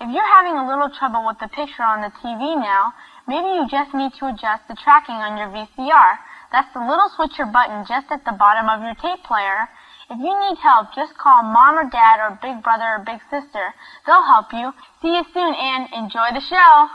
If 0.00 0.08
you're 0.08 0.24
having 0.24 0.56
a 0.56 0.66
little 0.66 0.88
trouble 0.88 1.26
with 1.26 1.36
the 1.40 1.48
picture 1.48 1.84
on 1.84 2.00
the 2.00 2.08
TV 2.24 2.56
now, 2.56 2.94
maybe 3.28 3.52
you 3.52 3.68
just 3.68 3.92
need 3.92 4.16
to 4.16 4.32
adjust 4.32 4.64
the 4.66 4.74
tracking 4.82 5.20
on 5.20 5.36
your 5.36 5.52
VCR. 5.52 6.16
That's 6.50 6.72
the 6.72 6.80
little 6.80 7.12
switcher 7.14 7.44
button 7.44 7.84
just 7.84 8.08
at 8.08 8.24
the 8.24 8.32
bottom 8.32 8.64
of 8.72 8.80
your 8.80 8.96
tape 8.96 9.22
player. 9.28 9.68
If 10.08 10.16
you 10.16 10.32
need 10.40 10.56
help, 10.56 10.96
just 10.96 11.18
call 11.20 11.42
mom 11.42 11.76
or 11.76 11.90
dad 11.92 12.16
or 12.16 12.40
big 12.40 12.64
brother 12.64 12.96
or 12.96 13.04
big 13.04 13.20
sister. 13.28 13.76
They'll 14.06 14.24
help 14.24 14.46
you. 14.56 14.72
See 15.04 15.12
you 15.12 15.24
soon 15.36 15.52
and 15.52 15.92
enjoy 15.92 16.32
the 16.32 16.40
show. 16.48 16.88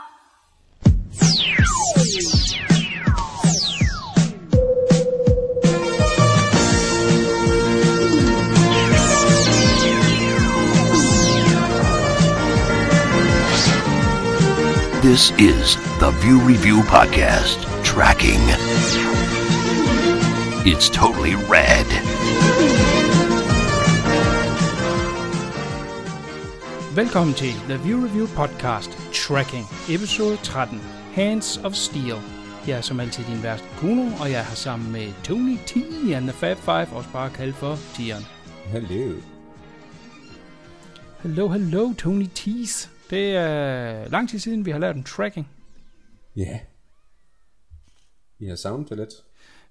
This 15.16 15.30
is 15.38 15.76
the 15.98 16.10
View 16.20 16.38
Review 16.40 16.82
Podcast 16.82 17.58
Tracking. 17.82 18.42
It's 20.70 20.90
totally 20.90 21.34
rad. 21.34 21.86
Velkommen 26.94 27.34
til 27.34 27.52
The 27.68 27.76
View 27.76 28.04
Review 28.04 28.26
Podcast 28.26 28.90
Tracking, 29.12 29.64
episode 29.88 30.36
13, 30.36 30.80
Hands 31.14 31.60
of 31.64 31.74
Steel. 31.74 32.16
Jeg 32.66 32.76
er 32.76 32.80
som 32.80 33.00
altid 33.00 33.24
din 33.24 33.42
vært 33.42 33.64
Kuno, 33.78 34.10
og 34.20 34.30
jeg 34.30 34.44
har 34.44 34.54
sammen 34.54 34.92
med 34.92 35.12
Tony 35.24 35.56
T 35.66 35.76
and 36.14 36.28
the 36.28 36.32
Fab 36.32 36.56
Five, 36.56 36.96
også 36.96 37.08
bare 37.12 37.30
kaldt 37.30 37.56
for 37.56 37.78
Tion. 37.94 38.26
Hello. 38.64 39.20
Hello, 41.22 41.48
hello, 41.48 41.92
Tony 41.92 42.28
T's. 42.38 42.95
Det 43.10 43.36
er 43.36 44.08
lang 44.08 44.30
tid 44.30 44.38
siden, 44.38 44.66
vi 44.66 44.70
har 44.70 44.78
lavet 44.78 44.96
en 44.96 45.04
tracking. 45.04 45.48
Ja. 46.36 46.42
Yeah. 46.42 46.60
Vi 48.38 48.46
har 48.46 48.56
savnet 48.56 48.88
det 48.88 48.96
lidt. 48.96 49.10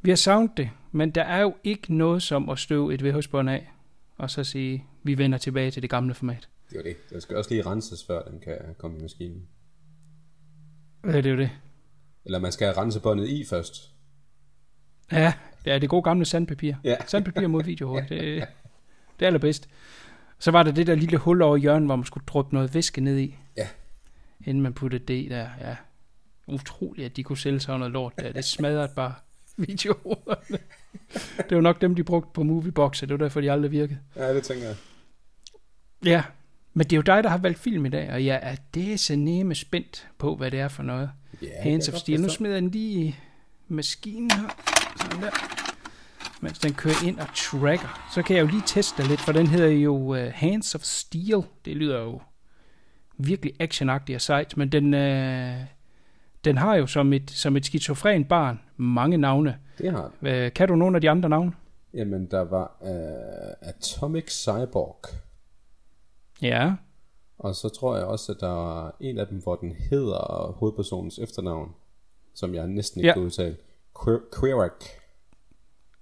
Vi 0.01 0.09
har 0.09 0.15
savnet 0.15 0.51
det, 0.57 0.69
men 0.91 1.11
der 1.11 1.23
er 1.23 1.41
jo 1.41 1.55
ikke 1.63 1.95
noget 1.95 2.23
som 2.23 2.49
at 2.49 2.59
støve 2.59 2.93
et 2.93 3.03
VH-bånd 3.03 3.49
af, 3.49 3.71
og 4.17 4.31
så 4.31 4.43
sige, 4.43 4.85
vi 5.03 5.17
vender 5.17 5.37
tilbage 5.37 5.71
til 5.71 5.81
det 5.81 5.89
gamle 5.89 6.13
format. 6.13 6.49
Det 6.69 6.75
er 6.75 6.79
jo 6.79 6.83
det. 6.83 6.95
Der 7.09 7.19
skal 7.19 7.37
også 7.37 7.49
lige 7.49 7.65
renses, 7.65 8.03
før 8.03 8.23
den 8.23 8.39
kan 8.39 8.57
komme 8.77 8.97
i 8.97 9.01
maskinen. 9.01 9.47
Ja, 11.05 11.17
det 11.17 11.25
er 11.25 11.31
jo 11.31 11.37
det. 11.37 11.51
Eller 12.25 12.39
man 12.39 12.51
skal 12.51 12.73
rense 12.73 12.99
båndet 12.99 13.27
i 13.29 13.45
først. 13.45 13.91
Ja, 15.11 15.33
det 15.65 15.73
er 15.73 15.79
det 15.79 15.89
gode 15.89 16.03
gamle 16.03 16.25
sandpapir. 16.25 16.75
Ja. 16.83 16.95
Sandpapir 17.07 17.47
mod 17.47 17.63
video, 17.63 17.95
det, 18.09 18.09
det 18.09 18.41
er 19.19 19.27
allerbedst. 19.27 19.69
Så 20.39 20.51
var 20.51 20.63
der 20.63 20.71
det 20.71 20.87
der 20.87 20.95
lille 20.95 21.17
hul 21.17 21.41
over 21.41 21.57
hjørnet, 21.57 21.87
hvor 21.87 21.95
man 21.95 22.05
skulle 22.05 22.23
dryppe 22.27 22.53
noget 22.55 22.73
væske 22.73 23.01
ned 23.01 23.17
i, 23.19 23.35
Ja. 23.57 23.67
inden 24.45 24.63
man 24.63 24.73
puttede 24.73 25.03
det 25.05 25.31
der. 25.31 25.49
Ja. 25.61 25.75
Utroligt, 26.47 27.05
at 27.05 27.15
de 27.17 27.23
kunne 27.23 27.37
sælge 27.37 27.59
sådan 27.59 27.79
noget 27.79 27.93
lort 27.93 28.13
der. 28.19 28.31
Det 28.31 28.45
smadrede 28.45 28.91
bare 28.95 29.13
videoerne. 29.57 30.57
det 31.49 31.55
var 31.55 31.61
nok 31.61 31.81
dem, 31.81 31.95
de 31.95 32.03
brugte 32.03 32.29
på 32.33 32.43
Moviebox, 32.43 33.01
og 33.01 33.07
det 33.09 33.19
var 33.19 33.25
derfor, 33.25 33.41
de 33.41 33.51
aldrig 33.51 33.71
virkede. 33.71 33.99
Ja, 34.15 34.33
det 34.33 34.43
tænker 34.43 34.65
jeg. 34.67 34.75
Ja, 36.05 36.23
men 36.73 36.83
det 36.83 36.93
er 36.93 36.97
jo 36.97 37.01
dig, 37.01 37.23
der 37.23 37.29
har 37.29 37.37
valgt 37.37 37.59
film 37.59 37.85
i 37.85 37.89
dag, 37.89 38.11
og 38.11 38.25
jeg 38.25 38.39
er 38.43 38.55
det 38.73 38.99
spændt 39.57 40.07
på, 40.17 40.35
hvad 40.35 40.51
det 40.51 40.59
er 40.59 40.67
for 40.67 40.83
noget. 40.83 41.09
Ja, 41.41 41.61
Hands 41.61 41.89
of 41.89 41.95
Steel. 41.95 42.21
Nu 42.21 42.29
smider 42.29 42.55
jeg 42.55 42.61
den 42.61 42.71
lige 42.71 42.99
i 43.05 43.15
maskinen 43.67 44.31
her. 44.31 44.47
Sådan 44.97 45.21
der. 45.23 45.29
Mens 46.41 46.59
den 46.59 46.73
kører 46.73 47.07
ind 47.07 47.19
og 47.19 47.27
tracker. 47.35 48.09
Så 48.13 48.21
kan 48.21 48.35
jeg 48.35 48.41
jo 48.41 48.47
lige 48.47 48.63
teste 48.65 49.07
lidt, 49.07 49.19
for 49.21 49.31
den 49.31 49.47
hedder 49.47 49.67
jo 49.69 49.95
uh, 49.95 50.17
Hands 50.33 50.75
of 50.75 50.81
Steel. 50.81 51.43
Det 51.65 51.75
lyder 51.77 52.01
jo 52.01 52.21
virkelig 53.17 53.53
actionagtigt 53.59 54.15
og 54.15 54.21
sejt, 54.21 54.57
men 54.57 54.71
den, 54.71 54.93
uh, 54.93 55.65
den 56.45 56.57
har 56.57 56.75
jo 56.75 56.87
som 56.87 57.13
et, 57.13 57.31
som 57.31 57.55
et 57.57 57.65
skizofren 57.65 58.25
barn 58.25 58.59
mange 58.77 59.17
navne. 59.17 59.57
Det 59.77 59.91
har 59.91 60.11
den. 60.21 60.45
Uh, 60.45 60.51
kan 60.53 60.67
du 60.67 60.75
nogle 60.75 60.97
af 60.97 61.01
de 61.01 61.09
andre 61.09 61.29
navne? 61.29 61.51
Jamen, 61.93 62.25
der 62.31 62.41
var 62.41 62.77
uh, 62.81 63.67
Atomic 63.69 64.31
Cyborg. 64.31 64.99
Ja. 66.41 66.73
Og 67.37 67.55
så 67.55 67.69
tror 67.69 67.95
jeg 67.97 68.05
også, 68.05 68.31
at 68.31 68.37
der 68.39 68.47
var 68.49 68.95
en 68.99 69.17
af 69.19 69.27
dem, 69.27 69.41
hvor 69.41 69.55
den 69.55 69.71
hedder 69.89 70.51
hovedpersonens 70.57 71.19
efternavn, 71.19 71.71
som 72.33 72.55
jeg 72.55 72.67
næsten 72.67 72.99
ikke 72.99 73.07
Ja. 73.07 73.13
kan 73.13 73.23
udtale. 73.23 73.55
Quir- 73.99 74.39
Quirak. 74.39 74.83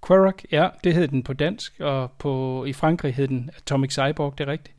Quark, 0.06 0.42
ja, 0.52 0.68
det 0.84 0.94
hed 0.94 1.08
den 1.08 1.22
på 1.22 1.32
dansk, 1.32 1.80
og 1.80 2.12
på, 2.18 2.64
i 2.64 2.72
Frankrig 2.72 3.14
hed 3.14 3.28
den 3.28 3.50
Atomic 3.56 3.92
Cyborg, 3.92 4.38
det 4.38 4.48
er 4.48 4.52
rigtigt. 4.52 4.76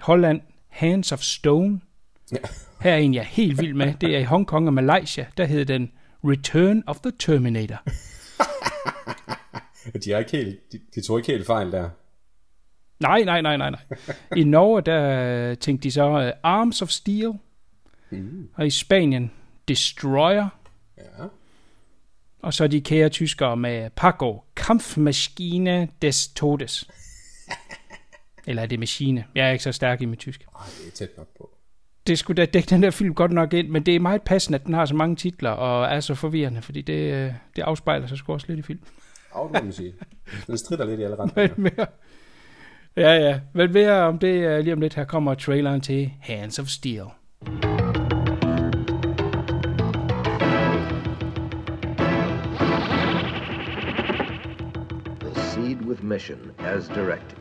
Holland, 0.00 0.40
Hands 0.68 1.12
of 1.12 1.20
Stone. 1.20 1.80
Ja. 2.32 2.36
Her 2.80 2.92
er 2.92 2.96
en, 2.96 3.14
jeg 3.14 3.20
er 3.20 3.24
helt 3.24 3.60
vild 3.60 3.74
med. 3.74 3.94
Det 4.00 4.14
er 4.14 4.18
i 4.18 4.24
Hongkong 4.24 4.66
og 4.66 4.74
Malaysia. 4.74 5.26
Der 5.36 5.44
hed 5.44 5.64
den 5.64 5.92
Return 6.24 6.82
of 6.86 7.00
the 7.00 7.12
Terminator. 7.18 7.82
De, 10.04 10.12
er 10.12 10.18
ikke 10.18 10.30
helt, 10.30 10.72
de, 10.72 10.80
de 10.94 11.06
tog 11.06 11.18
ikke 11.18 11.32
helt 11.32 11.46
fejl 11.46 11.72
der. 11.72 11.90
Nej, 13.00 13.22
nej, 13.22 13.40
nej, 13.40 13.56
nej, 13.56 13.70
nej. 13.70 13.80
I 14.36 14.44
Norge, 14.44 14.82
der 14.82 15.54
tænkte 15.54 15.84
de 15.84 15.90
så 15.90 16.10
uh, 16.10 16.30
Arms 16.42 16.82
of 16.82 16.88
Steel. 16.88 17.32
Mm. 18.10 18.48
Og 18.54 18.66
i 18.66 18.70
Spanien, 18.70 19.30
Destroyer. 19.68 20.48
Ja. 20.98 21.24
Og 22.42 22.54
så 22.54 22.66
de 22.66 22.80
kære 22.80 23.08
tyskere 23.08 23.56
med 23.56 23.90
Paco, 23.90 24.42
Kampfmaschine 24.62 25.88
des 26.02 26.28
Todes. 26.28 26.90
Eller 28.46 28.62
er 28.62 28.66
det 28.66 28.78
maskine? 28.78 29.24
Jeg 29.34 29.48
er 29.48 29.52
ikke 29.52 29.64
så 29.64 29.72
stærk 29.72 30.02
i 30.02 30.04
mit 30.04 30.18
tysk. 30.18 30.40
Ej, 30.56 30.66
det 30.78 30.86
er 30.86 30.90
tæt 30.90 31.08
nok 31.16 31.26
på. 31.38 31.50
det 32.06 32.18
skulle 32.18 32.36
da 32.36 32.50
dække 32.50 32.66
den 32.66 32.82
der 32.82 32.90
film 32.90 33.14
godt 33.14 33.32
nok 33.32 33.52
ind, 33.52 33.68
men 33.68 33.86
det 33.86 33.96
er 33.96 34.00
meget 34.00 34.22
passende, 34.22 34.58
at 34.58 34.66
den 34.66 34.74
har 34.74 34.86
så 34.86 34.94
mange 34.94 35.16
titler 35.16 35.50
og 35.50 35.84
er 35.86 36.00
så 36.00 36.14
forvirrende, 36.14 36.62
fordi 36.62 36.82
det, 36.82 37.12
øh, 37.14 37.32
det 37.56 37.62
afspejler 37.62 38.06
sig 38.06 38.18
sgu 38.18 38.32
også 38.32 38.46
lidt 38.48 38.58
i 38.58 38.62
film. 38.62 38.80
Af, 39.34 39.48
det 39.48 39.60
må 39.60 39.64
man 39.64 39.72
sige. 39.72 39.94
Den 40.46 40.58
strider 40.58 40.86
lidt 40.86 41.00
i 41.00 41.02
alle 41.02 41.16
retninger. 41.16 41.54
Men 41.56 41.62
mere, 41.76 41.86
ja, 42.96 43.28
ja, 43.28 43.40
men 43.52 43.72
mere 43.72 43.92
om 43.92 44.18
det 44.18 44.44
øh, 44.44 44.60
lige 44.60 44.72
om 44.72 44.80
lidt. 44.80 44.94
Her 44.94 45.04
kommer 45.04 45.34
traileren 45.34 45.80
til 45.80 46.12
Hands 46.20 46.58
of 46.58 46.66
Steel. 46.66 47.04
Proceed 55.72 55.88
with 55.88 56.02
mission 56.02 56.54
as 56.58 56.86
directed. 56.88 57.38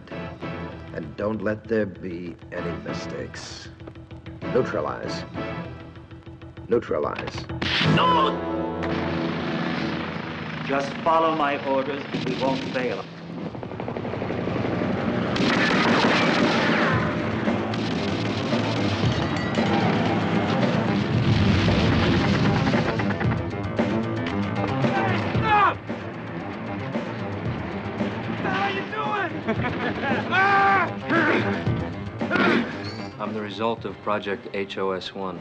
And 0.94 1.18
don't 1.18 1.42
let 1.42 1.66
there 1.66 1.86
be 1.86 2.38
any 2.53 2.72
mistakes. 2.84 3.68
Neutralize. 4.53 5.25
Neutralize. 6.69 7.46
No! 7.94 8.31
Just 10.66 10.94
follow 11.03 11.36
my 11.36 11.62
orders. 11.66 12.02
We 12.25 12.36
won't 12.42 12.64
fail. 12.74 13.03
I'm 33.31 33.36
the 33.36 33.44
result 33.44 33.86
of 33.86 33.97
Project 34.02 34.53
HOS 34.53 35.16
1. 35.16 35.40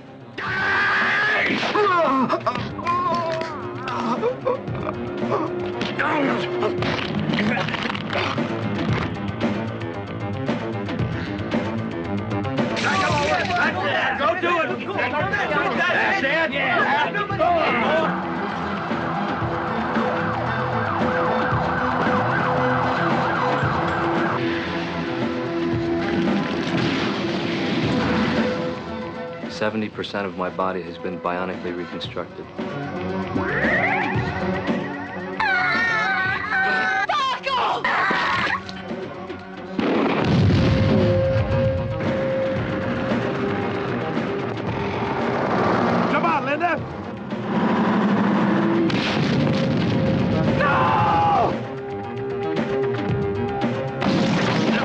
Go 14.19 14.41
do 14.41 14.61
it! 14.61 14.71
It! 16.23 17.30
70% 29.61 30.25
of 30.25 30.39
my 30.39 30.49
body 30.49 30.81
has 30.81 30.97
been 30.97 31.21
bionically 31.21 31.77
reconstructed. 31.77 32.47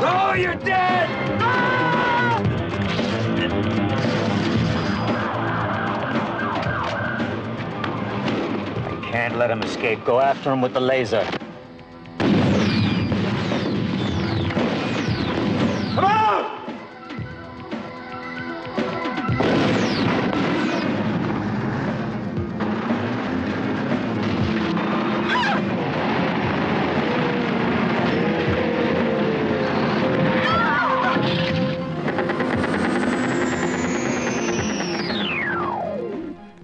Oh, 0.08 0.34
you're 0.38 0.56
dead! 0.56 0.85
Can't 9.28 9.40
let 9.40 9.50
him 9.50 9.64
escape. 9.64 10.06
Go 10.06 10.20
after 10.20 10.52
him 10.52 10.62
with 10.62 10.74
the 10.74 10.80
laser. 10.80 11.26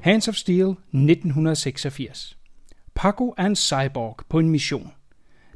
Hands 0.04 0.28
of 0.28 0.38
Steel 0.38 0.78
1986. 0.92 2.36
Paco 3.02 3.34
er 3.38 3.46
en 3.46 3.56
cyborg 3.56 4.16
på 4.30 4.40
en 4.40 4.50
mission. 4.50 4.94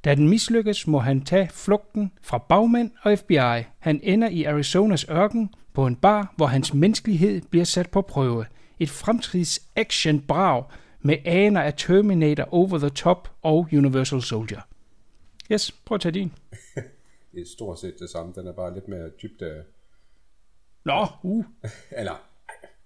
Da 0.06 0.16
den 0.16 0.30
mislykkes, 0.30 0.88
må 0.88 1.00
han 1.00 1.22
tage 1.26 1.50
flugten 1.50 2.12
fra 2.22 2.38
bagmænd 2.38 2.92
og 3.02 3.20
FBI. 3.20 3.64
Han 3.80 4.00
ender 4.04 4.30
i 4.30 4.44
Arizonas 4.44 5.06
ørken 5.10 5.54
på 5.74 5.88
en 5.88 5.96
bar, 5.96 6.34
hvor 6.38 6.46
hans 6.46 6.74
menneskelighed 6.74 7.42
bliver 7.50 7.66
sat 7.66 7.90
på 7.92 8.02
prøve. 8.02 8.46
Et 8.80 8.90
fremtids 8.90 9.60
action 9.76 10.22
brag 10.22 10.64
med 11.02 11.18
aner 11.26 11.62
af 11.62 11.74
Terminator 11.78 12.54
Over 12.54 12.78
the 12.78 12.90
Top 12.90 13.30
og 13.42 13.68
Universal 13.74 14.22
Soldier. 14.22 14.62
Yes, 15.52 15.72
prøv 15.72 15.96
at 15.96 16.02
tage 16.02 16.14
din. 16.14 16.34
Det 17.34 17.42
er 17.42 17.46
stort 17.56 17.80
set 17.80 17.96
det 18.00 18.10
samme. 18.10 18.34
Den 18.36 18.48
er 18.48 18.54
bare 18.54 18.74
lidt 18.74 18.88
mere 18.88 19.10
dybt 19.22 19.42
af... 19.42 19.64
Nå, 20.86 21.08
uh. 21.24 21.46
Eller, 22.00 22.26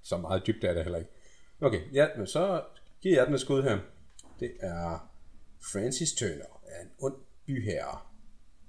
så 0.01 0.17
meget 0.17 0.47
dybt 0.47 0.63
er 0.63 0.73
det 0.73 0.83
heller 0.83 1.00
ikke. 1.00 1.11
Okay, 1.61 1.81
ja, 1.94 2.07
men 2.17 2.27
så 2.27 2.63
giver 3.01 3.15
jeg 3.15 3.25
den 3.25 3.33
et 3.33 3.41
skud 3.41 3.63
her. 3.63 3.79
Det 4.39 4.57
er 4.59 5.12
Francis 5.71 6.13
Turner, 6.13 6.62
er 6.68 6.81
en 6.81 6.91
ond 7.00 7.15
byherre, 7.45 8.00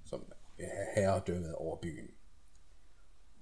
som 0.04 0.32
er 0.58 0.84
herredømmet 0.94 1.54
over 1.54 1.76
byen. 1.76 2.10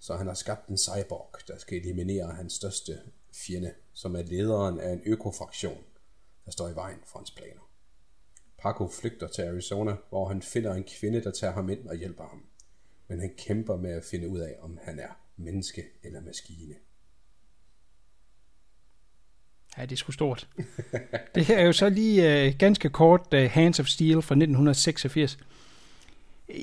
Så 0.00 0.16
han 0.16 0.26
har 0.26 0.34
skabt 0.34 0.68
en 0.68 0.78
cyborg, 0.78 1.48
der 1.48 1.58
skal 1.58 1.78
eliminere 1.78 2.30
hans 2.30 2.52
største 2.52 3.00
fjende, 3.32 3.74
som 3.92 4.16
er 4.16 4.22
lederen 4.22 4.80
af 4.80 4.92
en 4.92 5.02
økofraktion, 5.04 5.84
der 6.44 6.50
står 6.50 6.68
i 6.68 6.74
vejen 6.74 6.98
for 7.06 7.18
hans 7.18 7.30
planer. 7.30 7.70
Paco 8.58 8.88
flygter 8.88 9.28
til 9.28 9.42
Arizona, 9.42 9.96
hvor 10.08 10.28
han 10.28 10.42
finder 10.42 10.74
en 10.74 10.84
kvinde, 10.84 11.22
der 11.22 11.30
tager 11.30 11.52
ham 11.52 11.70
ind 11.70 11.88
og 11.88 11.96
hjælper 11.96 12.24
ham. 12.24 12.46
Men 13.08 13.20
han 13.20 13.34
kæmper 13.38 13.76
med 13.76 13.90
at 13.90 14.04
finde 14.04 14.28
ud 14.28 14.38
af, 14.38 14.56
om 14.60 14.78
han 14.82 14.98
er 14.98 15.20
menneske 15.36 15.84
eller 16.02 16.20
maskine. 16.20 16.74
Ja, 19.78 19.82
det 19.82 19.92
er 19.92 19.96
sgu 19.96 20.12
stort. 20.12 20.46
det 21.34 21.44
her 21.44 21.58
er 21.58 21.62
jo 21.62 21.72
så 21.72 21.88
lige 21.88 22.46
uh, 22.48 22.54
ganske 22.58 22.88
kort 22.88 23.20
uh, 23.34 23.40
Hands 23.50 23.80
of 23.80 23.86
Steel 23.86 24.22
fra 24.22 24.34
1986. 24.34 25.38
Uh, 26.48 26.54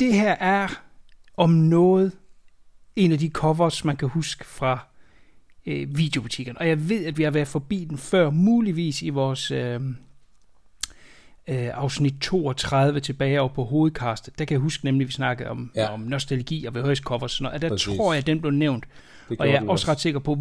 det 0.00 0.14
her 0.14 0.32
er 0.32 0.82
om 1.36 1.50
noget 1.50 2.12
en 2.96 3.12
af 3.12 3.18
de 3.18 3.28
covers, 3.28 3.84
man 3.84 3.96
kan 3.96 4.08
huske 4.08 4.44
fra 4.44 4.86
uh, 5.66 5.96
videobutikkerne. 5.96 6.58
Og 6.58 6.68
jeg 6.68 6.88
ved, 6.88 7.06
at 7.06 7.18
vi 7.18 7.22
har 7.22 7.30
været 7.30 7.48
forbi 7.48 7.84
den 7.84 7.98
før, 7.98 8.30
muligvis 8.30 9.02
i 9.02 9.08
vores 9.08 9.50
uh, 9.50 9.58
uh, 9.58 9.94
afsnit 11.48 12.14
32 12.20 13.00
tilbage 13.00 13.40
over 13.40 13.54
på 13.54 13.64
hovedkastet. 13.64 14.38
Der 14.38 14.44
kan 14.44 14.54
jeg 14.54 14.60
huske 14.60 14.84
nemlig, 14.84 15.04
at 15.04 15.08
vi 15.08 15.12
snakkede 15.12 15.48
om, 15.48 15.70
ja. 15.74 15.88
Om 15.92 16.00
nostalgi 16.00 16.64
og 16.64 16.72
VHS-covers. 16.74 17.22
og 17.22 17.30
sådan 17.30 17.44
noget. 17.44 17.62
Der 17.62 17.68
Præcis. 17.68 17.96
tror 17.96 18.12
jeg, 18.12 18.18
at 18.18 18.26
den 18.26 18.40
blev 18.40 18.52
nævnt. 18.52 18.84
Og 19.38 19.48
jeg 19.48 19.54
er 19.54 19.68
også 19.68 19.90
ret 19.90 20.00
sikker 20.00 20.20
på, 20.20 20.38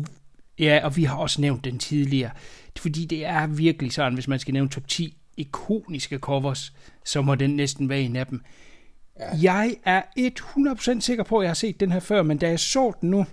ja, 0.60 0.80
og 0.84 0.96
vi 0.96 1.04
har 1.04 1.16
også 1.18 1.42
nævnt 1.42 1.64
den 1.66 1.80
tidligere, 1.80 2.32
fordi 2.78 3.06
det 3.06 3.26
er 3.26 3.48
virkelig 3.48 3.92
sådan, 3.92 4.14
hvis 4.14 4.28
man 4.28 4.40
skal 4.40 4.54
nævne 4.54 4.70
top 4.70 4.88
10 4.88 5.18
ikoniske 5.38 6.18
covers, 6.18 6.74
så 7.06 7.22
må 7.22 7.36
den 7.36 7.50
næsten 7.56 7.90
være 7.90 8.00
en 8.02 8.16
af 8.16 8.28
dem. 8.28 8.42
Ja. 9.20 9.26
Jeg 9.42 9.76
er 9.86 10.02
100% 10.98 11.00
sikker 11.00 11.24
på, 11.24 11.38
at 11.38 11.44
jeg 11.44 11.50
har 11.50 11.54
set 11.56 11.80
den 11.80 11.92
her 11.92 12.00
før, 12.00 12.24
men 12.24 12.38
da 12.38 12.50
jeg 12.50 12.60
så 12.60 12.92
den 13.02 13.10
nu 13.10 13.26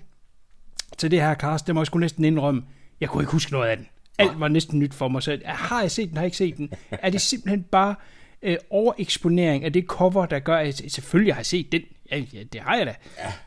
til 0.98 1.10
det 1.10 1.20
her 1.20 1.34
cast, 1.34 1.66
det 1.66 1.74
må 1.74 1.80
jeg 1.80 1.86
sgu 1.86 1.98
næsten 1.98 2.24
indrømme, 2.24 2.62
jeg 3.00 3.08
kunne 3.08 3.22
ikke 3.22 3.32
huske 3.32 3.52
noget 3.52 3.68
af 3.68 3.76
den. 3.76 3.86
Alt 4.18 4.40
var 4.40 4.48
næsten 4.48 4.78
nyt 4.78 4.94
for 4.94 5.08
mig, 5.08 5.22
så 5.22 5.38
har 5.44 5.80
jeg 5.80 5.90
set 5.90 6.08
den, 6.08 6.16
har 6.16 6.22
jeg 6.22 6.26
ikke 6.26 6.36
set 6.36 6.56
den? 6.56 6.72
Er 6.90 7.10
det 7.10 7.20
simpelthen 7.20 7.62
bare 7.62 7.94
øh, 8.42 8.56
overeksponering 8.70 9.64
af 9.64 9.72
det 9.72 9.84
cover, 9.86 10.26
der 10.26 10.38
gør, 10.38 10.56
at 10.56 10.82
selvfølgelig 10.88 11.34
har 11.34 11.38
jeg 11.38 11.46
set 11.46 11.72
den. 11.72 11.82
Ja, 12.10 12.18
ja 12.18 12.42
det 12.52 12.60
har 12.60 12.76
jeg 12.76 12.86
da. 12.86 12.94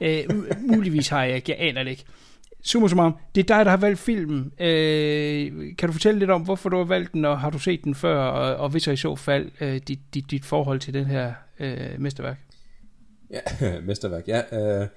Ja. 0.01 0.21
Øh, 0.21 0.23
mu- 0.29 0.67
muligvis 0.75 1.07
har 1.07 1.23
jeg 1.23 1.35
ikke, 1.35 1.51
jeg 1.51 1.67
aner 1.69 1.83
det 1.83 1.91
ikke. 1.91 2.03
Summa 2.67 2.87
summarum, 2.87 3.17
det 3.35 3.41
er 3.41 3.55
dig, 3.55 3.65
der 3.65 3.71
har 3.71 3.77
valgt 3.77 3.99
filmen. 3.99 4.53
Øh, 4.59 5.75
kan 5.77 5.89
du 5.89 5.93
fortælle 5.93 6.19
lidt 6.19 6.29
om, 6.29 6.41
hvorfor 6.41 6.69
du 6.69 6.77
har 6.77 6.83
valgt 6.83 7.13
den, 7.13 7.25
og 7.25 7.39
har 7.39 7.49
du 7.49 7.59
set 7.59 7.83
den 7.83 7.95
før, 7.95 8.17
og, 8.17 8.55
og 8.55 8.69
hvis 8.69 8.83
så 8.83 8.91
i 8.91 8.97
så 8.97 9.15
fald 9.15 9.51
øh, 9.61 9.81
dit, 9.87 9.99
dit, 10.13 10.31
dit 10.31 10.45
forhold 10.45 10.79
til 10.79 10.93
den 10.93 11.05
her 11.05 11.33
øh, 11.59 11.99
mesterværk? 11.99 12.37
Ja, 13.29 13.41
mesterværk, 13.87 14.27
ja. 14.27 14.41
Øh, 14.51 14.87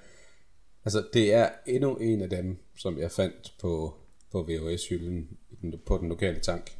altså, 0.85 1.03
det 1.13 1.33
er 1.33 1.49
endnu 1.67 1.95
en 1.95 2.21
af 2.21 2.29
dem, 2.29 2.57
som 2.77 2.97
jeg 2.99 3.11
fandt 3.11 3.53
på, 3.61 3.93
på 4.31 4.43
VHS-hylden 4.49 5.27
på 5.85 5.97
den 5.97 6.09
lokale 6.09 6.39
tank. 6.39 6.71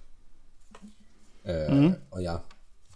Øh, 1.49 1.77
mm. 1.77 1.93
Og 2.11 2.23
jeg 2.23 2.39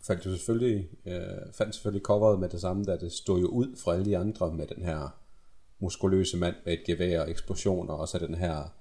fandt 0.07 0.25
jo 0.25 0.31
selvfølgelig, 0.31 0.87
øh, 1.05 1.53
fandt 1.57 1.75
selvfølgelig 1.75 2.03
coveret 2.03 2.39
med 2.39 2.49
det 2.49 2.61
samme, 2.61 2.83
da 2.83 2.97
det 2.97 3.11
stod 3.11 3.41
jo 3.41 3.47
ud 3.47 3.75
fra 3.83 3.93
alle 3.93 4.05
de 4.05 4.17
andre 4.17 4.53
med 4.53 4.67
den 4.67 4.83
her 4.83 5.24
muskuløse 5.85 6.37
mand 6.37 6.55
med 6.65 6.73
et 6.73 6.83
gevær 6.85 7.21
og 7.21 7.29
eksplosioner, 7.29 7.93
og 7.93 8.07
så 8.07 8.19
den 8.19 8.35
her 8.35 8.73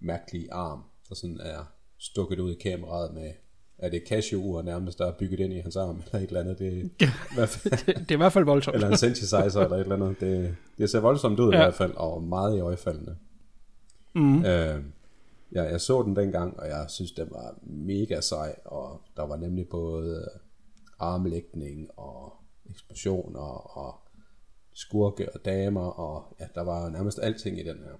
mærkelige 0.00 0.52
arm, 0.52 0.82
der 1.08 1.14
sådan 1.14 1.40
er 1.40 1.72
stukket 1.98 2.38
ud 2.38 2.52
i 2.52 2.58
kameraet 2.68 3.14
med, 3.14 3.32
er 3.78 3.88
det 3.88 4.02
Casio-ur 4.08 4.62
nærmest, 4.62 4.98
der 4.98 5.06
er 5.06 5.12
bygget 5.12 5.40
ind 5.40 5.52
i 5.52 5.58
hans 5.58 5.76
arm, 5.76 5.96
eller 6.06 6.18
et 6.20 6.26
eller 6.28 6.40
andet. 6.40 6.58
Det, 6.58 6.90
Det, 7.86 7.86
det 7.86 8.10
er 8.10 8.12
i 8.12 8.16
hvert 8.16 8.32
fald 8.32 8.44
voldsomt. 8.44 8.74
eller 8.74 8.88
en 8.88 8.96
synthesizer 8.96 9.60
eller 9.60 9.76
et 9.76 9.80
eller 9.80 9.94
andet. 9.96 10.20
Det, 10.20 10.56
det 10.78 10.90
ser 10.90 11.00
voldsomt 11.00 11.40
ud 11.40 11.52
ja. 11.52 11.54
I 11.54 11.58
hvert 11.58 11.74
fald, 11.74 11.94
og 11.96 12.22
meget 12.22 12.56
i 12.56 12.60
øjefaldende. 12.60 13.16
Mm. 14.14 14.44
Øh, 14.44 14.84
ja, 15.54 15.62
jeg 15.62 15.80
så 15.80 16.02
den 16.02 16.16
dengang, 16.16 16.60
og 16.60 16.68
jeg 16.68 16.84
synes, 16.88 17.12
den 17.12 17.28
var 17.30 17.54
mega 17.62 18.20
sej, 18.20 18.54
og 18.64 19.00
der 19.16 19.26
var 19.26 19.36
nemlig 19.36 19.68
både 19.68 20.28
armlægning 20.98 21.88
og 21.96 22.32
eksplosioner 22.70 23.76
og 23.78 23.94
skurke 24.72 25.34
og 25.34 25.44
damer, 25.44 25.86
og 25.86 26.36
ja, 26.40 26.46
der 26.54 26.60
var 26.62 26.88
nærmest 26.90 27.18
alting 27.22 27.58
i 27.58 27.62
den 27.62 27.78
her. 27.78 27.92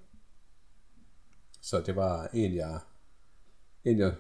Så 1.61 1.81
det 1.87 1.97
var 1.97 2.29
en, 2.35 2.55
jeg, 2.55 2.81
en, 3.85 3.99
jeg 3.99 4.15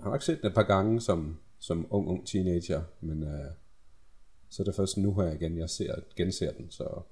har 0.00 0.10
nok 0.10 0.22
set 0.22 0.38
den 0.42 0.46
et 0.48 0.54
par 0.54 0.62
gange 0.62 1.00
som, 1.00 1.40
som 1.58 1.86
ung, 1.90 2.08
ung 2.08 2.26
teenager, 2.26 2.82
men 3.00 3.22
øh, 3.22 3.50
så 4.48 4.62
er 4.62 4.64
det 4.64 4.74
først 4.74 4.96
nu 4.96 5.14
her 5.14 5.32
igen, 5.32 5.58
jeg 5.58 5.70
ser, 5.70 5.94
genser 6.16 6.52
den, 6.52 6.70
så 6.70 7.02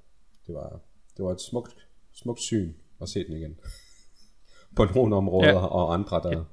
det 0.47 0.55
var, 0.55 0.81
det 1.17 1.25
var 1.25 1.33
et 1.33 1.41
smukt, 1.41 1.89
smukt 2.13 2.41
syn 2.41 2.75
at 3.01 3.09
se 3.09 3.25
den 3.27 3.37
igen. 3.37 3.59
På 4.77 4.85
nogle 4.85 5.17
områder, 5.17 5.49
Ja. 5.49 5.67
og 5.67 5.95
andre, 5.95 6.23
der 6.23 6.39
ja. 6.39 6.45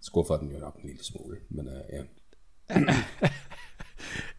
skuffer 0.00 0.36
den 0.36 0.50
jo 0.52 0.58
nok 0.58 0.74
en 0.76 0.88
lille 0.88 1.04
smule, 1.04 1.38
men 1.48 1.68
øh, 1.68 1.82
ja. 1.92 2.04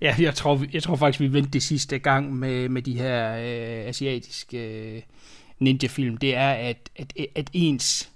Ja, 0.02 0.16
jeg 0.20 0.36
tror, 0.36 0.66
jeg 0.74 0.84
tror 0.84 0.96
faktisk, 0.96 1.20
vi 1.20 1.34
vendte 1.34 1.52
det 1.52 1.64
sidste 1.64 2.00
gang 2.00 2.34
med, 2.36 2.70
med 2.70 2.82
de 2.82 3.00
her 3.00 3.32
øh, 3.36 3.88
asiatiske 3.90 4.58
øh, 4.96 5.02
ninja-film. 5.60 6.18
Det 6.18 6.36
er, 6.36 6.50
at, 6.50 6.90
at, 6.96 7.14
at 7.36 7.50
ens 7.54 8.10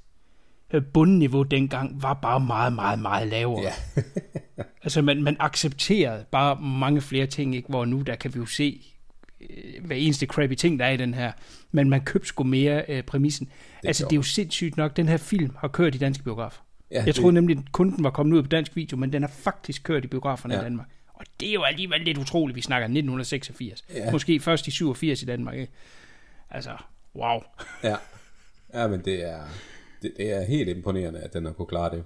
øh, 0.74 0.84
bundniveau 0.94 1.44
dengang 1.44 2.02
var 2.02 2.14
bare 2.14 2.40
meget, 2.40 2.74
meget, 2.74 3.00
meget 3.00 3.28
lavere. 3.28 3.62
Ja. 3.64 4.02
altså, 4.84 5.02
man, 5.02 5.24
man 5.24 5.38
accepterede 5.40 6.26
bare 6.32 6.62
mange 6.62 7.02
flere 7.02 7.26
ting, 7.26 7.56
ikke? 7.56 7.70
hvor 7.70 7.86
nu 7.86 8.02
der 8.02 8.16
kan 8.16 8.34
vi 8.34 8.40
jo 8.40 8.46
se 8.46 8.82
øh, 9.42 9.86
hver 9.86 9.96
eneste 9.96 10.26
crappy 10.26 10.54
ting, 10.54 10.80
der 10.80 10.86
er 10.86 10.92
i 10.92 10.98
den 10.98 11.14
her. 11.14 11.32
Men 11.72 11.90
man 11.90 12.02
købte 12.02 12.28
sgu 12.28 12.44
mere 12.44 12.84
øh, 12.88 13.04
præmissen. 13.04 13.50
Det 13.82 13.88
altså, 13.88 14.04
det 14.06 14.12
er 14.12 14.16
jo 14.16 14.22
sindssygt 14.22 14.78
nok, 14.78 14.98
den 14.98 15.08
her 15.08 15.18
film 15.18 15.56
har 15.58 15.68
kørt 15.68 15.96
i 15.96 15.98
danske 15.98 16.24
biografer. 16.24 16.62
Ja, 16.92 16.98
jeg 16.98 17.06
det- 17.06 17.16
troede 17.16 17.34
nemlig, 17.34 17.58
at 17.58 17.72
kun 17.72 17.96
den 17.96 18.04
var 18.04 18.10
kommet 18.10 18.38
ud 18.38 18.44
på 18.44 18.48
dansk 18.50 18.76
video, 18.76 18.98
men 18.98 19.14
den 19.14 19.22
har 19.24 19.30
faktisk 19.30 19.84
kørt 19.84 20.04
i 20.04 20.08
biograferne. 20.08 20.54
Ja. 20.54 20.62
i 20.62 20.64
Danmark. 20.64 20.88
Og 21.20 21.26
det 21.40 21.50
er 21.50 21.54
jo 21.54 21.64
alligevel 21.64 22.02
lidt 22.02 22.18
utroligt, 22.18 22.56
vi 22.56 22.62
snakker 22.62 22.86
1986. 22.86 23.86
Ja. 23.94 24.12
Måske 24.12 24.40
først 24.40 24.68
i 24.68 24.72
87 24.72 25.22
i 25.22 25.26
Danmark. 25.26 25.56
Ikke? 25.56 25.74
Altså, 26.50 26.78
wow. 27.16 27.40
Ja, 27.84 27.96
ja 28.74 28.88
men 28.88 29.06
det 29.06 29.30
er, 29.30 29.44
det, 30.02 30.14
det 30.18 30.32
er 30.32 30.46
helt 30.46 30.70
imponerende, 30.70 31.20
at 31.20 31.34
den 31.34 31.46
har 31.46 31.54
kunne 31.54 31.68
klare 31.68 31.96
det. 31.96 32.04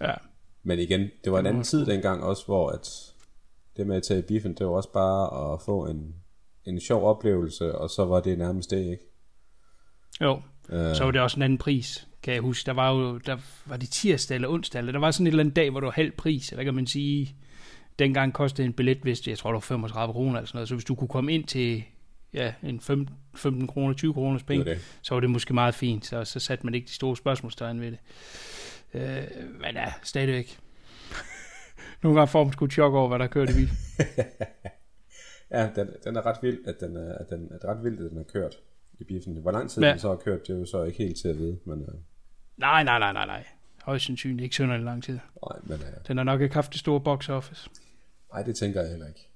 Ja. 0.00 0.14
Men 0.62 0.78
igen, 0.78 1.10
det 1.24 1.32
var 1.32 1.38
en 1.38 1.46
anden 1.46 1.62
tid 1.62 1.86
dengang 1.86 2.22
også, 2.22 2.44
hvor 2.46 2.70
at 2.70 3.12
det 3.76 3.86
med 3.86 3.96
at 3.96 4.02
tage 4.02 4.20
i 4.20 4.22
biffen, 4.22 4.54
det 4.54 4.66
var 4.66 4.72
også 4.72 4.92
bare 4.92 5.54
at 5.54 5.62
få 5.62 5.86
en, 5.86 6.14
en 6.64 6.80
sjov 6.80 7.04
oplevelse, 7.04 7.78
og 7.78 7.90
så 7.90 8.04
var 8.04 8.20
det 8.20 8.38
nærmest 8.38 8.70
det, 8.70 8.90
ikke? 8.90 9.04
Jo, 10.20 10.42
øh. 10.68 10.94
så 10.94 11.04
var 11.04 11.10
det 11.10 11.20
også 11.20 11.36
en 11.36 11.42
anden 11.42 11.58
pris, 11.58 12.08
kan 12.22 12.34
jeg 12.34 12.42
huske. 12.42 12.66
Der 12.66 12.72
var 12.72 12.90
jo, 12.90 13.18
der 13.18 13.36
var 13.66 13.76
det 13.76 13.88
tirsdag 13.88 14.34
eller 14.34 14.48
onsdag, 14.48 14.78
eller 14.78 14.92
der 14.92 14.98
var 14.98 15.10
sådan 15.10 15.26
et 15.26 15.30
eller 15.30 15.42
andet 15.42 15.56
dag, 15.56 15.70
hvor 15.70 15.80
det 15.80 15.86
var 15.86 15.92
halv 15.92 16.12
pris, 16.12 16.50
eller 16.50 16.64
kan 16.64 16.74
man 16.74 16.86
sige, 16.86 17.36
dengang 17.98 18.32
kostede 18.32 18.66
en 18.66 18.72
billet, 18.72 18.98
hvis 18.98 19.28
jeg 19.28 19.38
tror, 19.38 19.50
det 19.50 19.54
var 19.54 19.60
35 19.60 20.12
kroner 20.12 20.36
eller 20.38 20.46
sådan 20.46 20.56
noget, 20.56 20.68
så 20.68 20.74
hvis 20.74 20.84
du 20.84 20.94
kunne 20.94 21.08
komme 21.08 21.32
ind 21.32 21.44
til 21.44 21.84
ja, 22.34 22.52
en 22.62 22.80
15, 22.80 23.14
15 23.34 23.66
kroner, 23.66 23.94
20 23.94 24.14
kroners 24.14 24.42
penge, 24.42 24.64
Det 24.64 24.76
det. 24.76 24.98
så 25.02 25.14
var 25.14 25.20
det 25.20 25.30
måske 25.30 25.54
meget 25.54 25.74
fint, 25.74 26.06
så, 26.06 26.24
så 26.24 26.40
satte 26.40 26.66
man 26.66 26.74
ikke 26.74 26.86
de 26.86 26.92
store 26.92 27.16
spørgsmålstegn 27.16 27.80
ved 27.80 27.90
det. 27.90 27.98
Øh, 28.94 29.22
men 29.60 29.74
ja, 29.74 29.92
stadigvæk. 30.02 30.58
Nogle 32.02 32.18
gange 32.18 32.28
får 32.30 32.44
man 32.44 32.52
sgu 32.52 32.66
chok 32.68 32.94
over, 32.94 33.08
hvad 33.08 33.18
der 33.18 33.26
kørt 33.26 33.50
i 33.50 33.54
bil. 33.54 33.70
Ja, 35.50 35.70
den, 35.76 35.88
den 36.04 36.16
er 36.16 36.26
ret 36.26 36.36
vild, 36.42 36.58
at 36.66 36.74
den 36.80 36.96
er, 36.96 37.14
at 37.18 37.26
den 37.30 37.48
er 37.50 37.68
ret 37.68 37.84
vildt, 37.84 38.00
at 38.00 38.10
den 38.10 38.18
er 38.18 38.22
kørt 38.32 38.54
i 39.00 39.04
biffen. 39.04 39.36
Hvor 39.36 39.50
lang 39.50 39.70
tid 39.70 39.82
Ja. 39.82 39.90
den 39.90 39.98
så 39.98 40.08
har 40.08 40.16
kørt, 40.16 40.40
det 40.46 40.54
er 40.54 40.58
jo 40.58 40.64
så 40.66 40.82
ikke 40.84 40.98
helt 40.98 41.16
til 41.16 41.28
at 41.28 41.38
vide, 41.38 41.58
men, 41.64 41.80
øh, 41.82 41.94
Nej, 42.56 42.82
nej, 42.84 42.98
nej, 42.98 43.12
nej, 43.12 43.26
nej. 43.26 43.44
Højst 43.82 44.06
sandsynligt 44.06 44.42
ikke 44.42 44.54
synderligt 44.54 44.84
lang 44.84 45.02
tid. 45.02 45.18
nej, 45.50 45.58
men 45.62 45.72
øh, 45.80 46.08
Den 46.08 46.16
har 46.16 46.24
nok 46.24 46.40
ikke 46.40 46.54
haft 46.54 46.72
det 46.72 46.80
store 46.80 47.00
box 47.00 47.28
office. 47.28 47.70
Nej, 48.32 48.42
det 48.42 48.56
tænker 48.56 48.80
jeg 48.80 48.90
heller 48.90 49.08
ikke. 49.08 49.28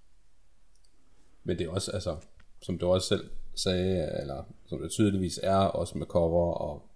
Men 1.44 1.58
det 1.58 1.66
er 1.66 1.70
også, 1.70 1.90
altså, 1.90 2.16
som 2.62 2.78
du 2.78 2.86
også 2.86 3.08
selv 3.08 3.30
sagde, 3.54 4.10
eller 4.20 4.44
som 4.66 4.80
det 4.80 4.90
tydeligvis 4.90 5.40
er, 5.42 5.56
også 5.56 5.98
med 5.98 6.06
cover, 6.06 6.52
og 6.52 6.90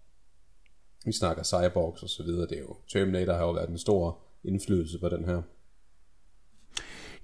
vi 1.05 1.13
snakker 1.13 1.43
cyborgs 1.43 2.03
og 2.03 2.09
så 2.09 2.23
videre, 2.23 2.47
det 2.47 2.57
er 2.57 2.61
jo, 2.61 2.77
Terminator 2.93 3.33
har 3.33 3.43
jo 3.43 3.51
været 3.51 3.69
en 3.71 3.79
stor 3.79 4.19
indflydelse 4.45 4.99
på 4.99 5.09
den 5.09 5.25
her. 5.25 5.43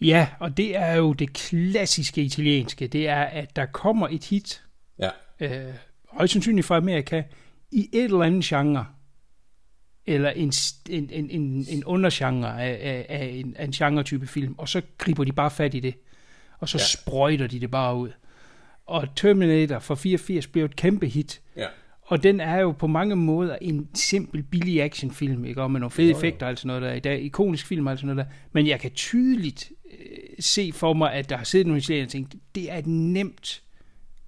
Ja, 0.00 0.28
og 0.40 0.56
det 0.56 0.76
er 0.76 0.95
jo 0.95 1.12
det 1.12 1.33
klassiske 1.33 2.23
italienske. 2.23 2.87
Det 2.87 3.09
er, 3.09 3.23
at 3.23 3.56
der 3.56 3.66
kommer 3.66 4.09
et 4.09 4.25
hit, 4.25 4.62
Ja, 4.99 5.11
øh, 5.40 5.75
højst 6.09 6.33
sandsynligt 6.33 6.66
fra 6.66 6.76
Amerika, 6.76 7.23
i 7.71 7.88
et 7.92 8.04
eller 8.04 8.23
andet 8.23 8.45
genre, 8.45 8.87
eller 10.06 10.30
en, 10.30 10.52
en, 10.88 11.10
en, 11.12 11.30
en, 11.30 11.66
en 11.68 11.84
undergenre 11.84 12.62
af, 12.62 12.78
af, 12.82 13.06
af, 13.08 13.26
en, 13.34 13.56
af 13.56 13.64
en 13.64 13.72
genre-type 13.72 14.26
film, 14.26 14.54
og 14.58 14.68
så 14.68 14.82
griber 14.98 15.25
de 15.25 15.32
bare 15.32 15.50
fat 15.50 15.75
i 15.75 15.80
det, 15.80 15.94
og 16.58 16.68
så 16.68 16.78
ja. 16.78 16.84
sprøjter 16.84 17.46
de 17.46 17.60
det 17.60 17.70
bare 17.70 17.96
ud. 17.96 18.10
Og 18.86 19.08
Terminator 19.16 19.78
fra 19.78 19.94
84 19.94 20.46
blev 20.46 20.64
et 20.64 20.76
kæmpe 20.76 21.06
hit, 21.06 21.40
ja, 21.56 21.66
og 22.06 22.22
den 22.22 22.40
er 22.40 22.60
jo 22.60 22.72
på 22.72 22.86
mange 22.86 23.16
måder 23.16 23.56
en 23.60 23.88
simpel, 23.94 24.42
billig 24.42 24.82
actionfilm, 24.82 25.44
ikke? 25.44 25.62
Og 25.62 25.70
med 25.70 25.80
nogle 25.80 25.90
fede 25.90 26.10
Jo, 26.10 26.16
effekter 26.16 26.46
og 26.46 26.50
alt 26.50 26.58
sådan 26.58 26.66
noget 26.66 26.82
der. 26.82 26.92
I 26.92 27.00
dag, 27.00 27.22
ikonisk 27.22 27.66
film 27.66 27.86
og 27.86 27.90
alt 27.90 28.00
sådan 28.00 28.16
noget 28.16 28.26
der. 28.26 28.32
Men 28.52 28.66
jeg 28.66 28.80
kan 28.80 28.90
tydeligt 28.90 29.72
øh, 29.90 29.98
se 30.40 30.72
for 30.75 30.92
mig, 30.92 31.12
at 31.12 31.30
der 31.30 31.36
har 31.36 31.44
siddet 31.44 31.66
nogle 31.66 31.78
italienere 31.78 32.06
og 32.06 32.10
tænkt, 32.10 32.34
det 32.54 32.72
er 32.72 32.76
et 32.76 32.86
nemt 32.86 33.62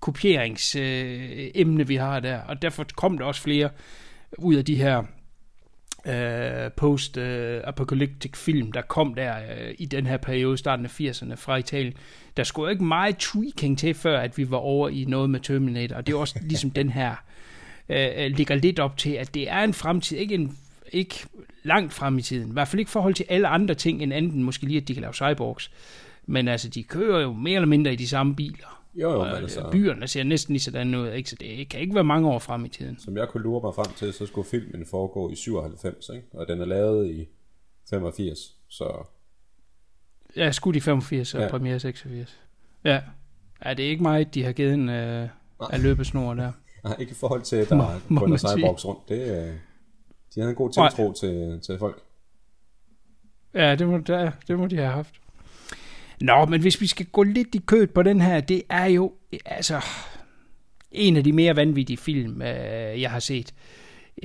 kopieringsemne, 0.01 0.87
øh, 0.87 1.51
emne, 1.55 1.87
vi 1.87 1.97
har 1.97 2.21
der. 2.21 2.41
Og 2.41 2.63
derfor 2.63 2.87
kom 2.97 3.19
der 3.19 3.25
også 3.25 3.43
flere 3.43 3.71
ud 4.39 4.55
af 4.55 4.65
de 4.65 4.77
her 4.77 5.03
øh, 6.07 6.71
post-apocalyptic 6.77 8.37
film, 8.37 8.73
der 8.73 8.83
kom 8.83 9.15
der 9.15 9.37
øh, 9.37 9.75
i 9.79 9.87
den 9.87 10.07
her 10.07 10.17
periode, 10.17 10.59
starten 10.59 10.85
af 10.85 11.01
80'erne 11.01 11.35
fra 11.35 11.57
Italien. 11.57 11.95
Der 12.37 12.45
skulle 12.45 12.73
ikke 12.73 12.85
meget 12.85 13.17
tweaking 13.17 13.79
til, 13.79 13.95
før 13.95 14.21
at 14.21 14.39
vi 14.39 14.51
var 14.51 14.57
over 14.57 14.89
i 14.89 15.05
noget 15.05 15.31
med 15.31 15.41
Terminator, 15.41 15.97
og 15.97 16.07
det 16.07 16.13
er 16.13 16.17
også 16.17 16.39
ligesom 16.51 16.71
den 16.71 16.91
her 16.91 17.15
øh, 17.89 18.31
ligger 18.31 18.55
lidt 18.55 18.81
op 18.81 18.97
til, 18.97 19.11
at 19.11 19.35
det 19.35 19.51
er 19.51 19.65
en 19.65 19.75
fremtid, 19.75 20.19
ikke 20.19 20.35
en 20.35 20.57
ikke 20.93 21.27
langt 21.63 21.93
frem 21.93 22.19
i 22.19 22.23
tiden. 22.23 22.49
I 22.49 22.53
hvert 22.53 22.69
fald 22.69 22.81
ikke 22.81 22.91
forhold 22.91 23.15
til 23.15 23.27
alle 23.29 23.49
andre 23.49 23.75
ting, 23.75 24.03
end 24.03 24.13
anden 24.13 24.43
måske 24.43 24.65
lige, 24.65 24.81
at 24.81 24.89
de 24.89 24.95
kan 24.95 25.01
lave 25.01 25.15
cyborgs. 25.15 25.71
Men 26.27 26.49
altså, 26.49 26.69
de 26.69 26.83
kører 26.83 27.21
jo 27.21 27.33
mere 27.33 27.55
eller 27.55 27.67
mindre 27.67 27.93
i 27.93 27.97
de 27.97 28.09
samme 28.09 28.37
biler. 28.37 28.78
Jo 29.03 29.11
jo, 29.13 29.19
men 29.25 29.33
øh, 29.33 29.39
altså, 29.39 29.69
byerne 29.73 30.09
ser 30.09 30.23
næsten 30.25 30.53
lige 30.53 30.61
sådan 30.63 30.95
ud, 30.95 31.09
ikke? 31.13 31.31
så 31.31 31.37
det 31.41 31.69
kan 31.69 31.81
ikke 31.81 31.95
være 31.95 32.05
mange 32.05 32.29
år 32.29 32.39
frem 32.39 32.65
i 32.65 32.69
tiden. 32.69 32.99
som 32.99 33.17
jeg 33.17 33.29
kunne 33.29 33.43
lure 33.43 33.61
mig 33.63 33.75
frem 33.75 33.93
til, 33.97 34.13
så 34.13 34.27
skulle 34.27 34.49
filmen 34.49 34.87
foregå 34.87 35.31
i 35.31 35.35
97, 35.35 36.11
ikke? 36.15 36.27
og 36.33 36.49
den 36.49 36.61
er 36.61 36.65
lavet 36.65 37.07
i 37.11 37.29
85, 37.91 38.57
så 38.69 39.07
Ja, 40.37 40.51
skudt 40.51 40.77
i 40.77 40.81
85 40.81 41.35
og 41.35 41.41
Ja. 41.41 41.45
ja. 41.47 41.51
premiere 41.51 41.81
86. 41.81 42.39
Ja. 42.85 43.01
ja, 43.65 43.75
det 43.75 43.85
er 43.87 43.91
ikke 43.91 44.03
meget, 44.03 44.35
de 44.35 44.45
har 44.45 44.53
givet 44.53 44.75
en 44.75 44.89
øh, 44.89 45.29
af 45.61 45.83
løbesnor 45.83 46.35
der. 46.35 46.53
nej, 46.85 46.97
ikke 46.99 47.11
i 47.11 47.15
forhold 47.15 47.43
til, 47.43 47.57
at 47.57 47.69
der 47.69 47.75
Må- 48.09 48.21
er 48.21 48.37
cyborgs 48.57 48.85
rundt, 48.87 49.09
det, 49.09 49.21
øh, 49.21 49.55
de 50.35 50.41
havde 50.41 50.51
en 50.51 50.57
god 50.57 50.71
Nej. 50.77 50.89
tiltro 50.89 51.13
til, 51.13 51.61
til 51.61 51.79
folk. 51.79 52.03
Ja, 53.55 53.75
det 53.75 53.89
må, 53.89 53.99
der, 53.99 54.31
det 54.49 54.59
må 54.59 54.67
de 54.67 54.77
have 54.77 54.89
haft. 54.91 55.15
Nå, 56.21 56.45
men 56.45 56.61
hvis 56.61 56.81
vi 56.81 56.87
skal 56.87 57.07
gå 57.07 57.23
lidt 57.23 57.55
i 57.55 57.59
kødet 57.59 57.91
på 57.91 58.03
den 58.03 58.21
her, 58.21 58.41
det 58.41 58.63
er 58.69 58.85
jo 58.87 59.13
altså 59.45 59.81
en 60.93 61.17
af 61.17 61.25
de 61.25 61.33
mere 61.33 61.57
vanvittige 61.57 61.97
film, 61.97 62.43
øh, 62.43 63.01
jeg 63.01 63.11
har 63.11 63.21
set. 63.21 63.55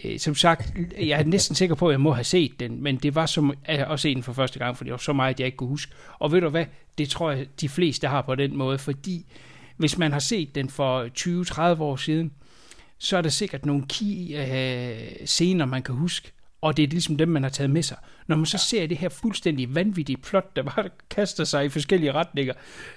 Øh, 0.04 0.20
som 0.20 0.36
sagt, 0.36 0.74
jeg 1.00 1.20
er 1.20 1.24
næsten 1.24 1.56
sikker 1.56 1.76
på, 1.76 1.88
at 1.88 1.92
jeg 1.92 2.02
må 2.02 2.12
have 2.12 2.24
set 2.24 2.60
den, 2.60 2.84
men 2.84 2.98
det 2.98 3.16
var 3.16 3.26
som 3.26 3.54
at 3.66 4.00
se 4.00 4.16
den 4.16 4.24
for 4.24 4.34
første 4.34 4.60
gang, 4.60 4.78
for 4.78 4.84
det 4.84 4.92
var 4.92 4.98
så 4.98 5.14
meget, 5.14 5.40
jeg 5.40 5.46
ikke 5.46 5.58
kunne 5.58 5.70
huske. 5.70 5.92
Og 6.20 6.32
ved 6.32 6.42
du 6.42 6.50
hvad, 6.50 6.66
det 6.98 7.10
tror 7.10 7.32
jeg, 7.32 7.48
de 7.62 7.70
fleste 7.70 8.08
har 8.08 8.22
på 8.22 8.36
den 8.36 8.58
måde, 8.58 8.78
fordi 8.78 9.26
hvis 9.78 9.98
man 9.98 10.12
har 10.12 10.20
set 10.20 10.56
den 10.56 10.70
for 10.70 11.08
20-30 11.78 11.82
år 11.82 11.96
siden, 11.96 12.32
så 12.98 13.18
er 13.18 13.22
der 13.22 13.30
sikkert 13.30 13.66
nogle 13.66 13.84
key 13.90 14.38
øh, 14.38 15.26
scener, 15.26 15.66
man 15.66 15.84
kan 15.84 15.96
huske, 15.96 16.32
og 16.64 16.78
det 16.78 16.84
er 16.84 16.88
ligesom 16.88 17.18
dem, 17.18 17.30
man 17.30 17.44
har 17.44 17.50
taget 17.50 17.70
med 17.70 17.84
sig. 17.84 17.98
Når 18.28 18.36
man 18.36 18.46
så 18.46 18.58
ser 18.58 18.88
det 18.88 18.98
her 18.98 19.10
fuldstændig 19.10 19.76
vanvittige 19.76 20.18
plot, 20.18 20.56
der 20.56 20.64
bare 20.64 20.90
kaster 21.16 21.44
sig 21.44 21.66
i 21.66 21.70
forskellige 21.70 22.12
retninger, 22.12 22.54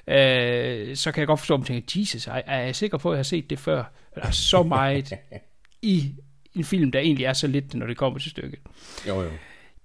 øh, 0.09 0.97
så 0.97 1.13
kan 1.13 1.21
jeg 1.21 1.27
godt 1.27 1.41
forstå, 1.41 1.55
at 1.55 1.61
man 1.61 1.67
tænker, 1.67 2.01
Jesus, 2.01 2.27
er, 2.27 2.33
er 2.33 2.61
jeg 2.61 2.77
sikker 2.77 2.99
på, 2.99 3.11
at 3.11 3.15
jeg 3.15 3.19
har 3.19 3.23
set 3.23 3.51
det 3.51 3.59
før? 3.59 3.85
Der 4.15 4.21
er 4.21 4.31
så 4.31 4.63
meget 4.63 5.13
i 5.83 6.15
en 6.55 6.65
film, 6.65 6.93
der 6.93 6.99
egentlig 6.99 7.25
er 7.25 7.33
så 7.33 7.47
lidt, 7.47 7.75
når 7.75 7.87
det 7.87 7.97
kommer 7.97 8.19
til 8.19 8.31
stykket 8.31 8.59
Jo 9.09 9.23
jo. 9.23 9.31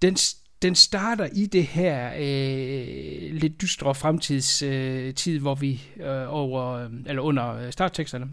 den, 0.01 0.15
den 0.61 0.75
starter 0.75 1.27
i 1.33 1.45
det 1.45 1.63
her 1.63 2.11
øh, 2.17 3.33
lidt 3.33 3.61
dystre 3.61 3.95
fremtidstid, 3.95 4.67
øh, 4.67 5.13
tid, 5.13 5.39
hvor 5.39 5.55
vi 5.55 5.81
øh, 5.97 6.33
over, 6.33 6.71
øh, 6.71 6.89
eller 7.05 7.21
under 7.21 7.55
øh, 7.55 7.71
startteksterne 7.71 8.27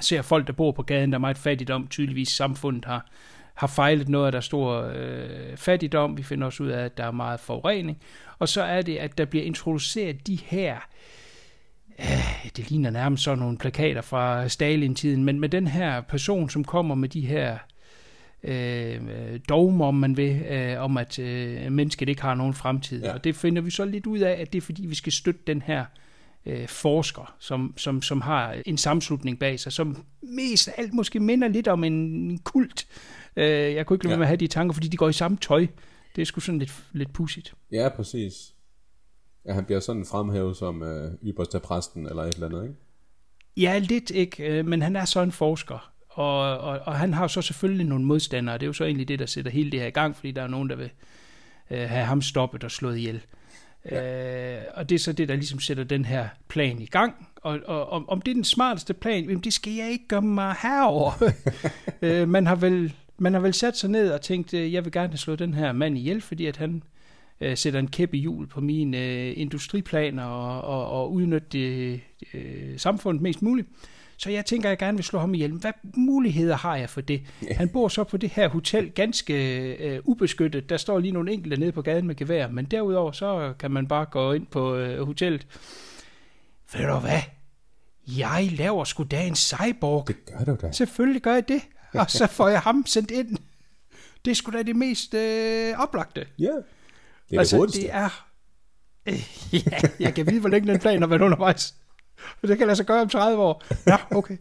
ser 0.00 0.22
folk, 0.22 0.46
der 0.46 0.52
bor 0.52 0.72
på 0.72 0.82
gaden, 0.82 1.12
der 1.12 1.18
er 1.18 1.20
meget 1.20 1.38
fattigdom. 1.38 1.88
Tydeligvis 1.88 2.28
samfundet 2.28 2.84
har, 2.84 3.10
har 3.54 3.66
fejlet 3.66 4.08
noget, 4.08 4.32
der 4.32 4.36
er 4.36 4.40
stor 4.42 4.92
øh, 4.94 5.56
fattigdom. 5.56 6.16
Vi 6.16 6.22
finder 6.22 6.46
også 6.46 6.62
ud 6.62 6.68
af, 6.68 6.84
at 6.84 6.96
der 6.96 7.04
er 7.04 7.10
meget 7.10 7.40
forurening. 7.40 7.98
Og 8.38 8.48
så 8.48 8.62
er 8.62 8.82
det, 8.82 8.96
at 8.96 9.18
der 9.18 9.24
bliver 9.24 9.44
introduceret 9.44 10.26
de 10.26 10.36
her 10.36 10.76
øh, 11.98 12.50
det 12.56 12.70
ligner 12.70 12.90
nærmest 12.90 13.24
sådan 13.24 13.38
nogle 13.38 13.58
plakater 13.58 14.00
fra 14.00 14.48
Stalin-tiden, 14.48 15.24
men 15.24 15.40
med 15.40 15.48
den 15.48 15.66
her 15.66 16.00
person, 16.00 16.50
som 16.50 16.64
kommer 16.64 16.94
med 16.94 17.08
de 17.08 17.20
her 17.20 17.58
øh, 18.42 19.00
dogmer, 19.48 19.86
om 19.86 19.94
man 19.94 20.16
vil, 20.16 20.42
øh, 20.42 20.82
om 20.82 20.96
at 20.96 21.18
øh, 21.18 21.72
mennesket 21.72 22.08
ikke 22.08 22.22
har 22.22 22.34
nogen 22.34 22.54
fremtid. 22.54 23.02
Ja. 23.04 23.12
Og 23.12 23.24
det 23.24 23.36
finder 23.36 23.62
vi 23.62 23.70
så 23.70 23.84
lidt 23.84 24.06
ud 24.06 24.18
af, 24.18 24.40
at 24.40 24.52
det 24.52 24.58
er 24.58 24.62
fordi, 24.62 24.86
vi 24.86 24.94
skal 24.94 25.12
støtte 25.12 25.40
den 25.46 25.62
her 25.62 25.84
øh, 26.46 26.68
forsker, 26.68 27.34
som, 27.38 27.74
som, 27.76 28.02
som 28.02 28.20
har 28.20 28.56
en 28.66 28.78
sammenslutning 28.78 29.38
bag 29.38 29.60
sig, 29.60 29.72
som 29.72 30.04
mest 30.22 30.68
af 30.68 30.74
alt 30.78 30.92
måske 30.92 31.20
minder 31.20 31.48
lidt 31.48 31.68
om 31.68 31.84
en 31.84 32.38
kult. 32.38 32.86
Øh, 33.36 33.74
jeg 33.74 33.86
kunne 33.86 33.94
ikke 33.94 34.04
lade 34.04 34.12
Ja. 34.14 34.18
med 34.18 34.24
at 34.24 34.28
have 34.28 34.36
de 34.36 34.46
tanker, 34.46 34.72
fordi 34.74 34.88
de 34.88 34.96
går 34.96 35.08
i 35.08 35.12
samme 35.12 35.36
tøj. 35.40 35.66
Det 36.16 36.22
er 36.22 36.26
sgu 36.26 36.40
sådan 36.40 36.58
lidt, 36.58 36.84
lidt 36.92 37.12
pudsigt. 37.12 37.54
Ja, 37.72 37.88
præcis. 37.88 38.54
Ja, 39.46 39.52
han 39.52 39.64
bliver 39.64 39.80
sådan 39.80 40.04
fremhævet 40.04 40.56
som 40.56 40.82
øh, 40.82 41.12
ypperste 41.24 41.60
præsten 41.60 42.06
eller 42.06 42.22
et 42.22 42.34
eller 42.34 42.46
andet, 42.46 42.62
ikke? 42.62 42.74
Ja, 43.56 43.78
lidt 43.78 44.10
ikke, 44.10 44.58
øh, 44.58 44.66
men 44.66 44.82
han 44.82 44.96
er 44.96 45.04
så 45.04 45.20
en 45.22 45.32
forsker, 45.32 45.92
og, 46.08 46.58
og, 46.58 46.80
og 46.84 46.94
han 46.94 47.14
har 47.14 47.26
så 47.26 47.42
selvfølgelig 47.42 47.86
nogle 47.86 48.04
modstandere, 48.04 48.54
det 48.54 48.62
er 48.62 48.66
jo 48.66 48.72
så 48.72 48.84
egentlig 48.84 49.08
det, 49.08 49.18
der 49.18 49.26
sætter 49.26 49.50
hele 49.50 49.70
det 49.70 49.80
her 49.80 49.86
i 49.86 49.90
gang, 49.90 50.16
fordi 50.16 50.30
der 50.30 50.42
er 50.42 50.46
nogen, 50.46 50.70
der 50.70 50.76
vil 50.76 50.90
øh, 51.70 51.78
have 51.88 52.04
ham 52.04 52.22
stoppet 52.22 52.64
og 52.64 52.70
slået 52.70 52.96
ihjel. 52.98 53.20
Ja. 53.90 54.56
Øh, 54.56 54.62
og 54.74 54.88
det 54.88 54.94
er 54.94 54.98
så 54.98 55.12
det, 55.12 55.28
der 55.28 55.34
ligesom 55.36 55.60
sætter 55.60 55.84
den 55.84 56.04
her 56.04 56.28
plan 56.48 56.78
i 56.78 56.86
gang, 56.86 57.28
og, 57.36 57.60
og 57.66 57.88
om, 57.90 58.08
om 58.08 58.22
det 58.22 58.30
er 58.30 58.34
den 58.34 58.44
smarteste 58.44 58.94
plan, 58.94 59.24
jamen 59.24 59.44
det 59.44 59.52
skal 59.52 59.72
jeg 59.72 59.90
ikke 59.90 60.08
gøre 60.08 60.22
mig 60.22 60.54
herover. 60.62 61.12
øh, 62.02 62.28
man, 62.28 62.46
har 62.46 62.54
vel, 62.56 62.94
man 63.18 63.34
har 63.34 63.40
vel 63.40 63.54
sat 63.54 63.76
sig 63.76 63.90
ned 63.90 64.10
og 64.10 64.20
tænkt, 64.20 64.54
øh, 64.54 64.72
jeg 64.72 64.84
vil 64.84 64.92
gerne 64.92 65.16
slået 65.16 65.38
den 65.38 65.54
her 65.54 65.72
mand 65.72 65.98
ihjel, 65.98 66.20
fordi 66.20 66.46
at 66.46 66.56
han 66.56 66.82
øh, 67.40 67.56
sætter 67.56 67.80
en 67.80 67.88
kæp 67.88 68.14
i 68.14 68.18
hjul 68.18 68.46
på 68.46 68.60
mine 68.60 68.98
øh, 68.98 69.32
industriplaner 69.36 70.24
og, 70.24 70.60
og, 70.60 71.00
og 71.00 71.12
udnytte 71.12 71.48
det, 71.52 72.00
øh, 72.34 72.78
samfundet 72.78 73.22
mest 73.22 73.42
muligt. 73.42 73.68
Så 74.16 74.30
jeg 74.30 74.46
tænker, 74.46 74.68
at 74.68 74.70
jeg 74.70 74.78
gerne 74.78 74.98
vil 74.98 75.04
slå 75.04 75.18
ham 75.18 75.34
ihjel. 75.34 75.52
Hvad 75.52 75.72
muligheder 75.96 76.56
har 76.56 76.76
jeg 76.76 76.90
for 76.90 77.00
det? 77.00 77.22
Han 77.50 77.68
bor 77.68 77.88
så 77.88 78.04
på 78.04 78.16
det 78.16 78.30
her 78.30 78.48
hotel, 78.48 78.90
ganske 78.90 79.34
øh, 79.74 80.00
ubeskyttet. 80.04 80.68
Der 80.68 80.76
står 80.76 80.98
lige 80.98 81.12
nogle 81.12 81.32
enkelte 81.32 81.56
nede 81.56 81.72
på 81.72 81.82
gaden 81.82 82.06
med 82.06 82.14
gevær, 82.14 82.48
men 82.48 82.64
derudover 82.64 83.12
så 83.12 83.54
kan 83.58 83.70
man 83.70 83.86
bare 83.86 84.04
gå 84.04 84.32
ind 84.32 84.46
på 84.46 84.76
øh, 84.76 85.06
hotellet. 85.06 85.46
Ved 86.72 86.86
du 86.86 86.98
hvad? 86.98 87.20
Jeg 88.06 88.48
laver 88.52 88.84
sgu 88.84 89.02
da 89.02 89.26
en 89.26 89.34
cyborg. 89.34 90.08
Det 90.08 90.16
gør 90.26 90.44
du 90.44 90.56
da. 90.62 90.72
Selvfølgelig 90.72 91.22
gør 91.22 91.34
jeg 91.34 91.48
det. 91.48 91.60
Og 92.00 92.10
så 92.10 92.26
får 92.26 92.48
jeg 92.48 92.60
ham 92.60 92.86
sendt 92.86 93.10
ind. 93.10 93.36
Det 94.24 94.30
er 94.30 94.34
sgu 94.34 94.52
da 94.52 94.62
det 94.62 94.76
mest 94.76 95.14
øh, 95.14 95.74
oplagte. 95.78 96.26
Ja. 96.38 96.44
Det 97.30 97.36
er 97.36 97.38
altså, 97.38 97.56
det 97.56 97.60
hurtigste. 97.60 97.82
det 97.82 97.94
er... 97.94 98.26
Øh, 99.06 99.20
ja, 99.72 99.80
jeg 100.00 100.14
kan 100.14 100.26
vide, 100.26 100.40
hvor 100.40 100.48
længe 100.48 100.72
den 100.72 100.80
plan 100.80 101.02
har 101.02 101.06
været 101.06 101.20
undervejs. 101.22 101.74
Og 102.42 102.48
det 102.48 102.58
kan 102.58 102.66
lade 102.66 102.76
sig 102.76 102.86
gøre 102.86 103.00
om 103.02 103.08
30 103.08 103.42
år. 103.42 103.62
Ja, 103.86 103.96
okay. 104.10 104.36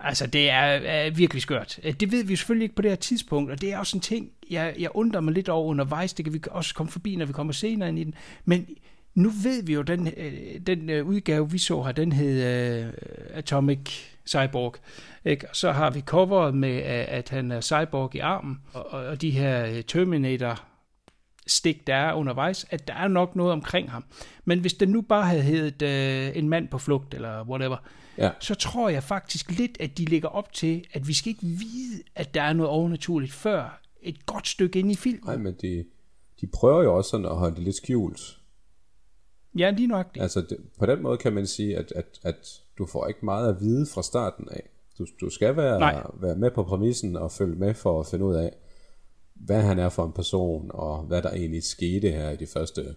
Altså, 0.00 0.26
det 0.26 0.50
er, 0.50 0.60
er 0.60 1.10
virkelig 1.10 1.42
skørt. 1.42 1.78
Øh, 1.82 1.92
Det 2.00 2.12
ved 2.12 2.24
vi 2.24 2.36
selvfølgelig 2.36 2.64
ikke 2.64 2.74
på 2.74 2.82
det 2.82 2.90
her 2.90 2.96
tidspunkt, 2.96 3.50
og 3.50 3.60
det 3.60 3.72
er 3.72 3.78
også 3.78 3.96
en 3.96 4.00
ting, 4.00 4.30
jeg, 4.50 4.74
jeg 4.78 4.90
undrer 4.94 5.20
mig 5.20 5.34
lidt 5.34 5.48
over 5.48 5.64
undervejs. 5.66 6.12
Det 6.12 6.24
kan 6.24 6.34
vi 6.34 6.40
også 6.50 6.74
komme 6.74 6.92
forbi, 6.92 7.16
når 7.16 7.26
vi 7.26 7.32
kommer 7.32 7.52
senere 7.52 7.88
ind 7.88 7.98
i 7.98 8.04
den. 8.04 8.14
Men 8.44 8.66
nu 9.14 9.30
ved 9.42 9.62
vi 9.62 9.72
jo, 9.74 9.82
den, 9.82 10.08
øh, 10.16 10.32
den 10.66 10.90
øh, 10.90 11.06
udgave, 11.06 11.50
vi 11.50 11.58
så 11.58 11.82
her, 11.82 11.92
den 11.92 12.12
hed 12.12 12.42
øh, 12.42 12.92
Atomic 13.30 13.90
cyborg. 14.28 14.74
Ikke? 15.24 15.46
Så 15.52 15.72
har 15.72 15.90
vi 15.90 16.00
coveret 16.00 16.54
med, 16.54 16.76
at 17.08 17.28
han 17.28 17.52
er 17.52 17.60
cyborg 17.60 18.14
i 18.14 18.18
armen, 18.18 18.60
og, 18.72 18.86
og 18.90 19.20
de 19.20 19.30
her 19.30 19.66
øh, 19.66 19.82
Terminator 19.82 20.62
stik, 21.46 21.86
der 21.86 21.94
er 21.94 22.12
undervejs, 22.12 22.66
at 22.70 22.88
der 22.88 22.94
er 22.94 23.08
nok 23.08 23.36
noget 23.36 23.52
omkring 23.52 23.90
ham. 23.90 24.04
Men 24.44 24.60
hvis 24.60 24.74
det 24.74 24.88
nu 24.88 25.00
bare 25.00 25.26
havde 25.26 25.42
heddet 25.42 25.82
øh, 25.82 26.36
en 26.38 26.48
mand 26.48 26.68
på 26.68 26.78
flugt, 26.78 27.14
eller 27.14 27.44
whatever, 27.48 27.76
Ja. 28.18 28.30
så 28.40 28.54
tror 28.54 28.88
jeg 28.88 29.02
faktisk 29.02 29.50
lidt, 29.50 29.76
at 29.80 29.98
de 29.98 30.04
lægger 30.04 30.28
op 30.28 30.52
til, 30.52 30.84
at 30.92 31.08
vi 31.08 31.12
skal 31.14 31.28
ikke 31.28 31.46
vide, 31.46 32.02
at 32.14 32.34
der 32.34 32.42
er 32.42 32.52
noget 32.52 32.70
overnaturligt, 32.70 33.32
før 33.32 33.80
et 34.02 34.26
godt 34.26 34.48
stykke 34.48 34.78
ind 34.78 34.92
i 34.92 34.94
filmen. 34.96 35.22
Nej, 35.24 35.36
men 35.36 35.54
de, 35.62 35.84
de 36.40 36.46
prøver 36.46 36.82
jo 36.82 36.96
også 36.96 37.10
sådan 37.10 37.26
at 37.26 37.36
holde 37.36 37.56
det 37.56 37.64
lidt 37.64 37.76
skjult. 37.76 38.20
Ja, 39.58 39.70
lige 39.70 39.86
nok 39.86 40.14
det. 40.14 40.20
Altså, 40.20 40.40
det, 40.40 40.56
på 40.78 40.86
den 40.86 41.02
måde 41.02 41.18
kan 41.18 41.32
man 41.32 41.46
sige, 41.46 41.76
at, 41.76 41.92
at, 41.96 42.20
at 42.22 42.60
du 42.78 42.86
får 42.86 43.06
ikke 43.06 43.24
meget 43.24 43.48
at 43.48 43.60
vide 43.60 43.86
fra 43.94 44.02
starten 44.02 44.48
af. 44.50 44.68
Du, 44.98 45.06
du 45.20 45.30
skal 45.30 45.56
være, 45.56 45.78
Nej. 45.78 46.02
være 46.14 46.36
med 46.36 46.50
på 46.50 46.62
præmissen 46.62 47.16
og 47.16 47.32
følge 47.32 47.54
med 47.54 47.74
for 47.74 48.00
at 48.00 48.06
finde 48.06 48.24
ud 48.24 48.34
af, 48.34 48.52
hvad 49.34 49.62
han 49.62 49.78
er 49.78 49.88
for 49.88 50.04
en 50.04 50.12
person, 50.12 50.70
og 50.74 51.02
hvad 51.02 51.22
der 51.22 51.30
egentlig 51.30 51.62
skete 51.62 52.10
her 52.10 52.30
i 52.30 52.36
de 52.36 52.46
første 52.46 52.94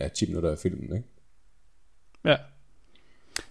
ja, 0.00 0.08
10 0.08 0.26
minutter 0.26 0.50
af 0.50 0.58
filmen. 0.58 0.96
Ikke? 0.96 1.08
Ja. 2.24 2.36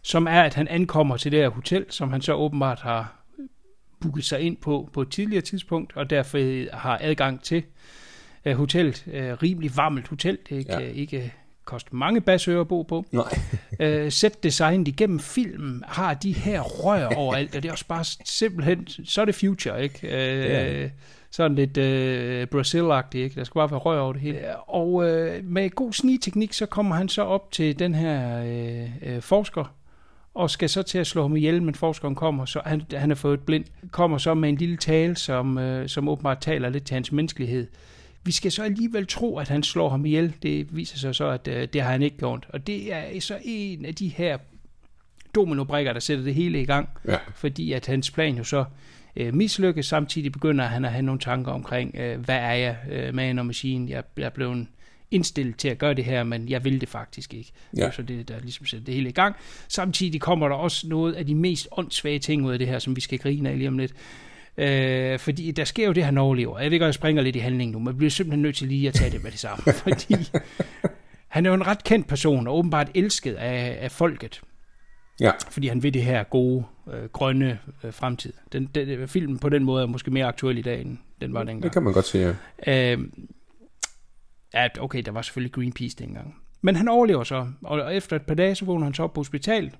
Som 0.01 0.27
er, 0.27 0.41
at 0.41 0.53
han 0.53 0.67
ankommer 0.67 1.17
til 1.17 1.31
det 1.31 1.39
her 1.39 1.50
hotel, 1.50 1.86
som 1.89 2.12
han 2.12 2.22
så 2.22 2.34
åbenbart 2.34 2.79
har 2.79 3.22
booket 4.01 4.24
sig 4.24 4.41
ind 4.41 4.57
på 4.57 4.89
på 4.93 5.01
et 5.01 5.12
tidligere 5.12 5.41
tidspunkt, 5.41 5.98
og 5.98 6.10
derfor 6.10 6.38
har 6.75 7.00
adgang 7.01 7.43
til 7.43 7.63
uh, 8.45 8.51
hotellet. 8.51 9.03
Uh, 9.07 9.13
rimelig 9.13 9.72
varmt 9.77 10.07
hotel. 10.07 10.38
Det 10.50 10.65
kan 10.67 10.79
Ja. 10.79 10.86
ja. 10.86 10.91
ikke 10.91 11.34
koste 11.65 11.95
mange 11.95 12.22
basører 12.22 12.62
at 12.62 12.67
bo 12.67 12.81
på. 12.81 13.05
Nej. 13.12 13.39
uh, 14.05 14.12
set-designet 14.12 14.88
igennem 14.88 15.19
filmen 15.19 15.84
har 15.88 16.13
de 16.13 16.34
her 16.34 16.62
rør 16.62 17.07
overalt, 17.07 17.55
og 17.55 17.63
det 17.63 17.69
er 17.69 17.72
også 17.72 17.88
bare 17.88 18.03
simpelthen, 18.25 18.88
så 19.05 19.22
er 19.22 19.25
det 19.25 19.36
future, 19.36 19.84
ikke? 19.84 20.00
Uh, 20.03 20.10
Ja. 20.51 20.89
Sådan 21.31 21.55
lidt 21.55 21.77
uh, 21.77 22.48
Brazil-agtigt, 22.60 23.24
ikke? 23.24 23.36
Der 23.36 23.43
skal 23.43 23.60
bare 23.60 23.72
være 23.72 23.79
rør 23.79 24.00
over 24.00 24.13
det 24.13 24.22
hele. 24.22 24.55
Og 24.57 24.93
uh, 24.93 25.05
med 25.43 25.69
god 25.69 25.93
snigteknik, 25.93 26.53
så 26.53 26.65
kommer 26.65 26.95
han 26.95 27.10
så 27.10 27.22
op 27.22 27.51
til 27.51 27.79
den 27.79 27.95
her 27.95 28.41
uh, 28.43 29.15
uh, 29.15 29.22
forsker, 29.22 29.75
og 30.36 30.50
skal 30.50 30.69
så 30.69 30.84
til 30.84 30.98
at 30.98 31.07
slå 31.07 31.22
ham 31.22 31.36
ihjel, 31.36 31.63
men 31.63 31.75
forskeren 31.75 32.15
kommer, 32.15 32.45
så 32.45 32.62
han, 32.65 32.81
han 32.93 33.12
er 33.12 33.15
fået 33.15 33.39
blind, 33.39 33.65
kommer 33.91 34.17
så 34.17 34.34
med 34.34 34.50
en 34.50 34.55
lille 34.55 34.77
tale, 34.77 35.15
som, 35.15 35.57
øh, 35.57 35.89
som 35.89 36.10
åbenbart 36.10 36.39
taler 36.41 36.69
lidt 36.69 36.86
til 36.86 36.93
hans 36.93 37.12
menneskelighed. 37.12 37.67
Vi 38.25 38.32
skal 38.32 38.51
så 38.51 38.63
alligevel 38.63 39.08
tro, 39.08 39.38
at 39.38 39.48
han 39.48 39.63
slår 39.63 39.89
ham 39.89 40.05
ihjel. 40.05 40.34
Det 40.44 40.75
viser 40.75 40.98
sig 40.98 41.15
så, 41.15 41.29
at 41.29 41.48
øh, 41.48 41.67
det 41.74 41.82
har 41.82 41.91
han 41.91 42.01
ikke 42.01 42.17
gjort. 42.17 42.46
Og 42.50 42.67
det 42.67 42.94
er 42.94 43.20
så 43.22 43.38
en 43.44 43.86
af 43.86 43.96
de 43.96 44.08
her 44.08 44.38
dominobrikker, 45.36 45.94
der 45.94 46.00
sætter 46.00 46.24
det 46.24 46.34
hele 46.36 46.62
i 46.62 46.65
gang, 46.65 46.89
Ja. 47.08 47.17
fordi 47.36 47.72
at 47.72 47.86
hans 47.86 48.12
plan 48.12 48.38
jo 48.38 48.44
så 48.44 48.65
øh, 49.15 49.34
mislykkes. 49.34 49.86
Samtidig 49.86 50.32
begynder 50.32 50.65
han 50.65 50.86
at 50.86 50.91
have 50.91 51.01
nogle 51.01 51.20
tanker 51.20 51.51
omkring, 51.51 51.96
øh, 51.96 52.20
hvad 52.20 52.36
er 52.36 52.53
jeg, 52.53 52.77
øh, 52.91 53.15
man 53.15 53.39
og 53.39 53.46
machine? 53.46 53.91
Jeg, 53.91 54.03
jeg 54.17 54.25
er 54.25 54.29
blevet 54.29 54.67
indstillet 55.12 55.58
til 55.58 55.67
at 55.67 55.77
gøre 55.77 55.94
det 55.94 56.05
her, 56.05 56.24
men 56.24 56.50
jeg 56.50 56.63
vil 56.63 56.82
det 56.82 56.89
faktisk 56.89 57.34
ikke. 57.34 57.51
Ja. 57.77 57.91
Så 57.91 58.01
det, 58.01 58.27
der 58.27 58.39
ligesom 58.41 58.65
sætter 58.65 58.86
det 58.86 58.94
hele 58.94 59.10
i 59.10 59.12
gang. 59.12 59.36
Samtidig 59.67 60.22
kommer 60.22 60.48
der 60.48 60.55
også 60.55 60.88
noget 60.88 61.13
af 61.13 61.25
de 61.25 61.36
mest 61.36 61.67
åndssvage 61.72 62.20
ting 62.20 62.46
ud 62.46 62.51
af 62.51 62.60
det 62.60 62.67
her, 62.67 62.79
som 62.79 62.96
vi 62.96 63.01
skal 63.01 63.20
grine 63.20 63.50
af 63.50 63.58
lige 63.58 63.67
om 63.67 63.77
lidt. 63.77 63.94
Øh, 64.58 65.20
fordi 65.20 65.52
der 65.52 65.64
sker 65.64 65.86
jo 65.88 65.92
det, 65.94 66.04
han 66.06 66.18
overlever. 66.18 66.60
Jeg 66.60 66.72
ved 66.72 66.80
godt, 66.80 66.86
jeg 66.88 66.94
springer 66.94 67.22
lidt 67.24 67.36
i 67.36 67.40
handlingen 67.40 67.72
nu, 67.74 67.80
men 67.80 67.88
jeg 67.88 67.98
bliver 67.98 68.10
simpelthen 68.12 68.42
nødt 68.42 68.56
til 68.56 68.68
lige 68.68 68.88
at 68.88 68.94
tage 68.94 69.12
det 69.12 69.24
med 69.24 69.32
det 69.32 69.40
samme. 69.40 69.64
fordi 69.84 70.16
han 71.28 71.46
er 71.46 71.50
jo 71.50 71.54
en 71.54 71.68
ret 71.68 71.84
kendt 71.84 72.08
person, 72.08 72.48
og 72.48 72.58
åbenbart 72.58 72.92
elsket 72.96 73.34
af, 73.34 73.78
af 73.82 73.92
folket 73.92 74.42
Ja. 75.20 75.32
fordi 75.52 75.68
han 75.68 75.84
vil 75.84 75.94
det 75.94 76.04
her 76.04 76.24
gode, 76.24 76.64
øh, 76.94 77.04
grønne 77.10 77.60
øh, 77.84 77.94
fremtid. 77.94 78.34
Den, 78.52 78.66
den, 78.66 79.08
filmen 79.08 79.40
på 79.40 79.50
den 79.50 79.64
måde 79.64 79.84
er 79.84 79.88
måske 79.88 80.12
mere 80.12 80.26
aktuel 80.26 80.58
i 80.58 80.62
dag, 80.62 80.82
end 80.82 80.98
den 81.22 81.34
var 81.34 81.39
Det 81.39 81.48
dengang. 81.48 81.74
kan 81.74 81.84
man 81.84 81.94
godt 81.94 82.06
sige, 82.06 82.36
ja. 82.68 82.94
Øh, 82.94 83.00
ja, 84.54 84.68
okay, 84.80 85.02
der 85.06 85.12
var 85.12 85.22
selvfølgelig 85.22 85.54
Greenpeace 85.54 85.96
dengang. 85.98 86.36
Men 86.62 86.76
han 86.76 86.88
overlever 86.88 87.24
så, 87.24 87.48
og 87.63 87.96
efter 87.96 88.15
et 88.15 88.22
par 88.22 88.34
dage, 88.36 88.56
så 88.56 88.65
vågner 88.65 88.84
han 88.84 88.94
så 88.94 89.04
op 89.04 89.13
på 89.13 89.20
hospitalet. 89.20 89.74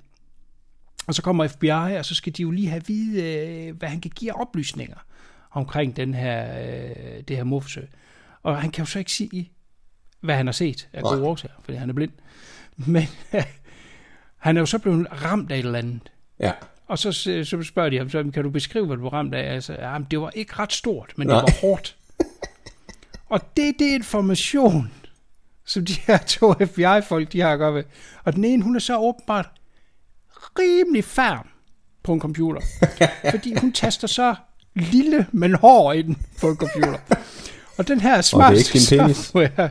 Og 1.08 1.15
så 1.15 1.22
kommer 1.22 1.48
FBI, 1.48 1.70
og 1.70 2.06
så 2.06 2.15
skal 2.15 2.34
de 2.38 2.41
jo 2.41 2.52
lige 2.52 2.68
have 2.68 2.80
at 2.80 2.88
vide, 2.88 3.24
øh, 3.24 3.78
hvad 3.78 3.89
han 3.89 4.02
kan 4.02 4.12
give 4.15 4.32
af 4.32 4.41
oplysninger 4.41 4.98
omkring 5.52 5.96
den 5.96 6.13
her, 6.13 6.60
øh, 6.62 7.24
det 7.28 7.38
her 7.38 7.44
morforsøg. 7.44 7.89
Og 8.44 8.62
han 8.62 8.72
kan 8.72 8.82
jo 8.82 8.86
så 8.86 9.00
ikke 9.00 9.12
sige, 9.12 9.52
hvad 10.22 10.36
han 10.36 10.48
har 10.48 10.52
set 10.52 10.89
af 10.94 11.04
gode 11.04 11.24
årsager, 11.24 11.54
fordi 11.63 11.78
han 11.78 11.89
er 11.89 11.94
blind. 11.94 12.12
Men 12.78 13.04
han 14.46 14.58
er 14.58 14.62
jo 14.62 14.65
så 14.65 14.80
blevet 14.80 15.08
ramt 15.24 15.52
af 15.52 15.60
et 15.60 15.65
eller 15.65 15.80
andet. 15.80 16.12
Ja. 16.39 16.52
Og 16.88 17.00
så, 17.00 17.12
så 17.44 17.63
spørger 17.63 17.89
de 17.89 17.98
ham, 17.98 18.10
så, 18.10 18.32
kan 18.34 18.44
du 18.44 18.50
beskrive, 18.50 18.86
hvad 18.86 18.98
du 18.98 19.04
var 19.04 19.13
ramt 19.13 19.36
af? 19.36 19.54
Altså, 19.54 19.74
jamen, 19.74 20.08
det 20.12 20.20
var 20.20 20.30
ikke 20.30 20.54
ret 20.60 20.74
stort, 20.74 21.13
men 21.18 21.28
Nej. 21.28 21.36
det 21.36 21.44
var 21.44 21.68
hårdt. 21.68 21.98
og 23.34 23.41
det 23.58 23.68
er 23.68 23.74
det 23.80 23.96
information, 23.96 24.91
som 25.65 25.86
de 25.86 25.94
her 25.94 26.18
to 26.18 26.54
FBI-folk, 26.54 27.32
de 27.32 27.41
har 27.41 27.52
at 27.52 27.60
gøre 27.60 27.72
med. 27.72 27.84
Og 28.24 28.36
den 28.36 28.46
ene, 28.46 28.63
hun 28.63 28.76
er 28.76 28.80
så 28.80 28.98
åbenbart 28.98 29.52
rimelig 30.60 31.04
færm 31.04 31.48
på 32.04 32.13
en 32.13 32.20
computer. 32.20 32.62
fordi 33.32 33.54
hun 33.62 33.72
taster 33.72 34.08
så 34.08 34.36
lille, 34.76 35.28
men 35.32 35.56
hård 35.56 35.96
ind 35.96 36.15
på 36.41 36.50
en 36.50 36.56
computer. 36.56 36.98
Og 37.78 37.88
den 37.88 38.02
her 38.02 38.22
smart 38.22 38.58
ikke 38.58 38.70
din 38.74 39.00
penis? 39.00 39.18
software- 39.36 39.70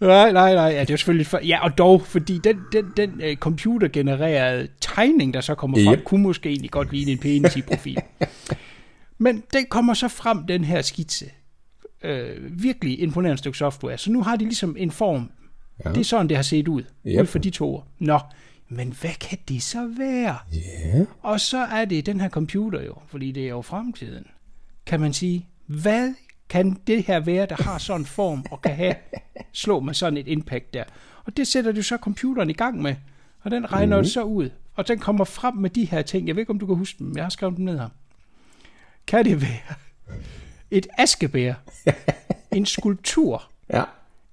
Nej, 0.00 0.32
nej, 0.32 0.54
nej. 0.54 0.64
Ja, 0.64 0.80
det 0.80 0.90
er 0.90 0.96
selvfølgelig 0.96 1.26
for, 1.26 1.38
ja, 1.38 1.64
og 1.64 1.78
dog, 1.78 2.02
fordi 2.06 2.38
den, 2.44 2.58
den, 2.72 2.84
den 2.96 3.10
uh, 3.30 3.34
computergenererede 3.36 4.68
tegning, 4.80 5.34
der 5.34 5.40
så 5.40 5.54
kommer 5.54 5.84
frem, 5.84 5.98
Yep. 5.98 6.04
kunne 6.04 6.22
måske 6.22 6.48
egentlig 6.48 6.70
godt 6.70 6.92
ligne 6.92 7.12
en 7.12 7.18
penis 7.18 7.56
i 7.56 7.62
profil. 7.62 7.98
Men 9.18 9.42
den 9.52 9.66
kommer 9.70 9.94
så 9.94 10.08
frem, 10.08 10.46
den 10.46 10.64
her 10.64 10.82
skitse. 10.82 11.26
Øh, 12.04 12.28
virkelig 12.62 13.00
imponerende 13.00 13.38
stykke 13.38 13.58
software. 13.58 13.98
Så 13.98 14.10
nu 14.12 14.22
har 14.22 14.36
de 14.36 14.44
ligesom 14.44 14.76
en 14.78 14.90
form. 14.90 15.30
Ja. 15.84 15.90
Det 15.90 15.98
er 16.00 16.04
sådan, 16.04 16.28
det 16.28 16.36
har 16.36 16.42
set 16.42 16.68
ud. 16.68 16.82
Yep. 17.06 17.20
Ud 17.20 17.26
for 17.26 17.38
de 17.38 17.50
to 17.50 17.74
ord. 17.74 17.86
Nå, 17.98 18.18
men 18.68 18.92
hvad 19.00 19.14
kan 19.20 19.38
det 19.48 19.62
så 19.62 19.86
være? 19.98 20.38
Ja. 20.52 21.04
Og 21.22 21.40
så 21.40 21.58
er 21.58 21.84
det 21.84 22.06
den 22.06 22.20
her 22.20 22.28
computer 22.28 22.82
jo, 22.82 22.94
fordi 23.06 23.32
det 23.32 23.44
er 23.44 23.48
jo 23.48 23.62
fremtiden. 23.62 24.26
Kan 24.86 25.00
man 25.00 25.12
sige, 25.12 25.48
hvad 25.66 26.14
kan 26.48 26.80
det 26.86 27.04
her 27.06 27.20
være, 27.20 27.46
der 27.46 27.62
har 27.62 27.78
sådan 27.78 28.00
en 28.00 28.06
form, 28.06 28.44
og 28.50 28.62
kan 28.62 28.74
have, 28.76 28.94
slå 29.52 29.80
med 29.80 29.94
sådan 29.94 30.16
et 30.16 30.28
impact 30.28 30.74
der? 30.74 30.84
Og 31.24 31.36
det 31.36 31.46
sætter 31.46 31.72
du 31.72 31.82
så 31.82 31.96
computeren 31.96 32.50
i 32.50 32.52
gang 32.52 32.82
med, 32.82 32.94
og 33.42 33.50
den 33.50 33.72
regner 33.72 33.98
mm. 33.98 34.04
så 34.04 34.22
ud, 34.22 34.50
og 34.74 34.88
den 34.88 34.98
kommer 34.98 35.24
frem 35.24 35.54
med 35.54 35.70
de 35.70 35.84
her 35.84 36.02
ting. 36.02 36.26
Jeg 36.28 36.36
ved 36.36 36.42
ikke, 36.42 36.50
om 36.50 36.58
du 36.58 36.66
kan 36.66 36.76
huske 36.76 36.98
dem, 36.98 37.16
jeg 37.16 37.24
har 37.24 37.30
skrevet 37.30 37.56
dem 37.56 37.64
ned 37.64 37.78
her. 37.78 37.88
Kan 39.06 39.24
det 39.24 39.42
være 39.42 39.74
et 40.70 40.86
askebær, 40.98 41.54
en 42.56 42.66
skulptur, 42.66 43.50
Ja. 43.70 43.84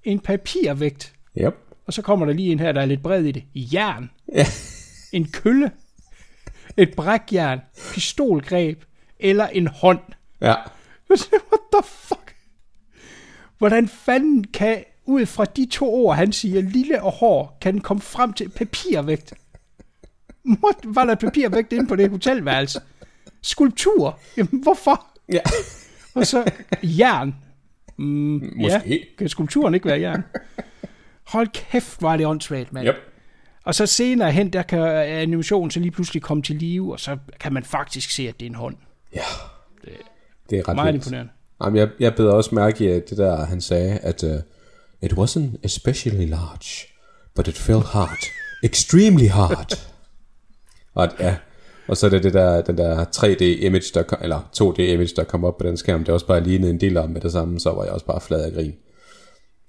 en 0.04 0.20
papirvægt, 0.20 1.10
Yep. 1.38 1.54
Og 1.86 1.92
så 1.92 2.02
kommer 2.02 2.26
der 2.26 2.32
lige 2.32 2.52
en 2.52 2.58
her, 2.58 2.72
der 2.72 2.80
er 2.80 2.86
lidt 2.86 3.02
bred 3.02 3.24
i 3.24 3.32
det. 3.32 3.44
Jern. 3.54 4.10
Ja. 4.34 4.46
En 5.12 5.28
kølle. 5.32 5.70
Et 6.76 6.94
brækjern. 6.96 7.60
Pistolgreb. 7.92 8.82
Eller 9.20 9.46
en 9.46 9.66
hånd. 9.66 10.00
Ja. 10.40 10.54
What 11.10 11.60
the 11.72 11.82
fuck? 11.84 12.34
Hvordan 13.58 13.88
fanden 13.88 14.44
kan, 14.44 14.84
ud 15.04 15.26
fra 15.26 15.44
de 15.44 15.66
to 15.66 15.94
ord, 15.94 16.16
han 16.16 16.32
siger, 16.32 16.62
lille 16.62 17.02
og 17.02 17.12
hård, 17.12 17.58
kan 17.60 17.74
den 17.74 17.80
komme 17.80 18.00
frem 18.00 18.32
til 18.32 18.48
papirvægt? 18.48 19.34
What? 20.64 20.76
Var 20.84 21.04
der 21.04 21.14
papirvægt 21.14 21.72
inde 21.72 21.86
på 21.86 21.96
det 21.96 22.10
hotelværelse? 22.10 22.80
Skulptur? 23.42 24.18
Jamen, 24.36 24.62
hvorfor? 24.62 25.06
Ja. 25.32 25.40
Og 26.14 26.26
så 26.26 26.50
jern. 26.82 27.34
Mm, 27.96 28.52
Måske. 28.56 28.88
Ja. 28.88 28.96
Kan 29.18 29.28
skulpturen 29.28 29.74
ikke 29.74 29.86
være 29.86 30.00
jern? 30.00 30.24
Hold 31.26 31.48
kæft, 31.52 32.02
var 32.02 32.16
det 32.16 32.26
åndssvagt, 32.26 32.72
mand. 32.72 32.88
Yep. 32.88 32.94
Og 33.64 33.74
så 33.74 33.86
senere 33.86 34.32
hen, 34.32 34.50
der 34.52 34.62
kan 34.62 34.78
animationen 34.98 35.70
så 35.70 35.80
lige 35.80 35.90
pludselig 35.90 36.22
komme 36.22 36.42
til 36.42 36.56
live, 36.56 36.92
og 36.92 37.00
så 37.00 37.16
kan 37.40 37.52
man 37.52 37.64
faktisk 37.64 38.10
se, 38.10 38.28
at 38.28 38.40
det 38.40 38.46
er 38.46 38.50
en 38.50 38.54
hånd. 38.54 38.76
Ja. 39.14 39.20
Det 40.50 40.58
er 40.58 40.68
ret 40.68 40.76
Meget 40.76 40.92
vildt. 40.94 41.06
imponerende. 41.06 41.32
Jamen, 41.64 41.76
jeg, 41.78 41.88
jeg 42.00 42.14
bed 42.14 42.26
også 42.26 42.54
mærke 42.54 42.84
i 42.84 42.88
at 42.88 43.10
det 43.10 43.18
der, 43.18 43.44
han 43.44 43.60
sagde, 43.60 43.98
at 43.98 44.22
uh, 44.22 44.30
it 45.02 45.12
wasn't 45.12 45.56
especially 45.62 46.26
large, 46.28 46.86
but 47.34 47.48
it 47.48 47.58
felt 47.58 47.84
hard. 47.84 48.18
Extremely 48.64 49.28
hard. 49.28 49.72
og, 50.94 51.08
ja, 51.20 51.36
og 51.88 51.96
så 51.96 52.06
er 52.06 52.10
det, 52.10 52.22
det 52.22 52.34
der, 52.34 52.62
den 52.62 52.78
der 52.78 53.04
3D-image, 53.04 53.90
der 53.94 54.02
kom, 54.02 54.18
eller 54.22 54.40
2D-image, 54.62 55.12
der 55.16 55.24
kom 55.24 55.44
op 55.44 55.58
på 55.58 55.66
den 55.66 55.76
skærm, 55.76 56.04
det 56.04 56.14
også 56.14 56.26
bare 56.26 56.42
lignede 56.42 56.70
en 56.70 56.80
del 56.80 56.96
om 56.96 57.10
med 57.10 57.20
det 57.20 57.32
samme, 57.32 57.60
så 57.60 57.70
var 57.70 57.84
jeg 57.84 57.92
også 57.92 58.06
bare 58.06 58.20
flad 58.20 58.44
af 58.44 58.52
grin. 58.52 58.74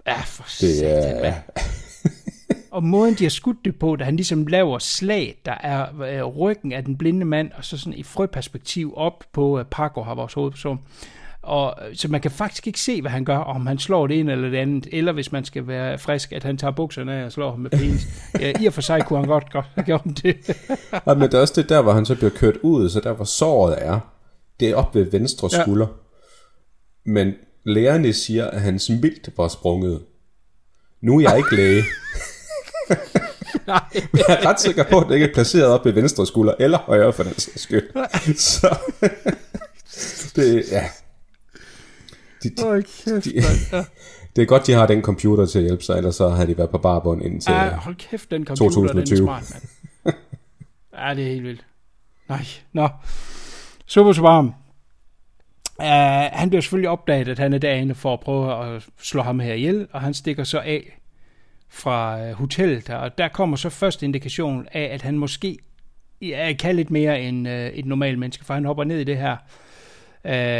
Ja, 0.07 0.21
for 0.25 0.43
Det 0.43 0.77
satan, 0.77 1.15
er... 1.17 1.21
mand. 1.21 1.33
Og 2.71 2.83
måden, 2.83 3.13
de 3.13 3.23
har 3.23 3.29
skudt 3.29 3.57
det 3.65 3.79
på, 3.79 3.95
da 3.95 4.03
han 4.03 4.15
ligesom 4.15 4.47
laver 4.47 4.79
slag, 4.79 5.41
der 5.45 5.51
er 5.63 5.85
øh, 6.01 6.23
ryggen 6.23 6.71
af 6.71 6.85
den 6.85 6.97
blinde 6.97 7.25
mand, 7.25 7.51
og 7.57 7.65
så 7.65 7.77
sådan 7.77 7.93
i 7.93 8.03
frøperspektiv 8.03 8.93
op 8.97 9.23
på 9.33 9.59
øh, 9.59 9.65
Paco 9.71 10.01
har 10.03 10.15
vores 10.15 10.33
hovedperson. 10.33 10.79
Og, 11.41 11.75
øh, 11.89 11.95
så 11.95 12.07
man 12.07 12.21
kan 12.21 12.31
faktisk 12.31 12.67
ikke 12.67 12.79
se, 12.79 13.01
hvad 13.01 13.11
han 13.11 13.25
gør, 13.25 13.37
om 13.37 13.67
han 13.67 13.79
slår 13.79 14.07
det 14.07 14.19
ene 14.19 14.31
eller 14.31 14.49
det 14.49 14.57
andet, 14.57 14.87
eller 14.91 15.11
hvis 15.11 15.31
man 15.31 15.45
skal 15.45 15.67
være 15.67 15.97
frisk, 15.97 16.31
at 16.33 16.43
han 16.43 16.57
tager 16.57 16.71
bukserne 16.71 17.13
af 17.13 17.25
og 17.25 17.31
slår 17.31 17.51
ham 17.51 17.59
med 17.59 17.69
penis. 17.69 18.07
ja, 18.41 18.53
I 18.61 18.65
og 18.65 18.73
for 18.73 18.81
sig 18.81 19.05
kunne 19.05 19.19
han 19.19 19.27
godt, 19.27 19.51
godt 19.51 19.65
have 19.75 19.85
gjort 19.85 20.03
det. 20.23 20.35
Ja, 21.07 21.13
men 21.13 21.21
det 21.21 21.33
er 21.33 21.39
også 21.41 21.61
det 21.61 21.69
der, 21.69 21.81
hvor 21.81 21.91
han 21.93 22.05
så 22.05 22.15
bliver 22.15 22.29
kørt 22.29 22.57
ud, 22.63 22.89
så 22.89 22.99
der 22.99 23.13
hvor 23.13 23.25
såret 23.25 23.75
er, 23.81 23.99
det 24.59 24.69
er 24.69 24.75
op 24.75 24.95
ved 24.95 25.11
venstre 25.11 25.49
Ja. 25.53 25.61
skulder. 25.61 25.87
Men 27.05 27.33
lægerne 27.65 28.13
siger, 28.13 28.45
at 28.45 28.61
hans 28.61 28.89
mildt 28.89 29.29
var 29.37 29.47
sprunget. 29.47 30.01
Nu 31.01 31.17
er 31.17 31.21
jeg 31.21 31.37
ikke 31.37 31.55
læge. 31.55 31.83
Nej. 33.67 33.83
Men 33.93 34.23
jeg 34.27 34.37
er 34.41 34.45
ret 34.45 34.59
sikker 34.59 34.83
på, 34.83 34.99
at 34.99 35.07
det 35.07 35.13
ikke 35.13 35.25
er 35.27 35.33
placeret 35.33 35.65
op 35.65 35.85
ved 35.85 35.93
venstre 35.93 36.27
skulder, 36.27 36.53
eller 36.59 36.77
højre 36.77 37.13
for 37.13 37.23
den 37.23 37.39
sags 37.39 37.61
skyld. 37.61 37.89
Så 38.35 38.77
det, 40.35 40.65
ja. 40.71 40.89
De, 42.43 42.49
de, 42.49 42.67
Åh, 42.67 42.81
kæft, 42.81 43.25
de. 43.25 43.31
Ja. 43.71 43.83
det 44.35 44.41
er 44.41 44.45
godt, 44.45 44.67
de 44.67 44.73
har 44.73 44.87
den 44.87 45.01
computer 45.01 45.45
til 45.45 45.59
at 45.59 45.65
hjælpe 45.65 45.83
sig, 45.83 45.97
ellers 45.97 46.15
så 46.15 46.29
havde 46.29 46.47
de 46.47 46.57
været 46.57 46.69
på 46.69 46.77
barbund 46.77 47.23
indtil... 47.23 47.51
Ja, 47.51 47.75
hold 47.75 47.95
kæft, 47.95 48.31
den 48.31 48.45
computer, 48.45 48.73
2020. 48.75 49.17
den 49.17 49.27
er 49.27 49.39
smart, 49.39 49.61
mand. 50.03 50.15
Ja, 50.97 51.15
det 51.15 51.23
er 51.23 51.29
helt 51.29 51.43
vildt. 51.43 51.65
Nej, 52.29 52.45
nå. 52.73 52.89
Super 53.85 54.13
Swarm. 54.13 54.53
Uh, 55.79 55.85
han 56.31 56.49
bliver 56.49 56.61
selvfølgelig 56.61 56.89
opdaget, 56.89 57.27
at 57.27 57.39
han 57.39 57.53
er 57.53 57.57
derinde 57.57 57.95
for 57.95 58.13
at 58.13 58.19
prøve 58.19 58.75
at 58.75 58.85
slå 59.01 59.21
ham 59.21 59.39
her 59.39 59.53
ihjel, 59.53 59.87
og 59.91 60.01
han 60.01 60.13
stikker 60.13 60.43
så 60.43 60.59
af 60.59 60.99
fra 61.69 62.21
uh, 62.29 62.31
hotellet 62.31 62.89
og 62.89 63.17
der 63.17 63.27
kommer 63.27 63.57
så 63.57 63.69
først 63.69 64.03
indikation 64.03 64.67
af, 64.71 64.89
at 64.93 65.01
han 65.01 65.17
måske 65.17 65.57
ja, 66.21 66.53
kan 66.59 66.75
lidt 66.75 66.91
mere 66.91 67.21
end 67.21 67.47
uh, 67.47 67.53
et 67.53 67.85
normalt 67.85 68.19
menneske, 68.19 68.45
for 68.45 68.53
han 68.53 68.65
hopper 68.65 68.83
ned 68.83 68.99
i 68.99 69.03
det 69.03 69.17
her 69.17 69.37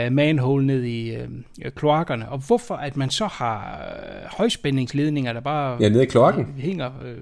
uh, 0.08 0.13
manhole 0.13 0.65
ned 0.65 0.84
i 0.84 1.15
uh, 1.15 1.28
kloakkerne. 1.75 2.30
Og 2.30 2.38
hvorfor 2.47 2.75
at 2.75 2.97
man 2.97 3.10
så 3.10 3.25
har 3.25 3.82
uh, 4.23 4.38
højspændingsledninger, 4.38 5.34
der 5.34 5.39
bare 5.41 5.78
Ja, 5.82 5.89
nede 5.89 6.04
i 6.04 6.06
kloakken. 6.06 6.56
hænger... 6.58 6.91
Øh, 7.06 7.17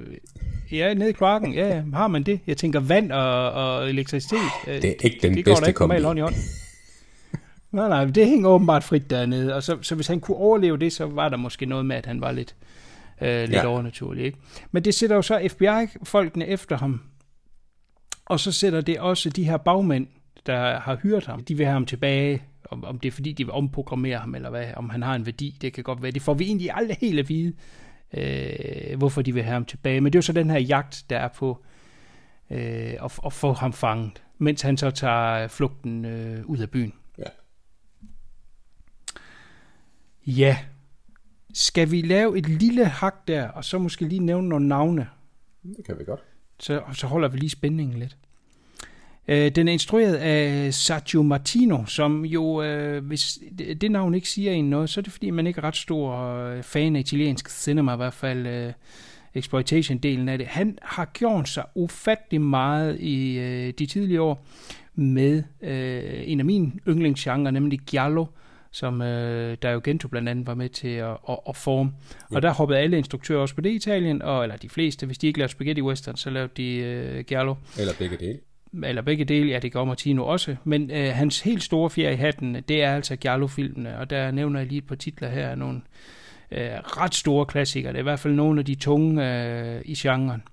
ja, 0.77 0.93
nede 0.93 1.09
i 1.09 1.13
kloakken. 1.13 1.53
Ja, 1.53 1.81
har 1.93 2.07
man 2.07 2.23
det? 2.23 2.39
Jeg 2.47 2.57
tænker 2.57 2.79
vand 2.79 3.11
og, 3.11 3.51
og 3.51 3.89
elektricitet. 3.89 4.39
øh, 4.67 4.81
Det 4.81 4.85
er 4.89 4.93
ikke 5.03 5.19
den 5.21 5.33
det 5.35 5.45
går 5.45 5.51
bedste 5.51 5.73
kombi. 5.73 6.01
hånd 6.01 6.19
i 6.19 6.21
hånd. 6.21 6.33
Nej, 7.73 7.89
nej, 7.89 8.05
det 8.05 8.27
hænger 8.27 8.49
åbenbart 8.49 8.83
frit 8.83 9.09
dernede. 9.09 9.55
Og 9.55 9.63
så, 9.63 9.77
så 9.81 9.95
hvis 9.95 10.07
han 10.07 10.19
kunne 10.19 10.37
overleve 10.37 10.77
det, 10.77 10.93
så 10.93 11.05
var 11.05 11.29
der 11.29 11.37
måske 11.37 11.65
noget 11.65 11.85
med, 11.85 11.95
at 11.95 12.05
han 12.05 12.21
var 12.21 12.31
lidt, 12.31 12.55
øh, 13.21 13.39
lidt 13.41 13.51
Ja. 13.51 13.65
overnaturlig. 13.65 14.25
Ikke? 14.25 14.37
Men 14.71 14.85
det 14.85 14.93
sætter 14.93 15.15
jo 15.15 15.21
så 15.21 15.47
FBI-folkene 15.51 16.47
efter 16.47 16.77
ham. 16.77 17.01
Og 18.25 18.39
så 18.39 18.51
sætter 18.51 18.81
det 18.81 18.99
også 18.99 19.29
de 19.29 19.43
her 19.43 19.57
bagmænd, 19.57 20.07
der 20.45 20.79
har 20.79 20.95
hyret 21.03 21.25
ham. 21.25 21.43
De 21.43 21.57
vil 21.57 21.65
have 21.65 21.73
ham 21.73 21.85
tilbage. 21.85 22.43
Om, 22.71 22.83
om 22.85 22.99
det 22.99 23.07
er 23.07 23.11
fordi, 23.11 23.31
de 23.31 23.43
vil 23.43 23.51
omprogrammere 23.51 24.17
ham, 24.17 24.35
eller 24.35 24.49
hvad, 24.49 24.65
om 24.75 24.89
han 24.89 25.01
har 25.03 25.15
en 25.15 25.25
værdi. 25.25 25.57
Det 25.61 25.73
kan 25.73 25.83
godt 25.83 26.01
være. 26.03 26.11
Det 26.11 26.21
får 26.21 26.33
vi 26.33 26.45
egentlig 26.45 26.69
aldrig 26.73 26.97
helt 27.01 27.19
at 27.19 27.29
vide, 27.29 27.53
øh, 28.13 28.97
hvorfor 28.97 29.21
de 29.21 29.33
vil 29.33 29.43
have 29.43 29.53
ham 29.53 29.65
tilbage. 29.65 30.01
Men 30.01 30.13
det 30.13 30.17
er 30.17 30.19
jo 30.19 30.21
så 30.21 30.33
den 30.33 30.49
her 30.49 30.59
jagt, 30.59 31.03
der 31.09 31.17
er 31.17 31.27
på 31.27 31.63
øh, 32.51 32.59
at, 33.03 33.19
at 33.25 33.33
få 33.33 33.53
ham 33.53 33.73
fanget, 33.73 34.23
mens 34.37 34.61
han 34.61 34.77
så 34.77 34.91
tager 34.91 35.47
flugten 35.47 36.05
øh, 36.05 36.45
ud 36.45 36.57
af 36.57 36.69
byen. 36.69 36.93
Ja. 40.27 40.57
Skal 41.53 41.91
vi 41.91 42.01
lave 42.01 42.37
et 42.37 42.49
lille 42.49 42.85
hak 42.85 43.27
der, 43.27 43.47
og 43.47 43.65
så 43.65 43.77
måske 43.77 44.05
lige 44.05 44.25
nævne 44.25 44.49
nogle 44.49 44.67
navne? 44.67 45.07
Det 45.77 45.85
kan 45.85 45.99
vi 45.99 46.03
godt. 46.03 46.19
Så, 46.59 46.81
så 46.93 47.07
holder 47.07 47.27
vi 47.27 47.37
lige 47.37 47.49
spændingen 47.49 47.99
lidt. 47.99 48.17
Øh, 49.27 49.51
den 49.51 49.67
er 49.67 49.71
instrueret 49.71 50.15
af 50.15 50.73
Sergio 50.73 51.23
Martino, 51.23 51.85
som 51.85 52.25
jo, 52.25 52.63
øh, 52.63 53.05
hvis 53.05 53.39
det, 53.57 53.91
navn 53.91 54.13
ikke 54.13 54.29
siger 54.29 54.51
en 54.51 54.69
noget, 54.69 54.89
så 54.89 54.99
er 54.99 55.01
det 55.01 55.13
fordi, 55.13 55.29
man 55.29 55.47
ikke 55.47 55.59
er 55.59 55.63
ret 55.63 55.75
stor 55.75 56.15
øh, 56.15 56.63
fan 56.63 56.95
af 56.95 56.99
italiensk 56.99 57.49
cinema, 57.49 57.93
i 57.93 57.97
hvert 57.97 58.13
fald 58.13 58.47
øh, 58.47 58.73
exploitation-delen 59.33 60.29
af 60.29 60.37
det. 60.37 60.47
Han 60.47 60.77
har 60.81 61.05
gjort 61.05 61.49
sig 61.49 61.65
ufattelig 61.75 62.41
meget 62.41 62.99
i 62.99 63.39
øh, 63.39 63.73
de 63.79 63.85
tidlige 63.85 64.21
år 64.21 64.45
med 64.95 65.43
øh, 65.61 66.23
en 66.25 66.39
af 66.39 66.45
mine 66.45 66.71
yndlingsgenre, 66.87 67.51
nemlig 67.51 67.79
Giallo, 67.79 68.25
som 68.73 69.01
øh, 69.01 69.57
der 69.61 69.71
jo 69.71 69.81
Gento 69.83 70.07
blandt 70.07 70.29
andet 70.29 70.47
var 70.47 70.53
med 70.55 70.69
til 70.69 70.87
at, 70.87 71.17
at, 71.29 71.37
at 71.49 71.55
forme. 71.55 71.91
Og 72.31 72.41
der 72.41 72.53
hoppede 72.53 72.79
alle 72.79 72.97
instruktører 72.97 73.39
også 73.39 73.55
på 73.55 73.61
det 73.61 73.69
i 73.69 73.75
Italien, 73.75 74.21
og, 74.21 74.43
eller 74.43 74.57
de 74.57 74.69
fleste, 74.69 75.05
hvis 75.05 75.17
de 75.17 75.27
ikke 75.27 75.39
lavede 75.39 75.51
spaghetti 75.51 75.81
western, 75.81 76.15
så 76.15 76.29
lavede 76.29 76.51
de 76.57 76.75
øh, 76.75 77.23
Giallo 77.23 77.55
Eller 77.79 77.93
begge 77.99 78.17
dele. 78.17 78.39
eller 78.83 79.01
begge 79.01 79.25
dele, 79.25 79.49
ja 79.49 79.59
det 79.59 79.71
gør 79.71 79.83
Martino 79.83 80.25
også, 80.25 80.55
men 80.63 80.91
øh, 80.91 81.13
hans 81.13 81.41
helt 81.41 81.63
store 81.63 81.89
fjer 81.89 82.09
i 82.09 82.15
hatten, 82.15 82.63
det 82.67 82.83
er 82.83 82.95
altså 82.95 83.15
Giallo-filmene, 83.15 83.97
og 83.97 84.09
der 84.09 84.31
nævner 84.31 84.59
jeg 84.59 84.67
lige 84.67 84.77
et 84.77 84.87
par 84.87 84.95
titler 84.95 85.29
her 85.29 85.49
af 85.49 85.57
nogle 85.57 85.81
øh, 86.51 86.67
ret 86.83 87.15
store 87.15 87.45
klassikere, 87.45 87.91
det 87.91 87.97
er 87.97 88.01
i 88.01 88.03
hvert 88.03 88.19
fald 88.19 88.33
nogle 88.33 88.59
af 88.59 88.65
de 88.65 88.75
tunge 88.75 89.43
øh, 89.45 89.81
i 89.85 89.95
genren. 89.97 90.43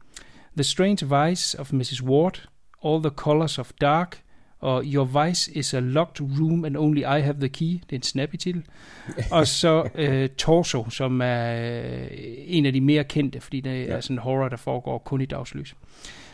The 0.57 0.65
Strange 0.65 1.27
Vice 1.29 1.61
of 1.61 1.73
Mrs. 1.73 2.03
Ward, 2.03 2.49
All 2.85 3.03
the 3.03 3.11
Colors 3.11 3.59
of 3.59 3.71
Dark, 3.81 4.21
og 4.61 4.83
Your 4.87 5.25
Vice 5.27 5.53
is 5.53 5.75
a 5.75 5.81
Locked 5.81 6.21
Room 6.41 6.65
and 6.65 6.77
Only 6.77 7.01
I 7.01 7.21
Have 7.21 7.37
the 7.41 7.49
Key, 7.49 7.67
det 7.67 7.93
er 7.93 7.97
en 7.97 8.03
snappy 8.03 8.37
titel, 8.37 8.63
og 9.31 9.47
så 9.47 9.89
øh, 9.95 10.29
Torso, 10.29 10.91
som 10.91 11.21
er 11.25 11.73
øh, 12.01 12.07
en 12.47 12.67
af 12.67 12.73
de 12.73 12.81
mere 12.81 13.05
kendte, 13.05 13.41
fordi 13.41 13.61
det 13.61 13.71
Ja. 13.71 13.93
er 13.93 14.01
sådan 14.01 14.15
en 14.15 14.19
horror, 14.19 14.49
der 14.49 14.57
foregår 14.57 14.99
kun 14.99 15.21
i 15.21 15.27
dagslys. 15.27 15.75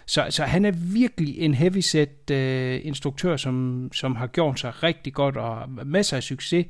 Så, 0.06 0.26
så 0.30 0.44
han 0.44 0.64
er 0.64 0.70
virkelig 0.70 1.38
en 1.38 1.54
heavyset 1.54 2.30
øh, 2.30 2.80
instruktør, 2.84 3.36
som, 3.36 3.88
som 3.92 4.16
har 4.16 4.26
gjort 4.26 4.60
sig 4.60 4.82
rigtig 4.82 5.12
godt 5.12 5.36
og 5.36 5.70
masser 5.86 6.16
af 6.16 6.22
succes. 6.22 6.66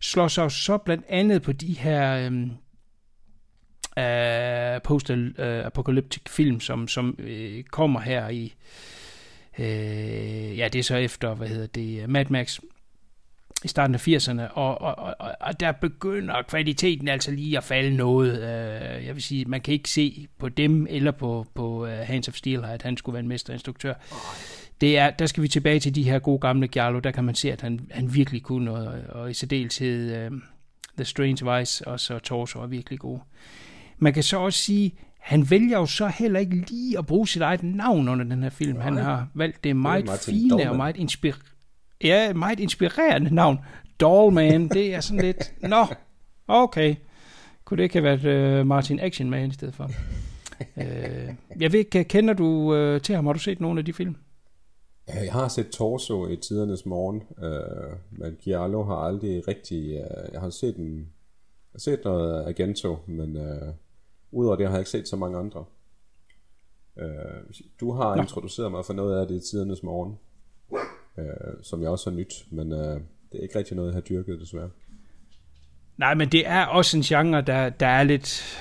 Slår 0.00 0.28
sig 0.28 0.50
så 0.50 0.76
blandt 0.78 1.04
andet 1.08 1.42
på 1.42 1.52
de 1.52 1.72
her 1.72 2.30
øh, 2.30 2.42
øh, 3.98 4.80
post-apocalyptic 4.84 6.22
film, 6.28 6.60
som, 6.60 6.88
som 6.88 7.16
øh, 7.18 7.62
kommer 7.64 8.00
her 8.00 8.28
i, 8.28 8.54
øh, 9.58 10.58
ja 10.58 10.68
det 10.72 10.78
er 10.78 10.82
så 10.82 10.96
efter, 10.96 11.34
hvad 11.34 11.48
hedder 11.48 11.66
det, 11.66 12.08
Mad 12.08 12.24
Max 12.28 12.58
i 13.64 13.68
starten 13.68 13.94
af 13.94 14.08
80'erne, 14.08 14.40
og, 14.52 14.80
og, 14.80 14.98
og, 14.98 15.14
og- 15.40 15.60
der 15.60 15.72
begynder 15.72 16.42
kvaliteten 16.42 17.08
altså 17.08 17.30
lige 17.30 17.56
at 17.56 17.64
falde 17.64 17.96
noget. 17.96 18.32
Øh, 18.38 19.06
jeg 19.06 19.14
vil 19.14 19.22
sige, 19.22 19.44
man 19.44 19.60
kan 19.60 19.74
ikke 19.74 19.90
se 19.90 20.28
på 20.38 20.48
dem 20.48 20.86
eller 20.90 21.10
på, 21.10 21.46
på 21.54 21.82
uh, 21.82 21.88
Hands 21.88 22.28
of 22.28 22.34
Steel, 22.34 22.64
at 22.64 22.82
han 22.82 22.96
skulle 22.96 23.14
være 23.14 23.22
en 23.22 23.28
mesterinstruktør. 23.28 23.94
Det 24.80 24.98
er, 24.98 25.10
der 25.10 25.26
skal 25.26 25.42
vi 25.42 25.48
tilbage 25.48 25.80
til 25.80 25.94
de 25.94 26.02
her 26.02 26.18
gode 26.18 26.38
gamle 26.38 26.68
Giallo, 26.68 26.98
der 26.98 27.10
kan 27.10 27.24
man 27.24 27.34
se, 27.34 27.52
at 27.52 27.60
han, 27.60 27.80
han 27.90 28.14
virkelig 28.14 28.42
kunne 28.42 28.64
noget, 28.64 28.88
og, 28.88 29.20
og 29.20 29.30
i 29.30 29.34
særdeleshed 29.34 30.26
uh, 30.26 30.38
The 30.96 31.04
Strange 31.04 31.58
Vice 31.58 31.88
og 31.88 32.00
så 32.00 32.18
Torso 32.18 32.60
er 32.62 32.66
virkelig 32.66 32.98
gode. 32.98 33.20
Man 33.98 34.12
kan 34.12 34.22
så 34.22 34.38
også 34.38 34.58
sige, 34.58 34.94
han 35.20 35.50
vælger 35.50 35.78
jo 35.78 35.86
så 35.86 36.06
heller 36.06 36.40
ikke 36.40 36.56
lige 36.56 36.98
at 36.98 37.06
bruge 37.06 37.28
sit 37.28 37.42
eget 37.42 37.62
navn 37.62 38.08
under 38.08 38.24
den 38.24 38.42
her 38.42 38.50
film. 38.50 38.80
Han 38.80 38.96
har 38.96 39.28
valgt 39.34 39.64
det 39.64 39.76
meget 39.76 40.06
Martin 40.06 40.34
fine 40.34 40.50
Dolman. 40.50 40.68
og 40.68 40.76
meget 40.76 40.96
inspirerende 40.96 41.50
Ja, 42.04 42.32
meget 42.32 42.60
inspirerende 42.60 43.34
navn. 43.34 43.58
Dollman, 44.00 44.68
det 44.68 44.94
er 44.94 45.00
sådan 45.00 45.22
lidt... 45.22 45.54
Nå, 45.62 45.86
okay. 46.48 46.94
Kunne 47.64 47.76
det 47.76 47.82
ikke 47.82 48.00
have 48.00 48.20
været 48.22 48.60
uh, 48.60 48.66
Martin 48.66 49.00
Action 49.00 49.30
Man 49.30 49.48
i 49.48 49.52
stedet 49.52 49.74
for? 49.74 49.90
uh, 50.76 50.82
jeg 51.60 51.72
ved 51.72 51.78
ikke, 51.78 52.04
kender 52.04 52.34
du 52.34 52.74
uh, 52.74 53.00
til 53.00 53.14
ham? 53.14 53.26
Har 53.26 53.32
du 53.32 53.38
set 53.38 53.60
nogle 53.60 53.78
af 53.78 53.84
de 53.84 53.92
film? 53.92 54.16
Jeg 55.14 55.32
har 55.32 55.48
set 55.48 55.70
Torso 55.70 56.28
i 56.28 56.36
tidernes 56.36 56.86
morgen, 56.86 57.22
øh, 57.42 57.96
men 58.10 58.36
Giallo 58.42 58.82
har 58.82 58.94
aldrig 58.94 59.48
rigtig... 59.48 59.92
Øh, 59.92 60.32
jeg 60.32 60.40
har 60.40 60.50
set 60.50 60.76
en, 60.76 60.96
jeg 60.96 61.72
har 61.72 61.78
set 61.78 62.00
noget 62.04 62.46
Agento, 62.46 62.98
men 63.06 63.36
øh, 63.36 63.72
udover 64.32 64.56
det 64.56 64.66
har 64.66 64.72
jeg 64.72 64.80
ikke 64.80 64.90
set 64.90 65.08
så 65.08 65.16
mange 65.16 65.38
andre. 65.38 65.64
Øh, 66.98 67.06
du 67.80 67.92
har 67.92 68.16
Nå. 68.16 68.22
introduceret 68.22 68.70
mig 68.70 68.84
for 68.84 68.92
noget 68.92 69.20
af 69.20 69.28
det 69.28 69.36
i 69.36 69.50
tidernes 69.50 69.82
morgen, 69.82 70.18
øh, 71.18 71.24
som 71.62 71.82
jeg 71.82 71.90
også 71.90 72.10
har 72.10 72.16
nyt, 72.16 72.44
men 72.50 72.72
øh, 72.72 73.00
det 73.32 73.38
er 73.38 73.42
ikke 73.42 73.58
rigtig 73.58 73.76
noget, 73.76 73.88
jeg 73.88 73.94
har 73.94 74.00
dyrket 74.00 74.40
desværre. 74.40 74.70
Nej, 75.96 76.14
men 76.14 76.28
det 76.28 76.46
er 76.46 76.66
også 76.66 76.96
en 76.96 77.02
genre, 77.02 77.40
der, 77.40 77.68
der 77.68 77.86
er 77.86 78.02
lidt 78.02 78.58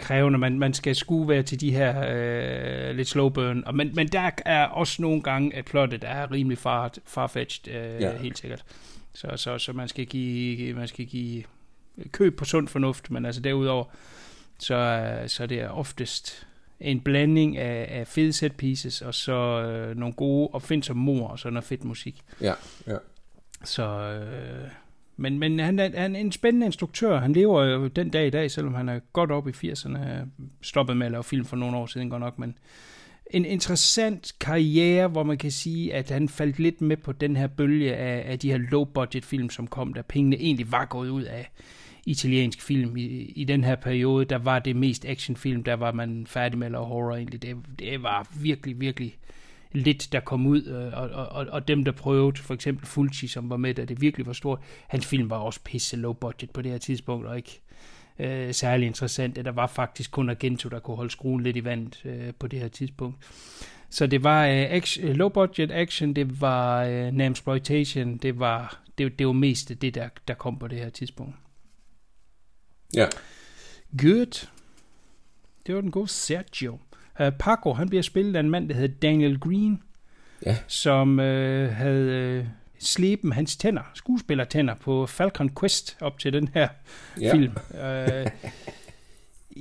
krævende. 0.00 0.38
Man, 0.38 0.58
man 0.58 0.74
skal 0.74 0.96
skue 0.96 1.28
være 1.28 1.42
til 1.42 1.60
de 1.60 1.72
her 1.72 2.04
øh, 2.08 2.96
lidt 2.96 3.08
slow 3.08 3.28
burn. 3.28 3.62
Og, 3.66 3.74
men, 3.74 3.94
men 3.94 4.08
der 4.08 4.30
er 4.46 4.66
også 4.66 5.02
nogle 5.02 5.22
gange, 5.22 5.56
at 5.56 5.64
plottet 5.64 6.04
er 6.04 6.32
rimelig 6.32 6.58
far, 6.58 6.94
farfetched, 7.04 7.74
øh, 7.74 8.00
Ja. 8.00 8.10
ja. 8.10 8.16
helt 8.16 8.38
sikkert. 8.38 8.64
Så, 9.14 9.28
så, 9.36 9.58
så 9.58 9.72
man 9.72 9.88
skal 9.88 10.06
give, 10.06 10.74
man 10.74 10.88
skal 10.88 11.06
give 11.06 11.44
køb 12.12 12.36
på 12.36 12.44
sund 12.44 12.68
fornuft, 12.68 13.10
men 13.10 13.24
altså 13.26 13.40
derudover, 13.40 13.84
så, 14.62 14.74
er- 14.74 15.26
så 15.26 15.42
er 15.42 15.46
det 15.46 15.68
oftest 15.70 16.46
en 16.80 17.00
blanding 17.00 17.56
af, 17.58 17.86
af 18.00 18.06
fede 18.06 18.32
set 18.32 18.52
pieces, 18.56 19.02
og 19.02 19.14
så 19.14 19.32
øh, 19.62 19.96
nogle 19.96 20.14
gode 20.14 20.48
opfindsomme 20.52 21.02
mor, 21.02 21.28
og 21.28 21.38
så 21.38 21.50
noget 21.50 21.64
fedt 21.64 21.84
musik. 21.84 22.20
Ja, 22.40 22.52
ja. 22.86 22.96
Så, 23.64 23.84
øh, 23.88 24.68
men, 25.16 25.38
men 25.38 25.58
han 25.58 25.78
er, 25.78 26.00
han 26.00 26.16
er 26.16 26.20
en 26.20 26.32
spændende 26.32 26.66
instruktør. 26.66 27.20
Han 27.20 27.32
lever 27.32 27.64
jo 27.64 27.86
den 27.86 28.10
dag 28.10 28.26
i 28.26 28.30
dag, 28.30 28.50
selvom 28.50 28.74
han 28.74 28.88
er 28.88 28.98
godt 29.12 29.30
oppe 29.30 29.52
i 29.62 29.70
80'erne. 29.72 29.98
Stoppet 30.62 30.96
med 30.96 31.06
at 31.06 31.12
lave 31.12 31.24
film 31.24 31.44
for 31.44 31.56
nogle 31.56 31.76
år 31.76 31.86
siden 31.86 32.10
godt 32.10 32.20
nok, 32.20 32.38
men 32.38 32.54
en 33.30 33.44
interessant 33.44 34.32
karriere, 34.40 35.08
hvor 35.08 35.22
man 35.22 35.38
kan 35.38 35.50
sige, 35.50 35.94
at 35.94 36.10
han 36.10 36.28
faldt 36.28 36.58
lidt 36.58 36.80
med 36.80 36.96
på 36.96 37.12
den 37.12 37.36
her 37.36 37.46
bølge 37.46 37.94
af, 37.96 38.32
af 38.32 38.38
de 38.38 38.50
her 38.50 38.58
low-budget 38.58 39.24
film, 39.24 39.50
som 39.50 39.66
kom, 39.66 39.94
der 39.94 40.02
pengene 40.02 40.36
egentlig 40.36 40.72
var 40.72 40.84
gået 40.84 41.08
ud 41.08 41.22
af 41.22 41.50
italiensk 42.06 42.62
film. 42.62 42.96
I, 42.96 43.06
I 43.36 43.44
den 43.44 43.64
her 43.64 43.76
periode, 43.76 44.24
der 44.24 44.38
var 44.38 44.58
det 44.58 44.76
mest 44.76 45.04
actionfilm, 45.04 45.64
der 45.64 45.74
var 45.74 45.92
man 45.92 46.26
færdig 46.26 46.58
med 46.58 46.66
at 46.66 46.72
lave 46.72 46.84
horror 46.84 47.16
egentlig. 47.16 47.42
Det, 47.42 47.56
det 47.78 48.02
var 48.02 48.28
virkelig, 48.42 48.80
virkelig 48.80 49.18
lidt, 49.72 50.08
der 50.12 50.20
kom 50.20 50.46
ud, 50.46 50.64
øh, 50.66 50.98
og, 50.98 51.10
og, 51.10 51.46
og 51.46 51.68
dem, 51.68 51.84
der 51.84 51.92
prøvede, 51.92 52.36
for 52.36 52.54
eksempel 52.54 52.86
Fulci, 52.86 53.26
som 53.26 53.50
var 53.50 53.56
med, 53.56 53.74
da 53.74 53.84
det 53.84 54.00
virkelig 54.00 54.26
var 54.26 54.32
stort, 54.32 54.60
hans 54.88 55.06
film 55.06 55.30
var 55.30 55.36
også 55.36 55.60
pisse 55.64 55.96
low 55.96 56.12
budget 56.12 56.50
på 56.50 56.62
det 56.62 56.70
her 56.70 56.78
tidspunkt, 56.78 57.26
og 57.26 57.36
ikke 57.36 57.60
øh, 58.18 58.54
særlig 58.54 58.86
interessant. 58.86 59.36
Der 59.36 59.52
var 59.52 59.66
faktisk 59.66 60.10
kun 60.10 60.30
Argento, 60.30 60.68
der 60.68 60.78
kunne 60.78 60.96
holde 60.96 61.10
skruen 61.10 61.42
lidt 61.42 61.56
i 61.56 61.64
vandet 61.64 62.02
øh, 62.04 62.34
på 62.38 62.46
det 62.46 62.58
her 62.58 62.68
tidspunkt. 62.68 63.16
Så 63.90 64.06
det 64.06 64.24
var 64.24 64.46
øh, 64.46 64.52
action, 64.52 65.08
øh, 65.08 65.14
low 65.14 65.28
budget 65.28 65.70
action, 65.70 66.14
det 66.14 66.40
var 66.40 66.84
øh, 66.84 67.20
exploitation, 67.20 68.16
det 68.16 68.38
var 68.38 68.82
det, 68.98 69.18
det 69.18 69.26
var 69.26 69.32
mest 69.32 69.82
det, 69.82 69.94
der, 69.94 70.08
der 70.28 70.34
kom 70.34 70.58
på 70.58 70.68
det 70.68 70.78
her 70.78 70.90
tidspunkt. 70.90 71.34
Ja. 72.94 73.06
Good. 73.98 74.46
Det 75.66 75.74
var 75.74 75.80
den 75.80 75.90
gode 75.90 76.08
Sergio. 76.08 76.78
Uh, 77.20 77.26
Paco, 77.38 77.72
han 77.72 77.88
bliver 77.88 78.02
spillet 78.02 78.36
af 78.36 78.40
en 78.40 78.50
mand, 78.50 78.68
der 78.68 78.74
hedder 78.74 78.94
Daniel 79.02 79.40
Green, 79.40 79.82
Ja. 80.46 80.56
som 80.66 81.18
uh, 81.18 81.24
havde 81.76 82.38
uh, 82.40 82.46
sleben 82.78 83.32
hans 83.32 83.56
tænder, 83.56 83.82
skuespillertænder, 83.94 84.74
på 84.74 85.06
Falcon 85.06 85.50
Quest 85.60 85.96
op 86.00 86.18
til 86.18 86.32
den 86.32 86.48
her 86.54 86.68
Ja. 87.20 87.32
film. 87.34 87.52
Uh, 87.70 88.30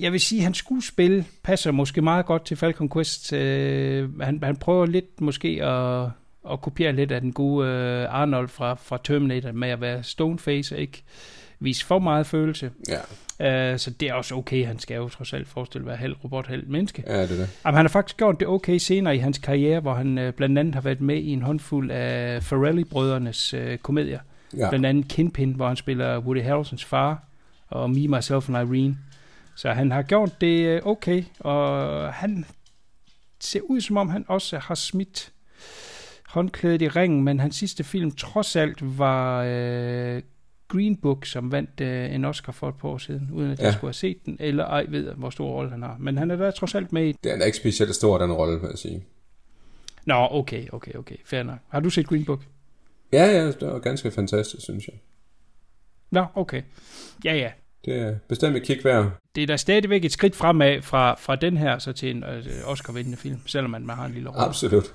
jeg 0.01 0.11
vil 0.11 0.19
sige, 0.19 0.39
at 0.39 0.43
hans 0.43 0.57
skuespil 0.57 1.25
passer 1.43 1.71
måske 1.71 2.01
meget 2.01 2.25
godt 2.25 2.45
til 2.45 2.57
Falcon 2.57 2.89
Quest. 2.89 3.33
Uh, 3.33 3.39
han, 4.21 4.39
han 4.43 4.55
prøver 4.55 4.85
lidt 4.85 5.21
måske 5.21 5.63
at, 5.63 6.09
at 6.51 6.61
kopiere 6.61 6.93
lidt 6.93 7.11
af 7.11 7.21
den 7.21 7.33
gode 7.33 7.65
uh, 7.67 8.13
Arnold 8.15 8.47
fra, 8.47 8.73
fra 8.73 8.99
Terminator 9.03 9.51
med 9.51 9.69
at 9.69 9.81
være 9.81 10.03
stoneface 10.03 10.77
ikke 10.77 11.03
vise 11.61 11.85
for 11.85 11.99
meget 11.99 12.27
følelse. 12.27 12.71
Ja, 12.89 12.99
Uh, 13.41 13.77
så 13.77 13.91
det 13.99 14.09
er 14.09 14.13
også 14.13 14.35
okay. 14.35 14.65
Han 14.65 14.79
skal 14.79 14.95
jo 14.95 15.09
trods 15.09 15.33
alt 15.33 15.47
forestille 15.47 15.87
være 15.87 15.95
halv 15.95 16.15
robot, 16.23 16.47
halv 16.47 16.67
menneske. 16.67 17.03
ja 17.07 17.21
det 17.21 17.31
er 17.31 17.35
det. 17.35 17.49
Jamen, 17.65 17.75
han 17.75 17.85
har 17.85 17.89
faktisk 17.89 18.17
gjort 18.17 18.39
det 18.39 18.47
okay 18.47 18.77
senere 18.77 19.15
i 19.15 19.19
hans 19.19 19.37
karriere, 19.37 19.79
hvor 19.79 19.93
han 19.93 20.17
uh, 20.17 20.29
blandt 20.29 20.59
andet 20.59 20.75
har 20.75 20.81
været 20.81 21.01
med 21.01 21.17
i 21.17 21.29
en 21.29 21.41
håndfuld 21.41 21.91
af 21.91 22.43
Farrelly-brødrenes 22.43 23.53
uh, 23.53 23.77
komedier. 23.77 24.19
Ja. 24.57 24.69
Blandt 24.69 24.85
andet 24.85 25.07
Kingpin, 25.07 25.51
hvor 25.51 25.67
han 25.67 25.75
spiller 25.75 26.19
Woody 26.19 26.43
Harrelsons 26.43 26.85
far, 26.85 27.23
og 27.67 27.89
Me, 27.89 28.07
Myself 28.07 28.49
and 28.49 28.57
Irene. 28.57 28.97
Så 29.55 29.71
han 29.71 29.91
har 29.91 30.01
gjort 30.01 30.41
det 30.41 30.81
uh, 30.81 30.87
okay, 30.87 31.23
og 31.39 32.13
han 32.13 32.45
ser 33.39 33.59
ud 33.63 33.81
som 33.81 33.97
om, 33.97 34.09
han 34.09 34.25
også 34.27 34.59
har 34.59 34.75
smidt 34.75 35.31
håndklædet 36.27 36.81
i 36.81 36.87
ringen, 36.87 37.23
men 37.23 37.39
hans 37.39 37.55
sidste 37.55 37.83
film 37.83 38.11
trods 38.11 38.55
alt 38.55 38.97
var 38.97 39.43
uh, 39.43 40.21
Green 40.71 40.95
Book, 40.95 41.25
som 41.25 41.51
vandt 41.51 41.81
uh, 41.81 42.15
en 42.15 42.25
Oscar 42.25 42.51
for 42.53 42.69
et 42.69 42.75
par 42.75 42.89
år 42.89 42.97
siden, 42.97 43.29
uden 43.33 43.51
at 43.51 43.59
jeg 43.59 43.65
Ja. 43.65 43.71
skulle 43.71 43.87
have 43.87 43.93
set 43.93 44.25
den, 44.25 44.37
eller 44.39 44.65
ej 44.65 44.85
ved, 44.89 45.13
hvor 45.13 45.29
stor 45.29 45.49
rolle 45.51 45.71
han 45.71 45.81
har. 45.81 45.95
Men 45.99 46.17
han 46.17 46.31
er 46.31 46.35
da 46.35 46.51
trods 46.51 46.75
alt 46.75 46.93
med 46.93 47.07
i 47.07 47.11
Det 47.23 47.31
er 47.31 47.45
ikke 47.45 47.57
specielt 47.57 47.95
stor, 47.95 48.17
den 48.17 48.31
rolle, 48.31 48.59
vil 48.61 48.67
jeg 48.71 48.77
sige. 48.77 49.03
Nå, 50.05 50.27
okay, 50.31 50.67
okay, 50.71 50.93
okay. 50.95 51.15
Fair 51.25 51.43
nok. 51.43 51.57
Har 51.69 51.79
du 51.79 51.89
set 51.89 52.07
Green 52.07 52.25
Book? 52.25 52.39
Ja, 53.13 53.25
ja, 53.25 53.45
det 53.45 53.61
var 53.61 53.79
ganske 53.79 54.11
fantastisk, 54.11 54.63
synes 54.63 54.87
jeg. 54.87 54.95
Nå, 56.11 56.25
okay. 56.35 56.61
Ja, 57.25 57.33
ja. 57.35 57.51
Det 57.85 57.95
er 58.01 58.15
bestemt 58.29 58.55
et 58.57 58.63
kig 58.63 58.77
værd. 58.83 59.11
Det 59.35 59.43
er 59.43 59.47
da 59.47 59.57
stadigvæk 59.57 60.05
et 60.05 60.11
skridt 60.11 60.35
fremad 60.35 60.81
fra, 60.81 61.15
fra 61.19 61.35
den 61.35 61.57
her 61.57 61.77
så 61.79 61.93
til 61.93 62.11
en 62.11 62.23
øh, 62.23 62.45
Oscar-vindende 62.65 63.17
film, 63.17 63.37
selvom 63.45 63.71
man, 63.71 63.85
man 63.85 63.95
har 63.95 64.05
en 64.05 64.11
lille 64.11 64.29
rolle. 64.29 64.41
Absolut. 64.41 64.93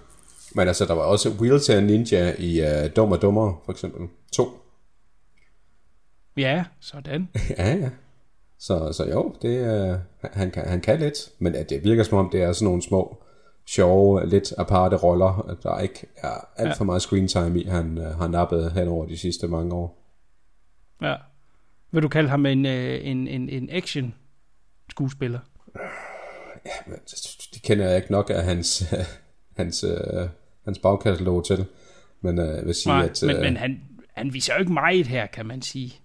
Men 0.54 0.68
altså, 0.68 0.84
der 0.84 0.94
var 0.94 1.02
også 1.02 1.30
Wheelchair 1.30 1.80
Ninja 1.80 2.34
i 2.38 2.60
uh, 2.60 2.90
Dum 2.96 3.12
og 3.12 3.22
Dummer, 3.22 3.62
for 3.64 3.72
eksempel. 3.72 4.08
To. 4.32 4.44
Ja, 6.36 6.64
sådan. 6.80 7.28
ja, 7.58 7.74
ja. 7.74 7.90
Så, 8.58 8.92
så 8.92 9.04
jo, 9.04 9.34
det, 9.42 9.90
uh, 9.90 9.98
han, 10.32 10.50
kan, 10.50 10.68
han 10.68 10.80
kan 10.80 10.98
lidt, 10.98 11.16
men 11.38 11.54
at 11.54 11.70
det 11.70 11.84
virker 11.84 12.02
som 12.02 12.18
om, 12.18 12.30
det 12.30 12.42
er 12.42 12.52
sådan 12.52 12.66
nogle 12.66 12.82
små, 12.82 13.22
sjove, 13.66 14.28
lidt 14.28 14.52
aparte 14.58 14.96
roller, 14.96 15.58
der 15.62 15.78
ikke 15.80 16.06
er 16.16 16.48
alt 16.56 16.68
Ja. 16.68 16.72
for 16.74 16.84
meget 16.84 17.02
screen 17.02 17.28
time 17.28 17.60
i, 17.60 17.64
han 17.64 17.98
uh, 17.98 18.04
har 18.04 18.28
nappet 18.28 18.72
hen 18.72 18.88
over 18.88 19.06
de 19.06 19.18
sidste 19.18 19.48
mange 19.48 19.74
år. 19.74 20.02
Ja. 21.02 21.14
Vil 21.90 22.02
du 22.02 22.08
kalde 22.08 22.28
ham 22.28 22.46
en, 22.46 22.66
øh, 22.66 23.06
en, 23.06 23.28
en, 23.28 23.48
en 23.48 23.68
action 23.70 24.14
skuespiller? 24.90 25.38
Men 26.86 26.98
det 27.54 27.62
kender 27.62 27.86
jeg 27.86 27.96
ikke 27.96 28.12
nok 28.12 28.30
af 28.30 28.44
hans, 28.44 28.94
hans, 29.58 29.84
uh, 29.84 30.28
hans 30.64 30.78
bagkatalog 30.78 31.46
til. 31.46 31.64
Men 32.20 32.38
uh, 32.38 32.44
jeg 32.46 32.66
vil 32.66 32.74
sige, 32.74 32.92
Nej, 32.92 33.04
at... 33.04 33.22
men, 33.26 33.36
øh, 33.36 33.42
men 33.42 33.56
han, 33.56 33.80
han 34.14 34.32
viser 34.32 34.54
jo 34.54 34.60
ikke 34.60 34.72
meget 34.72 35.06
her, 35.06 35.26
kan 35.26 35.46
man 35.46 35.62
sige. 35.62 36.00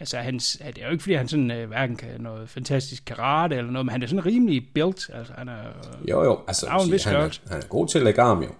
Altså, 0.00 0.18
hans, 0.18 0.58
det 0.66 0.78
er 0.78 0.86
jo 0.86 0.92
ikke, 0.92 1.02
fordi 1.02 1.14
han 1.14 1.28
sådan, 1.28 1.50
øh, 1.50 1.68
hverken 1.68 1.96
kan 1.96 2.20
noget 2.20 2.48
fantastisk 2.50 3.04
karate 3.04 3.56
eller 3.56 3.70
noget, 3.70 3.86
men 3.86 3.90
han 3.92 4.02
er 4.02 4.06
sådan 4.06 4.26
rimelig 4.26 4.68
built. 4.74 5.10
Altså, 5.12 5.32
han 5.38 5.48
er, 5.48 5.68
øh, 5.68 6.08
Jo, 6.08 6.24
jo, 6.24 6.40
altså, 6.48 6.66
Der 6.66 6.72
er 6.72 6.76
jo 6.76 6.80
en 6.80 6.86
jeg 6.86 6.90
vil 6.90 6.92
vis 6.92 7.02
sige, 7.02 7.14
han, 7.14 7.24
er, 7.24 7.38
han 7.48 7.62
er 7.62 7.66
god 7.66 7.88
til 7.88 7.98
at 7.98 8.04
lægge 8.04 8.22
arm, 8.22 8.42
jo. 8.42 8.54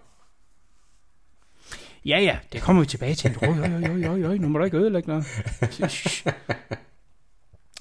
Ja, 2.04 2.18
ja, 2.20 2.38
det 2.52 2.62
kommer 2.62 2.82
vi 2.82 2.86
tilbage 2.86 3.14
til. 3.14 3.36
Jo, 3.42 3.54
jo, 3.54 3.64
jo, 3.64 3.96
jo, 3.96 4.16
jo, 4.16 4.38
nu 4.38 4.48
må 4.48 4.58
du 4.58 4.64
ikke 4.64 4.76
ødelægge 4.76 5.08
noget. 5.08 5.24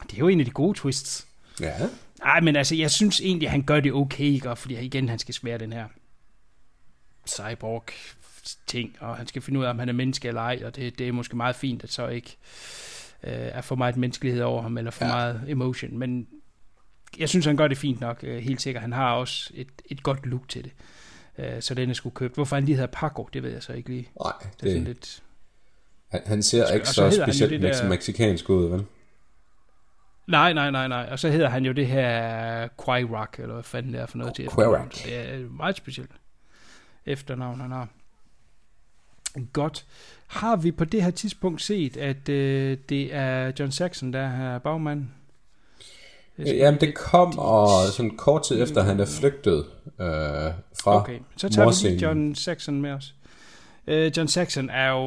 Det 0.04 0.14
er 0.14 0.18
jo 0.18 0.28
en 0.28 0.40
af 0.40 0.46
de 0.46 0.52
gode 0.52 0.80
twists. 0.80 1.28
Ja, 1.62 1.74
Nej, 2.24 2.40
men 2.40 2.56
altså, 2.56 2.76
jeg 2.76 2.92
synes 2.92 3.22
egentlig, 3.22 3.52
han 3.52 3.62
gør 3.62 3.80
det 3.80 3.94
okay, 3.94 4.24
ikke? 4.24 4.56
Fordi 4.56 4.80
igen, 4.80 5.10
han 5.10 5.20
skal 5.20 5.34
svære 5.34 5.58
den 5.58 5.74
her 5.74 5.86
cyborg 7.28 7.84
ting, 8.68 8.96
og 9.00 9.18
han 9.18 9.28
skal 9.28 9.42
finde 9.42 9.60
ud 9.60 9.66
af, 9.66 9.70
om 9.70 9.80
han 9.80 9.90
er 9.90 9.94
menneske 9.94 10.28
eller 10.28 10.42
ej, 10.42 10.62
og 10.66 10.76
det, 10.76 11.00
det 11.00 11.08
er 11.08 11.12
måske 11.12 11.36
meget 11.36 11.56
fint, 11.56 11.84
at 11.84 11.92
så 11.92 12.08
ikke 12.08 12.38
øh, 13.24 13.34
er 13.34 13.62
for 13.62 13.76
meget 13.76 13.98
menneskelighed 13.98 14.42
over 14.42 14.62
ham, 14.62 14.78
eller 14.78 14.92
for 14.92 15.06
Ja. 15.06 15.12
meget 15.12 15.44
emotion, 15.48 15.98
men 15.98 16.28
jeg 17.20 17.30
synes, 17.30 17.46
han 17.46 17.58
gør 17.58 17.68
det 17.68 17.78
fint 17.78 18.00
nok, 18.02 18.20
øh, 18.24 18.38
helt 18.44 18.62
sikkert. 18.62 18.82
Han 18.82 18.94
har 18.94 19.14
også 19.14 19.52
et, 19.54 19.68
et 19.86 20.04
godt 20.04 20.26
look 20.26 20.50
til 20.50 20.64
det, 20.64 20.72
øh, 21.38 21.62
så 21.62 21.74
den 21.74 21.90
er 21.90 21.94
sgu 21.94 22.10
købt. 22.10 22.36
Hvorfor 22.36 22.56
han 22.56 22.66
lige 22.66 22.76
hedder 22.76 22.92
Paco, 22.92 23.30
det 23.34 23.44
ved 23.44 23.52
jeg 23.52 23.64
så 23.64 23.74
ikke 23.74 23.90
lige. 23.90 24.10
nej, 24.24 24.34
Det 24.42 24.68
er 24.68 24.72
sådan 24.72 24.76
det, 24.76 24.88
lidt... 24.88 25.24
han, 26.08 26.22
han 26.26 26.44
ser 26.44 26.68
ikke 26.74 26.88
så 26.88 26.94
så 27.12 27.22
specielt 27.24 27.52
det 27.52 27.62
der- 27.62 27.90
mexikansk 27.90 28.50
ud, 28.50 28.70
vel? 28.70 28.86
Nej, 30.28 30.54
nej, 30.54 30.72
nej, 30.72 30.88
nej. 30.88 31.08
Og 31.12 31.20
så 31.20 31.30
hedder 31.30 31.50
han 31.50 31.66
jo 31.66 31.72
det 31.72 31.88
her 31.88 32.68
Quirk, 32.86 33.36
eller 33.40 33.54
hvad 33.54 33.64
fanden 33.64 33.94
det 33.94 34.02
er 34.02 34.06
for 34.06 34.18
noget 34.18 34.36
til 34.36 34.46
Quirk. 34.56 34.68
efternavn. 34.68 34.90
Det 34.90 35.34
er 35.34 35.50
meget 35.50 35.78
specielt 35.78 36.12
efternavn, 37.06 37.60
han 37.62 37.72
har. 37.72 37.88
Godt. 39.54 39.86
Har 40.34 40.56
vi 40.56 40.72
på 40.72 40.86
det 40.86 41.04
her 41.04 41.12
tidspunkt 41.12 41.62
set, 41.62 41.98
at 41.98 42.30
øh, 42.30 42.78
det 42.90 43.14
er 43.16 43.52
John 43.60 43.72
Saxon, 43.72 44.14
der 44.14 44.20
er 44.20 44.60
bagmand? 44.60 45.06
Jamen, 46.40 46.80
det 46.82 46.96
kom, 46.96 47.38
og 47.40 47.68
sådan 47.92 48.18
kort 48.18 48.44
tid 48.44 48.64
efter, 48.64 48.82
han 48.84 49.00
er 49.00 49.06
flygtet 49.06 49.66
øh, 50.00 50.06
fra 50.84 51.02
Okay, 51.02 51.20
så 51.38 51.50
tager 51.50 51.62
vi 51.64 51.66
morscenen. 51.68 51.98
lige 51.98 52.08
John 52.08 52.36
Saxon 52.36 52.82
med 52.82 52.92
os. 52.92 53.16
Uh, 53.88 54.18
John 54.18 54.28
Saxon 54.28 54.70
er 54.70 54.90
jo, 54.90 55.06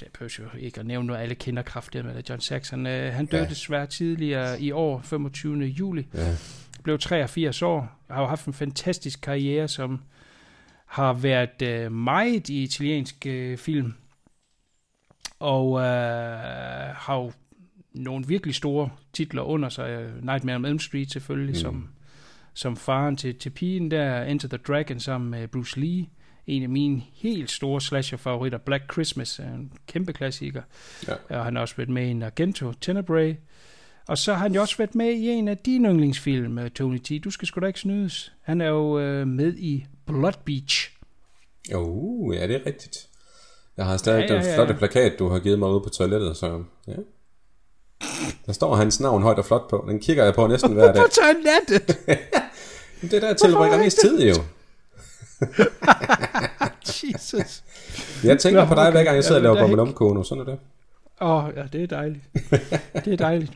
jeg 0.00 0.08
behøver 0.12 0.30
jo 0.54 0.58
ikke 0.58 0.80
at 0.80 0.86
nævne 0.86 1.06
noget, 1.06 1.20
alle 1.20 1.34
kender 1.34 1.62
kraftigt 1.62 2.04
med. 2.04 2.22
John 2.28 2.40
Saxon, 2.40 2.86
uh, 2.86 2.92
han 2.92 3.26
døde 3.26 3.42
Ja. 3.42 3.48
desværre 3.48 3.86
tidligere 3.86 4.60
i 4.60 4.72
år, 4.72 5.00
25. 5.04 5.64
juli. 5.64 6.06
Ja. 6.14 6.36
Blev 6.82 6.98
83 6.98 7.62
år, 7.62 7.98
har 8.10 8.20
jo 8.20 8.26
haft 8.28 8.46
en 8.46 8.52
fantastisk 8.52 9.20
karriere, 9.20 9.68
som 9.68 10.00
har 10.86 11.12
været 11.12 11.86
uh, 11.86 11.92
meget 11.92 12.48
i 12.48 12.62
italiensk 12.62 13.26
uh, 13.28 13.56
film. 13.58 13.94
Og 15.38 15.70
uh, 15.70 15.80
har 16.96 17.14
jo 17.14 17.32
nogle 17.92 18.26
virkelig 18.26 18.54
store 18.54 18.90
titler 19.12 19.42
under 19.42 19.68
sig. 19.68 20.06
Nightmare 20.22 20.56
on 20.56 20.64
Elm 20.64 20.78
Street 20.78 21.10
selvfølgelig, 21.10 21.54
mm. 21.54 21.60
som, 21.60 21.88
som 22.54 22.76
faren 22.76 23.16
til, 23.16 23.34
til 23.34 23.50
pigen 23.50 23.90
der. 23.90 24.22
Enter 24.22 24.48
the 24.48 24.58
Dragon 24.58 25.00
sammen 25.00 25.30
med 25.30 25.48
Bruce 25.48 25.80
Lee. 25.80 26.06
En 26.46 26.62
af 26.62 26.68
mine 26.68 27.02
helt 27.14 27.50
store 27.50 27.80
slasher-favoritter, 27.80 28.58
Black 28.58 28.92
Christmas, 28.92 29.38
er 29.38 29.54
en 29.54 29.72
kæmpe 29.86 30.12
klassiker. 30.12 30.62
Ja. 31.08 31.14
Og 31.38 31.44
han 31.44 31.54
har 31.54 31.62
også 31.62 31.76
været 31.76 31.88
med 31.88 32.06
i 32.06 32.10
en 32.10 32.22
Argento, 32.22 32.72
Tenebrae. 32.72 33.36
Og 34.08 34.18
så 34.18 34.34
har 34.34 34.42
han 34.42 34.54
jo 34.54 34.60
også 34.60 34.76
været 34.76 34.94
med 34.94 35.12
i 35.12 35.28
en 35.28 35.48
af 35.48 35.58
dine 35.58 35.88
yndlingsfilm, 35.88 36.58
øh, 36.58 36.70
Tony 36.70 36.98
T. 36.98 37.24
Du 37.24 37.30
skal 37.30 37.48
sgu 37.48 37.60
da 37.60 37.66
ikke 37.66 37.80
snydes. 37.80 38.32
Han 38.42 38.60
er 38.60 38.68
jo 38.68 38.98
øh, 38.98 39.26
med 39.26 39.56
i 39.56 39.86
Blood 40.06 40.32
Beach. 40.44 40.90
Jo, 41.72 42.32
ja, 42.32 42.46
det 42.46 42.56
er 42.56 42.66
rigtigt. 42.66 43.08
Jeg 43.76 43.86
har 43.86 43.96
stadig 43.96 44.20
Ja, 44.20 44.26
ja, 44.26 44.32
ja, 44.32 44.38
den 44.38 44.48
ja, 44.48 44.56
flotte 44.56 44.72
ja. 44.72 44.78
plakat, 44.78 45.18
du 45.18 45.28
har 45.28 45.38
givet 45.38 45.58
mig 45.58 45.68
ude 45.68 45.80
på 45.80 45.88
toilettet, 45.88 46.36
så 46.36 46.62
ja. 46.88 46.92
Der 48.46 48.52
står 48.52 48.74
hans 48.76 49.00
navn 49.00 49.22
højt 49.22 49.38
og 49.38 49.44
flot 49.44 49.68
på. 49.70 49.84
Den 49.88 50.00
kigger 50.00 50.24
jeg 50.24 50.34
på 50.34 50.46
næsten 50.46 50.72
hver 50.72 50.92
dag. 50.92 51.02
På 51.02 51.08
toilettet! 51.08 51.98
Det 53.00 53.14
er 53.14 53.20
der, 53.20 53.26
jeg 53.26 53.36
tilbringer 53.36 53.78
mest 53.78 53.98
tid, 54.00 54.28
jo. 54.28 54.34
Jesus. 57.02 57.62
Jeg 58.24 58.38
tænker 58.38 58.60
Nå, 58.60 58.68
på 58.68 58.74
dig, 58.74 58.82
okay. 58.82 58.92
hver 58.92 59.04
gang 59.04 59.16
jeg 59.16 59.24
sidder 59.24 59.40
og 59.40 59.44
Jamen, 59.44 59.56
laver 59.56 59.56
er 59.56 59.62
bommelomkono. 59.62 60.22
Sådan 60.22 60.40
er 60.40 60.44
det. 60.44 60.58
Åh, 61.20 61.44
oh, 61.44 61.52
ja, 61.56 61.62
det 61.72 61.82
er 61.82 61.86
dejligt. 61.86 62.24
det 63.04 63.12
er 63.12 63.16
dejligt. 63.16 63.52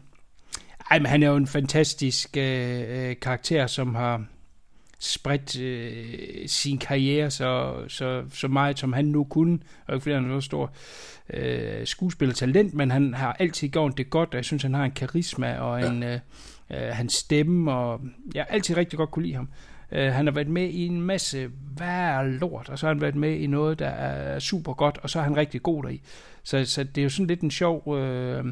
Ej, 0.90 0.98
men 0.98 1.06
han 1.06 1.22
er 1.22 1.28
jo 1.28 1.37
en 1.37 1.46
fantastisk 1.46 2.37
øh, 2.37 2.80
øh, 2.88 3.16
karakter, 3.22 3.66
som 3.66 3.94
har, 3.94 4.24
spredt 5.00 5.60
øh, 5.60 6.48
sin 6.48 6.78
karriere 6.78 7.30
så, 7.30 7.74
så, 7.88 8.24
så 8.32 8.48
meget, 8.48 8.78
som 8.78 8.92
han 8.92 9.04
nu 9.04 9.24
kunne. 9.24 9.58
Og 9.86 9.94
ikke 9.94 10.02
fordi 10.02 10.14
han 10.14 10.24
er 10.24 10.28
noget 10.28 10.44
stor 10.44 10.72
øh, 11.32 11.86
skuespillertalent, 11.86 12.74
men 12.74 12.90
han 12.90 13.14
har 13.14 13.36
altid 13.38 13.68
gjort 13.68 13.98
det 13.98 14.10
godt, 14.10 14.28
og 14.28 14.36
jeg 14.36 14.44
synes, 14.44 14.62
han 14.62 14.74
har 14.74 14.84
en 14.84 14.90
karisma 14.90 15.58
og 15.58 15.86
en, 15.86 16.02
øh, 16.02 16.18
øh, 16.70 16.78
hans 16.78 17.12
stemme, 17.12 17.72
og 17.72 18.00
jeg 18.34 18.42
har 18.42 18.54
altid 18.54 18.76
rigtig 18.76 18.96
godt 18.96 19.10
kunne 19.10 19.24
lide 19.24 19.34
ham. 19.34 19.48
Øh, 19.92 20.12
han 20.12 20.26
har 20.26 20.32
været 20.32 20.48
med 20.48 20.68
i 20.68 20.86
en 20.86 21.02
masse 21.02 21.50
hver 21.76 22.22
lort, 22.22 22.68
og 22.68 22.78
så 22.78 22.86
har 22.86 22.94
han 22.94 23.00
været 23.00 23.16
med 23.16 23.36
i 23.36 23.46
noget, 23.46 23.78
der 23.78 23.88
er 23.88 24.38
super 24.38 24.72
godt, 24.72 24.98
og 25.02 25.10
så 25.10 25.18
er 25.18 25.22
han 25.22 25.36
rigtig 25.36 25.62
god 25.62 25.82
deri. 25.82 26.02
Så, 26.42 26.64
så 26.64 26.84
det 26.84 26.98
er 26.98 27.02
jo 27.02 27.10
sådan 27.10 27.26
lidt 27.26 27.40
en 27.40 27.50
sjov 27.50 27.96
øh, 27.96 28.44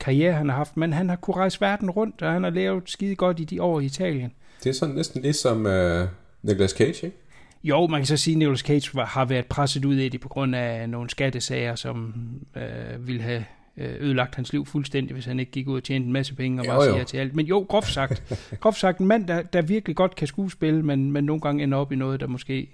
karriere, 0.00 0.32
han 0.32 0.48
har 0.48 0.56
haft, 0.56 0.76
men 0.76 0.92
han 0.92 1.08
har 1.08 1.16
kunne 1.16 1.36
rejse 1.36 1.60
verden 1.60 1.90
rundt, 1.90 2.22
og 2.22 2.32
han 2.32 2.42
har 2.42 2.50
lavet 2.50 2.90
skide 2.90 3.14
godt 3.14 3.40
i 3.40 3.44
de 3.44 3.62
år 3.62 3.80
i 3.80 3.84
Italien. 3.84 4.32
Det 4.64 4.70
er 4.70 4.74
sådan 4.74 4.94
næsten 4.94 5.22
ligesom 5.22 5.66
uh, 5.66 6.08
Nicolas 6.42 6.70
Cage, 6.70 7.06
ikke? 7.06 7.16
Jo, 7.64 7.86
man 7.86 8.00
kan 8.00 8.06
så 8.06 8.16
sige, 8.16 8.34
at 8.34 8.38
Nicolas 8.38 8.60
Cage 8.60 8.90
var, 8.94 9.06
har 9.06 9.24
været 9.24 9.46
presset 9.46 9.84
ud 9.84 9.96
af 9.96 10.10
det 10.10 10.20
på 10.20 10.28
grund 10.28 10.56
af 10.56 10.88
nogle 10.88 11.10
skattesager, 11.10 11.74
som 11.74 12.14
øh, 12.56 13.06
ville 13.06 13.22
have 13.22 13.44
øh, 13.76 13.94
ødelagt 14.00 14.34
hans 14.34 14.52
liv 14.52 14.66
fuldstændig, 14.66 15.12
hvis 15.14 15.24
han 15.24 15.40
ikke 15.40 15.52
gik 15.52 15.68
ud 15.68 15.76
og 15.76 15.84
tjente 15.84 16.06
en 16.06 16.12
masse 16.12 16.34
penge 16.34 16.60
og 16.60 16.66
Jo, 16.66 16.70
bare 16.72 16.84
siger 16.84 17.04
til 17.04 17.16
alt. 17.16 17.34
Men 17.34 17.46
jo, 17.46 17.66
groft 17.68 17.92
sagt, 17.92 18.22
groft 18.60 18.78
sagt 18.78 18.98
en 18.98 19.06
mand, 19.06 19.26
der, 19.28 19.42
der 19.42 19.62
virkelig 19.62 19.96
godt 19.96 20.14
kan 20.16 20.26
skuespille, 20.26 20.82
men, 20.82 21.12
men 21.12 21.24
nogle 21.24 21.40
gange 21.40 21.62
ender 21.62 21.78
op 21.78 21.92
i 21.92 21.96
noget, 21.96 22.20
der 22.20 22.26
måske 22.26 22.70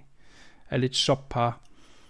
er 0.70 0.76
lidt 0.76 0.96
subpar. 0.96 1.60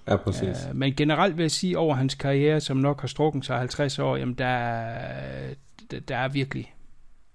Ja, 0.08 0.16
præcis. 0.16 0.66
Øh, 0.68 0.76
men 0.76 0.94
generelt 0.96 1.36
vil 1.36 1.42
jeg 1.42 1.50
sige, 1.50 1.78
over 1.78 1.94
hans 1.94 2.14
karriere, 2.14 2.60
som 2.60 2.76
nok 2.76 3.00
har 3.00 3.08
strukken 3.08 3.42
sig 3.42 3.58
50 3.58 3.98
år, 3.98 4.16
jamen 4.16 4.34
er- 4.38 5.54
der, 5.90 6.00
der 6.08 6.16
er 6.16 6.28
virkelig 6.28 6.74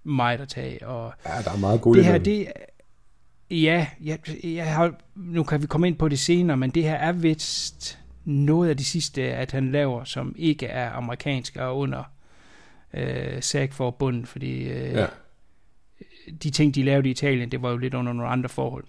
meget 0.03 0.41
at 0.41 0.47
tage. 0.49 0.87
Og 0.87 1.13
Ja, 1.25 1.41
der 1.41 1.51
er 1.51 1.57
meget 1.57 1.81
guld 1.81 1.97
det 1.97 2.05
her, 2.05 2.17
det 2.17 2.47
Ja, 3.51 3.87
jeg, 4.03 4.19
jeg 4.43 4.73
har, 4.73 4.93
nu 5.15 5.43
kan 5.43 5.61
vi 5.61 5.67
komme 5.67 5.87
ind 5.87 5.95
på 5.95 6.07
det 6.09 6.19
senere, 6.19 6.57
men 6.57 6.69
det 6.69 6.83
her 6.83 6.95
er 6.95 7.11
vist 7.11 7.99
noget 8.25 8.69
af 8.69 8.77
det 8.77 8.85
sidste, 8.85 9.21
at 9.23 9.51
han 9.51 9.71
laver, 9.71 10.03
som 10.03 10.35
ikke 10.37 10.65
er 10.65 10.89
amerikansk 10.91 11.55
og 11.55 11.77
under 11.77 12.03
øh, 12.93 13.41
SAG-forbundet, 13.41 14.27
fordi 14.27 14.63
øh, 14.63 14.93
Ja, 14.93 15.05
de 16.43 16.49
ting, 16.49 16.75
de 16.75 16.83
lavede 16.83 17.07
i 17.07 17.11
Italien, 17.11 17.51
det 17.51 17.61
var 17.61 17.69
jo 17.71 17.77
lidt 17.77 17.93
under 17.93 18.13
nogle 18.13 18.29
andre 18.31 18.49
forhold, 18.49 18.83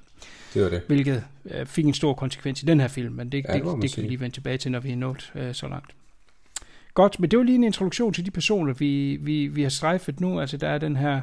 det 0.55 0.63
var 0.63 0.69
det. 0.69 0.83
hvilket 0.87 1.25
øh, 1.45 1.67
fik 1.67 1.85
en 1.87 1.95
stor 1.95 2.15
konsekvens 2.15 2.63
i 2.63 2.67
den 2.67 2.81
her 2.81 2.89
film, 2.89 3.15
men 3.15 3.33
det, 3.33 3.45
Ja, 3.49 3.55
det 3.55 3.65
det, 3.65 3.83
det 3.83 3.95
kan 3.95 4.03
vi 4.03 4.09
lige 4.09 4.21
vende 4.21 4.37
tilbage 4.37 4.59
til, 4.59 4.71
når 4.71 4.81
vi 4.81 4.93
er 4.93 4.97
nået 4.97 5.33
øh, 5.35 5.55
så 5.55 5.69
langt. 5.69 5.95
Godt, 6.95 7.21
men 7.21 7.31
det 7.31 7.39
var 7.39 7.45
lige 7.45 7.55
en 7.55 7.65
introduktion 7.65 8.13
til 8.13 8.27
de 8.27 8.31
personer, 8.31 8.73
vi, 8.73 9.19
vi, 9.21 9.47
vi 9.47 9.63
har 9.63 9.69
strejfet 9.69 10.21
nu. 10.21 10.41
Altså, 10.41 10.57
der 10.57 10.69
er 10.69 10.79
den 10.79 10.97
her 10.97 11.23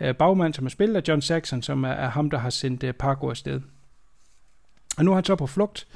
øh, 0.00 0.14
bagmand, 0.14 0.54
som 0.54 0.66
er 0.66 0.70
spillet 0.70 0.96
af 0.96 1.02
John 1.08 1.20
Saxon, 1.20 1.62
som 1.62 1.84
er, 1.84 1.88
er 1.88 2.08
ham, 2.08 2.30
der 2.30 2.38
har 2.38 2.50
sendt 2.50 2.84
øh, 2.84 2.92
Pargo 2.92 3.30
afsted. 3.30 3.60
Og 4.96 5.04
nu 5.04 5.10
er 5.10 5.14
han 5.14 5.24
så 5.24 5.36
på 5.36 5.46
flugt, 5.46 5.86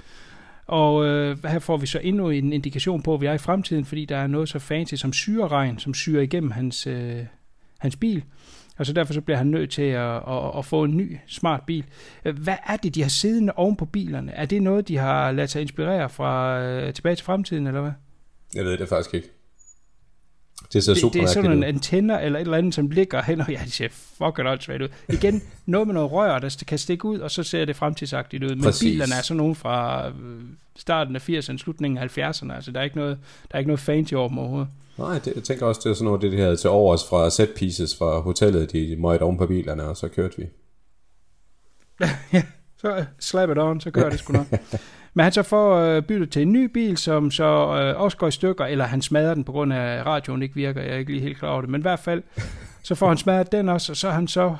og 0.66 1.06
øh, 1.06 1.44
her 1.44 1.58
får 1.58 1.76
vi 1.76 1.86
så 1.86 1.98
endnu 1.98 2.30
en 2.30 2.52
indikation 2.52 3.02
på, 3.02 3.14
at 3.14 3.20
vi 3.20 3.26
er 3.26 3.32
i 3.32 3.38
fremtiden, 3.38 3.84
fordi 3.84 4.04
der 4.04 4.16
er 4.16 4.26
noget 4.26 4.48
så 4.48 4.58
fancy 4.58 4.94
som 4.94 5.12
syreregn, 5.12 5.78
som 5.78 5.94
syrer 5.94 6.22
igennem 6.22 6.50
hans, 6.50 6.86
øh, 6.86 7.24
hans 7.78 7.96
bil. 7.96 8.24
Og 8.78 8.86
så 8.86 8.92
derfor 8.92 9.12
så 9.12 9.20
bliver 9.20 9.38
han 9.38 9.46
nødt 9.46 9.70
til 9.70 9.82
at, 9.82 10.16
at, 10.16 10.58
at 10.58 10.64
få 10.64 10.84
en 10.84 10.96
ny 10.96 11.18
smart 11.26 11.62
bil. 11.66 11.84
Øh, 12.24 12.38
hvad 12.38 12.56
er 12.66 12.76
det, 12.76 12.94
de 12.94 13.02
har 13.02 13.08
siddende 13.08 13.52
oven 13.56 13.76
på 13.76 13.84
bilerne? 13.84 14.32
Er 14.32 14.46
det 14.46 14.62
noget, 14.62 14.88
de 14.88 14.96
har 14.96 15.32
ladet 15.32 15.50
sig 15.50 15.62
inspirere 15.62 16.08
fra 16.08 16.60
øh, 16.62 16.94
tilbage 16.94 17.16
til 17.16 17.24
fremtiden, 17.24 17.66
eller 17.66 17.80
hvad? 17.80 17.92
Jeg 18.54 18.64
ved 18.64 18.78
det 18.78 18.88
faktisk 18.88 19.14
ikke. 19.14 19.28
Det 20.72 20.84
ser 20.84 20.92
Det, 20.92 21.00
super 21.00 21.12
det 21.12 21.22
er 21.22 21.26
sådan 21.26 21.50
en 21.52 21.58
mærkeligt 21.60 21.74
ud. 21.74 21.74
antenner 21.74 22.18
eller 22.18 22.38
et 22.38 22.44
eller 22.44 22.56
andet, 22.58 22.74
som 22.74 22.90
ligger 22.90 23.22
hen, 23.22 23.40
og 23.40 23.50
ja, 23.52 23.60
de 23.64 23.70
ser 23.70 23.88
fucking 23.90 24.48
åndssvagt 24.48 24.82
ud. 24.82 24.88
Igen, 25.08 25.42
noget 25.66 25.86
med 25.86 25.94
noget 25.94 26.12
rør, 26.12 26.38
der 26.38 26.64
kan 26.66 26.78
stikke 26.78 27.04
ud, 27.04 27.18
og 27.18 27.30
så 27.30 27.42
ser 27.42 27.64
det 27.64 27.76
fremtidsagtigt 27.76 28.44
ud. 28.44 28.48
Men 28.50 28.62
Præcis. 28.62 28.92
bilerne 28.92 29.14
er 29.14 29.22
sådan 29.22 29.36
nogle 29.36 29.54
fra 29.54 30.08
øh, 30.08 30.14
starten 30.76 31.16
af 31.16 31.28
80'erne, 31.28 31.58
slutningen 31.58 31.98
af 31.98 32.18
70'erne, 32.18 32.52
altså 32.54 32.70
der 32.72 32.80
er 32.80 32.84
ikke 32.84 32.96
noget, 32.96 33.18
der 33.50 33.54
er 33.54 33.58
ikke 33.58 33.68
noget 33.68 33.80
fancy 33.80 34.14
over 34.14 34.28
dem 34.28 34.38
overhovedet. 34.38 34.68
Nej, 34.98 35.18
det, 35.18 35.32
jeg 35.34 35.42
tænker 35.42 35.66
også, 35.66 35.80
det 35.84 35.90
er 35.90 35.94
sådan 35.94 36.04
noget, 36.04 36.22
det 36.22 36.32
de 36.32 36.36
havde 36.38 36.56
til 36.56 36.70
overs 36.70 37.00
fra 37.08 37.30
set 37.30 37.50
pieces 37.56 37.96
fra 37.96 38.20
hotellet, 38.20 38.72
de 38.72 38.96
møjte 38.98 39.22
oven 39.22 39.38
på 39.38 39.46
bilerne, 39.46 39.82
og 39.84 39.96
så 39.96 40.08
kørte 40.08 40.36
vi. 40.36 40.46
Så 42.78 43.04
slap 43.20 43.50
it 43.50 43.58
on, 43.58 43.80
så 43.80 43.90
kører 43.90 44.10
det 44.10 44.18
sgu 44.18 44.32
nok. 44.32 44.46
Men 45.14 45.22
han 45.22 45.32
så 45.32 45.42
får 45.42 45.76
øh, 45.76 46.02
byttet 46.02 46.30
til 46.30 46.42
en 46.42 46.52
ny 46.52 46.64
bil, 46.64 46.96
som 46.96 47.30
så 47.30 47.44
øh, 47.44 48.00
også 48.00 48.16
går 48.16 48.26
i 48.28 48.30
stykker, 48.30 48.64
eller 48.64 48.84
han 48.84 49.02
smadrer 49.02 49.34
den 49.34 49.44
på 49.44 49.52
grund 49.52 49.72
af, 49.72 49.98
at 49.98 50.06
radioen 50.06 50.42
ikke 50.42 50.54
virker. 50.54 50.80
Jeg 50.82 50.90
er 50.94 50.96
ikke 50.98 51.10
lige 51.12 51.22
helt 51.22 51.38
klar 51.38 51.48
over 51.48 51.60
det. 51.60 51.70
Men 51.70 51.80
i 51.80 51.82
hvert 51.82 51.98
fald, 51.98 52.22
så 52.82 52.94
får 52.94 53.08
han 53.08 53.16
smadret 53.16 53.52
den 53.52 53.68
også, 53.68 53.92
og 53.92 53.96
så 53.96 54.08
er 54.08 54.12
han 54.12 54.28
så 54.28 54.56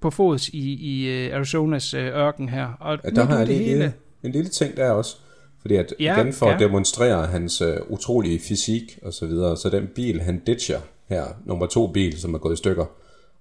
på 0.00 0.10
fods 0.10 0.48
i, 0.48 0.72
i 0.74 1.08
øh, 1.26 1.36
Arizonas 1.36 1.94
øh, 1.94 2.06
ørken 2.06 2.48
her. 2.48 2.68
Og 2.80 2.98
Ja, 3.04 3.10
der 3.10 3.22
er 3.22 3.26
har 3.26 3.38
jeg 3.38 3.46
lige 3.46 3.64
hele. 3.64 3.92
en, 4.22 4.32
lille 4.32 4.48
ting 4.50 4.76
der 4.76 4.90
også. 4.90 5.16
Fordi 5.60 5.76
at 5.76 5.94
Ja, 6.00 6.20
igen 6.20 6.32
for 6.32 6.46
at 6.46 6.60
ja. 6.60 6.64
demonstrere 6.66 7.26
hans 7.26 7.60
øh, 7.60 7.76
utrolige 7.88 8.40
fysik 8.48 8.98
og 9.02 9.12
så 9.12 9.26
videre, 9.26 9.56
så 9.56 9.70
den 9.70 9.88
bil, 9.94 10.20
han 10.20 10.38
ditcher 10.46 10.80
her, 11.08 11.24
nummer 11.44 11.66
to 11.66 11.86
bil, 11.86 12.20
som 12.20 12.34
er 12.34 12.38
gået 12.38 12.52
i 12.54 12.56
stykker, 12.56 12.84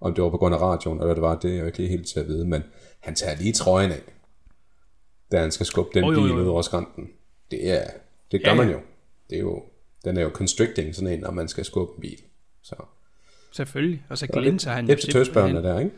om 0.02 0.13
det 0.13 0.24
var 0.24 0.30
på 0.30 0.38
grund 0.38 0.56
af 0.56 0.62
radioen, 0.62 0.98
eller 0.98 1.06
hvad 1.06 1.15
det 1.15 1.22
var, 1.22 1.36
det 1.36 1.52
er 1.52 1.56
jeg 1.56 1.65
ikke 1.65 1.78
lige 1.78 1.89
helt 1.89 2.08
til 2.08 2.20
at 2.20 2.28
vide, 2.28 2.46
men 2.48 2.63
han 3.00 3.15
tager 3.15 3.36
lige 3.38 3.54
trøjen 3.54 3.91
af, 3.91 4.00
da 5.32 5.39
han 5.41 5.52
skal 5.52 5.65
skubbe 5.65 5.91
den 5.94 6.04
jo, 6.04 6.10
bil 6.10 6.20
jo, 6.20 6.38
jo. 6.38 6.44
ud 6.44 6.48
over 6.48 6.62
skrænten. 6.62 7.10
Det 7.52 7.70
er, 7.72 7.84
det 8.32 8.44
gør 8.44 8.52
Ja, 8.52 8.56
man 8.58 8.70
jo. 8.72 8.80
Det 9.30 9.36
er 9.36 9.39
jo, 9.41 9.63
den 10.06 10.17
er 10.17 10.22
jo 10.22 10.30
constricting, 10.30 10.96
sådan 10.96 11.13
en, 11.13 11.20
når 11.20 11.32
man 11.32 11.48
skal 11.48 11.65
skubbe 11.65 11.94
en 11.96 12.02
bil. 12.02 12.17
Så, 12.62 12.76
Selvfølgelig. 13.52 14.04
Og 14.10 14.17
så 14.17 14.28
glinser 14.28 14.72
han 14.72 14.86
lidt, 14.86 15.08
jo 15.08 15.12
tøsbørnene 15.13 15.63
der, 15.63 15.80
ikke? 15.80 15.91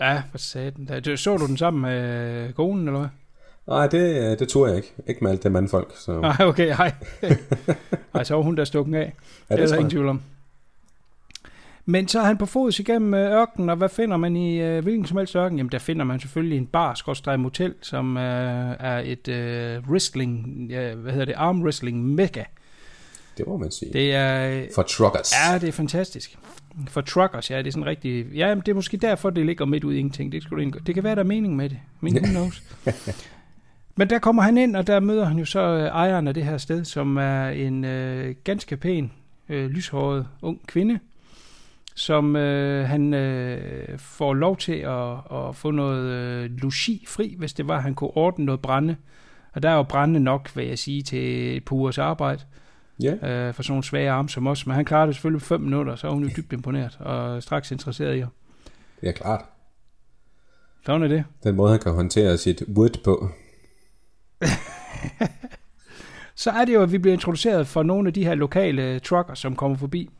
Ja, 0.00 0.22
for 0.30 0.38
satan. 0.38 1.02
Du- 1.02 1.16
Så 1.16 1.36
du 1.36 1.46
den 1.46 1.56
sammen 1.56 1.82
med 1.82 2.44
øh, 2.48 2.52
konen, 2.52 2.86
eller 2.88 2.98
hvad? 3.00 3.08
Nej, 3.68 3.86
det, 3.86 4.38
det 4.38 4.48
tror 4.48 4.66
jeg 4.66 4.76
ikke. 4.76 4.92
Ikke 5.06 5.24
med 5.24 5.30
alt 5.30 5.42
det 5.42 5.52
mandfolk. 5.52 5.96
Så. 5.96 6.20
Nej, 6.20 6.36
okay, 6.40 6.74
hej. 6.76 6.94
Ej, 8.14 8.24
så 8.24 8.34
var 8.34 8.42
hun 8.42 8.56
der 8.56 8.64
stukken 8.64 8.94
af. 8.94 9.00
Ja, 9.50 9.56
det 9.56 9.62
er 9.62 9.66
tror 9.66 9.74
der 9.74 9.78
ingen 9.80 9.90
tvivl 9.90 10.08
om. 10.08 10.22
Men 11.86 12.08
så 12.08 12.20
er 12.20 12.24
han 12.24 12.38
på 12.38 12.46
fods 12.46 12.78
igennem 12.78 13.14
øh, 13.14 13.32
ørkenen, 13.32 13.70
og 13.70 13.76
hvad 13.76 13.88
finder 13.88 14.16
man 14.16 14.36
i 14.36 14.60
øh, 14.60 14.82
hvilken 14.82 15.06
som 15.06 15.16
helst 15.16 15.36
ørken? 15.36 15.58
Jamen, 15.58 15.72
der 15.72 15.78
finder 15.78 16.04
man 16.04 16.20
selvfølgelig 16.20 16.58
en 16.58 16.66
bar, 16.66 16.94
skorstræk 16.94 17.38
motel, 17.38 17.74
som 17.82 18.16
øh, 18.16 18.76
er 18.80 19.02
et 19.04 19.28
øh, 19.28 19.88
wrestling, 19.88 20.66
ja, 20.70 20.94
hvad 20.94 21.12
hedder 21.12 21.26
det, 21.26 21.34
arm 21.36 21.62
wrestling 21.62 22.04
mecca. 22.04 22.44
Det 23.38 23.46
må 23.46 23.56
man 23.56 23.70
sige. 23.70 23.92
Det 23.92 24.14
er, 24.14 24.62
For 24.74 24.82
truckers. 24.82 25.32
ja, 25.32 25.58
det 25.58 25.68
er 25.68 25.72
fantastisk. 25.72 26.38
For 26.88 27.00
truckers, 27.00 27.50
ja, 27.50 27.58
det 27.58 27.66
er 27.66 27.72
sådan 27.72 27.86
rigtig, 27.86 28.26
ja, 28.34 28.54
men 28.54 28.62
det 28.66 28.68
er 28.68 28.74
måske 28.74 28.96
derfor, 28.96 29.30
det 29.30 29.46
ligger 29.46 29.64
midt 29.64 29.84
ud 29.84 29.94
i 29.94 29.98
ingenting. 29.98 30.32
Det, 30.32 30.42
skulle 30.42 30.62
indgå. 30.62 30.78
det 30.86 30.94
kan 30.94 31.04
være, 31.04 31.14
der 31.14 31.22
er 31.22 31.26
mening 31.26 31.56
med 31.56 31.68
det, 31.68 31.78
men 32.00 32.16
who 32.16 32.26
knows. 32.26 32.62
Men 33.96 34.10
der 34.10 34.18
kommer 34.18 34.42
han 34.42 34.58
ind, 34.58 34.76
og 34.76 34.86
der 34.86 35.00
møder 35.00 35.24
han 35.24 35.38
jo 35.38 35.44
så 35.44 35.60
øh, 35.60 35.82
ejeren 35.82 36.28
af 36.28 36.34
det 36.34 36.44
her 36.44 36.58
sted, 36.58 36.84
som 36.84 37.16
er 37.16 37.48
en 37.48 37.84
øh, 37.84 38.34
ganske 38.44 38.76
pæn, 38.76 39.12
øh, 39.48 39.70
lyshåret 39.70 40.26
ung 40.42 40.66
kvinde, 40.66 40.98
som 42.00 42.36
øh, 42.36 42.88
han 42.88 43.14
øh, 43.14 43.98
får 43.98 44.34
lov 44.34 44.56
til 44.56 44.72
at, 44.72 45.12
at 45.32 45.56
få 45.56 45.70
noget 45.70 46.04
øh, 46.04 46.50
logi 46.50 47.04
fri, 47.08 47.34
hvis 47.38 47.52
det 47.52 47.68
var, 47.68 47.76
at 47.76 47.82
han 47.82 47.94
kunne 47.94 48.16
ordne 48.16 48.44
noget 48.44 48.60
brænde. 48.60 48.96
Og 49.52 49.62
der 49.62 49.70
er 49.70 49.74
jo 49.74 49.82
brænde 49.82 50.20
nok, 50.20 50.50
vil 50.56 50.66
jeg 50.66 50.78
sige, 50.78 51.02
til 51.02 51.56
et 51.56 51.64
par 51.64 51.76
ugers 51.76 51.98
arbejde 51.98 52.42
Ja, 53.02 53.12
øh, 53.12 53.54
for 53.54 53.62
sådan 53.62 53.72
nogle 53.72 53.84
svage 53.84 54.10
arme 54.10 54.28
som 54.28 54.46
os. 54.46 54.66
Men 54.66 54.74
han 54.74 54.84
klarede 54.84 55.06
det 55.06 55.14
selvfølgelig 55.14 55.40
på 55.40 55.46
fem 55.46 55.60
minutter, 55.60 55.96
så 55.96 56.06
er 56.06 56.12
hun 56.12 56.22
jo 56.22 56.30
dybt 56.36 56.52
imponeret 56.52 56.96
og 57.00 57.42
straks 57.42 57.70
interesseret 57.70 58.16
i 58.16 58.20
ham. 58.20 58.30
det 59.00 59.08
er 59.08 59.12
klart. 59.12 59.44
Sådan 60.86 61.02
er 61.02 61.08
det. 61.08 61.24
Den 61.42 61.56
måde, 61.56 61.70
han 61.70 61.80
kan 61.80 61.92
håndtere 61.92 62.38
sit 62.38 62.62
wood 62.68 63.00
på. 63.04 63.28
Så 66.34 66.50
er 66.50 66.64
det 66.64 66.74
jo, 66.74 66.82
at 66.82 66.92
vi 66.92 66.98
bliver 66.98 67.14
introduceret 67.14 67.66
for 67.66 67.82
nogle 67.82 68.08
af 68.08 68.14
de 68.14 68.24
her 68.24 68.34
lokale 68.34 68.98
trucker, 68.98 69.34
som 69.34 69.56
kommer 69.56 69.76
forbi 69.76 70.10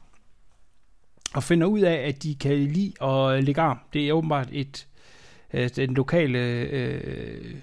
og 1.35 1.43
finder 1.43 1.67
ud 1.67 1.81
af, 1.81 1.95
at 1.95 2.23
de 2.23 2.35
kan 2.35 2.59
lide 2.59 3.05
at 3.05 3.45
lægge 3.45 3.61
arm. 3.61 3.79
Det 3.93 4.09
er 4.09 4.13
åbenbart 4.13 4.49
et, 4.53 4.87
øh, 5.55 5.71
den 5.77 5.95
lokale 5.95 6.39
øh, 6.39 7.55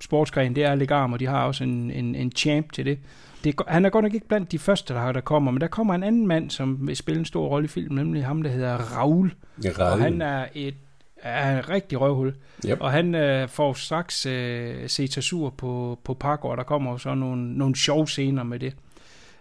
sportsgren, 0.00 0.54
det 0.54 0.64
er 0.64 0.72
at 0.72 0.78
lægge 0.78 0.94
arm, 0.94 1.12
og 1.12 1.20
de 1.20 1.26
har 1.26 1.46
også 1.46 1.64
en, 1.64 1.90
en, 1.90 2.14
en 2.14 2.32
champ 2.32 2.72
til 2.72 2.86
det. 2.86 2.98
det 3.44 3.54
han 3.68 3.84
er 3.84 3.90
godt 3.90 4.02
nok 4.02 4.14
ikke 4.14 4.28
blandt 4.28 4.52
de 4.52 4.58
første, 4.58 4.94
der, 4.94 5.12
der 5.12 5.20
kommer, 5.20 5.50
men 5.50 5.60
der 5.60 5.66
kommer 5.66 5.94
en 5.94 6.02
anden 6.02 6.26
mand, 6.26 6.50
som 6.50 6.86
vil 6.86 6.96
spille 6.96 7.18
en 7.18 7.24
stor 7.24 7.48
rolle 7.48 7.64
i 7.64 7.68
filmen, 7.68 8.04
nemlig 8.04 8.24
ham, 8.24 8.42
der 8.42 8.50
hedder 8.50 8.76
Raul. 8.76 9.34
Og 9.78 10.02
han 10.02 10.22
er 10.22 10.46
et 10.54 10.74
er 11.22 11.58
en 11.58 11.68
rigtig 11.68 12.00
røvhul. 12.00 12.34
Yep. 12.66 12.80
Og 12.80 12.92
han 12.92 13.14
øh, 13.14 13.48
får 13.48 13.72
straks 13.72 14.26
øh, 14.26 14.88
set 14.88 15.12
sig 15.12 15.22
sur 15.22 15.50
på, 15.50 15.98
på 16.04 16.14
Parkour. 16.14 16.56
Der 16.56 16.62
kommer 16.62 16.96
så 16.96 17.14
nogle, 17.14 17.58
nogle 17.58 17.76
sjove 17.76 18.06
scener 18.06 18.42
med 18.42 18.58
det. 18.58 18.74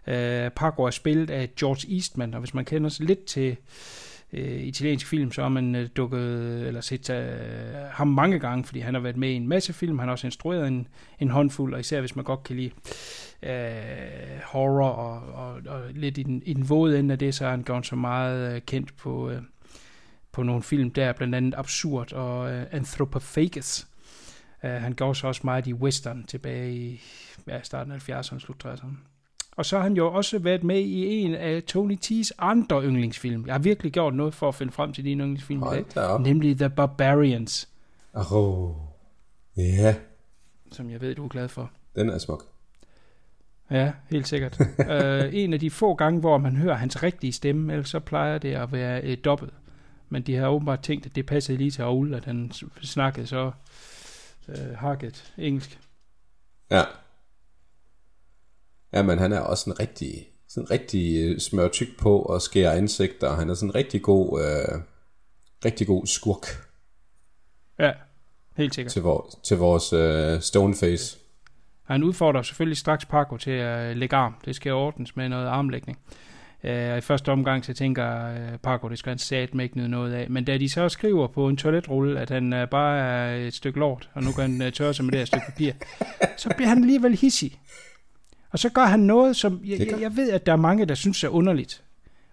Øh, 0.10 0.50
Paco 0.52 0.84
er 0.84 0.90
spillet 0.90 1.30
af 1.30 1.50
George 1.60 1.96
Eastman, 1.96 2.34
og 2.34 2.40
hvis 2.40 2.54
man 2.54 2.66
kender 2.66 2.90
sig 2.90 3.06
lidt 3.06 3.26
til 3.26 3.58
øh, 4.34 4.62
italiensk 4.62 5.08
film, 5.08 5.32
så 5.32 5.42
har 5.42 5.50
man 5.50 5.76
øh, 5.76 5.90
dukket, 5.96 6.68
eller 6.68 6.82
set 6.82 7.10
øh, 7.10 7.28
ham 7.92 8.08
mange 8.08 8.40
gange, 8.40 8.64
fordi 8.64 8.80
han 8.80 8.94
har 8.94 9.02
været 9.02 9.18
med 9.18 9.30
i 9.30 9.34
en 9.34 9.48
masse 9.48 9.74
film. 9.74 10.00
Han 10.00 10.08
har 10.08 10.12
også 10.12 10.28
instrueret 10.28 10.68
en, 10.68 10.88
en 11.20 11.30
håndfuld, 11.30 11.74
og 11.74 11.80
især 11.80 12.00
hvis 12.00 12.16
man 12.16 12.26
godt 12.26 12.44
kan 12.44 12.56
lide 12.56 12.72
øh, 13.44 14.42
horror 14.46 14.90
og, 14.90 15.34
og, 15.34 15.62
og 15.68 15.82
lidt 15.94 16.18
i 16.18 16.24
den, 16.24 16.44
i 16.46 16.54
den 16.54 16.70
våde 16.70 17.00
ende 17.00 17.12
af 17.12 17.20
det, 17.20 17.36
så 17.36 17.46
er 17.46 17.50
han 17.50 17.64
gjort 17.64 17.86
så 17.86 17.96
meget 17.96 18.56
øh, 18.56 18.62
kendt 18.62 18.98
på... 18.98 19.30
Øh, 19.30 19.42
på 20.32 20.44
nogle 20.44 20.64
film 20.64 20.92
der, 20.92 21.14
blandt 21.14 21.36
andet 21.36 21.54
Absurd 21.58 22.14
og 22.14 22.52
øh, 22.52 22.66
Anthropophagus. 22.72 23.88
Uh, 24.64 24.70
øh, 24.70 24.76
han 24.76 24.94
gjorde 24.94 25.16
så 25.16 25.28
også 25.28 25.42
meget 25.44 25.68
i 25.68 25.74
western 25.74 26.24
tilbage 26.24 26.76
i 26.76 27.02
ja, 27.48 27.62
starten 27.62 27.92
af 27.92 28.10
70'erne, 28.10 28.40
slut 28.40 28.66
60'erne. 28.66 29.09
Og 29.60 29.66
så 29.66 29.76
har 29.76 29.84
han 29.84 29.94
jo 29.94 30.14
også 30.14 30.40
været 30.40 30.64
med 30.64 30.80
i 30.80 31.06
en 31.06 31.36
af 31.36 31.64
Tony 31.64 31.98
T's 32.06 32.30
andre 32.38 32.84
yndlingsfilm. 32.84 33.46
Jeg 33.46 33.54
har 33.54 33.60
virkelig 33.60 33.92
gjort 33.92 34.14
noget 34.14 34.34
for 34.34 34.48
at 34.48 34.56
finde 34.56 34.74
frem 34.74 34.94
til 34.94 35.06
din 35.06 35.20
yndlingsfilm 35.20 35.64
i 35.64 35.66
dag. 35.96 36.20
Nemlig 36.22 36.58
The 36.58 36.70
Barbarians, 36.70 37.70
Åh, 38.14 38.34
oh. 38.34 38.76
ja, 39.58 39.96
som 40.72 40.90
jeg 40.90 41.02
ved, 41.02 41.16
du 41.16 41.24
er 41.24 41.28
glad 41.28 41.48
for. 41.48 41.72
den 41.96 42.10
er 42.10 42.18
smuk. 42.18 42.46
Ja, 43.72 43.92
helt 44.10 44.28
sikkert. 44.28 44.60
uh, 44.60 45.34
en 45.42 45.54
af 45.54 45.60
de 45.60 45.70
få 45.70 45.96
gange, 45.96 46.20
hvor 46.20 46.38
man 46.38 46.56
hører 46.56 46.76
hans 46.76 47.04
rigtige 47.04 47.34
stemme, 47.34 47.74
ellers 47.74 47.90
så 47.90 48.00
plejer 48.00 48.38
det 48.38 48.54
at 48.54 48.72
være 48.72 49.04
et 49.04 49.26
dobbelt. 49.26 49.54
Men 50.10 50.22
de 50.22 50.36
har 50.36 50.48
åbenbart 50.48 50.82
tænkt, 50.82 51.06
at 51.06 51.16
det 51.16 51.26
passede 51.26 51.58
lige 51.58 51.72
til 51.72 51.84
Raoul, 51.84 52.14
at 52.14 52.26
han 52.26 52.52
snakkede 52.82 53.28
så 53.28 53.52
uh, 54.48 54.76
hakket 54.76 55.34
engelsk. 55.38 55.80
Ja. 56.72 56.82
Ja, 58.94 59.02
men 59.02 59.20
han 59.20 59.34
er 59.34 59.40
også 59.40 59.70
en 59.70 59.80
rigtig, 59.80 60.28
sådan 60.48 60.72
rigtig 60.72 61.30
øh, 61.30 61.40
smør 61.40 61.68
tyk 61.68 62.00
på 62.00 62.20
og 62.20 62.42
skærer 62.42 62.72
ansigter. 62.72 63.28
og 63.28 63.38
Han 63.38 63.50
er 63.50 63.54
sådan 63.54 63.70
en 63.70 63.76
rigtig 63.76 64.02
god, 64.02 64.42
øh, 64.42 64.82
rigtig 65.66 65.88
god 65.88 66.08
skurk 66.08 66.46
Ja, 67.80 67.92
helt 68.58 68.76
sikkert. 68.76 68.92
til, 68.92 69.02
vor, 69.02 69.30
til 69.44 69.58
vores 69.58 69.94
øh, 69.94 70.42
Stoneface. 70.42 71.18
Han 71.84 72.04
udfordrer 72.04 72.42
selvfølgelig 72.42 72.78
straks 72.78 73.06
Paco 73.06 73.38
til 73.38 73.52
at 73.52 73.98
lægge 73.98 74.16
arm. 74.16 74.36
Det 74.46 74.56
skal 74.56 74.72
ordnes 74.74 75.16
med 75.16 75.30
noget 75.30 75.48
armlægning. 75.48 75.98
Uh, 76.64 76.98
I 76.98 77.02
første 77.02 77.32
omgang 77.32 77.66
så 77.66 77.74
tænker 77.74 78.32
uh, 78.32 78.58
Paco, 78.64 78.90
det 78.90 79.00
skal 79.00 79.10
han 79.10 79.18
satme 79.18 79.64
ikke 79.64 79.78
nyde 79.78 79.90
noget 79.90 80.14
af. 80.14 80.30
Men 80.30 80.46
da 80.46 80.58
de 80.58 80.70
så 80.70 80.90
skriver 80.90 81.28
på 81.28 81.48
en 81.48 81.58
toiletrulle, 81.58 82.20
at 82.20 82.30
han 82.30 82.54
uh, 82.54 82.70
bare 82.70 83.00
er 83.00 83.48
et 83.48 83.54
stykke 83.54 83.80
lort, 83.80 84.10
og 84.14 84.24
nu 84.24 84.32
kan 84.32 84.42
han 84.42 84.68
uh, 84.68 84.74
tørre 84.74 84.94
sig 84.94 85.06
med 85.06 85.12
det 85.12 85.20
her 85.20 85.26
stykke 85.26 85.46
papir, 85.46 85.72
så 86.38 86.54
bliver 86.56 86.70
han 86.70 86.78
alligevel 86.78 87.16
hissig. 87.16 87.60
Og 88.52 88.60
så 88.60 88.70
gør 88.70 88.86
han 88.86 89.00
noget, 89.00 89.36
som 89.36 89.62
jeg, 89.66 89.80
jeg, 89.80 90.02
jeg 90.02 90.16
ved, 90.16 90.32
at 90.32 90.46
der 90.46 90.52
er 90.52 90.58
mange, 90.58 90.86
der 90.86 90.96
synes 90.96 91.24
er 91.24 91.30
underligt. 91.30 91.84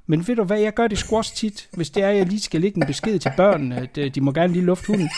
Men 0.07 0.29
ved 0.29 0.37
du 0.37 0.45
hvad, 0.45 0.59
jeg 0.59 0.75
gør 0.75 0.87
det 0.87 1.07
også 1.13 1.35
tit, 1.35 1.69
hvis 1.73 1.91
det 1.91 2.03
er, 2.03 2.09
at 2.09 2.17
jeg 2.17 2.27
lige 2.27 2.41
skal 2.41 2.61
lægge 2.61 2.81
en 2.81 2.87
besked 2.87 3.19
til 3.19 3.33
børnene, 3.37 3.77
at 3.77 3.99
øh, 3.99 4.15
de 4.15 4.21
må 4.21 4.33
gerne 4.33 4.53
lige 4.53 4.65
lufte 4.65 4.87
hunden. 4.87 5.11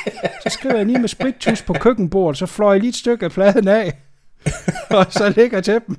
Så 0.43 0.49
skriver 0.51 0.77
jeg 0.77 0.87
lige 0.87 0.99
med 0.99 1.09
spritus 1.09 1.63
på 1.63 1.73
køkkenbordet, 1.73 2.39
så 2.39 2.47
fløj 2.47 2.73
jeg 2.73 2.81
lige 2.81 2.89
et 2.89 2.95
stykke 2.95 3.25
af 3.25 3.31
pladen 3.31 3.69
af, 3.69 3.99
og 4.91 5.07
så 5.11 5.33
lægger 5.37 5.61
til 5.61 5.81
dem. 5.87 5.97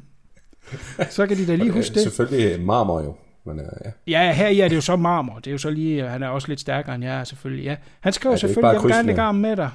Så 1.10 1.28
kan 1.28 1.38
de 1.38 1.48
da 1.48 1.56
lige 1.56 1.72
huske 1.72 1.92
Øh, 1.92 1.96
det. 1.96 2.04
Selvfølgelig 2.04 2.62
marmor 2.62 3.02
jo. 3.02 3.16
Men, 3.46 3.60
øh, 3.60 3.66
ja. 3.86 3.92
Ja, 4.26 4.34
her 4.34 4.64
er 4.64 4.68
det 4.68 4.76
jo 4.76 4.82
så 4.82 4.96
marmor. 4.96 5.36
Det 5.36 5.48
er 5.48 5.52
jo 5.52 5.58
så 5.58 5.70
lige, 5.70 6.04
han 6.04 6.24
er 6.24 6.28
også 6.28 6.48
lidt 6.48 6.60
stærkere 6.60 6.96
end 6.96 7.04
jeg 7.04 7.20
er 7.20 7.24
selvfølgelig. 7.24 7.64
Ja. 7.64 7.76
Han 8.00 8.14
skriver 8.14 8.32
Ja, 8.32 8.34
ja, 8.34 8.36
er 8.36 8.40
selvfølgelig, 8.40 8.74
jeg 8.74 8.84
vil 8.84 8.92
gerne 8.92 9.08
lægge 9.08 9.22
armen 9.22 9.42
med 9.42 9.56
dig. 9.56 9.70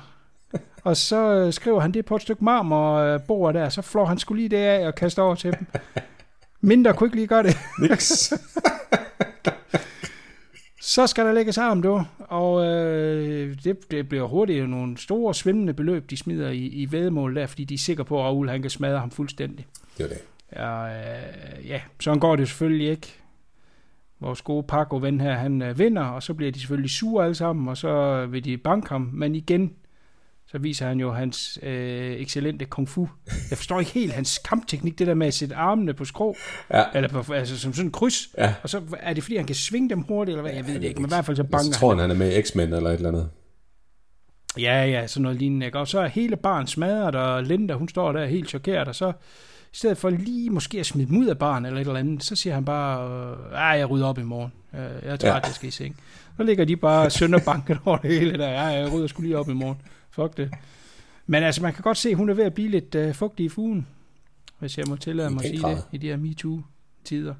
Og 0.85 0.97
så 0.97 1.35
øh, 1.35 1.53
skriver 1.53 1.80
han 1.80 1.93
det 1.93 2.05
på 2.05 2.16
et 2.16 2.22
stykke 2.22 2.45
marmor 2.45 2.95
øh, 2.97 3.55
der, 3.55 3.68
så 3.68 3.82
flår 3.82 4.05
han 4.05 4.18
skulle 4.18 4.41
lige 4.43 4.49
det 4.49 4.62
af 4.62 4.87
og 4.87 4.95
kaster 4.95 5.22
over 5.22 5.35
til 5.35 5.53
dem. 5.53 5.66
Mindre 6.61 6.95
kunne 6.95 7.07
ikke 7.07 7.16
lige 7.16 7.26
gøre 7.26 7.43
det. 7.43 7.57
Niks. 7.78 8.32
Så 10.80 11.07
skal 11.07 11.24
der 11.24 11.32
lægges 11.32 11.59
arm, 11.59 11.82
du. 11.82 12.03
Og 12.18 12.66
øh, 12.66 13.57
det, 13.64 13.91
det 13.91 14.09
bliver 14.09 14.28
hurtigt 14.28 14.70
nogle 14.70 14.99
store 14.99 15.35
svimlende 15.35 15.74
beløb, 15.74 16.11
de 16.11 16.16
smider 16.16 16.51
i, 16.51 16.66
i 16.66 16.93
vedmål 16.93 17.37
der, 17.37 17.47
fordi 17.47 17.64
de 17.64 17.74
er 17.74 17.78
sikre 17.78 18.05
på, 18.05 18.18
at 18.18 18.24
Raoul 18.24 18.49
han 18.49 18.62
kan 18.62 18.70
smadre 18.70 18.99
ham 18.99 19.11
fuldstændig. 19.11 19.66
det 19.99 20.05
var 20.05 20.09
det. 20.09 20.22
Ja, 20.57 20.87
øh, 20.87 21.68
ja, 21.68 21.80
sådan 22.01 22.20
går 22.20 22.37
det 22.37 22.49
selvfølgelig 22.49 22.89
ikke. 22.89 23.20
Vores 24.20 24.43
gode 24.43 24.62
Paco-ven 24.62 25.20
her, 25.20 25.32
han 25.32 25.62
øh, 25.62 25.78
vinder, 25.78 26.03
og 26.03 26.22
så 26.22 26.35
bliver 26.35 26.53
de 26.53 26.59
selvfølgelig 26.61 26.91
sure 26.91 27.24
alle 27.24 27.35
sammen, 27.35 27.68
og 27.68 27.76
så 27.76 28.26
vil 28.26 28.45
de 28.45 28.57
banke 28.57 28.89
ham. 28.89 29.11
Men 29.12 29.35
igen, 29.35 29.72
så 30.55 30.59
viser 30.61 30.86
han 30.88 31.00
jo 31.00 31.12
hans 31.12 31.59
øh, 31.62 32.12
excellente 32.12 32.64
kung 32.64 32.88
fu. 32.88 33.09
Jeg 33.50 33.59
forstår 33.59 33.80
ikke 33.80 33.92
helt 33.92 34.12
hans 34.12 34.38
kampteknik, 34.38 34.98
det 34.98 35.07
der 35.07 35.14
med 35.14 35.26
at 35.26 35.34
sætte 35.34 35.55
armene 35.55 35.94
på 35.94 36.05
skrå, 36.05 36.36
Ja. 36.74 36.84
eller 36.94 37.09
på, 37.22 37.32
altså 37.32 37.59
som 37.59 37.72
sådan 37.72 37.86
en 37.88 37.92
kryds. 37.92 38.28
Ja. 38.38 38.55
Og 38.62 38.68
så 38.68 38.80
er 39.00 39.12
det 39.14 39.22
fordi, 39.22 39.36
han 39.36 39.46
kan 39.46 39.55
svinge 39.57 39.90
dem 39.90 40.00
hurtigt, 40.02 40.32
eller 40.36 40.42
hvad? 40.42 40.52
Jeg 40.52 40.66
ved 40.66 40.74
det 40.74 40.84
ikke, 40.84 41.00
men 41.00 41.09
i 41.11 41.12
hvert 41.14 41.24
fald 41.24 41.36
så 41.36 41.44
banker 41.44 41.66
Jeg 41.68 41.74
tror, 41.74 41.90
han. 41.90 41.98
han 41.98 42.11
er 42.11 42.14
med 42.14 42.38
i 42.38 42.42
X-Men 42.42 42.72
eller 42.72 42.90
et 42.90 42.94
eller 42.94 43.09
andet. 43.09 43.28
Ja, 44.59 44.84
ja, 44.84 45.07
sådan 45.07 45.22
noget 45.22 45.38
lignende. 45.38 45.66
Ikke? 45.66 45.78
Og 45.78 45.88
så 45.88 46.00
er 46.00 46.07
hele 46.07 46.36
barn 46.36 46.66
smadret, 46.66 47.14
og 47.14 47.42
Linda, 47.42 47.74
hun 47.74 47.88
står 47.88 48.12
der 48.12 48.26
helt 48.26 48.48
chokeret, 48.48 48.88
og 48.88 48.94
så 48.94 49.09
i 49.72 49.76
stedet 49.76 49.98
for 49.98 50.11
lige 50.11 50.50
måske 50.50 50.80
at 50.80 50.86
smide 50.86 51.09
dem 51.09 51.16
ud 51.16 51.26
af 51.26 51.38
barn 51.38 51.64
eller 51.66 51.80
et 51.80 51.86
eller 51.86 52.00
andet, 52.00 52.24
så 52.24 52.36
siger 52.36 52.55
han 52.55 52.64
bare, 52.64 53.09
øh, 53.74 53.78
jeg 53.78 53.90
rydder 53.90 54.07
op 54.07 54.18
i 54.18 54.22
morgen. 54.22 54.52
Øh, 54.74 54.80
Jeg 54.80 55.12
er 55.12 55.16
træt, 55.16 55.28
ja. 55.30 55.34
jeg 55.34 55.55
skal 55.55 55.68
i 55.68 55.72
seng. 55.72 55.96
Så 56.36 56.42
ligger 56.42 56.64
de 56.64 56.76
bare 56.76 57.11
sønderbanket 57.11 57.78
over 57.84 57.96
det 57.98 58.18
hele 58.18 58.38
der. 58.38 58.48
Ja, 58.48 58.62
jeg 58.62 58.92
rydder 58.92 59.07
skulle 59.07 59.26
lige 59.28 59.38
op 59.38 59.48
i 59.48 59.52
morgen. 59.52 59.76
Fuck 60.14 60.36
det. 60.36 60.50
Men 61.26 61.42
altså, 61.42 61.62
man 61.62 61.72
kan 61.72 61.82
godt 61.82 61.96
se, 61.96 62.08
at 62.08 62.16
hun 62.16 62.28
er 62.30 62.34
ved 62.34 62.44
at 62.44 62.54
blive 62.54 62.68
lidt 62.68 62.94
øh, 62.94 63.14
fugtig 63.14 63.46
i 63.46 63.48
fugen, 63.48 63.86
hvis 64.58 64.78
jeg 64.78 64.84
må 64.88 64.96
tillade 64.96 65.30
mig 65.30 65.44
at 65.44 65.50
sige 65.50 65.60
grad. 65.60 65.76
det, 65.76 65.84
i 65.92 65.96
de 65.96 66.08
her 66.08 66.16
MeToo-tider. 66.16 67.34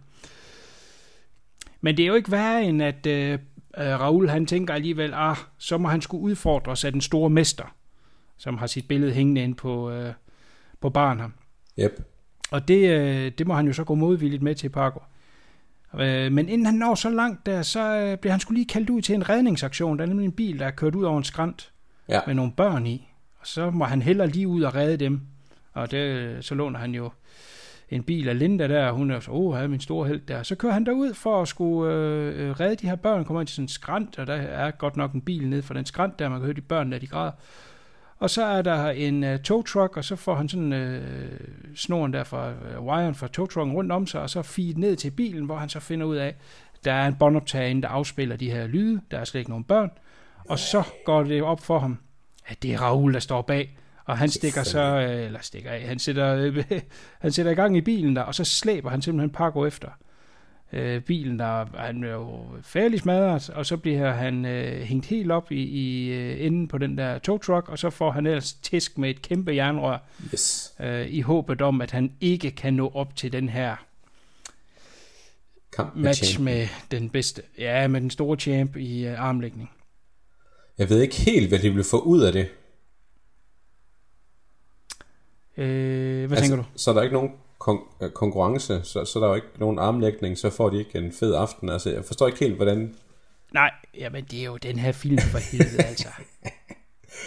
Men 1.81 1.97
det 1.97 2.03
er 2.03 2.07
jo 2.07 2.15
ikke 2.15 2.31
værre 2.31 2.65
end, 2.65 2.83
at 2.83 3.07
øh, 3.07 3.33
øh, 3.33 3.39
Raoul 3.79 4.29
han 4.29 4.47
tænker 4.47 4.75
alligevel, 4.75 5.15
ah, 5.15 5.37
så 5.59 5.79
må 5.79 5.89
han 5.89 6.01
skulle 6.01 6.23
udfordres 6.23 6.85
af 6.85 6.93
den 6.93 7.01
store 7.01 7.31
mester, 7.31 7.75
som 8.37 8.59
har 8.59 8.67
sit 8.67 8.89
billede 8.89 9.13
hængende 9.13 9.43
ind 9.43 9.55
på, 9.55 9.91
øh, 9.91 10.13
på 10.81 10.91
baren 10.91 11.21
her. 11.21 11.29
Yep. 11.79 12.05
Og 12.51 12.69
det, 12.69 12.91
øh, 12.91 13.33
det 13.39 13.47
må 13.47 13.55
han 13.55 13.67
jo 13.67 13.73
så 13.73 13.85
gå 13.85 13.95
modvilligt 13.95 14.43
med 14.43 14.55
til 14.55 14.69
Paco. 14.69 15.03
Øh, 15.99 16.33
men 16.33 16.49
inden 16.49 16.67
han 16.67 16.75
når 16.75 16.95
så 16.95 17.11
langt 17.11 17.47
der, 17.47 17.63
så 17.63 17.99
øh, 17.99 18.19
bliver 18.19 18.33
han 18.33 18.41
skulle 18.41 18.59
lige 18.59 18.69
kaldt 18.69 18.91
ud 18.91 19.03
til 19.03 19.15
en 19.15 19.29
redningsaktion. 19.29 19.99
Der 19.99 20.05
er 20.05 20.09
nemlig 20.09 20.25
en 20.25 20.33
bil, 20.33 20.59
der 20.59 20.67
er 20.67 20.71
kørt 20.71 20.95
ud 20.95 21.05
over 21.05 21.19
en 21.19 21.25
skrant 21.25 21.74
Ja. 22.09 22.21
med 22.27 22.35
nogle 22.35 22.53
børn 22.53 22.87
i. 22.87 23.09
Og 23.41 23.47
så 23.47 23.71
må 23.71 23.85
han 23.85 24.03
heller 24.03 24.27
lige 24.27 24.49
ud 24.49 24.63
og 24.63 24.75
redde 24.75 25.05
dem. 25.05 25.21
Og 25.73 25.91
det, 25.91 26.45
så 26.45 26.55
låner 26.55 26.79
han 26.79 26.95
jo 26.95 27.11
en 27.89 28.03
bil 28.03 28.29
af 28.29 28.39
Linda 28.39 28.69
der, 28.69 28.87
og 28.87 28.95
hun 28.95 29.11
er 29.11 29.21
så, 29.21 29.31
åh, 29.31 29.63
oh, 29.63 29.71
min 29.71 29.81
store 29.81 30.09
held 30.09 30.21
der. 30.21 30.43
Så 30.43 30.55
kører 30.55 30.73
han 30.73 30.87
derud 30.87 31.15
for 31.15 31.43
at 31.43 31.49
skulle 31.49 31.95
øh, 31.95 32.49
øh 32.49 32.61
redde 32.61 32.77
de 32.77 32.89
her 32.89 32.97
børn, 32.97 33.25
kommer 33.25 33.41
ind 33.41 33.49
til 33.49 33.55
sådan 33.55 33.65
en 33.65 33.69
skrant, 33.69 34.19
og 34.19 34.27
der 34.27 34.35
er 34.35 34.71
godt 34.71 34.97
nok 34.97 35.13
en 35.13 35.21
bil 35.21 35.49
ned 35.49 35.63
for 35.63 35.75
den 35.75 35.87
skrant 35.87 36.19
der, 36.19 36.29
man 36.29 36.39
kan 36.39 36.45
høre 36.45 36.55
de 36.55 36.61
børn 36.61 36.93
der, 36.93 36.99
de 36.99 37.07
græder. 37.07 37.33
Og 38.19 38.31
så 38.31 38.45
er 38.45 38.63
der 38.63 38.91
en 38.91 39.25
øh, 39.25 39.35
uh, 39.35 39.41
tow 39.41 39.63
truck, 39.63 39.97
og 39.97 40.05
så 40.05 40.17
får 40.17 40.35
han 40.35 40.49
sådan 40.49 40.73
uh, 40.73 41.77
snoren 41.77 42.13
der 42.13 42.25
fra 42.25 42.51
uh, 42.51 42.87
wiren 42.87 43.15
fra 43.15 43.29
tow 43.29 43.47
trucken 43.47 43.75
rundt 43.75 43.93
om 43.93 44.07
sig, 44.07 44.21
og 44.21 44.31
så 44.31 44.43
feed 44.43 44.75
ned 44.75 44.97
til 44.97 45.11
bilen, 45.11 45.45
hvor 45.45 45.57
han 45.57 45.69
så 45.69 45.81
finder 45.81 46.07
ud 46.07 46.17
af, 46.17 46.35
der 46.85 46.93
er 46.93 47.07
en 47.07 47.15
båndoptager 47.15 47.67
inde, 47.67 47.83
der 47.83 47.89
afspiller 47.89 48.37
de 48.37 48.51
her 48.51 48.67
lyde, 48.67 49.01
der 49.11 49.19
er 49.19 49.25
slet 49.25 49.39
ikke 49.39 49.51
nogen 49.51 49.65
børn. 49.65 49.91
Og 50.49 50.59
så 50.59 50.83
går 51.05 51.23
det 51.23 51.43
op 51.43 51.61
for 51.61 51.79
ham, 51.79 51.99
at 52.47 52.63
det 52.63 52.73
er 52.73 52.79
Raoul, 52.79 53.15
der 53.15 53.21
står 53.21 53.43
bag. 53.43 53.79
Og 54.05 54.19
han 54.19 54.29
stikker 54.29 54.63
så, 54.63 54.81
øh, 54.81 55.25
eller 55.27 55.41
stikker 55.43 55.71
af, 55.71 55.81
han 55.83 55.99
sætter, 55.99 56.35
øh, 56.37 56.65
han 57.23 57.33
sætter 57.33 57.53
i 57.53 57.55
gang 57.55 57.77
i 57.77 57.81
bilen 57.81 58.17
der, 58.17 58.23
og 58.23 58.35
så 58.35 58.45
slæber 58.45 58.91
han 58.91 59.03
simpelthen 59.03 59.31
Paco 59.31 59.67
efter 59.67 59.89
øh, 60.73 61.01
bilen, 61.01 61.39
der 61.39 61.67
han 61.79 62.05
er 62.05 62.09
jo 62.13 62.45
færdig 62.63 63.01
smadret, 63.01 63.51
og 63.51 63.67
så 63.67 63.77
bliver 63.77 64.13
han 64.13 64.45
øh, 64.45 64.81
hængt 64.83 65.07
helt 65.07 65.31
op 65.33 65.53
i, 65.53 65.63
i 65.63 66.09
øh, 66.13 66.47
enden 66.47 66.69
på 66.69 66.79
den 66.79 66.99
der 66.99 67.19
tow 67.19 67.39
truck, 67.39 67.69
og 67.69 67.79
så 67.79 67.91
får 67.91 68.11
han 68.11 68.27
ellers 68.27 68.53
tisk 68.53 68.99
med 68.99 69.11
et 69.11 69.23
kæmpe 69.23 69.55
jernrør, 69.55 69.99
Yes. 70.35 70.73
øh, 70.81 71.07
i 71.09 71.21
håbet 71.21 71.63
om, 71.63 71.81
at 71.81 71.91
han 71.91 72.13
ikke 72.21 72.51
kan 72.51 72.75
nå 72.75 72.91
op 72.95 73.17
til 73.17 73.33
den 73.33 73.49
her 73.49 73.77
Kamp 75.77 75.95
med 75.95 76.03
match 76.05 76.25
champion. 76.25 76.45
med 76.45 76.69
den 76.91 77.11
bedste, 77.11 77.43
ja, 77.59 77.89
med 77.89 78.01
den 78.01 78.11
store 78.11 78.37
champ 78.39 78.77
i 78.77 79.07
øh, 79.07 79.21
armlægning. 79.21 79.71
Jeg 80.79 80.89
ved 80.89 81.01
ikke 81.01 81.17
helt, 81.17 81.49
hvad 81.49 81.59
de 81.59 81.71
vil 81.71 81.85
få 81.85 82.01
ud 82.01 82.23
af 82.23 82.33
det. 82.33 82.49
Øh, 85.57 86.27
hvad 86.27 86.39
altså, 86.39 86.51
tænker 86.51 86.57
du? 86.57 86.69
Så 86.77 86.91
er 86.91 86.95
der 86.95 87.03
ikke 87.03 87.15
nogen 87.15 87.31
kon- 87.65 88.05
øh, 88.05 88.11
konkurrence, 88.11 88.81
så, 88.85 89.05
så 89.05 89.19
er 89.19 89.21
der 89.21 89.29
jo 89.29 89.35
ikke 89.35 89.47
nogen 89.59 89.79
armlægning, 89.79 90.39
så 90.39 90.51
får 90.51 90.71
de 90.71 90.79
ikke 90.79 90.99
en 90.99 91.13
fed 91.13 91.35
aften. 91.35 91.69
Altså, 91.69 91.91
jeg 91.91 92.05
forstår 92.05 92.27
ikke 92.27 92.39
helt, 92.39 92.57
hvordan... 92.57 92.95
Nej, 93.53 93.71
jamen 93.99 94.25
det 94.25 94.41
er 94.41 94.45
jo 94.45 94.57
den 94.57 94.79
her 94.79 94.93
film 94.93 95.19
for 95.19 95.39
helvede, 95.39 95.85
altså. 95.91 96.09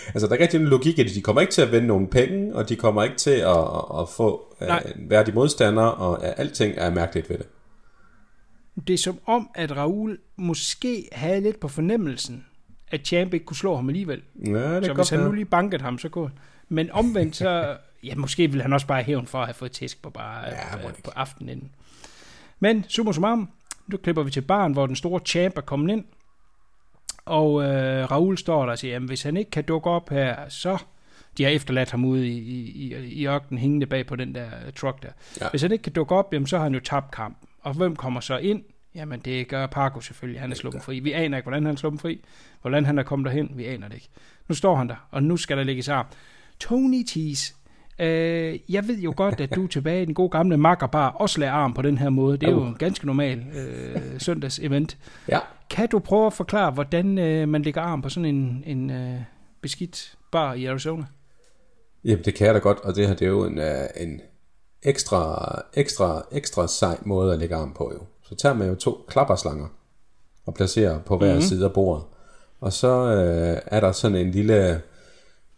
Altså, 0.08 0.28
der 0.28 0.32
er 0.32 0.34
ikke 0.34 0.44
rigtig 0.44 0.60
en 0.60 0.68
logik 0.68 1.00
i 1.00 1.04
det. 1.04 1.16
De 1.16 1.22
kommer 1.22 1.42
ikke 1.42 1.54
til 1.54 1.62
at 1.62 1.72
vinde 1.72 1.88
nogen 1.88 2.08
penge, 2.08 2.56
og 2.56 2.70
de 2.70 2.76
kommer 2.76 3.04
ikke 3.04 3.16
til 3.16 3.32
at, 3.32 3.58
at, 3.58 4.02
at 4.02 4.10
få 4.10 4.56
Nej. 4.62 4.84
uh, 4.86 5.02
en 5.02 5.10
værdig 5.10 5.34
modstander, 5.34 5.84
og 5.84 6.20
ja, 6.24 6.28
alting 6.28 6.74
er 6.78 6.90
mærkeligt 6.90 7.30
ved 7.30 7.38
det. 7.38 7.48
Det 8.88 8.94
er 8.94 8.98
som 8.98 9.20
om, 9.26 9.50
at 9.56 9.78
Raoul 9.78 10.20
måske 10.36 11.10
havde 11.12 11.42
lidt 11.42 11.60
på 11.60 11.68
fornemmelsen, 11.68 12.46
at 12.92 13.08
Champ 13.08 13.34
ikke 13.34 13.46
kunne 13.46 13.58
slå 13.58 13.76
ham 13.76 13.90
alligevel. 13.90 14.22
Ja, 14.46 14.76
det 14.76 14.86
så 14.86 14.94
hvis 14.94 15.10
han 15.10 15.20
nu 15.20 15.32
lige 15.32 15.46
bankede 15.46 15.84
ham, 15.84 16.00
så 16.00 16.10
kunne 16.10 16.32
Men 16.70 16.92
omvendt, 16.92 17.36
så... 17.36 17.78
Ja, 18.04 18.16
måske 18.16 18.48
ville 18.48 18.62
han 18.62 18.74
også 18.74 18.88
bare 18.88 19.04
hævn 19.04 19.28
for 19.28 19.40
at 19.40 19.46
have 19.46 19.54
fået 19.54 19.72
tæsk 19.72 20.02
på, 20.02 20.10
bare, 20.10 20.46
Ja, 20.46 20.88
det 20.88 21.04
på 21.04 21.12
aftenen 21.16 21.50
inden. 21.50 21.72
Men 22.60 22.86
summa 22.88 23.12
summarum, 23.12 23.50
nu 23.88 23.98
klipper 23.98 24.24
vi 24.24 24.32
til 24.32 24.42
baren, 24.42 24.74
hvor 24.74 24.86
den 24.86 24.96
store 24.96 25.20
champ 25.26 25.58
er 25.58 25.62
kommet 25.62 25.94
ind. 25.94 26.06
Og 27.26 27.64
øh, 27.64 28.12
Raoul 28.12 28.38
står 28.38 28.64
der 28.64 28.72
og 28.72 28.78
siger, 28.78 28.94
jamen 28.94 29.08
hvis 29.08 29.24
han 29.24 29.38
ikke 29.38 29.52
kan 29.52 29.64
dukke 29.64 29.90
op 29.90 30.10
her, 30.10 30.50
så... 30.50 30.78
De 31.38 31.44
har 31.44 31.52
efterladt 31.52 31.92
ham 31.92 32.06
ude 32.06 32.28
i, 32.28 32.38
i, 32.38 32.94
i, 32.94 32.96
i 33.08 33.28
ørkenen, 33.28 33.58
hængende 33.58 33.86
bag 33.86 34.08
på 34.08 34.16
den 34.16 34.36
der 34.36 34.50
truck 34.76 35.04
der. 35.04 35.10
Ja. 35.42 35.50
Hvis 35.50 35.62
han 35.62 35.72
ikke 35.72 35.82
kan 35.82 35.94
dukke 35.94 36.16
op, 36.16 36.34
jamen, 36.34 36.48
så 36.48 36.58
har 36.58 36.64
han 36.64 36.74
jo 36.74 36.80
tabt 36.80 37.12
kampen. 37.12 37.48
Og 37.62 37.74
hvem 37.74 37.96
kommer 37.96 38.20
så 38.20 38.38
ind? 38.38 38.64
Jamen, 38.98 39.20
det 39.20 39.48
gør 39.48 39.68
Parko 39.68 40.02
selvfølgelig. 40.02 40.42
Han 40.42 40.52
er 40.52 40.56
sluppet 40.56 40.84
fri. 40.84 41.00
Vi 41.00 41.12
aner 41.12 41.38
ikke, 41.38 41.46
hvordan 41.46 41.66
han 41.66 41.74
er 41.74 41.78
sluppet 41.78 42.02
fri. 42.02 42.22
Hvordan 42.62 42.86
han 42.86 43.00
er 43.00 43.04
kommet 43.04 43.26
derhen. 43.26 43.52
Vi 43.56 43.66
aner 43.66 43.88
det 43.88 43.96
ikke. 43.96 44.10
Nu 44.48 44.56
står 44.56 44.76
han 44.76 44.90
der, 44.90 45.08
og 45.12 45.24
nu 45.24 45.38
skal 45.38 45.58
der 45.58 45.64
lægges 45.64 45.90
arm. 45.90 46.06
Tony 46.60 47.04
Tease. 47.08 47.54
Øh, 48.00 48.60
jeg 48.70 48.88
ved 48.88 49.00
jo 49.00 49.14
godt, 49.18 49.42
at 49.42 49.56
du 49.56 49.64
er 49.64 49.68
tilbage 49.68 50.02
i 50.02 50.06
den 50.06 50.14
gode 50.14 50.30
gamle 50.30 50.58
makkerbar 50.58 51.10
også 51.10 51.40
lader 51.40 51.52
arm 51.52 51.74
på 51.74 51.82
den 51.82 51.98
her 51.98 52.10
måde. 52.10 52.38
Det 52.38 52.48
er 52.48 52.52
jo 52.52 52.64
en 52.64 52.76
ganske 52.76 53.06
normal 53.06 53.40
øh, 53.40 54.20
søndags-event. 54.20 54.98
Ja. 55.30 55.40
Kan 55.70 55.90
du 55.90 56.00
prøve 56.00 56.26
at 56.26 56.34
forklare, 56.34 56.72
hvordan 56.72 57.18
øh, 57.18 57.50
man 57.50 57.62
lægger 57.62 57.82
arm 57.82 58.02
på 58.02 58.10
sådan 58.10 58.36
en, 58.36 58.64
en 58.66 58.90
øh, 58.90 59.20
beskidt 59.62 60.18
bar 60.32 60.54
i 60.54 60.66
Arizona? 60.66 61.06
Jamen, 62.04 62.26
det 62.26 62.36
kan 62.36 62.48
jeg 62.48 62.54
da 62.54 62.60
godt, 62.60 62.80
og 62.80 62.96
det 62.96 63.08
her, 63.08 63.14
det 63.16 63.26
er 63.26 63.30
jo 63.30 63.46
en, 63.46 63.58
uh, 63.58 64.04
en 64.04 64.22
ekstra, 64.84 65.62
ekstra, 65.74 66.24
ekstra 66.32 66.68
sej 66.68 66.98
måde 67.06 67.34
at 67.34 67.40
lægge 67.40 67.56
arm 67.56 67.74
på 67.74 67.92
jo. 67.94 68.00
Så 68.30 68.36
tager 68.36 68.56
man 68.56 68.68
jo 68.68 68.76
to 68.76 69.06
klapperslanger 69.08 69.68
og 70.46 70.54
placerer 70.54 71.00
på 71.00 71.18
hver 71.18 71.28
mm-hmm. 71.28 71.42
side 71.42 71.66
af 71.66 71.74
bordet. 71.74 72.04
Og 72.62 72.74
så 72.74 73.02
uh, 73.04 73.60
er 73.66 73.80
der 73.80 73.92
sådan 73.92 74.18
en 74.18 74.32
lille, 74.32 74.82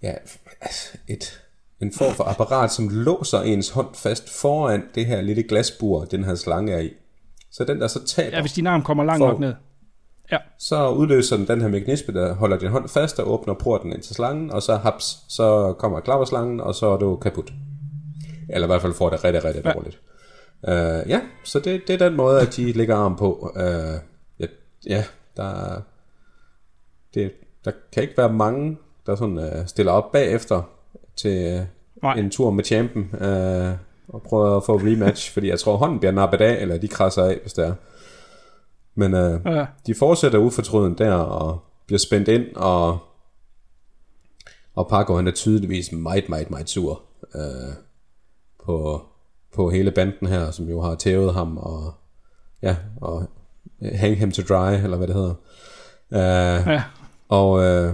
ja, 0.02 0.14
altså 0.62 0.98
et, 1.08 1.42
en 1.82 1.94
form 1.94 2.14
for 2.14 2.24
apparat, 2.24 2.72
som 2.72 2.90
låser 2.90 3.42
ens 3.42 3.70
hånd 3.70 3.88
fast 3.94 4.30
foran 4.42 4.84
det 4.96 5.06
her 5.06 5.22
lille 5.22 5.44
glasbur, 5.44 6.06
den 6.06 6.24
her 6.24 6.36
slange 6.36 6.74
er 6.74 6.80
i. 6.80 6.90
Så 7.52 7.64
den 7.64 7.82
der 7.82 7.88
så 7.88 8.06
taber, 8.06 8.36
Ja, 8.36 8.42
hvis 8.42 8.54
din 8.54 8.68
arm 8.68 8.84
kommer 8.84 9.04
langt 9.04 9.20
For- 9.20 9.28
nok 9.28 9.40
ned. 9.40 9.54
Ja, 10.32 10.38
så 10.60 10.90
udløser 10.90 11.38
den 11.38 11.48
den 11.48 11.62
her 11.62 11.68
mekanisme, 11.68 12.14
der 12.14 12.34
holder 12.34 12.58
din 12.58 12.70
hånd 12.70 12.90
fast 12.90 13.20
og 13.20 13.32
åbner 13.32 13.54
porten 13.54 13.94
ind 13.94 14.02
til 14.02 14.16
slangen, 14.16 14.52
og 14.52 14.62
så 14.62 14.76
haps, 14.76 15.18
så 15.30 15.74
kommer 15.80 16.00
klapperslangen, 16.00 16.60
og 16.62 16.76
så 16.76 16.88
er 16.88 16.98
du 16.98 17.16
kaput. 17.16 17.54
Eller 18.50 18.68
i 18.68 18.70
hvert 18.70 18.82
fald 18.82 18.94
får 18.94 19.10
det 19.10 19.24
rigtig, 19.24 19.44
rigtig 19.44 19.66
Ja. 19.66 19.72
dårligt. 19.72 20.00
Uh, 20.68 21.10
ja, 21.10 21.22
så 21.44 21.60
det, 21.60 21.82
det 21.88 22.02
er 22.02 22.08
den 22.10 22.18
måde, 22.18 22.42
at 22.42 22.56
de 22.56 22.72
lægger 22.72 22.96
arm 22.96 23.16
på. 23.16 23.52
Uh, 23.56 23.62
ja, 24.40 24.46
ja, 24.88 25.04
der, 25.38 25.44
er- 25.44 25.82
det, 27.14 27.32
der 27.66 27.72
kan 27.92 28.04
ikke 28.04 28.18
være 28.18 28.34
mange, 28.34 28.78
der 29.06 29.16
sådan 29.16 29.38
uh, 29.38 29.66
stiller 29.68 29.92
op 29.92 30.12
bagefter 30.12 30.62
til 31.16 31.68
Nej. 32.04 32.14
en 32.14 32.32
tur 32.32 32.52
med 32.52 32.64
champen 32.64 33.02
uh, 33.14 33.70
og 34.08 34.22
prøver 34.26 34.58
at 34.58 34.64
få 34.66 34.78
rematch, 34.78 35.34
fordi 35.34 35.48
jeg 35.48 35.60
tror, 35.60 35.78
hånden 35.78 36.00
bliver 36.00 36.12
nappet 36.12 36.42
af, 36.42 36.62
eller 36.62 36.78
de 36.78 36.88
krasser 36.88 37.24
af, 37.24 37.40
hvis 37.42 37.54
det 37.54 37.66
er. 37.66 37.74
Men 38.96 39.14
uh, 39.14 39.42
Ja. 39.56 39.66
de 39.88 39.96
fortsætter 39.96 40.40
ufortrøden 40.40 40.98
der 40.98 41.14
og 41.14 41.60
bliver 41.88 42.00
spændt 42.00 42.28
ind, 42.28 42.56
og, 42.56 42.98
og 44.76 44.88
Paco 44.90 45.16
han 45.16 45.28
er 45.28 45.32
tydeligvis 45.32 45.92
meget, 45.92 46.30
meget, 46.30 46.50
meget 46.52 46.70
sur 46.70 47.02
øh, 47.36 47.74
på, 48.66 49.02
på 49.56 49.70
hele 49.70 49.92
banden 49.92 50.28
her, 50.28 50.52
som 50.52 50.70
jo 50.70 50.82
har 50.82 50.96
tævet 50.96 51.34
ham 51.34 51.58
og, 51.58 51.94
ja, 52.62 52.76
og 53.02 53.28
hang 53.82 54.16
him 54.16 54.32
to 54.32 54.42
dry, 54.50 54.74
eller 54.74 54.98
hvad 54.98 55.08
det 55.08 55.16
hedder. 55.16 55.34
Øh, 56.14 56.74
ja. 56.74 56.84
og 57.30 57.64
øh, 57.64 57.94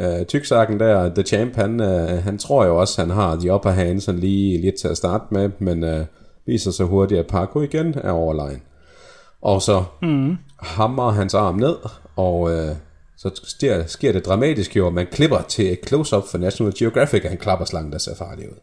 øh, 0.00 0.26
tyksakken 0.26 0.80
der, 0.80 1.14
The 1.14 1.22
Champ, 1.22 1.56
han, 1.56 1.80
øh, 1.80 2.08
han 2.08 2.38
tror 2.38 2.64
jo 2.64 2.76
også, 2.76 3.00
han 3.02 3.10
har 3.10 3.36
de 3.36 3.54
upper 3.54 3.70
hand 3.70 4.00
sådan 4.00 4.20
lige 4.20 4.60
lidt 4.60 4.74
til 4.74 4.88
at 4.88 4.96
starte 4.96 5.24
med, 5.30 5.50
men 5.58 5.84
øh, 5.84 6.06
viser 6.46 6.70
sig 6.70 6.86
hurtigt, 6.86 7.20
at 7.20 7.26
Paco 7.26 7.60
igen 7.60 7.94
er 7.94 8.10
overlegen. 8.10 8.62
Og 9.42 9.62
så 9.62 9.84
mm. 10.02 10.36
hammer 10.60 11.10
hans 11.10 11.34
arm 11.34 11.54
ned, 11.56 11.76
og 12.16 12.52
øh, 12.52 12.76
så 13.16 13.40
sker, 13.44 13.86
sker 13.86 14.12
det 14.12 14.26
dramatisk 14.26 14.76
jo, 14.76 14.86
at 14.86 14.92
man 14.92 15.06
klipper 15.12 15.42
til 15.42 15.72
et 15.72 15.78
close-up 15.88 16.22
for 16.30 16.38
National 16.38 16.74
Geographic 16.78 17.24
af 17.24 17.30
en 17.30 17.36
klapperslange, 17.36 17.92
der 17.92 17.98
ser 17.98 18.14
farlig 18.14 18.48
ud. 18.48 18.58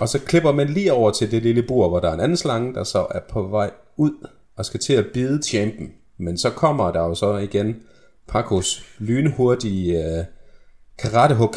Og 0.00 0.08
så 0.08 0.18
klipper 0.18 0.52
man 0.52 0.68
lige 0.68 0.92
over 0.92 1.10
til 1.10 1.30
det 1.30 1.42
lille 1.42 1.62
bur, 1.62 1.88
hvor 1.88 2.00
der 2.00 2.08
er 2.10 2.14
en 2.14 2.20
anden 2.20 2.36
slange, 2.36 2.74
der 2.74 2.84
så 2.84 3.06
er 3.10 3.20
på 3.28 3.42
vej 3.42 3.70
ud 3.96 4.28
og 4.56 4.64
skal 4.64 4.80
til 4.80 4.92
at 4.92 5.06
bide 5.14 5.42
champen. 5.42 5.92
Men 6.18 6.38
så 6.38 6.50
kommer 6.50 6.92
der 6.92 7.00
jo 7.00 7.14
så 7.14 7.36
igen 7.36 7.76
Pacos 8.28 8.84
lynhurtige 8.98 10.04
øh, 10.04 10.24
karatehug, 10.98 11.54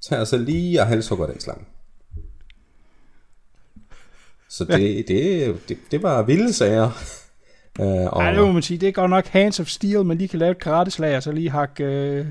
tager 0.00 0.24
så 0.24 0.38
lige 0.38 0.80
og 0.80 0.86
halshugger 0.86 1.26
den 1.26 1.40
slange. 1.40 1.64
Så 4.48 4.64
det, 4.64 5.08
det, 5.08 5.56
det, 5.68 5.78
det 5.90 6.02
var 6.02 6.22
vilde 6.22 6.52
sager. 6.52 6.90
Uh, 7.78 7.86
og, 8.12 8.22
Ej, 8.22 8.30
det 8.30 8.42
må 8.42 8.52
man 8.52 8.62
sige. 8.62 8.78
Det 8.78 8.88
er 8.88 8.92
godt 8.92 9.10
nok 9.10 9.26
hands 9.26 9.60
of 9.60 9.66
steel, 9.66 10.04
men 10.04 10.20
de 10.20 10.28
kan 10.28 10.38
lave 10.38 10.50
et 10.50 10.58
karateslag, 10.58 11.16
og 11.16 11.22
så 11.22 11.32
lige 11.32 11.50
hakke 11.50 11.84
øh, 11.84 12.26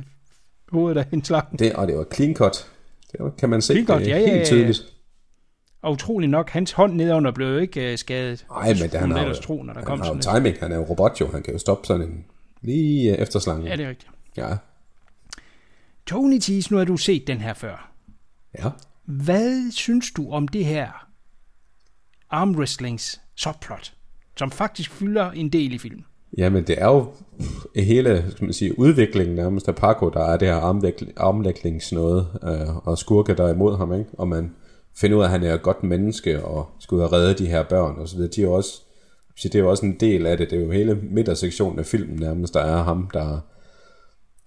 hovedet 0.69 0.97
af 0.97 1.05
en 1.11 1.23
slang. 1.23 1.59
det, 1.59 1.73
og 1.73 1.87
det 1.87 1.97
var 1.97 2.05
clean 2.13 2.35
cut. 2.35 2.67
Det 3.11 3.19
kan 3.37 3.49
man 3.49 3.61
se 3.61 3.73
Clean 3.73 3.87
cut, 3.87 4.01
ja, 4.01 4.07
ja, 4.07 4.17
helt 4.17 4.39
ja. 4.39 4.45
tydeligt. 4.45 4.94
Og 5.85 5.91
utrolig 5.91 6.29
nok, 6.29 6.49
hans 6.49 6.71
hånd 6.71 6.93
nedenunder 6.93 7.31
blev 7.31 7.47
jo 7.47 7.57
ikke 7.57 7.91
øh, 7.91 7.97
skadet. 7.97 8.45
Nej, 8.49 8.67
men 8.67 8.77
det, 8.77 8.93
han 8.93 9.11
har, 9.11 9.33
tro, 9.33 9.63
når 9.63 9.73
der 9.73 9.79
han 9.79 9.87
kom 9.87 10.01
har 10.01 10.13
jo 10.13 10.19
timing. 10.19 10.57
Han 10.59 10.71
er 10.71 10.75
jo 10.75 10.83
robot 10.83 11.21
jo. 11.21 11.27
Han 11.31 11.43
kan 11.43 11.53
jo 11.53 11.59
stoppe 11.59 11.87
sådan 11.87 12.07
en 12.07 12.25
lige 12.61 13.11
øh, 13.11 13.17
efter 13.17 13.39
slangen. 13.39 13.67
Ja, 13.67 13.75
det 13.75 13.85
er 13.85 13.89
rigtigt. 13.89 14.11
Ja. 14.37 14.55
Tony 16.05 16.39
Tease, 16.39 16.71
nu 16.71 16.77
har 16.77 16.85
du 16.85 16.97
set 16.97 17.27
den 17.27 17.37
her 17.37 17.53
før. 17.53 17.91
ja. 18.59 18.69
Hvad 19.05 19.71
synes 19.71 20.11
du 20.11 20.31
om 20.31 20.47
det 20.47 20.65
her 20.65 21.07
armwrestlings 22.29 23.21
subplot, 23.35 23.93
som 24.37 24.51
faktisk 24.51 24.91
fylder 24.91 25.31
en 25.31 25.49
del 25.49 25.73
i 25.73 25.77
filmen? 25.77 26.05
Jamen, 26.37 26.63
det 26.63 26.81
er 26.81 26.87
jo 26.87 27.07
hele 27.75 28.25
skal 28.31 28.45
man 28.45 28.53
sige, 28.53 28.79
udviklingen 28.79 29.35
nærmest 29.35 29.67
af 29.67 29.75
Paco, 29.75 30.09
der 30.09 30.25
er 30.25 30.37
det 30.37 30.47
her 30.47 30.55
armlægningsnåde, 31.17 32.27
øh, 32.43 32.75
og 32.75 32.97
skurke, 32.97 33.33
der 33.33 33.47
er 33.47 33.53
imod 33.53 33.77
ham, 33.77 33.93
ikke? 33.93 34.09
og 34.13 34.27
man 34.27 34.51
finder 34.97 35.17
ud 35.17 35.21
af, 35.21 35.25
at 35.25 35.31
han 35.31 35.43
er 35.43 35.53
et 35.53 35.61
godt 35.61 35.83
menneske, 35.83 36.43
og 36.45 36.69
skal 36.79 36.95
ud 36.95 37.01
og 37.01 37.13
redde 37.13 37.33
de 37.43 37.47
her 37.47 37.63
børn, 37.63 37.99
og 37.99 38.09
så 38.09 38.15
videre. 38.15 38.31
De 38.35 38.41
er 38.41 38.45
jo 38.45 38.53
også, 38.53 38.81
så 39.35 39.47
det 39.49 39.55
er 39.55 39.59
jo 39.59 39.69
også 39.69 39.85
en 39.85 39.99
del 39.99 40.25
af 40.25 40.37
det, 40.37 40.49
det 40.49 40.59
er 40.59 40.63
jo 40.63 40.71
hele 40.71 40.95
midtersektionen 40.95 41.79
af 41.79 41.85
filmen 41.85 42.19
nærmest, 42.19 42.53
der 42.53 42.59
er 42.59 42.83
ham, 42.83 43.09
der, 43.13 43.39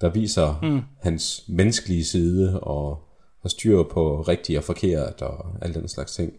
der 0.00 0.08
viser 0.08 0.58
mm. 0.62 0.80
hans 1.02 1.44
menneskelige 1.48 2.04
side, 2.04 2.60
og 2.60 3.02
har 3.42 3.48
styr 3.48 3.82
på 3.82 4.22
rigtigt 4.22 4.58
og 4.58 4.64
forkert, 4.64 5.22
og 5.22 5.46
al 5.62 5.74
den 5.74 5.88
slags 5.88 6.14
ting. 6.14 6.32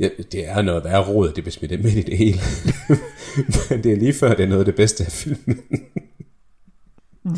Ja, 0.00 0.08
det 0.32 0.48
er 0.48 0.62
noget 0.62 0.84
værre 0.84 1.08
råd, 1.08 1.26
det 1.26 1.44
bliver 1.44 1.50
smidt 1.50 1.84
midt 1.84 1.94
i 1.94 2.02
det 2.02 2.18
hele. 2.18 2.38
Men 3.70 3.84
det 3.84 3.92
er 3.92 3.96
lige 3.96 4.14
før, 4.14 4.34
det 4.34 4.42
er 4.42 4.48
noget 4.48 4.60
af 4.60 4.64
det 4.64 4.74
bedste 4.74 5.04
af 5.04 5.12
filmen. 5.12 5.60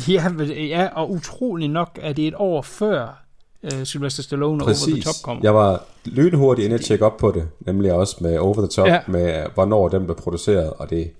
Ja, 0.07 0.31
ja 0.49 0.87
og 0.87 1.11
utrolig 1.11 1.67
nok 1.67 1.99
er 2.01 2.13
det 2.13 2.27
et 2.27 2.33
år 2.37 2.61
før 2.61 3.22
uh, 3.63 3.83
Sylvester 3.83 4.23
Stallone 4.23 4.63
og 4.63 4.67
Over 4.67 4.73
the 4.73 4.91
Præcis. 4.93 5.03
Top 5.05 5.15
kom. 5.23 5.43
Jeg 5.43 5.55
var 5.55 5.85
lynhurtig 6.05 6.65
inde 6.65 6.75
at 6.75 6.81
tjekke 6.81 7.05
op 7.05 7.17
på 7.17 7.31
det, 7.31 7.49
nemlig 7.59 7.93
også 7.93 8.17
med 8.21 8.37
Over 8.37 8.53
the 8.57 8.67
Top, 8.67 8.87
Ja. 8.87 8.99
med 9.07 9.45
hvornår 9.53 9.89
den 9.89 10.03
blev 10.05 10.15
produceret, 10.15 10.73
og 10.73 10.89
det, 10.89 11.11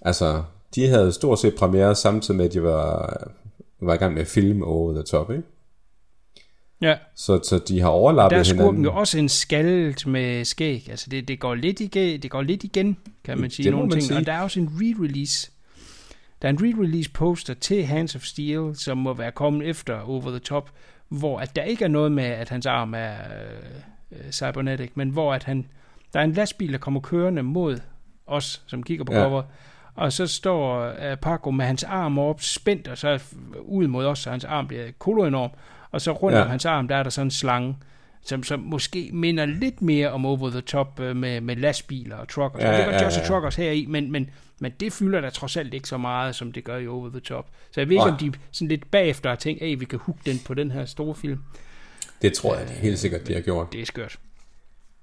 altså, 0.00 0.42
de 0.74 0.86
havde 0.88 1.12
stort 1.12 1.38
set 1.38 1.54
premiere 1.54 1.94
samtidig 1.94 2.36
med, 2.36 2.44
at 2.44 2.52
de 2.52 2.62
var, 2.62 3.16
var 3.80 3.94
i 3.94 3.96
gang 3.96 4.12
med 4.14 4.22
at 4.22 4.28
filme 4.28 4.64
Over 4.64 4.92
the 4.92 5.02
Top, 5.02 5.30
ikke? 5.30 5.42
Ja, 6.80 6.94
Så, 7.14 7.40
så 7.42 7.58
de 7.68 7.80
har 7.80 7.88
overlappet 7.88 8.34
der 8.34 8.38
er 8.38 8.42
skurken 8.42 8.64
hinanden. 8.64 8.84
jo 8.84 8.92
også 8.94 9.18
en 9.18 9.28
skaldet 9.28 10.06
med 10.06 10.44
skæg. 10.44 10.86
Altså 10.90 11.06
det, 11.10 11.28
det, 11.28 11.40
går 11.40 11.54
lidt 11.54 11.80
igen, 11.80 12.22
det 12.22 12.30
går 12.30 12.42
lidt 12.42 12.64
igen, 12.64 12.96
kan 13.24 13.38
man 13.38 13.50
sige, 13.50 13.64
Det 13.64 13.72
nogle 13.72 13.86
man 13.88 13.92
ting. 13.92 14.02
sige. 14.02 14.16
Og 14.18 14.26
der 14.26 14.32
er 14.32 14.40
også 14.42 14.60
en 14.60 14.68
re-release. 14.68 15.50
Der 16.42 16.48
er 16.48 16.52
en 16.52 16.58
re-release 16.58 17.10
poster 17.14 17.54
til 17.54 17.84
Hands 17.84 18.14
of 18.14 18.22
Steel, 18.22 18.70
som 18.74 18.98
må 18.98 19.14
være 19.14 19.32
kommet 19.32 19.68
efter 19.68 20.00
Over 20.00 20.30
the 20.30 20.38
Top, 20.38 20.70
hvor 21.08 21.38
at 21.40 21.56
der 21.56 21.62
ikke 21.62 21.84
er 21.84 21.88
noget 21.88 22.12
med, 22.12 22.24
at 22.24 22.48
hans 22.48 22.66
arm 22.66 22.94
er 22.94 23.10
øh, 23.12 24.18
øh, 24.26 24.32
cybernetic, 24.32 24.90
men 24.94 25.10
hvor 25.10 25.34
at 25.34 25.44
han, 25.44 25.66
der 26.12 26.20
er 26.20 26.24
en 26.24 26.32
lastbil, 26.32 26.72
der 26.72 26.78
kommer 26.78 27.00
kørende 27.00 27.42
mod 27.42 27.80
os, 28.26 28.62
som 28.66 28.82
kigger 28.82 29.04
på 29.04 29.12
Ja. 29.12 29.22
cover, 29.22 29.42
og 29.94 30.12
så 30.12 30.26
står 30.26 30.88
uh, 30.90 31.18
Paco 31.22 31.50
med 31.50 31.64
hans 31.64 31.84
arm 31.84 32.18
op, 32.18 32.40
spændt, 32.42 32.88
og 32.88 32.98
så 32.98 33.20
ud 33.62 33.86
mod 33.86 34.06
os, 34.06 34.18
så 34.18 34.30
hans 34.30 34.44
arm 34.44 34.66
bliver 34.68 34.86
koloenorm, 34.98 35.50
og 35.90 36.00
så 36.00 36.12
rundt 36.12 36.38
Ja. 36.38 36.42
om 36.42 36.48
hans 36.50 36.64
arm, 36.64 36.88
der 36.88 36.96
er 36.96 37.02
der 37.02 37.10
sådan 37.10 37.26
en 37.26 37.30
slange, 37.30 37.76
som, 38.26 38.42
som 38.42 38.60
måske 38.60 39.10
minder 39.12 39.46
lidt 39.46 39.82
mere 39.82 40.10
om 40.10 40.26
Over 40.26 40.50
the 40.50 40.60
Top 40.60 41.00
øh, 41.00 41.16
med, 41.16 41.40
med 41.40 41.56
lastbiler 41.56 42.16
og 42.16 42.28
truckers. 42.28 42.62
Ja, 42.62 42.70
Ja, 42.70 42.76
det 42.78 42.86
gør 42.86 42.92
ja, 42.92 43.04
Joshua 43.04 43.22
ja. 43.22 43.28
Truckers 43.28 43.56
her 43.56 43.70
i, 43.70 43.86
men, 43.86 44.12
men, 44.12 44.30
men 44.60 44.72
det 44.80 44.92
fylder 44.92 45.20
da 45.20 45.30
trods 45.30 45.56
alt 45.56 45.74
ikke 45.74 45.88
så 45.88 45.96
meget, 45.96 46.34
som 46.34 46.52
det 46.52 46.64
gør 46.64 46.76
i 46.76 46.86
Over 46.86 47.10
the 47.10 47.20
Top. 47.20 47.46
Så 47.70 47.80
jeg 47.80 47.88
ved 47.88 47.94
ikke, 47.94 48.02
om 48.02 48.16
de 48.16 48.32
sådan 48.52 48.68
lidt 48.68 48.90
bagefter 48.90 49.28
har 49.28 49.36
tænkt, 49.36 49.62
at 49.62 49.80
vi 49.80 49.84
kan 49.84 49.98
hooke 49.98 50.20
den 50.26 50.38
på 50.46 50.54
den 50.54 50.70
her 50.70 50.84
store 50.84 51.14
film. 51.14 51.38
Det 52.22 52.32
tror 52.32 52.56
jeg 52.56 52.68
det 52.68 52.76
er 52.76 52.80
helt 52.80 52.98
sikkert, 52.98 53.28
de 53.28 53.34
har 53.34 53.40
gjort. 53.40 53.72
Det 53.72 53.80
er 53.80 53.86
skørt. 53.86 54.18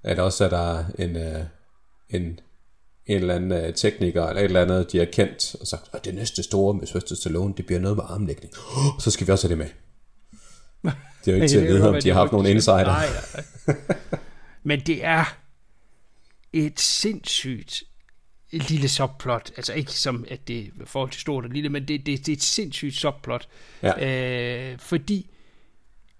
At 0.02 0.18
også 0.18 0.44
er 0.44 0.48
der 0.48 0.84
en, 0.98 1.16
øh, 1.16 1.40
en, 2.10 2.22
en 2.22 2.40
eller 3.06 3.34
anden 3.34 3.52
øh, 3.52 3.74
tekniker, 3.74 4.26
eller 4.26 4.40
et 4.40 4.44
eller 4.44 4.62
andet, 4.62 4.92
de 4.92 4.98
har 4.98 5.04
kendt, 5.12 5.56
og 5.60 5.66
sagt, 5.66 5.88
at 5.92 6.04
det 6.04 6.14
næste 6.14 6.42
store 6.42 6.74
med 6.74 6.86
Sylvester 6.86 7.16
Stallone, 7.16 7.54
det 7.56 7.66
bliver 7.66 7.80
noget 7.80 7.96
med 7.96 8.04
armlægning. 8.08 8.52
Oh, 8.76 9.00
så 9.00 9.10
skal 9.10 9.26
vi 9.26 9.32
også 9.32 9.48
have 9.48 9.50
det 9.50 9.58
med. 9.58 9.83
Det 10.84 11.32
er 11.32 11.32
jo 11.32 11.34
ikke 11.34 11.48
til 11.48 11.58
at 11.58 11.66
vide, 11.66 11.88
om 11.88 12.00
de 12.02 12.08
har 12.08 12.14
haft 12.20 12.32
nogle 12.32 12.50
insider. 12.50 12.84
Nej, 12.84 13.06
nej. 13.66 13.76
Men 14.62 14.80
det 14.80 15.04
er 15.04 15.36
et 16.52 16.80
sindssygt 16.80 17.82
lille 18.52 18.88
subplot. 18.88 19.50
Altså 19.56 19.72
ikke 19.72 19.92
som, 19.92 20.24
at 20.30 20.48
det 20.48 20.58
er 20.58 20.70
forhold 20.84 21.10
til 21.10 21.20
stort 21.20 21.44
og 21.44 21.50
lille, 21.50 21.68
men 21.68 21.88
det, 21.88 22.06
det, 22.06 22.18
det 22.26 22.28
er 22.28 22.36
et 22.36 22.42
sindssygt 22.42 22.94
subplot. 22.94 23.48
Ja. 23.82 24.70
Øh, 24.72 24.78
fordi 24.78 25.30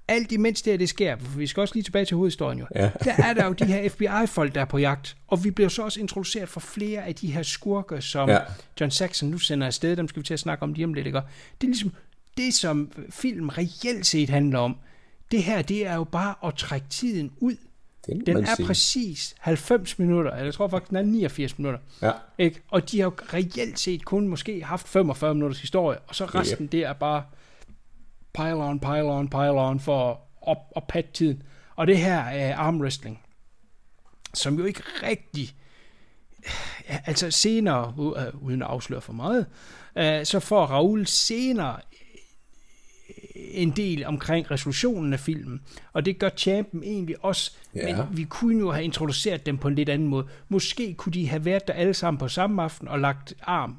alt 0.08 0.32
imens 0.32 0.62
det 0.62 0.72
her 0.72 0.78
det 0.78 0.88
sker, 0.88 1.16
for 1.16 1.38
vi 1.38 1.46
skal 1.46 1.60
også 1.60 1.74
lige 1.74 1.82
tilbage 1.84 2.04
til 2.04 2.16
hovedhistorien 2.16 2.58
jo, 2.58 2.66
Ja. 2.74 2.90
der 3.04 3.12
er 3.18 3.34
der 3.34 3.46
jo 3.46 3.52
de 3.52 3.64
her 3.64 3.88
FBI-folk, 3.88 4.54
der 4.54 4.60
er 4.60 4.64
på 4.64 4.78
jagt, 4.78 5.16
og 5.28 5.44
vi 5.44 5.50
bliver 5.50 5.68
så 5.68 5.82
også 5.82 6.00
introduceret 6.00 6.48
for 6.48 6.60
flere 6.60 7.04
af 7.06 7.14
de 7.14 7.32
her 7.32 7.42
skurke, 7.42 8.02
som 8.02 8.28
Ja. 8.28 8.38
John 8.80 8.90
Saxon 8.90 9.28
nu 9.28 9.38
sender 9.38 9.66
afsted, 9.66 9.96
dem 9.96 10.08
skal 10.08 10.22
vi 10.22 10.26
til 10.26 10.34
at 10.34 10.40
snakke 10.40 10.62
om 10.62 10.72
lige 10.72 10.84
om 10.84 10.94
lidt, 10.94 11.06
ikke? 11.06 11.18
Det 11.18 11.66
er 11.66 11.66
ligesom 11.66 11.92
det, 12.36 12.54
som 12.54 12.92
film 13.10 13.48
reelt 13.48 14.06
set 14.06 14.30
handler 14.30 14.58
om. 14.58 14.76
Det 15.30 15.42
her, 15.42 15.62
det 15.62 15.86
er 15.86 15.94
jo 15.94 16.04
bare 16.04 16.34
at 16.44 16.54
trække 16.54 16.86
tiden 16.90 17.32
ud. 17.36 17.56
Det 18.06 18.26
Den 18.26 18.36
er 18.36 18.54
sige. 18.54 18.66
præcis 18.66 19.34
90 19.38 19.98
minutter, 19.98 20.30
eller 20.30 20.44
jeg 20.44 20.54
tror 20.54 20.68
faktisk, 20.68 20.88
den 20.88 20.96
er 20.96 21.02
89 21.02 21.58
minutter. 21.58 21.80
Ja. 22.02 22.12
Ikke? 22.38 22.62
Og 22.68 22.90
de 22.90 23.00
har 23.00 23.04
jo 23.04 23.12
reelt 23.34 23.78
set 23.78 24.04
kun 24.04 24.28
måske 24.28 24.64
haft 24.64 24.88
45 24.88 25.34
minutters 25.34 25.60
historie, 25.60 25.98
og 25.98 26.14
så 26.14 26.24
resten, 26.24 26.66
det 26.66 26.84
er 26.84 26.92
bare 26.92 27.24
pile 28.34 28.54
on, 28.54 28.80
pile 28.80 29.02
on, 29.02 29.28
pile 29.28 29.60
on 29.60 29.80
for 29.80 30.10
at 30.10 30.16
op 30.46 30.58
og 30.76 30.84
patte 30.88 31.10
tiden. 31.12 31.42
Og 31.76 31.86
det 31.86 31.98
her 31.98 32.18
er 32.20 32.56
armwrestling, 32.56 33.20
som 34.34 34.58
jo 34.58 34.64
ikke 34.64 34.82
rigtig... 35.02 35.54
Ja, 36.88 36.98
altså 37.06 37.30
senere, 37.30 37.94
øh, 37.98 38.42
uden 38.42 38.62
at 38.62 38.68
afsløre 38.68 39.00
for 39.00 39.12
meget, 39.12 39.46
øh, 39.96 40.24
så 40.26 40.40
får 40.40 40.66
Raoul 40.66 41.06
senere 41.06 41.80
en 43.34 43.70
del 43.70 44.06
omkring 44.06 44.50
resolutionen 44.50 45.12
af 45.12 45.20
filmen. 45.20 45.60
Og 45.92 46.04
det 46.04 46.18
gør 46.18 46.28
Champen 46.36 46.82
egentlig 46.82 47.24
også. 47.24 47.52
Ja. 47.74 47.96
Men 47.96 48.16
vi 48.16 48.24
kunne 48.24 48.58
jo 48.58 48.70
have 48.70 48.84
introduceret 48.84 49.46
dem 49.46 49.58
på 49.58 49.68
en 49.68 49.74
lidt 49.74 49.88
anden 49.88 50.08
måde. 50.08 50.26
Måske 50.48 50.94
kunne 50.94 51.12
de 51.12 51.28
have 51.28 51.44
været 51.44 51.68
der 51.68 51.74
alle 51.74 51.94
sammen 51.94 52.18
på 52.18 52.28
samme 52.28 52.62
aften 52.62 52.88
og 52.88 53.00
lagt 53.00 53.34
arm 53.42 53.76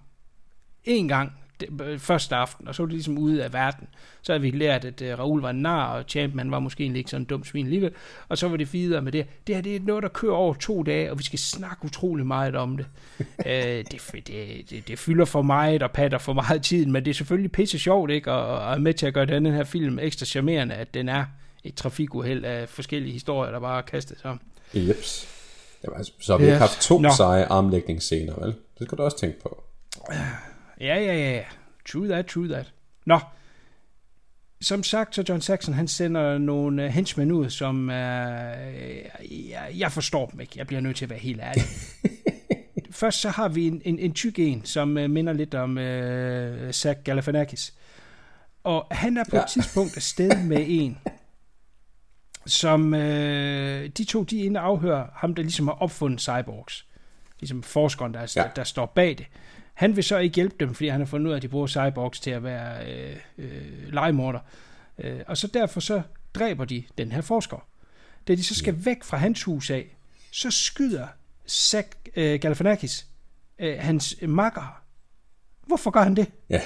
en 0.84 1.08
gang 1.08 1.32
det- 1.60 1.82
øh, 1.84 2.00
første 2.00 2.36
aften, 2.36 2.68
og 2.68 2.76
så 2.76 2.84
var 2.84 2.88
det 2.88 2.94
ligesom 2.94 3.18
ude 3.18 3.44
af 3.44 3.54
verden. 3.54 3.88
Så 4.22 4.32
havde 4.32 4.42
vi 4.42 4.52
lært, 4.52 4.86
at 4.86 5.02
uh, 5.02 5.08
Raoul 5.20 5.42
var 5.42 5.50
en 5.50 5.56
nar, 5.62 5.86
og 5.98 6.04
Champion 6.08 6.52
var 6.52 6.60
måske 6.60 6.84
egentlig 6.84 7.00
ikke 7.00 7.10
sådan 7.12 7.22
en 7.22 7.26
dum 7.26 7.44
svin 7.44 7.66
alligevel. 7.66 7.92
Og 8.30 8.38
så 8.38 8.48
var 8.48 8.58
det 8.58 8.74
videre 8.74 9.02
med 9.02 9.12
det. 9.12 9.26
Det 9.48 9.56
her 9.56 9.62
det 9.62 9.76
er 9.76 9.80
noget, 9.80 10.04
der 10.04 10.10
kører 10.10 10.34
over 10.34 10.54
to 10.54 10.84
dage, 10.84 11.12
og 11.12 11.20
vi 11.20 11.24
skal 11.24 11.40
snakke 11.40 11.86
utrolig 11.86 12.26
meget 12.26 12.56
om 12.56 12.78
det. 12.78 12.86
uh, 13.20 13.26
det, 13.92 14.02
det, 14.14 14.70
det, 14.70 14.88
det 14.88 15.00
fylder 15.00 15.26
for 15.26 15.42
meget 15.42 15.84
og 15.84 15.92
patter 15.92 16.18
for 16.18 16.34
meget 16.34 16.64
tid, 16.64 16.86
men 16.86 17.06
det 17.06 17.12
er 17.12 17.16
selvfølgelig 17.16 17.52
pisse 17.52 17.80
sjovt, 17.80 18.12
ikke? 18.12 18.32
Og, 18.32 18.60
og 18.68 18.74
er 18.74 18.78
med 18.78 18.94
til 18.94 19.06
at 19.06 19.14
gøre 19.14 19.26
den 19.26 19.46
her 19.46 19.64
film 19.64 20.00
ekstra 20.00 20.26
charmerende, 20.26 20.76
at 20.76 20.94
den 20.94 21.10
er 21.10 21.26
et 21.64 21.76
trafikuheld 21.76 22.46
af 22.46 22.70
forskellige 22.70 23.14
historier, 23.14 23.52
der 23.52 23.60
bare 23.60 23.78
er 23.78 23.82
kastet 23.82 24.20
sammen. 24.22 24.40
Jeps. 24.74 25.28
Jamen, 25.84 25.98
altså, 25.98 26.14
så 26.20 26.34
har 26.34 26.38
vi 26.38 26.44
ikke 26.44 26.54
Yes. 26.54 26.60
haft 26.60 26.82
to 26.82 27.00
Nå. 27.00 27.10
seje 27.18 27.46
armlægningsscener, 27.46 28.34
vel? 28.40 28.56
Det 28.80 28.88
skal 28.88 28.98
du 28.98 29.04
også 29.04 29.18
tænke 29.18 29.40
på. 29.42 29.64
Ja, 30.80 30.96
ja, 30.96 31.14
ja. 31.14 31.44
True 31.92 32.08
that, 32.08 32.26
true 32.26 32.48
that. 32.48 32.74
Nå. 33.06 33.20
Som 34.62 34.84
sagt, 34.84 35.16
så 35.16 35.24
John 35.30 35.42
Saxon, 35.42 35.74
han 35.74 35.88
sender 35.88 36.38
nogle 36.38 36.86
uh, 36.86 36.90
henchmen 36.90 37.32
ud, 37.32 37.50
som 37.50 37.90
uh, 37.90 37.96
jeg, 39.50 39.72
jeg 39.76 39.92
forstår 39.92 40.26
dem 40.26 40.40
ikke. 40.40 40.54
Jeg 40.56 40.68
bliver 40.68 40.82
nødt 40.82 40.98
til 40.98 41.06
at 41.06 41.10
være 41.10 41.20
helt 41.20 41.42
ærlig. 41.42 41.64
Først 42.92 43.22
så 43.22 43.30
har 43.30 43.48
vi 43.48 43.68
en, 43.68 43.82
en, 43.86 44.00
en 44.00 44.14
tyk 44.14 44.40
en, 44.40 44.66
som 44.66 44.98
uh, 44.98 45.10
minder 45.10 45.34
lidt 45.34 45.56
om 45.56 45.78
uh, 45.78 46.72
Zach 46.72 47.04
Galifianakis. 47.04 47.74
Og 48.64 48.88
han 48.92 49.18
er 49.18 49.24
på 49.30 49.36
ja. 49.36 49.44
Et 49.44 49.50
tidspunkt 49.50 49.98
afsted 49.98 50.44
med 50.44 50.66
en, 50.68 50.98
som 52.46 52.94
øh, 52.94 53.90
de 53.90 54.04
to, 54.04 54.24
de 54.24 54.42
er 54.42 54.46
inde 54.46 54.60
og 54.60 54.66
afhører 54.66 55.08
ham, 55.14 55.36
der 55.36 55.44
ligesom 55.44 55.68
har 55.68 55.74
opfundet 55.74 56.22
cyborgs. 56.22 56.86
Ligesom 57.40 57.64
forskeren, 57.64 58.14
der, 58.14 58.34
ja. 58.36 58.42
Der, 58.44 58.50
der 58.50 58.64
står 58.64 58.86
bag 58.86 59.18
det. 59.18 59.26
Han 59.76 59.96
vil 59.96 60.04
så 60.04 60.18
ikke 60.18 60.36
hjælpe 60.36 60.56
dem, 60.60 60.74
fordi 60.74 60.88
han 60.88 61.00
har 61.02 61.06
fundet 61.06 61.28
ud 61.28 61.32
af, 61.32 61.36
at 61.36 61.42
de 61.42 61.48
bruger 61.48 61.68
cyborgs 61.68 62.20
til 62.20 62.32
at 62.32 62.44
være 62.44 62.92
øh, 62.92 63.16
øh, 63.38 63.94
legemorder. 63.94 64.40
Øh, 64.98 65.20
og 65.28 65.38
så 65.38 65.48
derfor 65.48 65.80
så 65.80 66.02
dræber 66.34 66.66
de 66.66 66.84
den 66.98 67.12
her 67.12 67.22
forsker. 67.22 67.68
Da 68.28 68.36
de 68.36 68.44
så 68.44 68.56
skal 68.56 68.86
væk 68.86 69.04
fra 69.04 69.18
hans 69.18 69.44
hus 69.44 69.70
af, 69.70 69.96
så 70.32 70.52
skyder 70.52 71.08
Zach 71.50 71.88
øh, 72.16 72.40
Galifianakis 72.40 73.06
øh, 73.60 73.78
hans 73.80 74.16
makker. 74.22 74.82
Hvorfor 75.68 75.92
gør 75.92 76.02
han 76.02 76.16
det? 76.16 76.28
Ja. 76.50 76.62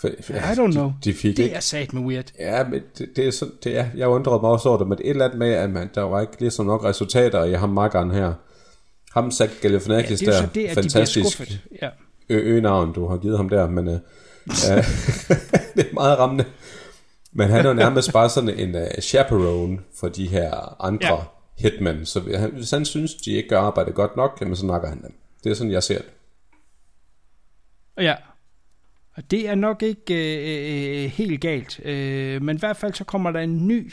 For, 0.00 0.10
for, 0.22 0.32
I 0.32 0.36
don't 0.36 0.72
know. 0.72 0.92
De, 1.04 1.10
de 1.10 1.14
fik 1.14 1.36
det 1.36 1.42
ikke... 1.42 1.56
er 1.56 1.60
sat 1.60 1.92
med 1.92 2.02
weird. 2.02 2.32
Ja, 2.38 2.64
men 2.64 2.82
det, 2.98 3.16
det 3.16 3.26
er 3.26 3.30
sådan, 3.30 3.54
det 3.64 3.78
er, 3.78 3.86
jeg 3.96 4.08
undrede 4.08 4.40
mig 4.40 4.50
også 4.50 4.68
over 4.68 4.78
det, 4.78 4.86
men 4.86 4.98
et 4.98 5.10
eller 5.10 5.24
andet 5.24 5.38
med, 5.38 5.52
at 5.52 5.70
man, 5.70 5.90
der 5.94 6.02
var 6.02 6.20
ikke 6.20 6.40
ligesom 6.40 6.66
nok 6.66 6.84
resultater 6.84 7.44
i 7.44 7.52
ham 7.52 7.68
makkeren 7.68 8.10
her. 8.10 8.34
Ham 9.14 9.30
Zach 9.30 9.60
Galifianakis 9.62 10.22
Ja, 10.22 10.26
det 10.26 10.36
er 10.36 10.40
der, 10.40 10.48
det, 10.48 10.64
at 10.66 10.76
de 10.76 10.82
fantastisk 10.82 11.32
skuffet. 11.32 11.60
Ja. 11.82 11.88
ø-navn, 12.28 12.92
du 12.92 13.08
har 13.08 13.16
givet 13.16 13.36
ham 13.36 13.48
der, 13.48 13.68
men 13.68 13.88
øh, 13.88 13.94
øh, 13.94 14.00
det 15.76 15.86
er 15.90 15.94
meget 15.94 16.18
rammende. 16.18 16.44
Men 17.32 17.48
han 17.48 17.64
er 17.64 17.68
jo 17.68 17.74
nærmest 17.74 18.12
bare 18.12 18.30
sådan 18.30 18.50
en 18.58 18.74
uh, 18.74 18.82
chaperone 19.02 19.78
for 20.00 20.08
de 20.08 20.28
her 20.28 20.82
andre 20.84 21.06
Ja. 21.08 21.16
hitmen, 21.58 22.06
så 22.06 22.20
hvis 22.52 22.70
han, 22.70 22.84
synes, 22.84 23.14
de 23.14 23.30
ikke 23.30 23.48
gør 23.48 23.60
arbejdet 23.60 23.94
godt 23.94 24.16
nok, 24.16 24.38
jamen, 24.40 24.56
så 24.56 24.66
nakker 24.66 24.88
han 24.88 25.02
dem. 25.02 25.14
Det 25.44 25.50
er 25.50 25.54
sådan, 25.54 25.72
jeg 25.72 25.82
ser 25.82 25.98
det. 25.98 26.10
Ja. 28.04 28.14
Og 29.16 29.30
det 29.30 29.48
er 29.48 29.54
nok 29.54 29.82
ikke 29.82 30.14
øh, 30.14 31.04
øh, 31.04 31.10
helt 31.10 31.40
galt. 31.40 31.80
Øh, 31.84 32.42
men 32.42 32.56
i 32.56 32.58
hvert 32.58 32.76
fald 32.76 32.94
så 32.94 33.04
kommer 33.04 33.30
der 33.30 33.40
en 33.40 33.68
ny 33.68 33.92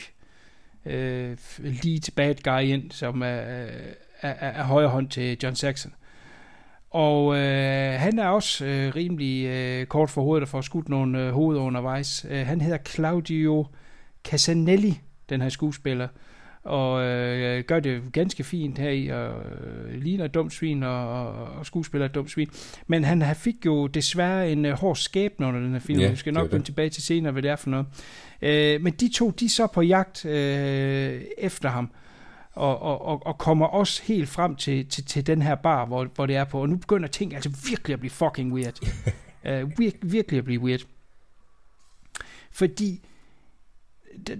øh, 0.85 1.37
lead 1.59 2.11
bad 2.15 2.35
guy 2.43 2.61
ind, 2.61 2.91
som 2.91 3.21
er, 3.21 3.67
er, 4.21 4.29
er, 4.29 4.51
er 4.51 4.63
højre 4.63 4.89
hånd 4.89 5.09
til 5.09 5.37
John 5.43 5.55
Saxon. 5.55 5.93
Og 6.89 7.37
øh, 7.37 7.99
han 7.99 8.19
er 8.19 8.27
også 8.27 8.65
øh, 8.65 8.95
rimelig 8.95 9.45
øh, 9.45 9.85
kort 9.85 10.09
for 10.09 10.21
hovedet 10.21 10.41
og 10.41 10.47
får 10.47 10.61
skudt 10.61 10.89
nogle 10.89 11.21
øh, 11.21 11.31
hoveder 11.31 11.61
undervejs. 11.61 12.25
Øh, 12.29 12.47
han 12.47 12.61
hedder 12.61 12.77
Claudio 12.77 13.67
Casanelli, 14.23 14.99
den 15.29 15.41
her 15.41 15.49
skuespiller, 15.49 16.07
og 16.63 17.03
øh, 17.03 17.63
gør 17.63 17.79
det 17.79 18.01
ganske 18.13 18.43
fint 18.43 18.77
her 18.77 18.89
i, 18.89 19.07
og 19.07 19.29
øh, 19.29 20.01
ligner 20.01 20.25
et 20.25 20.33
dumt 20.33 20.53
svin, 20.53 20.83
og, 20.83 21.09
og, 21.09 21.33
og 21.33 21.65
skuespiller 21.65 22.05
et 22.05 22.15
dumt 22.15 22.31
svin. 22.31 22.49
Men 22.87 23.03
han 23.03 23.35
fik 23.35 23.65
jo 23.65 23.87
desværre 23.87 24.51
en 24.51 24.65
øh, 24.65 24.73
hård 24.73 24.95
skæbne 24.95 25.47
under 25.47 25.59
den 25.59 25.71
her 25.71 25.79
film, 25.79 25.99
Ja, 25.99 26.09
vi 26.09 26.15
skal 26.15 26.33
nok 26.33 26.51
vende 26.51 26.65
tilbage 26.65 26.89
til 26.89 27.03
senere, 27.03 27.31
hvad 27.31 27.41
det 27.41 27.51
er 27.51 27.55
for 27.55 27.69
noget. 27.69 27.85
Øh, 28.41 28.81
men 28.81 28.93
de 28.93 29.09
to, 29.13 29.29
de 29.29 29.45
er 29.45 29.49
så 29.49 29.67
på 29.67 29.81
jagt 29.81 30.25
øh, 30.25 31.21
efter 31.37 31.69
ham, 31.69 31.91
og, 32.53 32.81
og, 32.81 33.05
og, 33.05 33.25
og 33.25 33.37
kommer 33.37 33.65
også 33.65 34.01
helt 34.03 34.29
frem 34.29 34.55
til, 34.55 34.87
til, 34.89 35.05
til 35.05 35.27
den 35.27 35.41
her 35.41 35.55
bar, 35.55 35.85
hvor, 35.85 36.05
hvor 36.05 36.25
det 36.25 36.35
er 36.35 36.43
på. 36.43 36.61
Og 36.61 36.69
nu 36.69 36.77
begynder 36.77 37.07
ting 37.07 37.35
altså 37.35 37.49
virkelig 37.69 37.93
at 37.93 37.99
blive 37.99 38.11
fucking 38.11 38.53
weird. 38.53 38.79
uh, 38.83 39.71
vir, 39.79 39.91
virkelig 40.01 40.37
at 40.37 40.43
blive 40.45 40.61
weird. 40.61 40.81
Fordi 42.51 43.01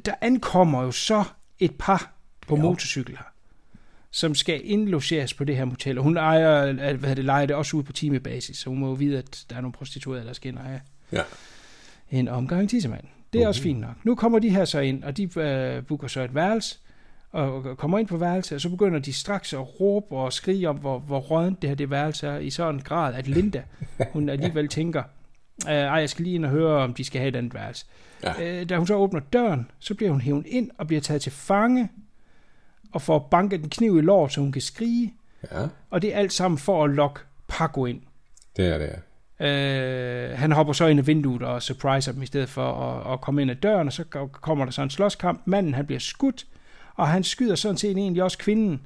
der, 0.05 0.13
ankommer 0.21 0.83
jo 0.83 0.91
så 0.91 1.23
et 1.59 1.75
par 1.79 2.11
på 2.47 2.55
ja. 2.55 2.61
motorcykel 2.61 3.17
her, 3.17 3.25
som 4.11 4.35
skal 4.35 4.61
indlogeres 4.63 5.33
på 5.33 5.43
det 5.43 5.57
her 5.57 5.65
motel. 5.65 5.97
Og 5.97 6.03
hun 6.03 6.17
ejer, 6.17 6.65
øh, 6.67 6.99
hvad 6.99 7.15
det, 7.15 7.25
leger 7.25 7.45
det 7.45 7.55
også 7.55 7.77
ud 7.77 7.83
på 7.83 7.93
timebasis, 7.93 8.57
så 8.57 8.69
hun 8.69 8.79
må 8.79 8.87
jo 8.87 8.93
vide, 8.93 9.17
at 9.17 9.45
der 9.49 9.55
er 9.55 9.61
nogle 9.61 9.73
prostituerede, 9.73 10.25
der 10.25 10.33
skal 10.33 10.49
ind 10.49 10.57
og 10.57 10.63
have 10.63 10.81
Ja. 11.11 11.21
en 12.11 12.27
omgang 12.27 12.69
tissemand. 12.69 13.03
Det 13.33 13.43
er 13.43 13.47
også 13.47 13.61
fint 13.61 13.79
nok. 13.79 13.95
Nu 14.05 14.15
kommer 14.15 14.39
de 14.39 14.49
her 14.49 14.65
så 14.65 14.79
ind, 14.79 15.03
og 15.03 15.17
de 15.17 15.39
øh, 15.39 15.85
booker 15.85 16.07
så 16.07 16.21
et 16.21 16.35
værelse, 16.35 16.79
og 17.31 17.77
kommer 17.77 17.99
ind 17.99 18.07
på 18.07 18.17
værelset, 18.17 18.55
og 18.55 18.61
så 18.61 18.69
begynder 18.69 18.99
de 18.99 19.13
straks 19.13 19.53
at 19.53 19.79
råbe 19.79 20.15
og 20.15 20.33
skrige 20.33 20.69
om, 20.69 20.77
hvor, 20.77 20.99
hvor 20.99 21.19
rådent 21.19 21.61
det 21.61 21.69
her 21.69 21.75
det 21.75 21.89
værelse 21.89 22.27
er, 22.27 22.37
i 22.37 22.49
sådan 22.49 22.75
en 22.75 22.81
grad, 22.81 23.13
at 23.15 23.27
Linda, 23.27 23.63
hun 24.13 24.29
alligevel 24.29 24.67
tænker, 24.77 25.03
øh, 25.67 25.73
ej, 25.73 25.99
jeg 25.99 26.09
skal 26.09 26.23
lige 26.23 26.35
ind 26.35 26.45
og 26.45 26.51
høre, 26.51 26.83
om 26.83 26.93
de 26.93 27.03
skal 27.03 27.19
have 27.21 27.29
et 27.29 27.35
andet 27.35 27.53
værelse. 27.53 27.85
Ja. 28.23 28.59
Øh, 28.61 28.69
da 28.69 28.77
hun 28.77 28.87
så 28.87 28.93
åbner 28.95 29.19
døren, 29.19 29.71
så 29.79 29.95
bliver 29.95 30.11
hun 30.11 30.21
hævet 30.21 30.45
ind 30.45 30.69
og 30.77 30.87
bliver 30.87 31.01
taget 31.01 31.21
til 31.21 31.31
fange, 31.31 31.89
og 32.93 33.01
får 33.01 33.27
banket 33.31 33.63
en 33.63 33.69
kniv 33.69 33.97
i 33.97 34.01
låret, 34.01 34.31
så 34.33 34.41
hun 34.41 34.51
kan 34.51 34.61
skrige, 34.61 35.13
Ja, 35.51 35.67
og 35.89 36.01
det 36.01 36.13
er 36.15 36.19
alt 36.19 36.33
sammen 36.33 36.57
for 36.57 36.83
at 36.83 36.89
lokke 36.89 37.19
Paco 37.47 37.85
ind. 37.85 38.01
det 38.57 38.65
er 38.67 38.77
det. 38.77 38.95
Øh, 39.45 40.37
han 40.37 40.51
hopper 40.51 40.73
så 40.73 40.85
ind 40.87 40.99
i 40.99 41.03
vinduet 41.03 41.41
og 41.41 41.61
surpriser 41.61 42.11
dem 42.11 42.21
i 42.21 42.25
stedet 42.25 42.49
for 42.49 42.73
at, 42.73 43.13
at 43.13 43.21
komme 43.21 43.41
ind 43.41 43.51
ad 43.51 43.55
døren, 43.55 43.87
og 43.87 43.93
så 43.93 44.03
ko- 44.03 44.27
kommer 44.27 44.65
der 44.65 44.71
så 44.71 44.81
en 44.81 44.89
slåskamp. 44.89 45.41
Manden 45.45 45.73
han 45.73 45.85
bliver 45.85 45.99
skudt, 45.99 46.45
og 46.95 47.07
han 47.07 47.23
skyder 47.23 47.55
sådan 47.55 47.77
set 47.77 47.97
egentlig 47.97 48.23
også 48.23 48.37
kvinden. 48.37 48.81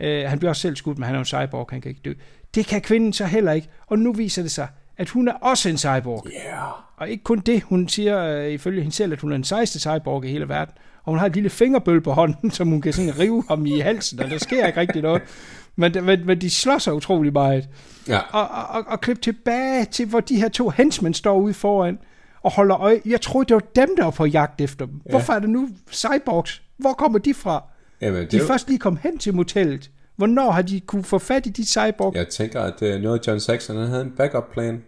Øh, 0.00 0.24
han 0.28 0.38
bliver 0.38 0.50
også 0.50 0.62
selv 0.62 0.76
skudt, 0.76 0.98
men 0.98 1.04
han 1.04 1.14
er 1.14 1.18
jo 1.18 1.20
en 1.20 1.24
cyborg, 1.24 1.68
han 1.70 1.80
kan 1.80 1.88
ikke 1.88 2.00
dø. 2.04 2.12
Det 2.54 2.66
kan 2.66 2.80
kvinden 2.80 3.12
så 3.12 3.24
heller 3.24 3.52
ikke, 3.52 3.68
og 3.86 3.98
nu 3.98 4.12
viser 4.12 4.42
det 4.42 4.50
sig, 4.50 4.68
at 4.96 5.08
hun 5.08 5.28
er 5.28 5.32
også 5.32 5.68
en 5.68 5.78
cyborg. 5.78 6.26
Yeah. 6.26 6.72
Og 6.96 7.08
ikke 7.08 7.24
kun 7.24 7.38
det, 7.38 7.62
hun 7.62 7.88
siger 7.88 8.24
øh, 8.24 8.50
ifølge 8.50 8.82
hende 8.82 8.96
selv, 8.96 9.12
at 9.12 9.20
hun 9.20 9.32
er 9.32 9.36
den 9.36 9.44
sejeste 9.44 9.80
cyborg 9.80 10.24
i 10.24 10.28
hele 10.28 10.48
verden. 10.48 10.74
Og 11.04 11.12
hun 11.12 11.18
har 11.18 11.26
et 11.26 11.34
lille 11.34 11.50
fingerbøl 11.50 12.00
på 12.00 12.12
hånden, 12.12 12.50
som 12.56 12.68
hun 12.68 12.80
kan 12.80 12.92
sådan 12.92 13.18
rive 13.18 13.44
ham 13.48 13.66
i 13.66 13.78
halsen, 13.78 14.20
og 14.20 14.30
der 14.30 14.38
sker 14.38 14.66
ikke 14.66 14.80
rigtig 14.80 15.02
noget. 15.02 15.22
Men, 15.76 15.92
men, 16.04 16.26
men 16.26 16.40
de 16.40 16.50
slår 16.50 16.78
sig 16.78 16.94
utrolig 16.94 17.32
meget 17.32 17.68
Ja, 18.08 18.18
og, 18.18 18.48
og, 18.48 18.66
og, 18.68 18.84
og 18.86 19.00
klip 19.00 19.22
tilbage 19.22 19.84
til, 19.84 20.06
hvor 20.06 20.20
de 20.20 20.36
her 20.36 20.48
to 20.48 20.68
henchmen 20.68 21.14
står 21.14 21.38
ude 21.38 21.54
foran 21.54 21.98
og 22.42 22.52
holder 22.52 22.80
øje. 22.80 23.00
Jeg 23.06 23.20
troede, 23.20 23.48
det 23.48 23.54
var 23.54 23.86
dem, 23.86 23.96
der 23.96 24.04
var 24.04 24.10
på 24.10 24.26
jagt 24.26 24.60
efter 24.60 24.86
dem. 24.86 25.00
Ja. 25.06 25.10
Hvorfor 25.10 25.32
er 25.32 25.38
det 25.38 25.50
nu 25.50 25.68
cyborgs? 25.90 26.62
Hvor 26.82 26.92
kommer 26.92 27.18
de 27.18 27.34
fra? 27.34 27.64
Jamen, 28.00 28.20
det 28.20 28.32
De 28.32 28.36
er 28.36 28.40
jo, 28.40 28.46
først 28.46 28.68
lige 28.68 28.78
kom 28.78 28.96
hen 28.96 29.18
til 29.18 29.34
motellet. 29.34 29.90
Hvornår 30.16 30.50
har 30.50 30.62
de 30.62 30.80
kunne 30.80 31.04
få 31.04 31.18
fat 31.18 31.46
i 31.46 31.50
de 31.50 31.66
cyborgs? 31.66 32.14
Ja. 32.14 32.20
jeg 32.20 32.28
tænker, 32.28 32.60
at 32.60 32.74
det 32.80 32.94
er 32.94 32.98
noget, 32.98 33.26
John 33.26 33.40
Saxon 33.40 33.76
han 33.76 33.86
havde 33.86 34.02
en 34.02 34.12
backup 34.16 34.52
plan. 34.52 34.82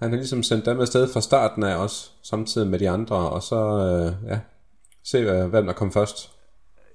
Han 0.00 0.10
har 0.10 0.16
ligesom 0.16 0.42
sendt 0.42 0.66
dem 0.66 0.80
afsted 0.80 1.12
fra 1.12 1.20
starten 1.20 1.62
af 1.62 1.76
også, 1.76 2.10
samtidig 2.22 2.68
med 2.68 2.78
de 2.78 2.90
andre, 2.90 3.16
og 3.16 3.42
så, 3.42 3.56
øh, 3.56 4.30
ja, 4.30 4.38
se 5.04 5.18
øh, 5.18 5.46
hvem 5.46 5.66
der 5.66 5.72
kom 5.72 5.92
først. 5.92 6.30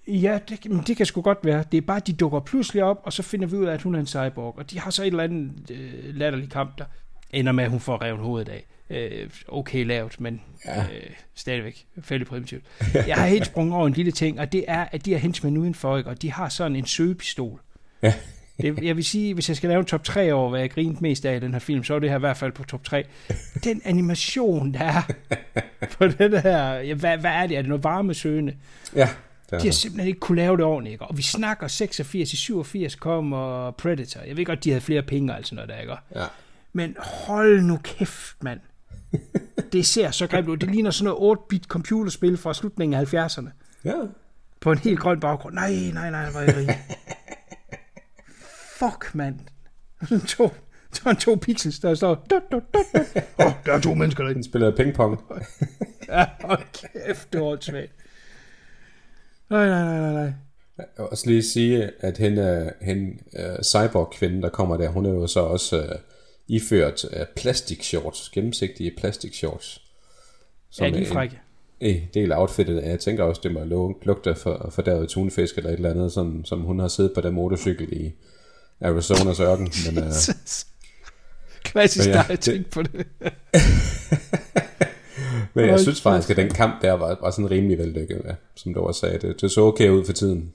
Ja, 0.07 0.39
det, 0.49 0.71
men 0.71 0.83
det 0.87 0.97
kan 0.97 1.05
sgu 1.05 1.21
godt 1.21 1.37
være. 1.43 1.63
Det 1.71 1.77
er 1.77 1.81
bare, 1.81 1.97
at 1.97 2.07
de 2.07 2.13
dukker 2.13 2.39
pludselig 2.39 2.83
op, 2.83 3.01
og 3.03 3.13
så 3.13 3.23
finder 3.23 3.47
vi 3.47 3.55
ud 3.55 3.65
af, 3.65 3.73
at 3.73 3.81
hun 3.81 3.95
er 3.95 3.99
en 3.99 4.05
cyborg. 4.05 4.57
Og 4.57 4.71
de 4.71 4.79
har 4.79 4.91
så 4.91 5.03
et 5.03 5.07
eller 5.07 5.23
andet 5.23 5.71
øh, 5.71 6.15
latterlig 6.15 6.49
kamp, 6.49 6.77
der 6.77 6.85
ender 7.29 7.51
med, 7.51 7.63
at 7.63 7.69
hun 7.69 7.79
får 7.79 8.01
revet 8.01 8.19
hovedet 8.19 8.49
af. 8.49 8.67
Øh, 8.89 9.29
okay 9.47 9.85
lavet, 9.85 10.19
men 10.19 10.41
ja. 10.65 10.81
øh, 10.81 11.09
stadigvæk 11.35 11.85
fældig 12.01 12.27
primitivt. 12.27 12.63
Jeg 13.07 13.15
har 13.15 13.27
helt 13.27 13.45
sprunget 13.45 13.75
over 13.75 13.87
en 13.87 13.93
lille 13.93 14.11
ting, 14.11 14.39
og 14.39 14.51
det 14.51 14.65
er, 14.67 14.85
at 14.91 15.05
de 15.05 15.11
har 15.11 15.19
henchmen 15.19 15.57
udenfor, 15.57 15.97
ikke? 15.97 16.09
og 16.09 16.21
de 16.21 16.31
har 16.31 16.49
sådan 16.49 16.75
en 16.75 16.85
søgepistol. 16.85 17.61
Ja. 18.01 18.13
Det, 18.61 18.83
jeg 18.83 18.95
vil 18.95 19.05
sige, 19.05 19.33
hvis 19.33 19.49
jeg 19.49 19.57
skal 19.57 19.69
lave 19.69 19.79
en 19.79 19.85
top 19.85 20.03
3 20.03 20.33
over, 20.33 20.49
hvad 20.49 20.59
jeg 20.59 20.71
grinte 20.71 21.01
mest 21.01 21.25
af 21.25 21.35
i 21.35 21.39
den 21.39 21.51
her 21.51 21.59
film, 21.59 21.83
så 21.83 21.93
er 21.95 21.99
det 21.99 22.09
her 22.09 22.17
i 22.17 22.19
hvert 22.19 22.37
fald 22.37 22.51
på 22.51 22.63
top 22.63 22.83
3. 22.83 23.03
Den 23.63 23.81
animation, 23.85 24.73
der 24.73 24.79
er 24.79 25.01
på 25.97 26.07
den 26.07 26.37
her, 26.37 26.73
ja, 26.73 26.93
hvad, 26.93 27.17
hvad 27.17 27.31
er 27.31 27.47
det? 27.47 27.57
Er 27.57 27.61
det 27.61 27.69
noget 27.69 27.83
varmesøgende? 27.83 28.55
Ja. 28.95 29.09
De 29.51 29.65
har 29.65 29.71
simpelthen 29.71 30.07
ikke 30.07 30.19
kunne 30.19 30.35
lave 30.35 30.57
det 30.57 30.65
ordentligt, 30.65 30.91
ikke? 30.91 31.05
Og 31.05 31.17
vi 31.17 31.21
snakker 31.21 31.67
86 31.67 32.33
i 32.33 32.35
87 32.35 32.95
kommer 32.95 33.71
Predator. 33.71 34.21
Jeg 34.21 34.37
ved 34.37 34.45
godt, 34.45 34.63
de 34.63 34.69
havde 34.69 34.81
flere 34.81 35.01
penge 35.01 35.35
og 35.35 35.39
sådan 35.43 35.55
noget 35.55 35.69
der, 35.69 35.79
ikke? 35.79 35.93
Ja. 36.15 36.25
Men 36.73 36.95
hold 36.99 37.61
nu 37.61 37.79
kæft, 37.83 38.35
mand. 38.41 38.59
Det 39.71 39.85
ser 39.85 40.11
så 40.11 40.27
grimt 40.27 40.47
ud. 40.47 40.57
Det 40.57 40.71
ligner 40.71 40.91
sådan 40.91 41.13
noget 41.13 41.37
8-bit 41.37 41.63
computerspil 41.63 42.37
fra 42.37 42.53
slutningen 42.53 42.99
af 42.99 43.13
70'erne. 43.13 43.49
Ja. 43.85 43.93
På 44.61 44.71
en 44.71 44.77
helt 44.77 44.99
grøn 44.99 45.19
baggrund. 45.19 45.55
Nej, 45.55 45.75
nej, 45.93 46.09
nej, 46.09 46.31
hvor 46.31 46.39
er 46.39 46.43
jeg 46.43 46.55
rig. 46.55 46.69
Fuck, 48.79 49.15
mand. 49.15 49.39
to, 50.27 50.49
to, 50.93 51.13
to 51.13 51.35
pixels, 51.35 51.79
der 51.79 51.95
står... 51.95 52.25
Du, 52.29 52.39
du, 52.51 52.61
du, 52.73 52.83
du. 52.93 52.99
Oh, 53.37 53.51
der 53.65 53.73
er 53.73 53.79
to 53.79 53.93
mennesker 53.93 54.23
derinde. 54.23 54.37
Han 54.37 54.43
spiller 54.43 54.75
pingpong. 54.75 55.19
ja, 56.09 56.25
hold 56.41 56.63
kæft, 56.73 57.33
det 57.33 57.41
var 57.41 57.57
svagt. 57.61 57.91
Nej, 59.49 59.69
nej, 59.69 59.83
nej, 59.83 59.99
nej, 59.99 60.13
nej. 60.13 60.33
Jeg 60.77 60.85
vil 60.97 61.07
også 61.11 61.29
lige 61.29 61.43
sige, 61.43 61.91
at 61.99 62.17
hende, 62.17 62.73
hende 62.81 63.11
uh, 63.33 63.63
cyborg-kvinden, 63.63 64.43
der 64.43 64.49
kommer 64.49 64.77
der, 64.77 64.89
hun 64.89 65.05
er 65.05 65.09
jo 65.09 65.27
så 65.27 65.39
også 65.39 65.79
uh, 65.79 65.85
iført 66.47 67.03
uh, 67.03 67.19
plastik 67.35 67.83
shorts, 67.83 68.29
gennemsigtige 68.29 68.91
plastik 68.97 69.33
shorts. 69.33 69.81
Ja, 70.79 70.89
de 70.89 71.01
er 71.01 71.05
frække. 71.05 71.39
En, 71.79 71.95
en 71.95 72.07
del 72.13 72.31
af 72.31 72.39
outfittet, 72.41 72.83
jeg 72.83 72.99
tænker 72.99 73.23
også, 73.23 73.41
det 73.43 73.53
må 73.53 73.63
lugte 74.03 74.35
for, 74.35 74.69
for 74.73 74.81
derved 74.81 75.07
tunfisk 75.07 75.57
eller 75.57 75.69
et 75.69 75.75
eller 75.75 75.91
andet, 75.91 76.11
sådan, 76.11 76.45
som 76.45 76.61
hun 76.61 76.79
har 76.79 76.87
siddet 76.87 77.11
på 77.15 77.21
den 77.21 77.33
motorcykel 77.33 77.93
i 77.93 78.13
Arizonas 78.81 79.39
ørken. 79.39 79.71
Men, 79.93 80.03
uh, 80.03 80.13
Klassisk 81.63 82.09
dig 82.09 82.29
at 82.29 82.39
tænke 82.39 82.69
på 82.69 82.83
det. 82.83 83.07
Men 85.53 85.65
jeg 85.65 85.79
synes 85.79 86.01
faktisk, 86.01 86.29
at 86.29 86.37
den 86.37 86.49
kamp 86.49 86.81
der 86.81 86.91
var, 86.91 87.17
var 87.21 87.31
sådan 87.31 87.51
rimelig 87.51 87.77
vellykket, 87.77 88.21
ja, 88.25 88.33
som 88.55 88.73
du 88.73 88.79
også 88.79 88.99
sagde. 88.99 89.27
Det, 89.27 89.41
det 89.41 89.51
så 89.51 89.61
okay 89.61 89.89
ud 89.89 90.05
for 90.05 90.13
tiden. 90.13 90.53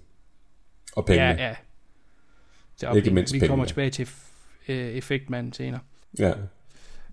Og 0.97 1.07
pengene. 1.07 1.27
Ja, 1.27 1.49
ja. 1.49 1.55
Det 2.91 2.97
Ikke 2.97 3.11
mindst 3.11 3.33
Vi 3.35 3.39
pengene. 3.39 3.49
kommer 3.49 3.65
tilbage 3.65 3.91
til 3.91 4.09
øh, 4.69 4.77
effektmanden 4.77 5.53
senere. 5.53 5.81
Ja. 6.19 6.33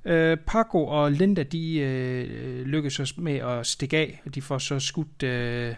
Øh, 0.06 0.38
Paco 0.38 0.86
og 0.88 1.12
Linda, 1.12 1.44
de 1.44 1.78
øh, 1.80 2.66
lykkes 2.66 3.00
os 3.00 3.18
med 3.18 3.36
at 3.36 3.68
stikke 3.68 3.98
af, 3.98 4.22
og 4.26 4.36
de 4.36 4.42
får 4.42 4.58
så 4.58 4.80
skudt 4.80 5.24
øh, 5.24 5.76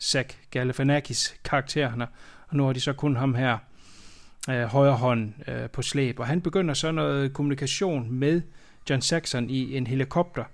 Zach 0.00 0.36
Galifianakis 0.50 1.34
karakteren, 1.44 2.02
og 2.48 2.56
nu 2.56 2.64
har 2.64 2.72
de 2.72 2.80
så 2.80 2.92
kun 2.92 3.16
ham 3.16 3.34
her, 3.34 3.58
øh, 4.50 4.62
højre 4.64 4.96
hånd 4.96 5.48
øh, 5.48 5.70
på 5.70 5.82
slæb, 5.82 6.18
og 6.18 6.26
han 6.26 6.40
begynder 6.40 6.74
så 6.74 6.92
noget 6.92 7.32
kommunikation 7.32 8.12
med 8.12 8.42
John 8.90 9.02
Saxon 9.02 9.50
i 9.50 9.76
en 9.76 9.86
helikopter, 9.86 10.44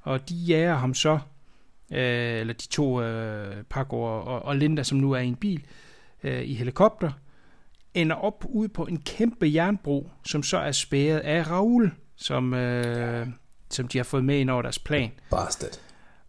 og 0.00 0.28
de 0.28 0.34
jager 0.34 0.74
ham 0.74 0.94
så, 0.94 1.18
øh, 1.92 2.40
eller 2.40 2.54
de 2.54 2.68
to, 2.68 3.02
øh, 3.02 3.62
Paco 3.70 4.02
og, 4.02 4.42
og 4.42 4.56
Linda, 4.56 4.82
som 4.82 4.98
nu 4.98 5.12
er 5.12 5.18
i 5.18 5.26
en 5.26 5.36
bil, 5.36 5.64
øh, 6.22 6.42
i 6.42 6.54
helikopter, 6.54 7.12
ender 7.94 8.16
op 8.16 8.44
ude 8.48 8.68
på 8.68 8.84
en 8.84 9.02
kæmpe 9.02 9.50
jernbro, 9.54 10.10
som 10.26 10.42
så 10.42 10.58
er 10.58 10.72
spærret 10.72 11.20
af 11.20 11.50
Raoul, 11.50 11.92
som, 12.16 12.54
øh, 12.54 13.26
som 13.70 13.88
de 13.88 13.98
har 13.98 14.04
fået 14.04 14.24
med 14.24 14.38
ind 14.38 14.50
over 14.50 14.62
deres 14.62 14.78
plan. 14.78 15.10
Bastard. 15.30 15.80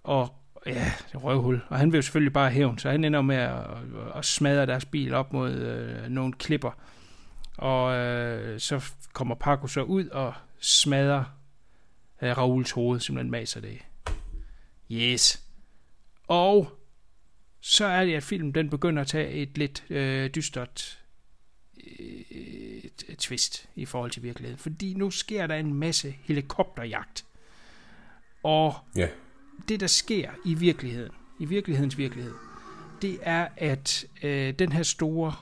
Og 0.04 0.30
ja, 0.66 0.92
det 1.12 1.24
røvhul. 1.24 1.62
Og 1.70 1.78
han 1.80 1.92
vil 1.92 1.98
jo 1.98 2.02
selvfølgelig 2.02 2.34
bare 2.34 2.50
hævn, 2.50 2.78
så 2.78 2.90
han 2.90 3.04
ender 3.04 3.22
med 3.22 3.36
at, 3.36 3.60
at, 3.60 4.18
at 4.18 4.26
smadre 4.26 4.66
deres 4.66 4.86
bil 4.86 5.14
op 5.14 5.34
mod 5.34 5.52
øh, 5.52 6.10
nogle 6.10 6.34
klipper. 6.34 6.72
Og 7.58 7.96
øh, 7.96 8.60
så 8.60 8.92
kommer 9.14 9.36
Paco 9.36 9.68
så 9.68 9.82
ud 9.82 10.08
og 10.08 10.34
smadrer 10.60 11.24
øh, 12.22 12.38
Rauls 12.38 12.72
hoved, 12.72 13.00
simpelthen 13.00 13.32
maser 13.32 13.62
det. 13.62 13.78
Yes. 14.92 15.44
Og 16.28 16.70
så 17.62 17.86
er 17.86 18.06
det, 18.06 18.16
at 18.16 18.24
filmen 18.24 18.56
den 18.56 18.70
begynder 18.70 19.02
at 19.02 19.08
tage 19.08 19.30
et 19.30 19.58
lidt 19.58 19.86
øh, 19.90 20.30
dystert 20.30 21.05
øh, 22.00 22.84
et 23.10 23.16
twist 23.18 23.70
i 23.76 23.86
forhold 23.86 24.12
til 24.12 24.24
virkeligheden. 24.24 24.58
Fordi 24.60 24.94
nu 24.94 25.12
sker 25.12 25.48
der 25.48 25.56
en 25.56 25.74
masse 25.74 26.16
helikopterjagt. 26.24 27.26
Og 28.44 28.76
Ja. 28.96 29.08
det, 29.70 29.80
der 29.80 29.88
sker 29.88 30.30
i 30.46 30.54
virkeligheden, 30.54 31.12
i 31.40 31.46
virkelighedens 31.46 31.98
virkelighed, 31.98 32.34
det 33.02 33.20
er, 33.22 33.48
at 33.58 34.06
øh, 34.24 34.54
den 34.60 34.72
her 34.72 34.84
store 34.84 35.34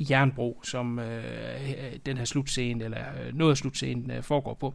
jernbro, 0.00 0.60
som 0.64 0.98
øh, 0.98 1.96
den 2.06 2.18
her 2.18 2.24
slutscene, 2.24 2.84
eller 2.84 3.22
øh, 3.22 3.34
noget 3.34 3.50
af 3.50 3.56
slutscenen 3.56 4.10
øh, 4.10 4.22
foregår 4.22 4.54
på, 4.54 4.74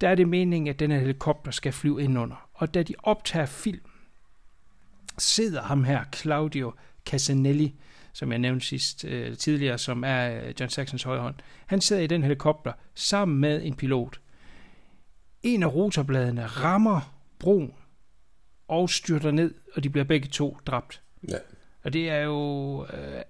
der 0.00 0.08
er 0.08 0.14
det 0.14 0.28
meningen, 0.28 0.68
at 0.68 0.78
den 0.80 0.90
her 0.90 0.98
helikopter 0.98 1.50
skal 1.50 1.72
flyve 1.72 2.02
ind 2.02 2.18
under. 2.18 2.48
Og 2.54 2.74
da 2.74 2.82
de 2.82 2.94
optager 2.98 3.46
film, 3.46 3.80
sidder 5.18 5.62
ham 5.62 5.84
her, 5.84 6.04
Claudio 6.14 6.72
Casanelli, 7.06 7.74
som 8.18 8.32
jeg 8.32 8.38
nævnte 8.38 8.66
sidst 8.66 9.04
øh, 9.04 9.36
tidligere, 9.36 9.78
som 9.78 10.04
er 10.04 10.40
øh, 10.40 10.54
John 10.60 10.70
Saxons 10.70 11.02
højre 11.02 11.22
hånd. 11.22 11.34
Han 11.66 11.80
sidder 11.80 12.02
i 12.02 12.06
den 12.06 12.22
helikopter 12.22 12.72
sammen 12.94 13.38
med 13.38 13.62
en 13.64 13.74
pilot. 13.74 14.20
En 15.42 15.62
af 15.62 15.74
rotorbladene 15.74 16.46
rammer 16.46 17.14
broen 17.38 17.74
og 18.68 18.90
styrter 18.90 19.30
ned, 19.30 19.54
og 19.74 19.84
de 19.84 19.90
bliver 19.90 20.04
begge 20.04 20.28
to 20.28 20.58
dræbt. 20.66 21.02
Ja. 21.28 21.36
Og 21.84 21.92
det 21.92 22.08
er 22.08 22.20
jo, 22.20 22.86
øh, 22.86 23.22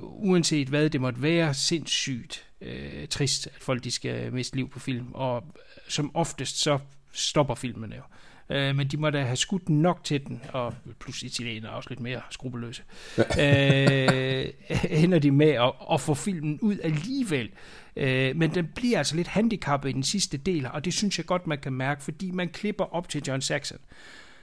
uanset 0.00 0.68
hvad 0.68 0.90
det 0.90 1.00
måtte 1.00 1.22
være, 1.22 1.54
sindssygt 1.54 2.46
øh, 2.60 3.08
trist, 3.08 3.46
at 3.46 3.62
folk 3.62 3.84
de 3.84 3.90
skal 3.90 4.32
miste 4.32 4.56
liv 4.56 4.68
på 4.70 4.78
film. 4.78 5.12
Og 5.12 5.44
øh, 5.46 5.82
som 5.88 6.16
oftest 6.16 6.56
så 6.56 6.78
stopper 7.12 7.54
filmen 7.54 7.92
jo. 7.92 8.02
Øh, 8.50 8.76
men 8.76 8.88
de 8.88 8.96
må 8.96 9.10
da 9.10 9.22
have 9.22 9.36
skudt 9.36 9.68
nok 9.68 10.04
til 10.04 10.26
den, 10.26 10.42
og 10.52 10.74
plus 11.00 11.22
italienere 11.22 11.70
er 11.70 11.74
også 11.74 11.88
lidt 11.90 12.00
mere 12.00 12.20
skrupelløse. 12.30 12.82
øh, 13.18 14.46
ender 15.04 15.18
de 15.18 15.30
med 15.30 15.50
at, 15.50 15.72
at 15.92 16.00
få 16.00 16.14
filmen 16.14 16.58
ud 16.60 16.78
alligevel. 16.82 17.50
Øh, 17.96 18.36
men 18.36 18.54
den 18.54 18.66
bliver 18.74 18.98
altså 18.98 19.16
lidt 19.16 19.28
handicappet 19.28 19.88
i 19.88 19.92
den 19.92 20.02
sidste 20.02 20.36
del, 20.36 20.66
og 20.72 20.84
det 20.84 20.94
synes 20.94 21.18
jeg 21.18 21.26
godt, 21.26 21.46
man 21.46 21.58
kan 21.58 21.72
mærke, 21.72 22.02
fordi 22.02 22.30
man 22.30 22.48
klipper 22.48 22.94
op 22.94 23.08
til 23.08 23.22
John 23.26 23.40
Saxon, 23.40 23.78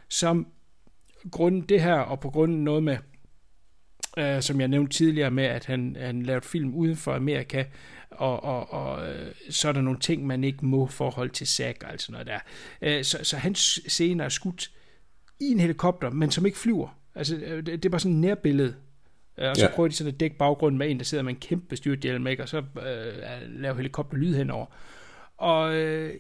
som 0.09 0.47
grund 1.31 1.63
det 1.63 1.81
her, 1.81 1.95
og 1.95 2.19
på 2.19 2.29
grund 2.29 2.53
af 2.53 2.59
noget 2.59 2.83
med, 2.83 2.97
øh, 4.17 4.41
som 4.41 4.59
jeg 4.59 4.67
nævnte 4.67 4.97
tidligere 4.97 5.31
med, 5.31 5.43
at 5.43 5.65
han, 5.65 5.97
han 5.99 6.23
lavede 6.23 6.45
film 6.45 6.73
uden 6.73 6.95
for 6.95 7.13
Amerika, 7.13 7.63
og, 8.11 8.43
og, 8.43 8.73
og 8.73 9.09
øh, 9.13 9.31
så 9.49 9.67
er 9.67 9.71
der 9.71 9.81
nogle 9.81 9.99
ting, 9.99 10.27
man 10.27 10.43
ikke 10.43 10.65
må 10.65 10.87
forhold 10.87 11.29
til 11.29 11.47
SAG, 11.47 11.75
altså 11.83 12.11
noget 12.11 12.27
der. 12.27 12.39
Øh, 12.81 13.03
så, 13.03 13.19
så 13.23 13.37
hans 13.37 13.79
scene 13.87 14.23
er 14.23 14.29
skudt 14.29 14.71
i 15.39 15.45
en 15.45 15.59
helikopter, 15.59 16.09
men 16.09 16.31
som 16.31 16.45
ikke 16.45 16.57
flyver. 16.57 16.97
Altså, 17.15 17.35
øh, 17.35 17.57
det, 17.57 17.65
det 17.65 17.85
er 17.85 17.89
bare 17.89 17.99
sådan 17.99 18.15
en 18.15 18.21
nærbillede. 18.21 18.75
Og 19.37 19.55
så 19.57 19.65
Ja. 19.65 19.71
prøver 19.75 19.87
de 19.89 19.95
sådan 19.95 20.13
at 20.13 20.19
dække 20.19 20.37
baggrunden 20.37 20.77
med 20.79 20.91
en, 20.91 20.97
der 20.97 21.03
sidder 21.03 21.23
med 21.23 21.33
en 21.33 21.39
kæmpe 21.39 21.75
styrthjelm, 21.75 22.27
ikke? 22.27 22.43
og 22.43 22.49
så 22.49 22.57
øh, 22.57 23.23
laver 23.61 23.75
helikopterlyd 23.75 24.35
henover. 24.35 24.65
Og 25.37 25.75
øh, 25.75 26.13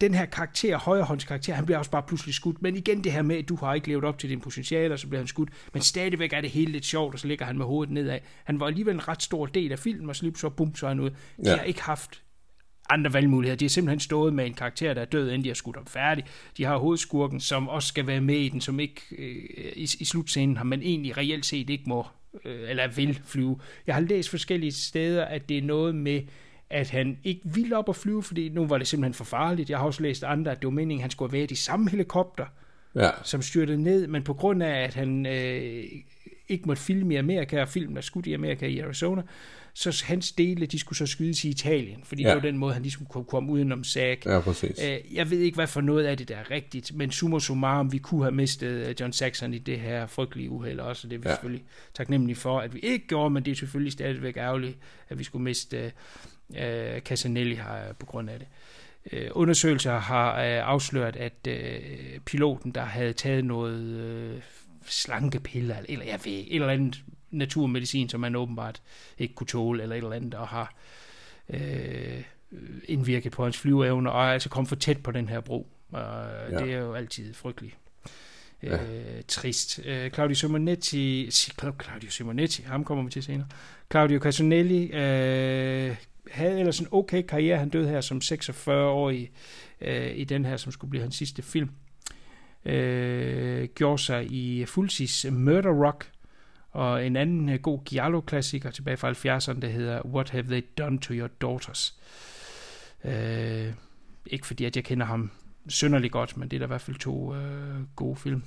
den 0.00 0.14
her 0.14 0.26
karakter, 0.26 0.78
højrehåndskarakter, 0.78 1.54
han 1.54 1.64
bliver 1.66 1.78
også 1.78 1.90
bare 1.90 2.02
pludselig 2.02 2.34
skudt. 2.34 2.62
Men 2.62 2.76
igen 2.76 3.04
det 3.04 3.12
her 3.12 3.22
med, 3.22 3.36
at 3.36 3.48
du 3.48 3.56
har 3.56 3.74
ikke 3.74 3.88
levet 3.88 4.04
op 4.04 4.18
til 4.18 4.30
din 4.30 4.40
potentiale, 4.40 4.94
og 4.94 4.98
så 4.98 5.06
bliver 5.06 5.20
han 5.20 5.26
skudt. 5.28 5.48
Men 5.72 5.82
stadigvæk 5.82 6.32
er 6.32 6.40
det 6.40 6.50
hele 6.50 6.72
lidt 6.72 6.84
sjovt, 6.84 7.14
og 7.14 7.20
så 7.20 7.26
ligger 7.28 7.44
han 7.46 7.56
med 7.58 7.64
hovedet 7.66 7.94
nedad. 7.94 8.18
Han 8.44 8.60
var 8.60 8.66
alligevel 8.66 8.94
en 8.94 9.08
ret 9.08 9.22
stor 9.22 9.46
del 9.46 9.72
af 9.72 9.78
filmen, 9.78 10.08
og 10.08 10.16
så 10.16 10.22
lige 10.24 10.36
så 10.36 10.48
bum, 10.48 10.74
så 10.74 10.86
er 10.86 10.90
han 10.90 11.00
ud. 11.00 11.10
De 11.10 11.16
Ja. 11.44 11.56
har 11.56 11.62
ikke 11.62 11.82
haft 11.82 12.22
andre 12.90 13.12
valgmuligheder. 13.12 13.56
De 13.56 13.64
har 13.64 13.68
simpelthen 13.70 14.00
stået 14.00 14.34
med 14.34 14.46
en 14.46 14.54
karakter, 14.54 14.94
der 14.94 15.00
er 15.00 15.04
død, 15.04 15.28
inden 15.28 15.44
de 15.44 15.48
har 15.48 15.54
skudt 15.54 15.76
ham 15.76 15.86
færdig. 15.86 16.24
De 16.56 16.64
har 16.64 16.76
hovedskurken, 16.76 17.40
som 17.40 17.68
også 17.68 17.88
skal 17.88 18.06
være 18.06 18.20
med 18.20 18.36
i 18.36 18.48
den, 18.48 18.60
som 18.60 18.80
ikke 18.80 19.02
øh, 19.18 19.72
i, 19.76 19.82
i 20.00 20.04
slutscenen 20.04 20.56
har 20.56 20.64
man 20.64 20.82
egentlig 20.82 21.16
reelt 21.16 21.46
set 21.46 21.70
ikke 21.70 21.84
må, 21.86 22.06
øh, 22.44 22.70
eller 22.70 22.88
vil 22.88 23.20
flyve. 23.24 23.58
Jeg 23.86 23.94
har 23.94 24.02
læst 24.02 24.30
forskellige 24.30 24.72
steder, 24.72 25.24
at 25.24 25.48
det 25.48 25.58
er 25.58 25.62
noget 25.62 25.94
med, 25.94 26.22
at 26.70 26.90
han 26.90 27.18
ikke 27.24 27.40
vil 27.44 27.72
op 27.74 27.88
og 27.88 27.96
flyve, 27.96 28.22
fordi 28.22 28.48
nu 28.48 28.66
var 28.66 28.78
det 28.78 28.86
simpelthen 28.86 29.14
for 29.14 29.24
farligt. 29.24 29.70
Jeg 29.70 29.78
har 29.78 29.86
også 29.86 30.02
læst 30.02 30.24
andre, 30.24 30.52
at 30.52 30.56
det 30.58 30.64
var 30.66 30.70
meningen, 30.70 30.98
at 31.00 31.02
han 31.02 31.10
skulle 31.10 31.32
været 31.32 31.50
i 31.50 31.54
samme 31.54 31.90
helikopter, 31.90 32.46
Ja. 32.94 33.10
som 33.24 33.42
styrtede 33.42 33.82
ned, 33.82 34.06
men 34.06 34.22
på 34.22 34.34
grund 34.34 34.62
af, 34.62 34.84
at 34.84 34.94
han 34.94 35.26
øh, 35.26 35.84
ikke 36.48 36.64
måtte 36.66 36.82
filme 36.82 37.14
i 37.14 37.16
Amerika, 37.16 37.60
og 37.62 37.68
filmen 37.68 37.96
er 37.96 38.00
skudt 38.00 38.26
i 38.26 38.32
Amerika 38.32 38.66
i 38.66 38.78
Arizona, 38.78 39.22
så 39.74 40.04
hans 40.06 40.32
dele, 40.32 40.66
de 40.66 40.78
skulle 40.78 40.96
så 40.98 41.06
skydes 41.06 41.44
i 41.44 41.48
Italien, 41.48 42.00
fordi 42.04 42.22
ja. 42.22 42.28
Det 42.28 42.34
var 42.36 42.42
den 42.42 42.58
måde, 42.58 42.72
han 42.72 42.82
ligesom 42.82 43.06
kunne 43.06 43.24
komme 43.24 43.52
udenom 43.52 43.84
SAG. 43.84 44.18
Ja, 44.26 44.40
præcis. 44.40 44.80
Øh, 44.84 45.14
Jeg 45.16 45.30
ved 45.30 45.38
ikke, 45.38 45.54
hvad 45.54 45.66
for 45.66 45.80
noget 45.80 46.04
af 46.04 46.16
det 46.16 46.28
der 46.28 46.36
er 46.36 46.50
rigtigt, 46.50 46.94
men 46.96 47.10
summa 47.10 47.38
summarum, 47.38 47.92
vi 47.92 47.98
kunne 47.98 48.22
have 48.22 48.34
mistet 48.34 48.86
øh, 48.88 48.94
John 49.00 49.12
Saxon 49.12 49.54
i 49.54 49.58
det 49.58 49.80
her 49.80 50.06
frygtelige 50.06 50.50
uheld 50.50 50.80
også, 50.80 51.06
og 51.06 51.10
det 51.10 51.16
er 51.16 51.20
vi 51.20 51.24
ja. 51.26 51.30
Ja. 51.30 51.34
selvfølgelig 51.36 51.64
taknemmelige 51.94 52.36
for, 52.36 52.60
at 52.60 52.74
vi 52.74 52.78
ikke 52.78 53.06
gjorde, 53.06 53.30
men 53.30 53.44
det 53.44 53.50
er 53.50 53.54
selvfølgelig 53.56 53.92
stadigvæk 53.92 54.36
ærgerligt, 54.36 54.76
at 55.08 55.18
vi 55.18 55.24
skulle 55.24 55.42
miste 55.44 55.92
øh, 56.56 57.00
Casanelli 57.00 57.54
her 57.54 57.92
på 57.98 58.06
grund 58.06 58.30
af 58.30 58.38
det. 58.38 58.48
Øh, 59.12 59.30
undersøgelser 59.32 59.98
har 59.98 60.32
øh, 60.34 60.68
afsløret, 60.68 61.16
at 61.16 61.46
øh, 61.48 61.80
piloten, 62.24 62.70
der 62.70 62.84
havde 62.84 63.12
taget 63.12 63.44
noget 63.44 63.80
øh, 63.84 64.40
slankepiller, 64.86 65.76
eller 65.88 66.04
jeg 66.04 66.20
ved 66.24 66.32
et 66.32 66.54
eller 66.54 66.68
andet 66.68 67.02
naturmedicin, 67.30 68.08
som 68.08 68.20
man 68.20 68.36
åbenbart 68.36 68.82
ikke 69.18 69.34
kunne 69.34 69.46
tåle, 69.46 69.82
eller 69.82 69.96
et 69.96 70.02
eller 70.02 70.16
andet, 70.16 70.34
og 70.34 70.48
har 70.48 70.74
øh, 71.50 72.22
indvirket 72.84 73.32
på 73.32 73.42
hans 73.44 73.58
flyveevner, 73.58 74.10
og 74.10 74.24
er 74.26 74.32
altså 74.32 74.48
kommet 74.48 74.68
for 74.68 74.76
tæt 74.76 75.02
på 75.02 75.10
den 75.10 75.28
her 75.28 75.40
bro. 75.40 75.66
Og 75.92 76.00
ja. 76.50 76.58
Ja. 76.58 76.64
det 76.64 76.74
er 76.74 76.78
jo 76.78 76.94
altid 76.94 77.34
frygteligt. 77.34 77.74
Øh, 78.62 78.70
Ja. 78.70 78.78
trist. 79.28 79.80
Øh, 79.84 80.10
Claudio 80.10 80.34
Simonetti, 80.34 81.30
si- 81.30 81.52
Cla- 81.62 81.82
Claudio 81.84 82.10
Simonetti, 82.10 82.62
ham 82.62 82.84
kommer 82.84 83.04
vi 83.04 83.10
til 83.10 83.22
senere. 83.22 83.46
Claudio 83.90 84.20
Casanelli 84.20 84.82
øh, 84.92 85.96
havde 86.30 86.58
ellers 86.58 86.80
en 86.80 86.86
okay 86.90 87.22
karriere. 87.22 87.58
Han 87.58 87.68
døde 87.68 87.88
her 87.88 88.00
som 88.00 88.20
46-årig 88.24 89.30
øh, 89.80 90.16
i 90.16 90.24
den 90.24 90.44
her, 90.44 90.56
som 90.56 90.72
skulle 90.72 90.90
blive 90.90 91.02
hans 91.02 91.16
sidste 91.16 91.42
film. 91.42 91.70
Øh, 92.64 93.68
gjorde 93.74 94.02
sig 94.02 94.32
i 94.32 94.64
Fulcis 94.64 95.26
Murder 95.30 95.86
Rock, 95.86 96.10
og 96.70 97.06
en 97.06 97.16
anden 97.16 97.48
øh, 97.48 97.60
god 97.60 97.84
Giallo-klassiker 97.84 98.70
tilbage 98.70 98.96
fra 98.96 99.12
70'erne, 99.12 99.60
der 99.60 99.68
hedder 99.68 100.06
What 100.06 100.30
Have 100.30 100.46
They 100.46 100.64
Done 100.78 100.98
to 100.98 101.14
Your 101.14 101.28
Daughters? 101.40 101.98
Øh, 103.04 103.72
ikke 104.26 104.46
fordi, 104.46 104.64
at 104.64 104.76
jeg 104.76 104.84
kender 104.84 105.06
ham 105.06 105.30
synderligt 105.68 106.12
godt, 106.12 106.36
men 106.36 106.48
det 106.48 106.56
er 106.56 106.58
da 106.58 106.64
i 106.64 106.66
hvert 106.66 106.80
fald 106.80 106.96
to 106.96 107.34
øh, 107.34 107.82
gode 107.96 108.16
film 108.16 108.42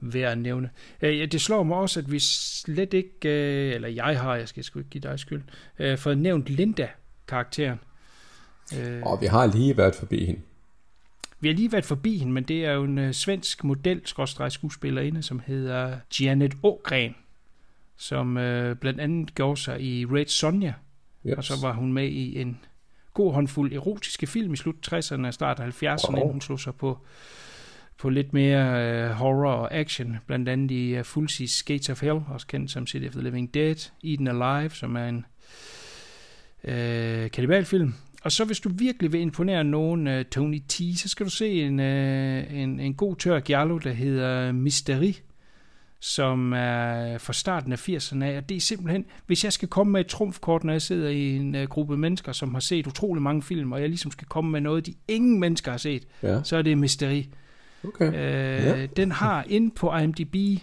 værd 0.00 0.32
at 0.32 0.38
nævne. 0.38 0.70
Øh, 1.02 1.18
ja, 1.18 1.26
det 1.26 1.40
slår 1.40 1.62
mig 1.62 1.76
også, 1.76 2.00
at 2.00 2.12
vi 2.12 2.18
slet 2.18 2.94
ikke, 2.94 3.28
øh, 3.68 3.74
eller 3.74 3.88
jeg 3.88 4.20
har, 4.20 4.36
jeg 4.36 4.48
skal 4.48 4.64
sgu 4.64 4.78
ikke 4.78 4.90
give 4.90 5.02
dig 5.02 5.18
skyld, 5.18 5.42
øh, 5.78 5.98
fået 5.98 6.18
nævnt 6.18 6.48
Linda-karakteren. 6.48 7.78
Øh, 8.78 9.02
Og 9.02 9.20
vi 9.20 9.26
har 9.26 9.46
lige 9.46 9.76
været 9.76 9.94
forbi 9.94 10.24
hende. 10.24 10.40
vi 11.40 11.48
har 11.48 11.54
lige 11.54 11.72
været 11.72 11.84
forbi 11.84 12.18
hende, 12.18 12.32
men 12.32 12.44
det 12.44 12.64
er 12.64 12.72
jo 12.72 12.84
en 12.84 12.98
øh, 12.98 13.12
svensk 13.12 13.64
model 13.64 14.00
skuespillerinde, 14.48 15.22
som 15.22 15.40
hedder 15.46 15.98
Janet 16.20 16.54
Ågren, 16.62 17.14
som 17.96 18.36
øh, 18.36 18.76
blandt 18.76 19.00
andet 19.00 19.34
gjorde 19.34 19.60
sig 19.60 19.82
i 19.82 20.04
Red 20.04 20.26
Sonja, 20.26 20.72
Yep. 21.26 21.38
og 21.38 21.44
så 21.44 21.54
var 21.62 21.72
hun 21.72 21.92
med 21.92 22.08
i 22.08 22.40
en 22.40 22.58
god 23.14 23.32
håndfuld 23.34 23.72
erotiske 23.72 24.26
film 24.26 24.52
i 24.52 24.56
slut 24.56 24.92
60'erne 24.92 25.26
og 25.26 25.34
start 25.34 25.60
70'erne, 25.60 25.86
wow. 25.86 25.96
Wow. 26.08 26.16
inden 26.16 26.30
hun 26.32 26.40
slog 26.40 26.60
sig 26.60 26.74
på, 26.74 26.98
på 27.98 28.08
lidt 28.08 28.32
mere 28.32 28.84
øh, 28.84 29.10
horror 29.10 29.52
og 29.52 29.74
action, 29.74 30.16
blandt 30.26 30.48
andet 30.48 30.70
i 30.70 30.98
uh, 30.98 31.04
Fulcis 31.04 31.62
Gates 31.62 31.88
of 31.88 32.02
Hell, 32.02 32.20
også 32.28 32.46
kendt 32.46 32.70
som 32.70 32.86
City 32.86 33.06
of 33.06 33.12
the 33.12 33.22
Living 33.22 33.54
Dead, 33.54 33.90
Eden 34.04 34.28
Alive, 34.28 34.70
som 34.70 34.96
er 34.96 35.08
en 35.08 35.24
øh, 36.64 37.30
kanibalfilm. 37.30 37.94
Og 38.22 38.32
så 38.32 38.44
hvis 38.44 38.60
du 38.60 38.68
virkelig 38.68 39.12
vil 39.12 39.20
imponere 39.20 39.64
nogen, 39.64 40.06
øh, 40.06 40.24
Tony 40.24 40.62
T, 40.68 40.80
så 40.96 41.08
skal 41.08 41.26
du 41.26 41.30
se 41.30 41.62
en, 41.62 41.80
øh, 41.80 42.54
en, 42.62 42.80
en 42.80 42.94
god 42.94 43.16
tør 43.16 43.40
giallo, 43.40 43.78
der 43.78 43.92
hedder 43.92 44.52
Mysteri, 44.52 45.20
som 46.00 46.52
er 46.52 47.18
fra 47.18 47.32
starten 47.32 47.72
af 47.72 47.88
80'erne 47.88 48.24
af. 48.24 48.36
Og 48.36 48.48
det 48.48 48.56
er 48.56 48.60
simpelthen, 48.60 49.04
hvis 49.26 49.44
jeg 49.44 49.52
skal 49.52 49.68
komme 49.68 49.92
med 49.92 50.00
et 50.00 50.06
trumfkort, 50.06 50.64
når 50.64 50.72
jeg 50.72 50.82
sidder 50.82 51.08
i 51.08 51.36
en 51.36 51.54
uh, 51.54 51.62
gruppe 51.62 51.96
mennesker, 51.96 52.32
som 52.32 52.54
har 52.54 52.60
set 52.60 52.86
utrolig 52.86 53.22
mange 53.22 53.42
film, 53.42 53.72
og 53.72 53.80
jeg 53.80 53.88
ligesom 53.88 54.10
skal 54.10 54.28
komme 54.28 54.50
med 54.50 54.60
noget, 54.60 54.86
de 54.86 54.94
ingen 55.08 55.40
mennesker 55.40 55.70
har 55.70 55.78
set, 55.78 56.06
Ja, 56.22 56.42
så 56.42 56.56
er 56.56 56.62
det 56.62 56.78
Mysteri. 56.78 57.28
Okay. 57.86 58.06
Øh, 58.08 58.64
Ja. 58.66 58.86
Den 58.86 59.12
har 59.12 59.44
inde 59.48 59.70
på 59.74 59.96
IMDb, 59.96 60.60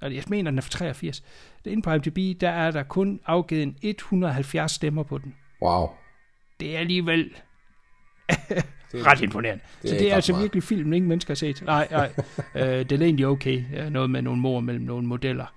og 0.00 0.14
jeg 0.14 0.22
mener, 0.28 0.50
den 0.50 0.58
er 0.58 0.62
fra 0.62 0.70
83, 0.70 1.22
inde 1.64 1.82
på 1.82 1.92
IMDb, 1.92 2.40
der 2.40 2.48
er 2.50 2.70
der 2.70 2.82
kun 2.82 3.20
afgivet 3.26 3.62
en 3.62 3.76
170 3.82 4.72
stemmer 4.72 5.02
på 5.02 5.18
den. 5.18 5.34
Wow. 5.62 5.88
Det 6.60 6.74
er 6.74 6.78
alligevel 6.78 7.30
Det, 8.92 9.06
ret 9.06 9.20
imponerende. 9.20 9.64
det 9.82 9.88
så 9.90 9.94
er 9.94 9.98
det 9.98 10.00
ikke 10.04 10.10
er 10.10 10.14
altså 10.14 10.32
meget. 10.32 10.42
virkelig 10.42 10.62
film, 10.62 10.92
ingen 10.92 11.08
mennesker 11.08 11.30
har 11.30 11.36
set. 11.36 11.62
Nej, 11.66 11.88
nej. 11.90 12.12
øh, 12.78 12.90
den 12.90 13.00
er 13.02 13.04
egentlig 13.06 13.26
okay. 13.26 13.64
Noget 13.90 14.10
med 14.10 14.22
nogle 14.22 14.40
mor 14.40 14.60
mellem 14.60 14.84
nogle 14.84 15.06
modeller. 15.06 15.54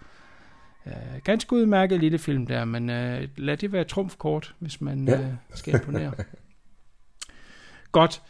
Øh, 0.88 0.94
ganske 1.24 1.54
udmærket 1.54 2.00
lille 2.00 2.18
film 2.20 2.46
der, 2.48 2.66
men 2.66 2.90
øh, 2.90 3.28
lad 3.38 3.58
det 3.58 3.72
være 3.72 3.84
trumfkort, 3.84 4.56
hvis 4.60 4.82
man 4.82 5.08
Ja. 5.08 5.20
øh, 5.20 5.26
skal 5.54 5.74
imponere. 5.74 6.14
Godt. 7.92 8.22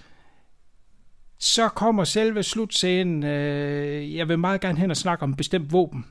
Så 1.41 1.69
kommer 1.69 2.03
selve 2.03 2.43
slutscenen. 2.43 3.23
Øh, 3.23 4.15
jeg 4.15 4.27
vil 4.27 4.39
meget 4.39 4.61
gerne 4.61 4.77
hen 4.77 4.91
og 4.91 4.97
snakke 4.97 5.23
om 5.23 5.35
bestemt 5.35 5.73
våben. 5.73 6.05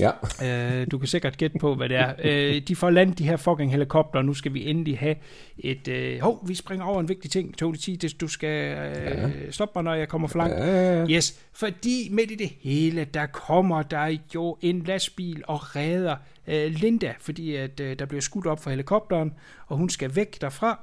Ja, 0.00 0.10
Øh, 0.42 0.86
du 0.90 0.98
kan 0.98 1.08
sikkert 1.08 1.36
gætte 1.36 1.58
på, 1.58 1.74
hvad 1.74 1.88
det 1.88 1.96
er. 1.96 2.14
Øh, 2.24 2.62
de 2.68 2.76
får 2.76 2.90
landet 2.90 3.18
de 3.18 3.24
her 3.24 3.36
fucking 3.36 3.70
helikopter, 3.70 4.18
og 4.18 4.24
nu 4.24 4.34
skal 4.34 4.54
vi 4.54 4.70
endelig 4.70 4.98
have 4.98 5.16
et... 5.58 5.88
Øh, 5.88 6.20
hov, 6.20 6.48
vi 6.48 6.54
springer 6.54 6.86
over 6.86 7.00
en 7.00 7.08
vigtig 7.08 7.30
ting, 7.30 7.56
Tony 7.58 7.76
T. 7.76 8.20
Du 8.20 8.28
skal 8.28 8.76
øh, 8.96 9.52
stoppe 9.52 9.72
mig, 9.76 9.84
når 9.84 9.94
jeg 9.94 10.08
kommer 10.08 10.28
for 10.28 10.38
langt. 10.38 10.56
Ja. 10.56 11.06
Yes, 11.06 11.40
fordi 11.52 12.08
midt 12.10 12.30
i 12.30 12.34
det 12.34 12.50
hele, 12.60 13.04
der 13.04 13.26
kommer 13.26 13.82
der 13.82 14.16
jo 14.34 14.56
en 14.60 14.82
lastbil 14.82 15.42
og 15.46 15.76
redder 15.76 16.16
øh, 16.46 16.72
Linda, 16.72 17.14
fordi 17.20 17.54
at 17.54 17.80
øh, 17.80 17.98
der 17.98 18.06
bliver 18.06 18.20
skudt 18.20 18.46
op 18.46 18.62
fra 18.62 18.70
helikopteren, 18.70 19.32
og 19.66 19.76
hun 19.76 19.90
skal 19.90 20.16
væk 20.16 20.40
derfra. 20.40 20.80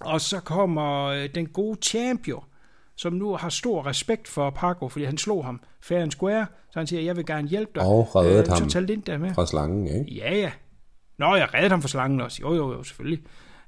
Og 0.00 0.20
så 0.20 0.40
kommer 0.40 1.04
øh, 1.04 1.28
den 1.34 1.46
gode 1.46 1.78
champion, 1.82 2.44
som 2.96 3.12
nu 3.12 3.34
har 3.36 3.48
stor 3.48 3.86
respekt 3.86 4.28
for 4.28 4.50
Paco, 4.50 4.88
fordi 4.88 5.04
han 5.04 5.18
slog 5.18 5.44
ham 5.44 5.60
fair 5.82 5.98
and 6.02 6.10
square, 6.10 6.46
så 6.70 6.78
han 6.78 6.86
siger, 6.86 7.02
jeg 7.02 7.16
vil 7.16 7.26
gerne 7.26 7.48
hjælpe 7.48 7.72
dig. 7.74 7.82
Og 7.82 8.16
reddede 8.16 8.46
Så 8.46 8.54
ham. 8.54 8.68
tag 8.68 8.82
Linda 8.82 9.18
med. 9.18 9.34
fra 9.34 9.46
slangen, 9.46 9.86
ikke? 9.86 10.14
Ja, 10.14 10.34
ja. 10.34 10.52
Nå, 11.18 11.34
jeg 11.36 11.54
reddede 11.54 11.70
ham 11.70 11.80
for 11.82 11.88
slangen 11.88 12.20
også. 12.20 12.38
Jo, 12.42 12.54
jo, 12.54 12.72
jo, 12.72 12.82
selvfølgelig. 12.82 13.22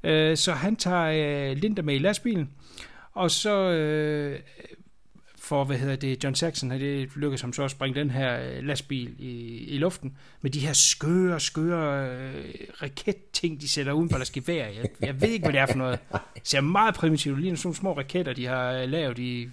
Øh, 0.04 0.36
så 0.36 0.52
han 0.52 0.76
tager 0.76 1.50
øh, 1.50 1.56
Linda 1.56 1.82
med 1.82 1.94
i 1.94 1.98
lastbilen, 1.98 2.50
og 3.14 3.30
så 3.30 3.70
øh, 3.70 4.38
for, 5.44 5.64
hvad 5.64 5.76
hedder 5.76 5.96
det, 5.96 6.24
John 6.24 6.34
Saxon, 6.34 6.70
har 6.70 6.78
det 6.78 7.16
lykkedes 7.16 7.40
ham 7.40 7.52
så 7.52 7.62
at 7.62 7.70
springe 7.70 8.00
den 8.00 8.10
her 8.10 8.40
øh, 8.40 8.64
lastbil 8.64 9.14
i, 9.18 9.56
i 9.68 9.78
luften, 9.78 10.16
med 10.42 10.50
de 10.50 10.60
her 10.60 10.72
skøre, 10.72 11.40
skøre 11.40 12.08
øh, 12.08 12.44
raketting, 12.82 13.60
de 13.60 13.68
sætter 13.68 13.92
uden 13.92 14.08
på 14.08 14.16
deres 14.16 14.30
gevær. 14.30 14.66
Jeg, 14.66 14.84
jeg 15.00 15.20
ved 15.20 15.28
ikke, 15.28 15.44
hvad 15.44 15.52
det 15.52 15.60
er 15.60 15.66
for 15.66 15.78
noget. 15.78 15.98
Det 16.12 16.20
ser 16.48 16.60
meget 16.60 16.94
primitivt. 16.94 17.40
Lige 17.40 17.56
sådan 17.56 17.66
nogle 17.66 17.76
små 17.76 17.96
raketter, 17.96 18.32
de 18.32 18.46
har 18.46 18.72
øh, 18.72 18.88
lavet 18.88 19.18
i 19.18 19.48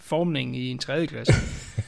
formning 0.00 0.56
i 0.56 0.70
en 0.70 0.78
tredje 0.78 1.06
klasse. 1.06 1.32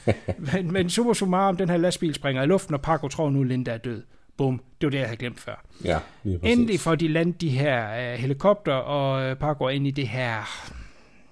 men, 0.53 0.71
men 0.71 0.89
super 0.89 1.13
summarum, 1.13 1.57
den 1.57 1.69
her 1.69 1.77
lastbil 1.77 2.13
springer 2.13 2.43
i 2.43 2.45
luften, 2.45 2.73
og 2.73 2.81
Paco 2.81 3.07
tror 3.07 3.29
nu, 3.29 3.43
Linda 3.43 3.71
er 3.71 3.77
død. 3.77 4.03
Bum, 4.37 4.61
det 4.81 4.87
var 4.87 4.91
det, 4.91 4.97
jeg 4.97 5.07
havde 5.07 5.17
glemt 5.17 5.39
før. 5.39 5.65
Ja. 5.83 5.99
Endelig 6.43 6.79
får 6.79 6.95
de 6.95 7.07
landet 7.07 7.41
de 7.41 7.49
her 7.49 8.11
øh, 8.13 8.19
helikopter, 8.19 8.73
og 8.73 9.23
øh, 9.23 9.35
Paco 9.35 9.63
er 9.63 9.69
ind 9.69 9.87
i 9.87 9.91
det 9.91 10.07
her, 10.07 10.43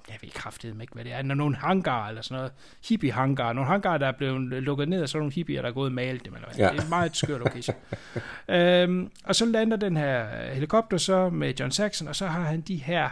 jeg 0.10 0.18
ved 0.22 0.30
kraftedeme 0.30 0.84
ikke, 0.84 0.94
hvad 0.94 1.04
det 1.04 1.14
er, 1.14 1.22
nogle 1.22 1.56
hangar 1.56 2.08
eller 2.08 2.22
sådan 2.22 2.38
noget, 2.38 2.52
hippie-hangar, 2.90 3.54
nogle 3.54 3.70
hangar, 3.70 3.98
der 3.98 4.08
er 4.08 4.12
blevet 4.12 4.64
lukket 4.64 4.90
ned, 4.90 5.02
og 5.02 5.10
så 5.10 5.18
nogle 5.18 5.34
hippier, 5.34 5.62
der 5.62 5.70
er 5.70 5.74
gået 5.74 5.86
og 5.86 5.92
malet 5.92 6.26
dem, 6.26 6.34
eller 6.34 6.48
hvad. 6.48 6.58
Ja. 6.58 6.72
Det 6.72 6.80
er 6.80 6.84
en 6.84 6.90
meget 6.90 7.16
skør 7.16 7.38
location. 7.38 7.76
øhm, 8.56 9.12
og 9.24 9.36
så 9.36 9.46
lander 9.46 9.78
den 9.78 9.98
her 9.98 10.52
helikopter 10.54 10.98
så 10.98 11.30
med 11.30 11.54
John 11.60 11.72
Saxon, 11.72 12.08
og 12.08 12.16
så 12.16 12.28
har 12.28 12.44
han 12.44 12.62
de 12.62 12.76
her 12.76 13.10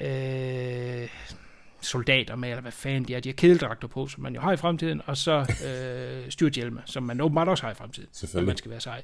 øh, 0.00 1.08
soldater 1.80 2.36
med, 2.36 2.48
eller 2.48 2.62
hvad 2.62 2.72
fanden 2.72 3.04
de 3.04 3.14
er, 3.14 3.20
de 3.20 3.28
har 3.28 3.34
kedeldragter 3.34 3.88
på, 3.88 4.06
som 4.06 4.22
man 4.22 4.34
jo 4.34 4.40
har 4.40 4.52
i 4.52 4.56
fremtiden, 4.56 5.02
og 5.06 5.16
så 5.16 5.54
øh, 5.66 6.30
styrthjelme, 6.32 6.82
som 6.84 7.02
man 7.02 7.20
åbenbart 7.20 7.48
også 7.48 7.64
har 7.64 7.70
i 7.70 7.74
fremtiden, 7.74 8.08
når 8.34 8.42
man 8.42 8.56
skal 8.56 8.70
være 8.70 8.80
sej. 8.80 9.02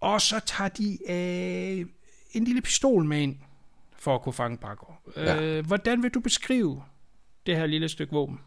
Og 0.00 0.20
så 0.20 0.40
tager 0.46 0.68
de 0.68 0.98
øh, 1.08 1.86
en 2.32 2.44
lille 2.44 2.62
pistol 2.62 3.04
med 3.04 3.18
ind, 3.18 3.36
for 3.98 4.14
at 4.14 4.22
kunne 4.22 4.32
fange 4.32 4.56
Paco. 4.58 4.92
Ja. 5.16 5.42
Øh, 5.42 5.66
hvordan 5.66 6.02
vil 6.02 6.10
du 6.10 6.20
beskrive 6.20 6.82
det 7.46 7.56
her 7.56 7.66
lille 7.66 7.88
stykke 7.88 8.12
våben? 8.12 8.40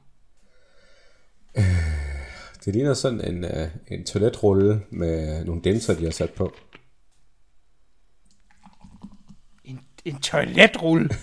Det 2.65 2.73
ligner 2.75 2.93
sådan 2.93 3.21
en, 3.21 3.43
uh, 3.43 3.51
en 3.87 4.05
toiletrulle 4.05 4.81
med 4.89 5.45
nogle 5.45 5.61
dinser, 5.61 5.93
de 5.95 6.03
har 6.03 6.11
sat 6.11 6.29
på. 6.33 6.53
En, 9.63 9.79
en 10.05 10.21
toiletrulle. 10.21 11.09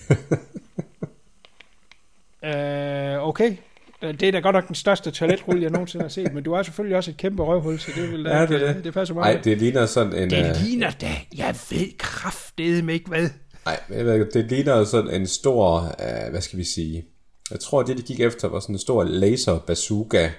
øh, 2.45 3.29
okay. 3.29 3.57
Øh, 4.03 4.14
Det 4.20 4.22
er 4.22 4.33
da 4.33 4.39
godt 4.41 4.55
nok 4.55 4.66
den 4.66 4.74
største 4.74 5.11
toiletrulle, 5.11 5.62
jeg 5.62 5.70
nogensinde 5.70 6.03
har 6.05 6.09
set, 6.09 6.33
men 6.35 6.45
du 6.45 6.55
har 6.55 6.62
selvfølgelig 6.62 6.97
også 6.97 7.11
et 7.11 7.16
kæmpe 7.16 7.43
røvhul, 7.43 7.79
så 7.79 7.93
det, 7.97 8.11
vil 8.12 8.24
da, 8.24 8.37
Ja, 8.37 8.47
det 8.47 8.51
er 8.51 8.55
ikke- 8.68 8.74
det. 8.74 8.85
det 8.85 8.95
passer 8.95 9.14
meget. 9.14 9.35
Nej, 9.35 9.43
det 9.43 9.59
ligner 9.59 9.87
sådan 9.87 10.12
en... 10.12 10.31
det 10.31 10.49
øh, 10.51 10.57
ligner 10.64 10.91
da, 10.91 11.11
jeg 11.37 11.55
ved 11.70 11.99
kraftedeme 11.99 12.93
ikke 12.93 13.09
hvad. 13.09 13.29
Nej, 13.67 13.81
men 13.89 13.99
jeg 13.99 14.07
ved 14.07 14.14
ikke, 14.14 14.31
det 14.33 14.45
ligner 14.51 14.85
sådan 14.85 15.11
en 15.11 15.27
stor, 15.27 15.81
uh, 15.81 16.31
hvad 16.31 16.41
skal 16.41 16.59
vi 16.59 16.64
sige, 16.64 17.05
jeg 17.51 17.61
tror, 17.61 17.83
det 17.83 17.97
de 17.97 18.03
gik 18.03 18.21
efter 18.21 18.49
var 18.49 18.61
sådan 18.61 18.75
en 18.75 18.79
stor 18.79 19.05
laser 19.05 19.59
bazooka 19.59 20.31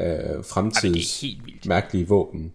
øh, 0.00 0.44
fremtids 0.44 1.20
helt 1.20 1.46
vildt. 1.46 1.66
mærkelige 1.66 2.08
våben. 2.08 2.52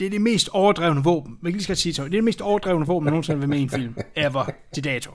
Det 0.00 0.06
er 0.06 0.10
det 0.10 0.20
mest 0.20 0.48
overdrevne 0.48 1.04
våben. 1.04 1.38
Man 1.40 1.52
kan 1.52 1.56
lige 1.56 1.64
skal 1.64 1.76
sige 1.76 1.94
så. 1.94 2.02
Det 2.02 2.08
er 2.08 2.12
det 2.12 2.24
mest 2.24 2.40
overdrevne 2.40 2.86
våben, 2.86 3.06
der 3.06 3.10
nogensinde 3.10 3.36
har 3.36 3.46
været 3.46 3.48
med 3.48 3.58
i 3.58 3.62
en 3.62 3.70
film. 3.70 3.96
Ever 4.26 4.50
til 4.74 4.84
dato. 4.84 5.10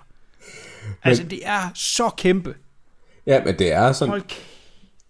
Altså, 1.03 1.23
det 1.23 1.39
er 1.43 1.71
så 1.75 2.09
kæmpe. 2.17 2.55
Ja, 3.25 3.43
men 3.43 3.59
det 3.59 3.71
er 3.71 3.91
sådan... 3.91 4.09
Hold 4.09 4.23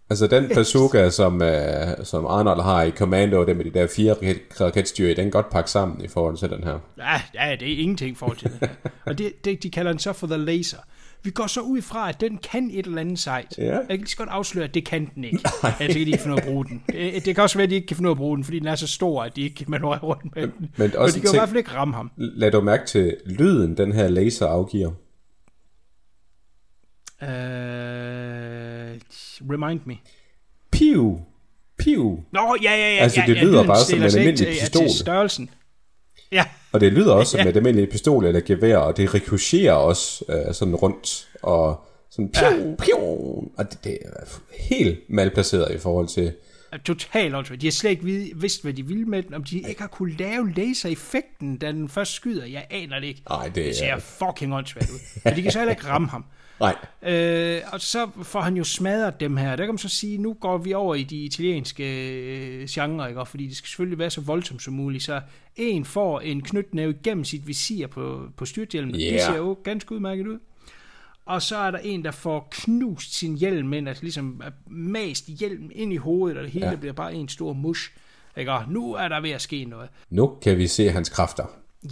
Altså 0.10 0.28
den 0.28 0.50
bazooka, 0.56 1.10
som, 1.10 1.34
uh, 1.42 2.04
som 2.04 2.26
Arnold 2.26 2.62
har 2.62 2.84
i 2.84 2.92
Commando, 2.92 3.46
det 3.46 3.58
med 3.58 3.66
de 3.66 3.70
der 3.70 3.88
fire 3.96 4.14
raket- 4.14 4.62
raketstyr, 4.62 5.08
den 5.08 5.16
kan 5.16 5.32
godt 5.32 5.50
pakke 5.50 5.72
sammen 5.72 6.06
i 6.06 6.08
forhold 6.08 6.38
til 6.38 6.50
den 6.50 6.64
her. 6.64 6.80
Ja, 6.98 7.22
ja, 7.50 7.56
det 7.56 7.74
er 7.74 7.78
ingenting 7.78 8.12
i 8.12 8.16
forhold 8.16 8.38
til 8.38 8.50
det 8.52 8.60
her. 8.60 8.90
Og 9.06 9.18
det, 9.18 9.46
det, 9.46 9.64
de 9.64 9.70
kalder 9.70 9.92
den 9.92 10.00
så 10.00 10.14
for 10.14 10.28
The 10.28 10.38
Laser. 10.38 10.78
Vi 11.24 11.30
går 11.32 11.48
så 11.48 11.62
ud 11.62 11.82
fra, 11.82 12.10
at 12.10 12.22
den 12.22 12.38
kan 12.38 12.70
et 12.74 12.86
eller 12.86 13.02
andet 13.02 13.20
sejt. 13.20 13.54
Ja. 13.58 13.64
Jeg 13.64 13.82
kan 13.90 13.98
lige 13.98 14.08
så 14.08 14.18
godt 14.18 14.30
afsløre, 14.30 14.66
at 14.66 14.74
det 14.74 14.86
kan 14.86 15.10
den 15.16 15.24
ikke. 15.24 15.40
Jeg 15.64 15.74
kan 15.80 15.90
de 15.90 16.00
ikke 16.00 16.18
finde 16.18 16.34
ud 16.34 16.38
af 16.40 16.42
at 16.42 16.48
bruge 16.48 16.66
den. 16.66 16.84
Det, 16.92 17.26
det 17.26 17.36
kan 17.36 17.42
også 17.44 17.58
være, 17.58 17.64
at 17.64 17.70
de 17.70 17.76
ikke 17.76 17.88
kan 17.88 17.98
finde 17.98 18.10
at 18.12 18.18
bruge 18.18 18.36
den, 18.38 18.44
fordi 18.44 18.60
den 18.60 18.68
er 18.68 18.76
så 18.76 18.88
stor, 18.88 19.24
at 19.24 19.36
de 19.36 19.42
ikke 19.42 19.56
kan 19.56 19.66
manøvrere 19.70 20.00
rundt 20.00 20.36
med 20.36 20.44
den. 20.44 20.54
Men 20.60 20.70
Men, 20.78 20.96
også 20.96 21.16
de 21.16 21.22
kan 21.22 21.30
jo 21.30 21.34
i 21.34 21.38
hvert 21.38 21.50
fald 21.50 21.58
ikke 21.58 21.72
ramme 21.74 21.94
ham. 21.94 22.12
Lad 22.18 22.52
du 22.52 22.62
mærke 22.62 22.86
til 22.86 23.18
lyden, 23.26 23.78
den 23.78 23.92
her 23.92 24.08
laser 24.08 24.48
afgiver. 24.48 24.92
Uh, 27.22 27.28
remind 29.42 29.80
me. 29.86 29.96
Piu! 30.72 31.20
Piu! 31.78 32.20
Nå, 32.32 32.56
ja, 32.64 32.72
ja, 32.72 32.78
ja. 32.96 33.04
Altså, 33.04 33.20
ja, 33.22 33.26
det 33.28 33.36
ja, 33.36 33.42
lyder 33.44 33.54
lyden 33.54 33.68
bare 33.68 33.84
som 33.86 33.98
en 33.98 34.04
almindelig 34.04 34.38
til- 34.38 34.48
ja, 34.48 34.62
pistol. 34.62 34.82
Til 34.88 34.98
størrelsen. 35.00 35.50
Ja, 36.32 36.46
Og 36.72 36.80
det 36.82 36.94
lyder 36.94 37.14
også 37.14 37.32
som 37.32 37.40
Ja. 37.40 37.50
et 37.50 37.56
almindeligt 37.58 37.92
pistol 37.92 38.26
eller 38.26 38.42
gevær, 38.42 38.78
og 38.78 38.98
det 38.98 39.14
rikocherer 39.14 39.74
også 39.74 40.26
øh, 40.30 40.54
sådan 40.54 40.76
rundt, 40.76 41.28
og 41.42 41.86
sådan 42.10 42.30
piu, 42.32 42.70
ja. 42.70 42.76
piu, 42.76 42.98
og 43.58 43.72
det, 43.72 43.84
det 43.84 43.98
er 44.06 44.40
helt 44.60 45.00
malplaceret 45.10 45.76
i 45.76 45.78
forhold 45.78 46.08
til, 46.08 46.34
totalt 46.86 47.36
åndssvagt. 47.36 47.62
De 47.62 47.68
har 47.68 47.72
slet 47.72 47.92
ikke 47.92 48.04
vid- 48.04 48.32
vidst, 48.36 48.64
hvad 48.64 48.74
de 48.74 48.86
ville 48.88 49.06
med 49.06 49.24
den. 49.24 49.34
Om 49.34 49.44
de 49.44 49.58
ikke 49.60 49.82
har 49.82 49.88
kunne 49.88 50.16
lave 50.18 50.54
lasereffekten, 50.54 51.58
da 51.58 51.72
den 51.72 51.90
først 51.90 52.12
skyder. 52.14 52.46
Jeg 52.46 52.66
aner 52.70 53.00
det 53.00 53.08
ikke. 53.08 53.22
Nej, 53.30 53.46
det 53.46 53.56
det 53.56 53.76
ser 53.76 53.86
er- 53.86 54.00
fucking 54.00 54.54
åndssvagt 54.56 54.90
ud. 54.90 55.00
Men 55.24 55.36
de 55.36 55.42
kan 55.42 55.52
så 55.52 55.60
heller 55.60 55.72
ikke 55.74 55.88
ramme 55.88 56.08
ham. 56.08 56.26
Nej, 56.60 56.76
Øh, 57.08 57.62
og 57.72 57.82
så 57.82 58.10
får 58.24 58.42
han 58.42 58.58
jo 58.58 58.64
smadret 58.64 59.20
dem 59.20 59.38
her. 59.38 59.56
Der 59.56 59.66
kan 59.66 59.74
man 59.74 59.78
så 59.78 59.90
sige, 59.90 60.18
nu 60.18 60.34
går 60.34 60.58
vi 60.58 60.74
over 60.74 60.96
i 60.96 61.04
de 61.04 61.16
italienske 61.16 62.10
øh, 62.12 62.68
genre, 62.68 63.10
ikke? 63.10 63.26
Fordi 63.26 63.48
det 63.48 63.58
skal 63.58 63.68
selvfølgelig 63.68 64.00
være 64.00 64.10
så 64.10 64.22
voldsomt 64.22 64.62
som 64.62 64.74
muligt. 64.74 65.04
Så 65.04 65.22
en 65.56 65.86
får 65.86 66.20
en 66.20 66.42
knytnæve 66.42 66.92
igennem 66.92 67.24
sit 67.24 67.48
visir 67.48 67.88
på, 67.88 68.30
på 68.38 68.46
styrthjelmen. 68.46 68.96
Yeah. 68.96 69.14
Det 69.14 69.22
ser 69.22 69.36
jo 69.36 69.58
ganske 69.64 69.92
udmærket 69.92 70.28
ud. 70.28 70.40
Og 71.26 71.42
så 71.42 71.58
er 71.58 71.72
der 71.72 71.78
en, 71.78 72.04
der 72.04 72.12
får 72.12 72.48
knust 72.52 73.16
sin 73.20 73.36
hjelm 73.36 73.74
ind, 73.74 73.90
altså 73.90 74.04
ligesom 74.04 74.42
mast 74.68 75.26
hjelmen 75.28 75.72
ind 75.76 75.94
i 75.94 75.98
hovedet, 75.98 76.38
og 76.38 76.44
det 76.44 76.52
hele 76.52 76.70
ja. 76.70 76.76
bliver 76.76 76.94
bare 76.94 77.14
en 77.14 77.30
stor 77.30 77.54
mush. 77.54 77.92
Ikke? 78.38 78.52
Og 78.52 78.64
nu 78.70 78.94
er 78.94 79.08
der 79.08 79.22
ved 79.22 79.32
at 79.32 79.42
ske 79.42 79.66
noget. 79.66 79.90
nu 80.10 80.38
kan 80.42 80.58
vi 80.58 80.68
se 80.68 80.90
hans 80.90 81.10
kræfter. 81.10 81.46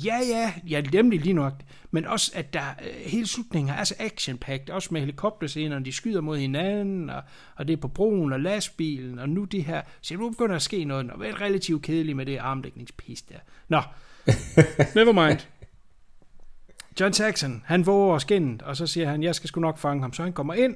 Ja, 0.05 0.19
ja, 0.29 0.53
ja, 0.69 0.81
nemlig 0.81 1.21
lige 1.21 1.33
nok. 1.33 1.53
Men 1.91 2.05
også, 2.05 2.31
at 2.35 2.53
der 2.53 2.61
øh, 2.81 2.93
hele 3.05 3.27
slutningen 3.27 3.75
er 3.75 3.83
så 3.83 3.95
action 3.99 4.39
også 4.71 4.89
med 4.91 5.01
helikopterscenerne, 5.01 5.85
de 5.85 5.91
skyder 5.91 6.21
mod 6.21 6.37
hinanden, 6.37 7.09
og, 7.09 7.23
og 7.55 7.67
det 7.67 7.73
er 7.73 7.77
på 7.77 7.87
broen 7.87 8.33
og 8.33 8.39
lastbilen, 8.39 9.19
og 9.19 9.29
nu 9.29 9.43
det 9.43 9.63
her. 9.63 9.81
Så 10.01 10.15
nu 10.15 10.29
begynder 10.29 10.55
at 10.55 10.61
ske 10.61 10.85
noget, 10.85 11.11
og 11.11 11.19
det 11.19 11.29
er 11.29 11.41
relativt 11.41 11.81
kedeligt 11.83 12.17
med 12.17 12.25
det 12.25 12.37
armdækningspis 12.37 13.21
der. 13.21 13.37
Nå, 13.67 13.81
never 14.95 15.27
mind. 15.27 15.39
John 16.99 17.13
Saxon, 17.13 17.63
han 17.65 17.85
våger 17.85 18.17
skinnet, 18.17 18.61
og 18.61 18.77
så 18.77 18.87
siger 18.87 19.09
han, 19.09 19.23
jeg 19.23 19.35
skal 19.35 19.47
sgu 19.47 19.61
nok 19.61 19.77
fange 19.77 20.01
ham. 20.01 20.13
Så 20.13 20.23
han 20.23 20.33
kommer 20.33 20.53
ind, 20.53 20.75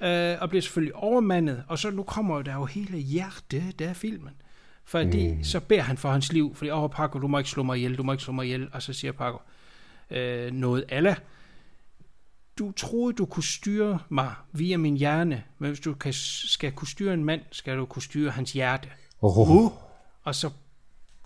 øh, 0.00 0.36
og 0.40 0.48
bliver 0.48 0.62
selvfølgelig 0.62 0.94
overmandet, 0.94 1.64
og 1.68 1.78
så 1.78 1.90
nu 1.90 2.02
kommer 2.02 2.42
der 2.42 2.54
jo 2.54 2.64
hele 2.64 2.98
hjertet 2.98 3.80
af 3.80 3.96
filmen. 3.96 4.32
Fordi 4.88 5.32
mm. 5.32 5.44
så 5.44 5.60
beder 5.60 5.82
han 5.82 5.96
for 5.96 6.10
hans 6.10 6.32
liv, 6.32 6.54
fordi, 6.54 6.70
åh 6.70 6.90
Paco, 6.90 7.18
du 7.18 7.28
må 7.28 7.38
ikke 7.38 7.50
slå 7.50 7.62
mig 7.62 7.76
ihjel, 7.76 7.98
du 7.98 8.02
må 8.02 8.12
ikke 8.12 8.24
slå 8.24 8.32
mig 8.32 8.44
ihjel, 8.44 8.68
og 8.72 8.82
så 8.82 8.92
siger 8.92 9.12
Paco 9.12 9.38
øh, 10.10 10.52
noget 10.52 10.84
alla. 10.88 11.16
Du 12.58 12.72
troede, 12.72 13.12
du 13.12 13.26
kunne 13.26 13.44
styre 13.44 13.98
mig 14.08 14.32
via 14.52 14.76
min 14.76 14.96
hjerne, 14.96 15.44
men 15.58 15.70
hvis 15.70 15.80
du 15.80 15.94
kan, 15.94 16.12
skal 16.12 16.72
kunne 16.72 16.88
styre 16.88 17.14
en 17.14 17.24
mand, 17.24 17.40
skal 17.50 17.76
du 17.76 17.86
kunne 17.86 18.02
styre 18.02 18.30
hans 18.30 18.52
hjerte. 18.52 18.88
Oh, 19.20 19.50
Uh. 19.50 19.72
Og 20.22 20.34
så 20.34 20.50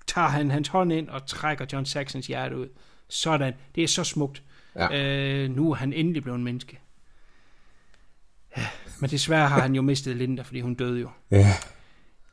tager 0.07 0.29
han 0.29 0.51
hans 0.51 0.69
hånd 0.69 0.93
ind 0.93 1.09
og 1.09 1.27
trækker 1.27 1.67
John 1.73 1.87
Saxons 1.87 2.27
hjerte 2.27 2.57
ud. 2.57 2.69
Sådan. 3.09 3.55
Det 3.75 3.85
er 3.85 3.89
så 3.89 4.05
smukt. 4.05 4.43
Ja. 4.77 5.03
Øh, 5.03 5.51
nu 5.51 5.71
er 5.71 5.75
han 5.75 5.93
endelig 5.93 6.23
blevet 6.23 6.39
en 6.39 6.45
menneske. 6.45 6.79
Ja, 8.57 8.67
Men 9.01 9.11
desværre 9.11 9.49
har 9.49 9.61
han 9.61 9.75
jo 9.75 9.83
mistet 9.83 10.17
Linda, 10.17 10.43
fordi 10.43 10.61
hun 10.61 10.75
døde 10.75 11.01
jo. 11.01 11.11
Ja, 11.31 11.55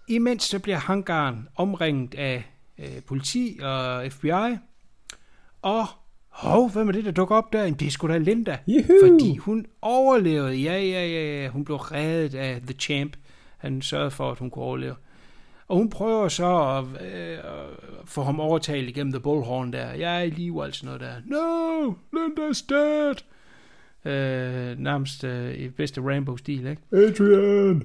Imens 0.10 0.44
så 0.44 0.60
bliver 0.60 0.78
hangaren 0.78 1.48
omringet 1.56 2.16
af 2.16 2.44
øh, 2.80 3.02
politi 3.08 3.60
og 3.62 4.12
FBI. 4.12 4.58
Og, 5.62 5.86
hov, 6.30 6.70
hvem 6.70 6.88
er 6.88 6.92
det, 6.92 7.06
der 7.06 7.12
dukker 7.12 7.36
op 7.36 7.54
der? 7.54 7.60
Jamen, 7.64 7.80
Det 7.80 7.88
er 7.88 7.92
sgu 7.92 8.08
da 8.08 8.18
Linda. 8.18 8.58
Juhu! 8.68 8.94
Fordi 9.04 9.38
hun 9.38 9.66
overlevede. 9.82 10.56
Ja, 10.56 10.74
ja, 10.82 11.08
ja, 11.08 11.42
ja. 11.42 11.48
Hun 11.50 11.66
blev 11.66 11.78
reddet 11.78 12.38
af 12.38 12.62
The 12.62 12.74
Champ. 12.74 13.18
Han 13.58 13.82
sørgede 13.82 14.12
for, 14.12 14.32
at 14.32 14.38
hun 14.40 14.50
kunne 14.50 14.66
overleve. 14.66 14.96
Og 15.68 15.78
hun 15.78 15.90
prøver 15.90 16.28
så 16.28 16.60
at 16.78 17.06
øh, 17.14 17.38
at 17.38 18.06
få 18.06 18.24
ham 18.24 18.40
overtalt 18.40 18.90
igennem 18.90 19.14
The 19.14 19.20
Bullhorn 19.20 19.74
der. 19.74 19.94
Jeg 19.94 20.18
er 20.20 20.24
i 20.24 20.30
live 20.30 20.64
og 20.64 20.74
sådan 20.74 20.86
noget 20.86 21.02
der. 21.02 21.14
No, 21.26 21.94
Linda's 22.16 22.66
dead. 22.70 23.16
Øh, 24.06 24.80
nærmest 24.80 25.24
øh, 25.24 25.54
i 25.54 25.70
bedste 25.70 26.02
Rambo-stil, 26.02 26.68
ikke? 26.68 26.82
Adrian! 26.94 27.84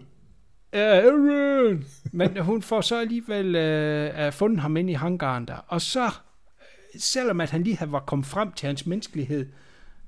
Aaron! 0.74 1.84
Men 2.12 2.36
hun 2.36 2.62
får 2.62 2.80
så 2.80 3.00
alligevel 3.00 3.56
øh, 3.56 4.32
fundet 4.32 4.60
ham 4.60 4.76
inde 4.76 4.90
i 4.90 4.94
hangaren 4.94 5.48
der. 5.48 5.56
Og 5.68 5.80
så, 5.80 6.10
selvom 6.98 7.40
at 7.40 7.50
han 7.50 7.62
lige 7.62 7.78
var 7.80 8.00
kommet 8.00 8.26
frem 8.26 8.52
til 8.52 8.66
hans 8.66 8.86
menneskelighed, 8.86 9.46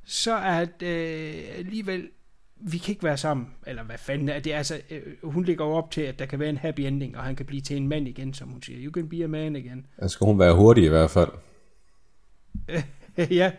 så 0.05 0.33
er 0.33 0.64
det 0.64 0.87
øh, 0.87 1.59
alligevel, 1.59 2.09
vi 2.57 2.79
kan 2.79 2.93
ikke 2.93 3.05
være 3.05 3.17
sammen. 3.17 3.47
Eller 3.67 3.83
hvad 3.83 3.99
fanden 3.99 4.29
er 4.29 4.39
det? 4.39 4.53
Altså, 4.53 4.81
øh, 4.91 5.03
hun 5.23 5.45
ligger 5.45 5.64
jo 5.64 5.73
op 5.73 5.91
til, 5.91 6.01
at 6.01 6.19
der 6.19 6.27
kan 6.27 6.39
være 6.39 6.49
en 6.49 6.57
happy 6.57 6.81
ending, 6.81 7.17
og 7.17 7.25
han 7.25 7.37
kan 7.37 7.47
blive 7.47 7.61
til 7.61 7.77
en 7.77 7.89
mand 7.89 8.09
igen, 8.09 8.35
som 8.35 8.49
hun 8.49 8.62
siger. 8.62 8.85
You 8.85 8.93
can 8.93 9.09
be 9.09 9.25
a 9.25 9.27
man 9.27 9.57
igen. 9.57 9.87
Der 10.01 10.09
skal 10.09 10.25
hun 10.25 10.39
være 10.39 10.55
hurtig 10.55 10.85
i 10.85 10.89
hvert 10.89 11.11
fald. 11.11 11.31
ja. 13.41 13.51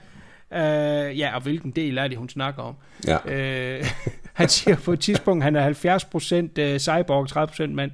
Øh, 0.52 1.20
ja, 1.20 1.36
og 1.36 1.42
hvilken 1.42 1.72
del 1.72 1.98
er 1.98 2.08
det, 2.08 2.18
hun 2.18 2.30
snakker 2.30 2.64
om? 2.64 2.76
Ja. 3.08 3.18
Øh, 3.26 3.86
han 4.38 4.50
siger 4.50 4.76
på 4.76 4.94
et 4.94 5.00
tidspunkt, 5.00 5.44
han 5.44 5.56
er 5.56 5.70
70% 5.70 6.62
øh, 6.62 6.80
cyborg, 6.80 7.50
30% 7.68 7.68
mand. 7.68 7.92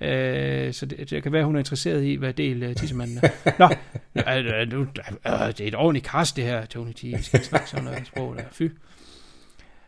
Øh, 0.00 0.72
så 0.72 0.86
det, 0.86 1.10
det 1.10 1.22
kan 1.22 1.32
være, 1.32 1.44
hun 1.44 1.54
er 1.54 1.58
interesseret 1.58 2.04
i, 2.04 2.14
hvad 2.14 2.32
del 2.32 2.62
øh, 2.62 2.74
tissemanden 2.74 3.18
er. 3.22 3.50
Nå, 3.58 3.68
øh, 4.16 4.72
nu, 4.72 4.80
øh, 4.80 5.48
det 5.48 5.60
er 5.60 5.68
et 5.68 5.74
ordentligt 5.74 6.06
kast, 6.06 6.36
det 6.36 6.44
her, 6.44 6.66
Tony 6.66 6.92
T. 6.92 7.04
Jeg 7.04 7.24
skal 7.24 7.44
snakke 7.44 7.70
sådan 7.70 7.84
noget 7.84 8.06
sprog 8.06 8.36
der. 8.36 8.42
Fy. 8.52 8.62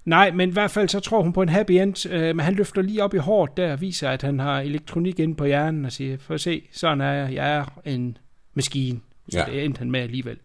Nej, 0.05 0.31
men 0.31 0.49
i 0.49 0.53
hvert 0.53 0.71
fald 0.71 0.89
så 0.89 1.01
tror 1.01 1.23
hun 1.23 1.33
på 1.33 1.43
en 1.43 1.49
happy 1.49 1.73
end, 1.73 2.07
øh, 2.11 2.37
men 2.37 2.41
han 2.41 2.55
løfter 2.55 2.83
lige 2.83 3.05
op 3.05 3.15
i 3.15 3.19
hårdt 3.19 3.57
der 3.57 3.73
og 3.73 3.81
viser, 3.81 4.11
at 4.11 4.23
han 4.23 4.39
har 4.39 4.61
elektronik 4.61 5.19
inde 5.19 5.35
på 5.35 5.45
hjernen 5.45 5.85
og 5.85 5.93
siger, 5.93 6.17
for 6.19 6.35
at 6.35 6.41
se, 6.41 6.63
sådan 6.73 7.01
er 7.01 7.13
jeg, 7.13 7.35
jeg 7.35 7.57
er 7.57 7.65
en 7.85 8.17
maskine. 8.55 9.01
Så 9.29 9.39
ja. 9.39 9.45
det 9.45 9.65
endte 9.65 9.79
han 9.79 9.91
med 9.91 10.01
alligevel. 10.01 10.37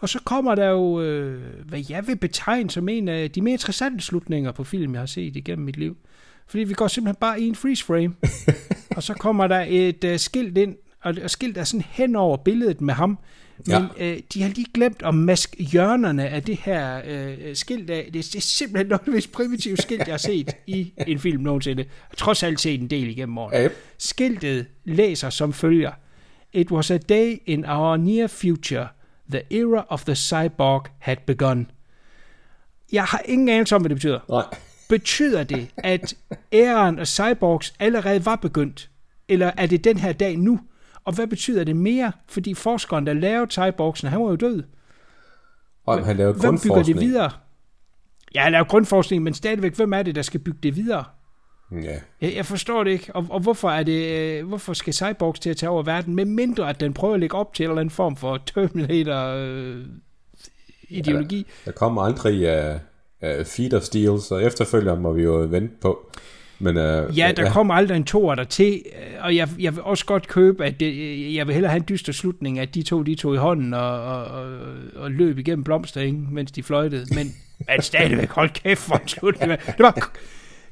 Og 0.00 0.08
så 0.08 0.18
kommer 0.24 0.54
der 0.54 0.68
jo, 0.68 1.00
øh, 1.00 1.42
hvad 1.64 1.84
jeg 1.88 2.06
vil 2.06 2.16
betegne 2.16 2.70
som 2.70 2.88
en 2.88 3.08
af 3.08 3.30
de 3.30 3.40
mere 3.42 3.52
interessante 3.52 4.04
slutninger 4.04 4.52
på 4.52 4.64
film, 4.64 4.92
jeg 4.92 5.00
har 5.00 5.06
set 5.06 5.36
igennem 5.36 5.64
mit 5.64 5.76
liv. 5.76 5.96
Fordi 6.46 6.64
vi 6.64 6.74
går 6.74 6.88
simpelthen 6.88 7.20
bare 7.20 7.40
i 7.40 7.48
en 7.48 7.54
freeze 7.54 7.84
frame. 7.84 8.14
og 8.96 9.02
så 9.02 9.14
kommer 9.14 9.46
der 9.46 9.64
et 9.68 10.04
øh, 10.04 10.18
skilt 10.18 10.58
ind, 10.58 10.76
og, 11.02 11.14
og 11.22 11.30
skilt 11.30 11.58
er 11.58 11.64
sådan 11.64 11.84
hen 11.90 12.16
over 12.16 12.36
billedet 12.36 12.80
med 12.80 12.94
ham. 12.94 13.18
Men 13.66 13.86
ja. 13.98 14.12
øh, 14.12 14.20
de 14.34 14.42
har 14.42 14.48
lige 14.48 14.66
glemt 14.74 15.02
at 15.04 15.14
maske 15.14 15.62
hjørnerne 15.62 16.28
af 16.28 16.42
det 16.42 16.56
her 16.56 17.02
øh, 17.06 17.56
skilt 17.56 17.90
af. 17.90 18.04
Det, 18.04 18.14
det 18.14 18.34
er 18.34 18.40
simpelthen 18.40 18.86
noget 18.86 19.00
af 19.00 19.04
det 19.04 19.14
mest 19.14 19.32
primitive 19.32 19.76
skilt, 19.76 20.06
jeg 20.06 20.12
har 20.12 20.18
set 20.18 20.56
i 20.66 20.92
en 21.06 21.18
film 21.18 21.42
nogensinde. 21.42 21.82
Jeg 21.82 21.90
har 22.08 22.16
trods 22.16 22.42
alt 22.42 22.60
set 22.60 22.80
en 22.80 22.90
del 22.90 23.08
igennem 23.08 23.38
årene. 23.38 23.64
Yep. 23.64 23.72
Skiltet 23.98 24.66
læser 24.84 25.30
som 25.30 25.52
følger. 25.52 25.92
It 26.52 26.70
was 26.70 26.90
a 26.90 26.98
day 26.98 27.36
in 27.46 27.64
our 27.64 27.96
near 27.96 28.26
future. 28.26 28.88
The 29.30 29.42
era 29.50 29.86
of 29.88 30.04
the 30.04 30.14
cyborg 30.14 30.84
had 30.98 31.16
begun. 31.26 31.70
Jeg 32.92 33.04
har 33.04 33.22
ingen 33.24 33.48
anelse 33.48 33.74
om, 33.74 33.82
hvad 33.82 33.88
det 33.88 33.96
betyder. 33.96 34.20
Nej. 34.28 34.44
Betyder 34.88 35.44
det, 35.44 35.68
at 35.76 36.14
æren 36.52 36.98
af 36.98 37.06
cyborgs 37.06 37.74
allerede 37.78 38.26
var 38.26 38.36
begyndt? 38.36 38.90
Eller 39.28 39.50
er 39.56 39.66
det 39.66 39.84
den 39.84 39.96
her 39.96 40.12
dag 40.12 40.36
nu? 40.38 40.60
Og 41.04 41.14
hvad 41.14 41.26
betyder 41.26 41.64
det 41.64 41.76
mere? 41.76 42.12
Fordi 42.28 42.54
forskeren, 42.54 43.06
der 43.06 43.12
lavede 43.12 43.50
cyborgsene, 43.50 44.10
han 44.10 44.20
var 44.20 44.28
jo 44.28 44.36
død. 44.36 44.62
Og 45.86 46.06
han 46.06 46.16
lavede 46.16 46.40
Hvem 46.40 46.58
bygger 46.62 46.82
det 46.82 47.00
videre? 47.00 47.30
Ja, 48.34 48.42
han 48.42 48.52
laver 48.52 48.64
grundforskning, 48.64 49.22
men 49.22 49.34
stadigvæk, 49.34 49.76
hvem 49.76 49.92
er 49.92 50.02
det, 50.02 50.14
der 50.14 50.22
skal 50.22 50.40
bygge 50.40 50.58
det 50.62 50.76
videre? 50.76 51.04
Ja. 51.82 51.98
Jeg, 52.20 52.34
jeg 52.36 52.46
forstår 52.46 52.84
det 52.84 52.90
ikke. 52.90 53.16
Og, 53.16 53.26
og 53.30 53.40
hvorfor, 53.40 53.70
er 53.70 53.82
det, 53.82 54.18
øh, 54.18 54.46
hvorfor 54.46 54.72
skal 54.72 54.94
cyborgs 54.94 55.40
til 55.40 55.50
at 55.50 55.56
tage 55.56 55.70
over 55.70 55.82
verden, 55.82 56.14
med 56.14 56.24
mindre 56.24 56.68
at 56.68 56.80
den 56.80 56.92
prøver 56.92 57.14
at 57.14 57.20
lægge 57.20 57.36
op 57.36 57.54
til 57.54 57.64
en 57.64 57.70
eller 57.70 57.80
anden 57.80 57.90
form 57.90 58.16
for 58.16 58.42
Terminator 58.54 59.34
øh, 59.36 59.80
ideologi? 60.88 61.46
Der 61.64 61.72
kommer 61.72 62.02
aldrig 62.02 62.34
uh, 62.42 62.74
uh, 63.22 63.46
Feet 63.46 63.74
of 63.74 63.82
Steel, 63.82 64.20
så 64.20 64.36
efterfølgeren 64.36 65.02
må 65.02 65.12
vi 65.12 65.22
jo 65.22 65.32
vente 65.32 65.74
på. 65.80 66.10
Men, 66.58 66.76
øh, 66.76 67.18
Ja, 67.18 67.32
der 67.36 67.42
ja. 67.42 67.50
kommer 67.50 67.74
aldrig 67.74 67.96
en 67.96 68.04
toer 68.04 68.34
der 68.34 68.44
til, 68.44 68.82
og 69.20 69.36
jeg, 69.36 69.48
jeg 69.58 69.74
vil 69.74 69.82
også 69.82 70.04
godt 70.04 70.28
købe, 70.28 70.64
at 70.64 70.80
det, 70.80 71.34
jeg 71.34 71.46
vil 71.46 71.54
hellere 71.54 71.70
have 71.70 71.80
en 71.80 71.84
dyster 71.88 72.12
slutning, 72.12 72.58
at 72.58 72.74
de 72.74 72.82
to, 72.82 73.02
de 73.02 73.14
tog 73.14 73.34
i 73.34 73.38
hånden 73.38 73.74
og, 73.74 74.02
og, 74.02 74.24
og, 74.24 74.46
og 74.96 75.10
løb 75.10 75.38
igennem 75.38 75.64
blomster, 75.64 76.00
ikke, 76.00 76.18
mens 76.30 76.52
de 76.52 76.62
fløjtede. 76.62 77.14
Men 77.14 77.34
at 77.68 77.84
stadigvæk, 77.84 78.28
hold 78.28 78.50
kæft 78.50 78.80
for 78.80 78.94
en 78.94 79.08
slutning. 79.08 79.50
Det, 79.50 79.78
var, 79.78 80.10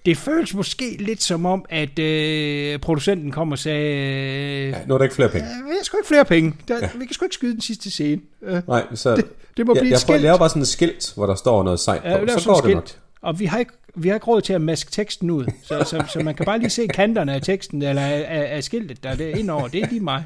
det 0.07 0.17
føles 0.17 0.55
måske 0.55 0.97
lidt 1.01 1.23
som 1.23 1.47
om, 1.47 1.65
at 1.71 1.99
øh, 1.99 2.79
producenten 2.79 3.31
kom 3.31 3.53
og 3.53 3.59
sagde, 3.59 3.87
øh, 3.97 4.69
Ja, 4.69 4.75
nu 4.87 4.95
er 4.95 4.99
der 4.99 5.03
ikke 5.05 5.15
flere 5.15 5.29
penge. 5.29 5.47
vi 5.47 5.71
har 5.79 5.85
sgu 5.85 5.97
ikke 5.97 6.09
flere 6.09 6.25
penge. 6.25 6.55
Der, 6.69 6.79
ja. 6.83 6.89
Vi 6.99 7.05
kan 7.07 7.15
sgu 7.15 7.25
ikke 7.25 7.35
skyde 7.35 7.53
den 7.53 7.61
sidste 7.61 7.91
scene. 7.91 8.21
Øh, 8.43 8.63
Nej, 8.69 8.85
så... 8.95 9.17
Det- 9.17 9.25
det 9.57 9.67
må 9.67 9.75
jeg, 9.75 9.81
blive 9.81 9.91
jeg, 9.93 10.01
skilt. 10.01 10.21
laver 10.23 10.39
bare 10.39 10.49
sådan 10.49 10.63
et 10.63 10.69
skilt, 10.69 11.13
hvor 11.17 11.27
der 11.27 11.35
står 11.35 11.63
noget 11.63 11.81
sejt 11.81 12.03
på. 12.03 12.09
Ja, 12.09 12.39
så 12.39 12.49
går 12.49 12.57
et 12.59 12.65
det 12.65 12.75
nok. 12.75 12.87
skilt. 12.89 12.99
Og 13.23 13.41
vi 13.41 13.45
har 13.47 13.59
ikke 13.59 13.73
vi 13.95 14.09
har 14.09 14.15
ikke 14.15 14.27
råd 14.27 14.41
til 14.41 14.53
at 14.53 14.61
maske 14.61 14.91
teksten 14.91 15.31
ud, 15.31 15.45
så, 15.63 15.85
så, 15.85 16.05
så 16.13 16.21
man 16.21 16.35
kan 16.35 16.47
bare 16.47 16.59
lige 16.59 16.71
se 16.71 16.87
kanterne 16.87 17.35
af 17.35 17.43
teksten, 17.43 17.83
eller 17.83 18.03
af, 18.03 18.25
af, 18.29 18.57
af 18.57 18.65
skiltet, 18.65 19.03
der 19.03 19.11
er 19.11 19.15
det 19.15 19.39
indover. 19.39 19.69
Det 19.69 19.83
er 19.83 19.87
lige 19.89 20.01
mig. 20.01 20.25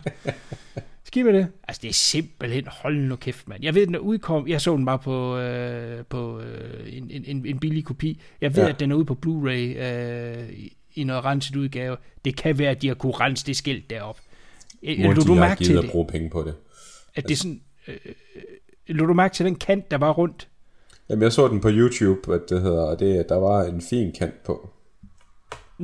Skal 1.07 1.25
med 1.25 1.33
det? 1.33 1.49
Altså, 1.69 1.81
det 1.83 1.89
er 1.89 1.93
simpelthen, 1.93 2.65
hold 2.67 2.97
nu 2.97 3.17
kæft, 3.17 3.49
mand. 3.49 3.65
Jeg 3.65 3.75
ved, 3.75 3.87
den 3.87 3.95
er 3.95 3.99
udkom, 3.99 4.49
jeg 4.49 4.61
så 4.61 4.77
den 4.77 4.87
bare 4.87 4.99
på, 4.99 5.37
øh, 5.39 6.05
på 6.05 6.41
øh, 6.41 6.97
en, 6.97 7.11
en, 7.25 7.47
en 7.47 7.59
billig 7.59 7.85
kopi. 7.85 8.21
Jeg 8.41 8.57
ved, 8.57 8.63
Ja. 8.63 8.69
at 8.69 8.81
den 8.81 8.93
er 8.93 8.97
ude 8.97 9.05
på 9.05 9.19
Blu-ray 9.27 9.83
øh, 9.85 10.51
i- 10.95 11.05
noget 11.05 11.25
renset 11.25 11.57
udgave. 11.57 11.97
Det 12.25 12.37
kan 12.37 12.59
være, 12.59 12.71
at 12.71 12.83
de 12.83 12.89
har 12.89 12.95
kunne 12.95 13.13
rense 13.13 13.47
det 13.47 13.57
skilt 13.57 13.91
derop. 13.91 14.21
Øh, 14.83 14.99
Må 15.05 15.13
du 15.13 15.35
har 15.35 15.41
mærke 15.41 15.59
til 15.59 15.67
givet 15.67 15.79
at 15.79 15.83
det? 15.83 15.91
bruge 15.91 16.07
penge 16.07 16.31
på 16.31 16.43
det. 16.43 16.55
At 17.15 17.25
det 17.25 17.31
er 17.33 17.37
sådan... 17.37 17.61
Øh, 17.89 17.97
øh, 18.07 18.13
lå 18.87 19.07
du 19.07 19.15
mærke 19.15 19.35
til 19.35 19.47
den 19.47 19.55
kant, 19.55 19.91
der 19.91 19.99
var 19.99 20.11
rundt? 20.13 20.49
Jamen, 21.09 21.23
jeg 21.23 21.33
så 21.33 21.49
den 21.49 21.61
på 21.61 21.69
YouTube, 21.73 22.35
at 22.35 22.41
det 22.51 22.63
hedder, 22.63 22.83
og 22.83 22.99
det, 22.99 23.29
der 23.29 23.37
var 23.37 23.63
en 23.65 23.81
fin 23.83 24.13
kant 24.19 24.43
på. 24.45 24.71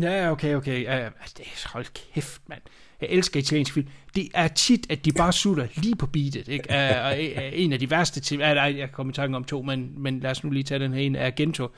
Ja, 0.00 0.30
okay, 0.30 0.54
okay. 0.54 0.82
Ja, 0.82 0.90
altså, 1.20 1.34
det 1.38 1.46
er, 1.46 1.68
hold 1.72 1.86
kæft, 2.14 2.42
mand. 2.48 2.62
Jeg 3.02 3.10
elsker 3.10 3.40
italiensk 3.40 3.72
film. 3.72 3.88
Det 4.14 4.28
er 4.34 4.48
tit, 4.48 4.86
at 4.90 5.04
de 5.04 5.12
bare 5.12 5.32
sutter 5.32 5.66
lige 5.74 5.96
på 5.96 6.06
beatet. 6.06 6.48
Ikke? 6.48 6.70
Er, 6.70 6.76
er, 6.76 7.10
er 7.36 7.50
en 7.52 7.72
af 7.72 7.78
de 7.78 7.90
værste 7.90 8.20
til... 8.20 8.38
Nej, 8.38 8.74
jeg 8.78 8.92
kommer 8.92 9.12
i 9.12 9.14
tanke 9.14 9.36
om 9.36 9.44
to, 9.44 9.62
men, 9.62 10.02
men 10.02 10.20
lad 10.20 10.30
os 10.30 10.44
nu 10.44 10.50
lige 10.50 10.62
tage 10.62 10.78
den 10.78 10.94
her 10.94 11.00
en 11.00 11.16
af 11.16 11.34
Gento, 11.34 11.68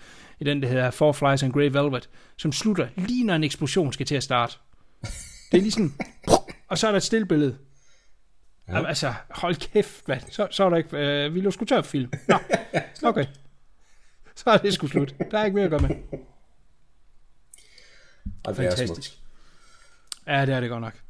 i 0.41 0.45
den, 0.45 0.63
der 0.63 0.69
hedder 0.69 0.91
Four 0.91 1.13
Flies 1.13 1.43
and 1.43 1.53
Grey 1.53 1.69
Velvet, 1.71 2.09
som 2.37 2.53
slutter 2.53 2.89
lige 2.97 3.25
når 3.27 3.35
en 3.35 3.45
eksplosion 3.45 3.93
skal 3.93 4.07
til 4.07 4.15
at 4.15 4.23
starte. 4.23 4.57
Det 5.53 5.59
er 5.59 5.63
lige 5.63 5.71
sådan... 5.71 5.93
Og 6.69 6.79
så 6.79 6.87
er 6.87 6.91
der 6.91 6.97
et 6.97 7.03
stillbillede. 7.03 7.59
Ja. 8.69 8.87
Altså, 8.87 9.15
hold 9.31 9.55
kæft, 9.55 10.09
mand. 10.09 10.23
Så, 10.31 10.49
så 10.51 10.65
er 10.65 10.71
der 10.71 10.77
ikke... 10.77 10.97
Øh, 10.97 11.35
vi 11.35 11.41
lå 11.41 11.51
sgu 11.51 11.65
tør 11.65 11.83
film. 11.83 12.13
Nå, 12.29 12.39
okay. 13.03 13.27
Så 14.37 14.51
er 14.51 14.57
det 14.57 14.75
sgu 14.75 14.87
slut. 14.87 15.15
Der 15.31 15.39
er 15.39 15.45
ikke 15.45 15.55
mere 15.55 15.65
at 15.65 15.71
gøre 15.71 15.81
med. 15.81 15.91
Og 18.45 18.57
det 18.57 18.65
er 18.67 18.71
Fantastisk. 18.71 18.87
smukt. 18.87 19.19
Ja, 20.27 20.47
det 20.47 20.55
er 20.55 20.61
det 20.61 20.71
godt 20.71 20.81
nok. 20.81 21.04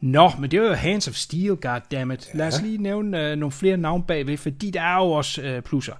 Nå, 0.00 0.30
men 0.40 0.50
det 0.50 0.60
var 0.60 0.66
jo 0.66 0.74
Hands 0.74 1.08
of 1.08 1.14
Steel, 1.14 1.56
goddammit. 1.56 2.30
Lad 2.34 2.46
os 2.46 2.62
lige 2.62 2.78
nævne 2.78 3.30
øh, 3.30 3.36
nogle 3.36 3.52
flere 3.52 3.76
navne 3.76 4.04
bagved, 4.04 4.36
fordi 4.36 4.70
der 4.70 4.82
er 4.82 4.96
jo 4.96 5.12
også 5.12 5.42
øh, 5.42 5.62
plusser. 5.62 5.94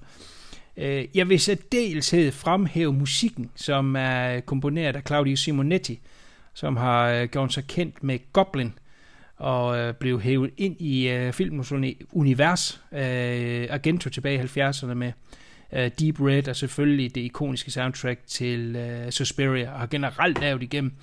Øh, 0.77 1.05
jeg 1.15 1.29
vil 1.29 1.39
særdeleshed 1.39 2.31
fremhæve 2.31 2.93
musikken, 2.93 3.49
som 3.55 3.95
er 3.95 4.39
komponeret 4.39 4.95
af 4.95 5.01
Claudio 5.07 5.35
Simonetti, 5.35 5.99
som 6.53 6.77
har 6.77 7.09
øh, 7.09 7.27
gjort 7.27 7.53
sig 7.53 7.67
kendt 7.67 8.03
med 8.03 8.19
Goblin, 8.33 8.73
og 9.37 9.77
øh, 9.77 9.93
blev 9.93 10.21
hævet 10.21 10.51
ind 10.57 10.81
i 10.81 11.09
øh, 11.09 11.33
filmens 11.33 11.71
uni- 11.71 12.01
univers, 12.11 12.81
øh, 12.91 13.67
Argento 13.69 14.09
tilbage 14.09 14.43
i 14.43 14.59
70'erne 14.59 14.93
med 14.93 15.11
øh, 15.73 15.91
Deep 15.99 16.21
Red, 16.21 16.47
og 16.47 16.55
selvfølgelig 16.55 17.15
det 17.15 17.21
ikoniske 17.21 17.71
soundtrack 17.71 18.19
til 18.27 18.75
øh, 18.75 19.11
Suspiria, 19.11 19.73
og 19.73 19.79
har 19.79 19.87
generelt 19.87 20.41
lavet 20.41 20.63
igennem 20.63 20.93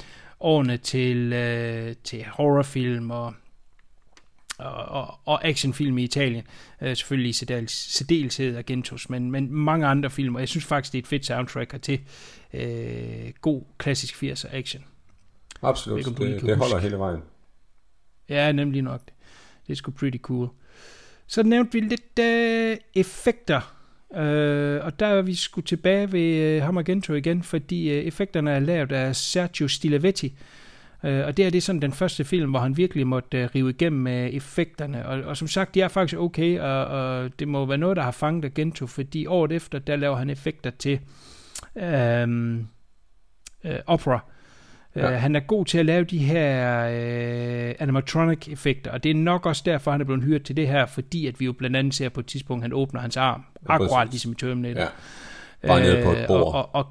årene 0.40 0.76
til, 0.76 1.32
øh, 1.32 1.94
til 2.04 2.24
horrorfilm 2.24 3.10
og, 3.10 3.34
og, 4.58 4.74
og, 4.74 5.18
og 5.24 5.44
actionfilm 5.44 5.98
i 5.98 6.02
Italien. 6.04 6.44
Øh, 6.80 6.96
selvfølgelig 6.96 7.28
i 7.30 7.32
særdeles- 7.32 7.92
særdeleshed 7.92 8.56
Argentos, 8.56 9.10
men, 9.10 9.30
men 9.30 9.52
mange 9.52 9.86
andre 9.86 10.10
film, 10.10 10.34
og 10.34 10.40
jeg 10.40 10.48
synes 10.48 10.64
faktisk, 10.64 10.92
det 10.92 10.98
er 10.98 11.02
et 11.02 11.08
fedt 11.08 11.26
soundtrack 11.26 11.82
til 11.82 12.00
øh, 12.52 13.32
god 13.40 13.62
klassisk 13.78 14.22
80'er 14.22 14.56
action. 14.56 14.84
Absolut, 15.62 16.04
det, 16.04 16.16
kan 16.16 16.48
det 16.48 16.56
holder 16.56 16.78
hele 16.78 16.98
vejen. 16.98 17.20
Ja, 18.28 18.52
nemlig 18.52 18.82
nok. 18.82 19.00
Det 19.66 19.72
er 19.72 19.76
sgu 19.76 19.90
pretty 19.90 20.18
cool. 20.18 20.48
Så 21.26 21.42
nævnte 21.42 21.72
vi 21.72 21.80
lidt 21.80 22.18
øh, 22.20 22.76
effekter. 22.94 23.75
Øh, 24.14 24.84
og 24.84 25.00
der 25.00 25.06
er 25.06 25.22
vi 25.22 25.34
sgu 25.34 25.60
tilbage 25.60 26.12
ved 26.12 26.36
øh, 26.36 26.62
ham 26.62 26.78
Argento 26.78 27.14
igen, 27.14 27.42
fordi 27.42 27.90
øh, 27.90 28.04
effekterne 28.04 28.50
er 28.50 28.58
lavet 28.58 28.92
af 28.92 29.16
Sergio 29.16 29.68
Stilavetti. 29.68 30.38
Øh, 31.04 31.26
og 31.26 31.36
det 31.36 31.46
er 31.46 31.50
det 31.50 31.58
er 31.58 31.62
sådan 31.62 31.82
den 31.82 31.92
første 31.92 32.24
film, 32.24 32.50
hvor 32.50 32.60
han 32.60 32.76
virkelig 32.76 33.06
måtte 33.06 33.38
øh, 33.38 33.48
rive 33.54 33.70
igennem 33.70 34.02
med 34.02 34.30
effekterne. 34.32 35.06
Og, 35.06 35.22
og 35.22 35.36
som 35.36 35.48
sagt, 35.48 35.74
de 35.74 35.80
er 35.80 35.88
faktisk 35.88 36.20
okay, 36.20 36.60
og, 36.60 36.86
og 36.86 37.30
det 37.38 37.48
må 37.48 37.66
være 37.66 37.78
noget, 37.78 37.96
der 37.96 38.02
har 38.02 38.10
fanget 38.10 38.44
Argento, 38.44 38.86
fordi 38.86 39.26
året 39.26 39.52
efter, 39.52 39.78
der 39.78 39.96
laver 39.96 40.16
han 40.16 40.30
effekter 40.30 40.70
til 40.70 41.00
øh, 41.76 42.58
øh, 43.64 43.78
opera. 43.86 44.24
Ja. 44.96 45.14
Uh, 45.14 45.20
han 45.20 45.36
er 45.36 45.40
god 45.40 45.64
til 45.64 45.78
at 45.78 45.86
lave 45.86 46.04
de 46.04 46.18
her 46.18 46.84
uh, 46.88 47.74
animatronic-effekter, 47.78 48.90
og 48.90 49.04
det 49.04 49.10
er 49.10 49.14
nok 49.14 49.46
også 49.46 49.62
derfor, 49.66 49.90
han 49.90 50.00
er 50.00 50.04
blevet 50.04 50.24
hyret 50.24 50.42
til 50.42 50.56
det 50.56 50.68
her, 50.68 50.86
fordi 50.86 51.26
at 51.26 51.40
vi 51.40 51.44
jo 51.44 51.52
blandt 51.52 51.76
andet 51.76 51.94
ser 51.94 52.08
på 52.08 52.20
et 52.20 52.26
tidspunkt, 52.26 52.64
han 52.64 52.72
åbner 52.72 53.00
hans 53.00 53.16
arm, 53.16 53.44
akkurat 53.68 54.06
præcis. 54.08 54.12
ligesom 54.12 54.32
i 54.32 54.34
Terminator. 54.34 54.80
Ja. 54.80 55.66
Bare 55.66 55.80
nede 55.80 56.04
på 56.04 56.12
et 56.12 56.18
Øh, 56.20 56.26
bord. 56.26 56.40
Og, 56.42 56.52
og, 56.52 56.74
og, 56.74 56.86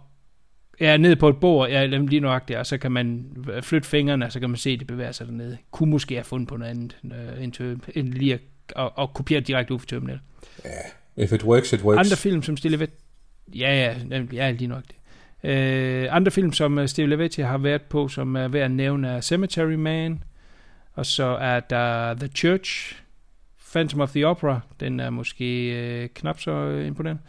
ja, 0.80 0.98
nede 0.98 1.16
på 1.16 1.30
et 1.30 1.38
bord, 1.38 1.70
ja, 1.70 1.86
lige 1.86 2.20
nøjagtigt, 2.20 2.60
og 2.60 2.66
så 2.66 2.78
kan 2.78 2.92
man 2.92 3.26
flytte 3.62 3.88
fingrene, 3.88 4.26
og 4.26 4.32
så 4.32 4.40
kan 4.40 4.50
man 4.50 4.58
se, 4.58 4.70
at 4.70 4.80
det 4.80 4.88
bevæger 4.88 5.12
sig 5.12 5.28
dernede. 5.28 5.58
Kunne 5.72 5.90
måske 5.92 6.16
have 6.16 6.24
fundet 6.24 6.48
på 6.50 6.58
noget 6.58 6.72
andet, 6.72 6.96
øh, 7.06 7.44
end, 7.44 7.52
til- 7.54 7.80
end 7.96 8.08
lige 8.14 8.34
at, 8.34 8.40
at, 8.76 8.90
at 9.00 9.14
kopiere 9.14 9.42
direkte 9.42 9.74
ud 9.74 9.80
fra 9.80 9.86
Terminator. 9.90 10.20
If 11.18 11.32
it 11.32 11.44
works, 11.44 11.74
it 11.74 11.82
works. 11.84 12.00
Andre 12.00 12.18
film, 12.18 12.42
som 12.44 12.58
Stille 12.58 12.88
Ja, 13.56 13.76
ja, 13.76 13.96
nemlig, 14.06 14.34
ja, 14.34 14.52
lige 14.52 14.68
nok 14.68 14.84
det. 14.88 14.96
Øh, 15.50 16.08
andre 16.12 16.32
film, 16.32 16.54
som 16.54 16.78
uh, 16.78 16.86
Steve 16.86 17.08
Levetti 17.08 17.42
har 17.42 17.58
været 17.58 17.82
på, 17.82 18.08
som 18.08 18.36
er 18.36 18.48
værd 18.48 18.64
at 18.66 18.72
nævne, 18.72 19.10
er 19.10 19.22
Cemetery 19.22 19.74
Man, 19.74 20.24
og 20.94 21.06
så 21.06 21.24
er 21.24 21.60
der 21.60 22.14
The 22.14 22.28
Church, 22.28 23.02
Phantom 23.76 24.02
of 24.02 24.12
the 24.12 24.28
Opera, 24.28 24.60
den 24.80 25.00
er 25.00 25.10
måske 25.10 25.70
øh, 25.70 26.10
knap 26.10 26.40
så 26.40 26.52
øh, 26.52 26.88
imponerende, 26.88 27.22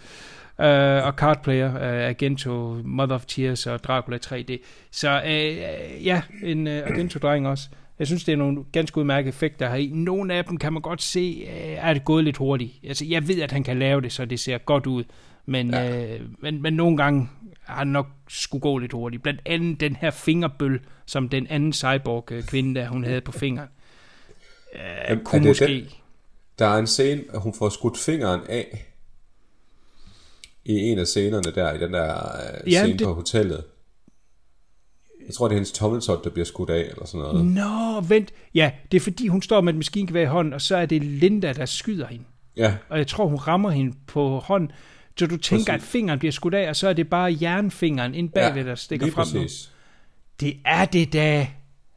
øh, 0.60 1.06
og 1.06 1.12
Card 1.12 1.42
Player, 1.42 1.74
øh, 1.76 2.08
Argento, 2.08 2.80
Mother 2.84 3.14
of 3.14 3.24
Tears 3.26 3.66
og 3.66 3.84
Dracula 3.84 4.18
3D. 4.26 4.56
Så 4.90 5.22
øh, 5.26 5.30
øh, 5.30 6.06
ja, 6.06 6.22
en 6.42 6.66
øh, 6.66 6.86
Argento-dreng 6.86 7.48
også. 7.48 7.68
Jeg 7.98 8.06
synes, 8.06 8.24
det 8.24 8.32
er 8.32 8.36
nogle 8.36 8.64
ganske 8.72 8.98
udmærkede 8.98 9.28
effekter 9.28 9.68
her 9.68 9.76
i. 9.76 9.86
Nogle 9.86 10.34
af 10.34 10.44
dem 10.44 10.56
kan 10.56 10.72
man 10.72 10.82
godt 10.82 11.02
se, 11.02 11.46
øh, 11.48 11.88
er 11.88 11.92
det 11.92 12.04
gået 12.04 12.24
lidt 12.24 12.36
hurtigt. 12.36 12.72
Altså, 12.84 13.04
jeg 13.04 13.28
ved, 13.28 13.42
at 13.42 13.52
han 13.52 13.64
kan 13.64 13.78
lave 13.78 14.00
det, 14.00 14.12
så 14.12 14.24
det 14.24 14.40
ser 14.40 14.58
godt 14.58 14.86
ud. 14.86 15.04
Men, 15.46 15.70
ja. 15.70 16.14
øh, 16.14 16.20
men, 16.38 16.62
men 16.62 16.72
nogle 16.72 16.96
gange 16.96 17.28
har 17.62 17.78
han 17.78 17.88
nok 17.88 18.06
skulle 18.28 18.62
gå 18.62 18.78
lidt 18.78 18.92
hurtigt. 18.92 19.22
Blandt 19.22 19.40
andet 19.46 19.80
den 19.80 19.96
her 19.96 20.10
fingerbøl, 20.10 20.80
som 21.06 21.28
den 21.28 21.46
anden 21.46 21.72
cyborg-kvinde, 21.72 22.80
der 22.80 22.88
hun 22.88 23.04
havde 23.04 23.20
på 23.20 23.32
fingeren. 23.32 23.68
Øh, 24.74 24.80
Jamen, 25.08 25.24
kunne 25.24 25.46
måske... 25.46 25.66
den? 25.66 25.86
Der 26.58 26.66
er 26.66 26.78
en 26.78 26.86
scene, 26.86 27.22
at 27.32 27.40
hun 27.40 27.54
får 27.54 27.68
skudt 27.68 27.98
fingeren 27.98 28.40
af 28.48 28.84
i 30.64 30.72
en 30.72 30.98
af 30.98 31.06
scenerne 31.06 31.52
der, 31.54 31.72
i 31.72 31.78
den 31.78 31.92
der 31.92 32.14
uh, 32.64 32.72
Ja, 32.72 32.78
scene 32.82 32.98
det- 32.98 33.06
på 33.06 33.14
hotellet. 33.14 33.64
Jeg 35.26 35.34
tror, 35.34 35.48
det 35.48 35.52
er 35.54 35.56
hendes 35.56 35.72
tommeltot, 35.72 36.24
der 36.24 36.30
bliver 36.30 36.44
skudt 36.44 36.70
af, 36.70 36.80
eller 36.80 37.06
sådan 37.06 37.20
noget. 37.20 37.44
Nå, 37.46 38.00
vent. 38.00 38.32
Ja, 38.54 38.70
det 38.92 38.96
er 38.96 39.00
fordi, 39.00 39.26
hun 39.28 39.42
står 39.42 39.60
med 39.60 39.72
et 39.72 39.76
maskingevær 39.76 40.22
i 40.22 40.26
hånden, 40.26 40.52
og 40.54 40.60
så 40.60 40.76
er 40.76 40.86
det 40.86 41.02
Linda, 41.04 41.52
der 41.52 41.66
skyder 41.66 42.06
hende. 42.06 42.24
Ja, 42.56 42.76
Og 42.88 42.98
jeg 42.98 43.06
tror, 43.06 43.26
hun 43.26 43.36
rammer 43.38 43.70
hende 43.70 43.96
på 44.06 44.38
hånden. 44.38 44.70
Så 45.18 45.26
du 45.26 45.36
tænker, 45.36 45.72
Præcis. 45.72 45.84
at 45.84 45.90
fingeren 45.92 46.18
bliver 46.18 46.32
skudt 46.32 46.54
af, 46.54 46.68
og 46.68 46.76
så 46.76 46.88
er 46.88 46.92
det 46.92 47.10
bare 47.10 47.36
jernfingeren 47.42 48.14
ind 48.14 48.30
bagved, 48.30 48.64
der 48.64 48.74
stikker 48.74 49.10
frem 49.10 49.26
nu. 49.34 49.40
præcis. 49.42 49.72
Det 50.40 50.56
er 50.64 50.84
det 50.84 51.12
da. 51.12 51.48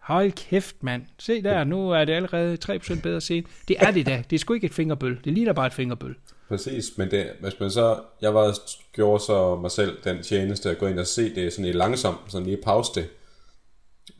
Hold 0.10 0.32
kæft, 0.32 0.76
mand. 0.84 1.02
Se 1.20 1.44
der, 1.44 1.64
nu 1.64 1.90
er 1.92 2.06
det 2.06 2.14
allerede 2.14 2.58
3% 2.66 3.02
bedre 3.02 3.22
scene. 3.22 3.48
Det 3.68 3.76
er 3.80 3.92
det 3.92 4.06
da. 4.06 4.24
Det 4.30 4.36
er 4.36 4.40
sgu 4.40 4.54
ikke 4.54 4.66
et 4.66 4.74
fingerbøl. 4.74 5.20
Det 5.24 5.34
ligner 5.34 5.54
bare 5.54 5.68
et 5.68 5.74
fingerbøl. 5.74 6.16
Præcis, 6.48 6.98
men 6.98 7.12
det, 7.12 7.32
hvis 7.42 7.60
man 7.60 7.72
så, 7.72 8.00
jeg 8.22 8.34
var, 8.34 8.58
gjorde 8.94 9.24
så 9.24 9.56
mig 9.56 9.72
selv 9.72 9.98
den 10.04 10.24
tjeneste 10.24 10.70
at 10.70 10.78
gå 10.78 10.88
ind 10.88 11.00
og 11.00 11.08
se 11.08 11.36
det 11.36 11.54
sådan 11.54 11.66
i 11.66 11.72
langsomt, 11.72 12.18
sådan 12.28 12.48
lige 12.48 12.58
pause 12.64 12.92
det. 12.96 13.10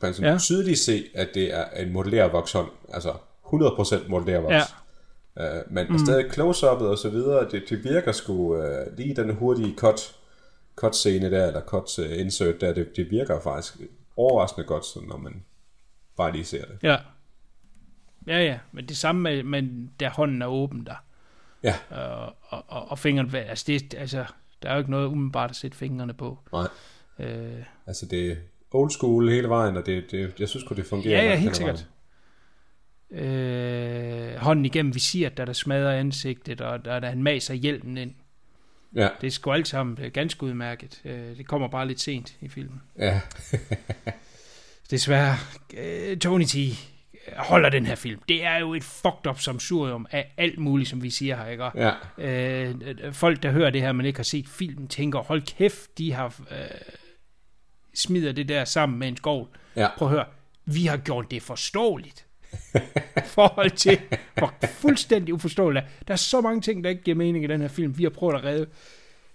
Man 0.02 0.14
kan 0.14 0.24
Ja. 0.24 0.38
tydeligt 0.38 0.78
se, 0.78 1.04
at 1.14 1.28
det 1.34 1.54
er 1.54 1.64
en 1.70 1.92
modellervokshånd, 1.92 2.68
altså 2.88 3.12
100% 3.44 4.08
modellervoks. 4.08 4.54
Ja. 5.36 5.60
Uh, 5.60 5.72
men 5.72 5.86
mm. 5.90 5.98
stadig 5.98 6.24
close-up'et 6.24 6.84
og 6.84 6.98
så 6.98 7.08
videre, 7.08 7.50
det, 7.50 7.62
det 7.68 7.84
virker 7.84 8.12
sgu 8.12 8.56
uh, 8.56 8.96
lige 8.96 9.16
den 9.16 9.34
hurtige 9.34 9.74
cut, 9.76 10.16
cut 10.76 10.96
scene 10.96 11.30
der, 11.30 11.46
eller 11.46 11.60
cut 11.60 11.98
uh, 11.98 12.18
insert 12.20 12.60
der, 12.60 12.72
det, 12.72 12.96
det 12.96 13.10
virker 13.10 13.40
faktisk 13.40 13.76
overraskende 14.16 14.66
godt, 14.66 14.86
sådan, 14.86 15.08
når 15.08 15.16
man 15.16 15.44
bare 16.20 16.32
lige 16.32 16.44
ser 16.44 16.64
det. 16.64 16.78
Ja. 16.82 16.96
Ja, 18.26 18.38
ja. 18.44 18.58
Men 18.72 18.86
det 18.88 18.96
samme 18.96 19.22
med, 19.22 19.42
men 19.42 19.90
der 20.00 20.10
hånden 20.10 20.42
er 20.42 20.46
åben 20.46 20.86
der. 20.86 21.04
Ja, 21.62 21.74
Og, 21.90 22.36
og, 22.42 22.64
og, 22.68 22.90
og 22.90 22.98
fingeren, 22.98 23.34
altså, 23.34 23.64
det, 23.66 23.94
altså, 23.94 24.24
der 24.62 24.68
er 24.68 24.72
jo 24.72 24.78
ikke 24.78 24.90
noget 24.90 25.06
umiddelbart 25.06 25.50
at 25.50 25.56
sætte 25.56 25.76
fingrene 25.76 26.14
på. 26.14 26.38
nej, 26.52 26.66
Øh, 27.18 27.62
altså 27.86 28.06
det, 28.06 28.38
old 28.72 28.90
school 28.90 29.30
hele 29.30 29.48
vejen, 29.48 29.76
og 29.76 29.86
det, 29.86 30.10
det, 30.10 30.34
jeg 30.40 30.48
synes 30.48 30.64
godt 30.64 30.76
det 30.76 30.86
fungerer. 30.86 31.22
Ja, 31.22 31.28
ja, 31.30 31.36
helt 31.36 31.56
sikkert. 31.56 31.86
Øh, 33.10 34.34
hånden 34.36 34.64
igennem 34.64 34.94
visiret, 34.94 35.36
der 35.36 35.44
der 35.44 35.52
smadrer 35.52 35.92
ansigtet, 35.98 36.60
og 36.60 36.84
der, 36.84 37.00
der 37.00 37.08
han 37.08 37.22
maser 37.22 37.54
hjelmen 37.54 37.96
ind. 37.98 38.14
Ja, 38.94 39.08
Det 39.20 39.26
er 39.26 39.30
sgu 39.30 39.52
alt 39.52 39.68
sammen 39.68 39.98
øh, 40.00 40.12
ganske 40.12 40.42
udmærket. 40.42 41.00
Øh, 41.04 41.36
det 41.36 41.46
kommer 41.46 41.68
bare 41.68 41.88
lidt 41.88 42.00
sent 42.00 42.36
i 42.40 42.48
filmen. 42.48 42.82
ja, 42.98 43.20
Desværre, 44.90 45.36
øh, 45.76 46.18
Tony 46.18 46.44
T. 46.44 46.56
holder 47.36 47.68
den 47.68 47.86
her 47.86 47.94
film. 47.94 48.20
Det 48.28 48.44
er 48.44 48.56
jo 48.56 48.74
et 48.74 48.84
fucked 48.84 49.26
up 49.30 49.40
samsurium 49.40 50.06
af 50.10 50.32
alt 50.36 50.58
muligt, 50.58 50.88
som 50.88 51.02
vi 51.02 51.10
siger 51.10 51.36
her, 51.36 51.46
ikke? 51.46 51.64
Ja, 51.74 51.92
øh, 52.18 52.74
øh, 52.84 53.12
folk, 53.12 53.42
der 53.42 53.50
hører 53.50 53.70
det 53.70 53.80
her, 53.80 53.92
men 53.92 54.06
ikke 54.06 54.18
har 54.18 54.24
set 54.24 54.48
filmen, 54.48 54.88
tænker, 54.88 55.18
hold 55.18 55.42
kæft, 55.42 55.98
de 55.98 56.12
har 56.12 56.26
øh, 56.26 56.56
smider 57.94 58.32
det 58.32 58.48
der 58.48 58.64
sammen 58.64 58.98
med 58.98 59.08
en 59.08 59.16
skål. 59.16 59.48
ja. 59.76 59.88
Prøv 59.96 60.08
at 60.08 60.14
høre, 60.14 60.24
vi 60.64 60.86
har 60.86 60.96
gjort 60.96 61.30
det 61.30 61.42
forståeligt. 61.42 62.26
Forhold 63.26 63.70
til, 63.70 63.98
hvor 64.34 64.54
fuldstændig 64.70 65.34
uforståeligt 65.34 65.84
er. 65.84 65.88
Der 66.08 66.12
er 66.12 66.16
så 66.18 66.40
mange 66.40 66.60
ting, 66.60 66.84
der 66.84 66.90
ikke 66.90 67.02
giver 67.02 67.16
mening 67.16 67.44
i 67.44 67.46
den 67.46 67.60
her 67.60 67.68
film. 67.68 67.98
Vi 67.98 68.02
har 68.02 68.10
prøvet 68.10 68.34
at 68.34 68.44
redde 68.44 68.66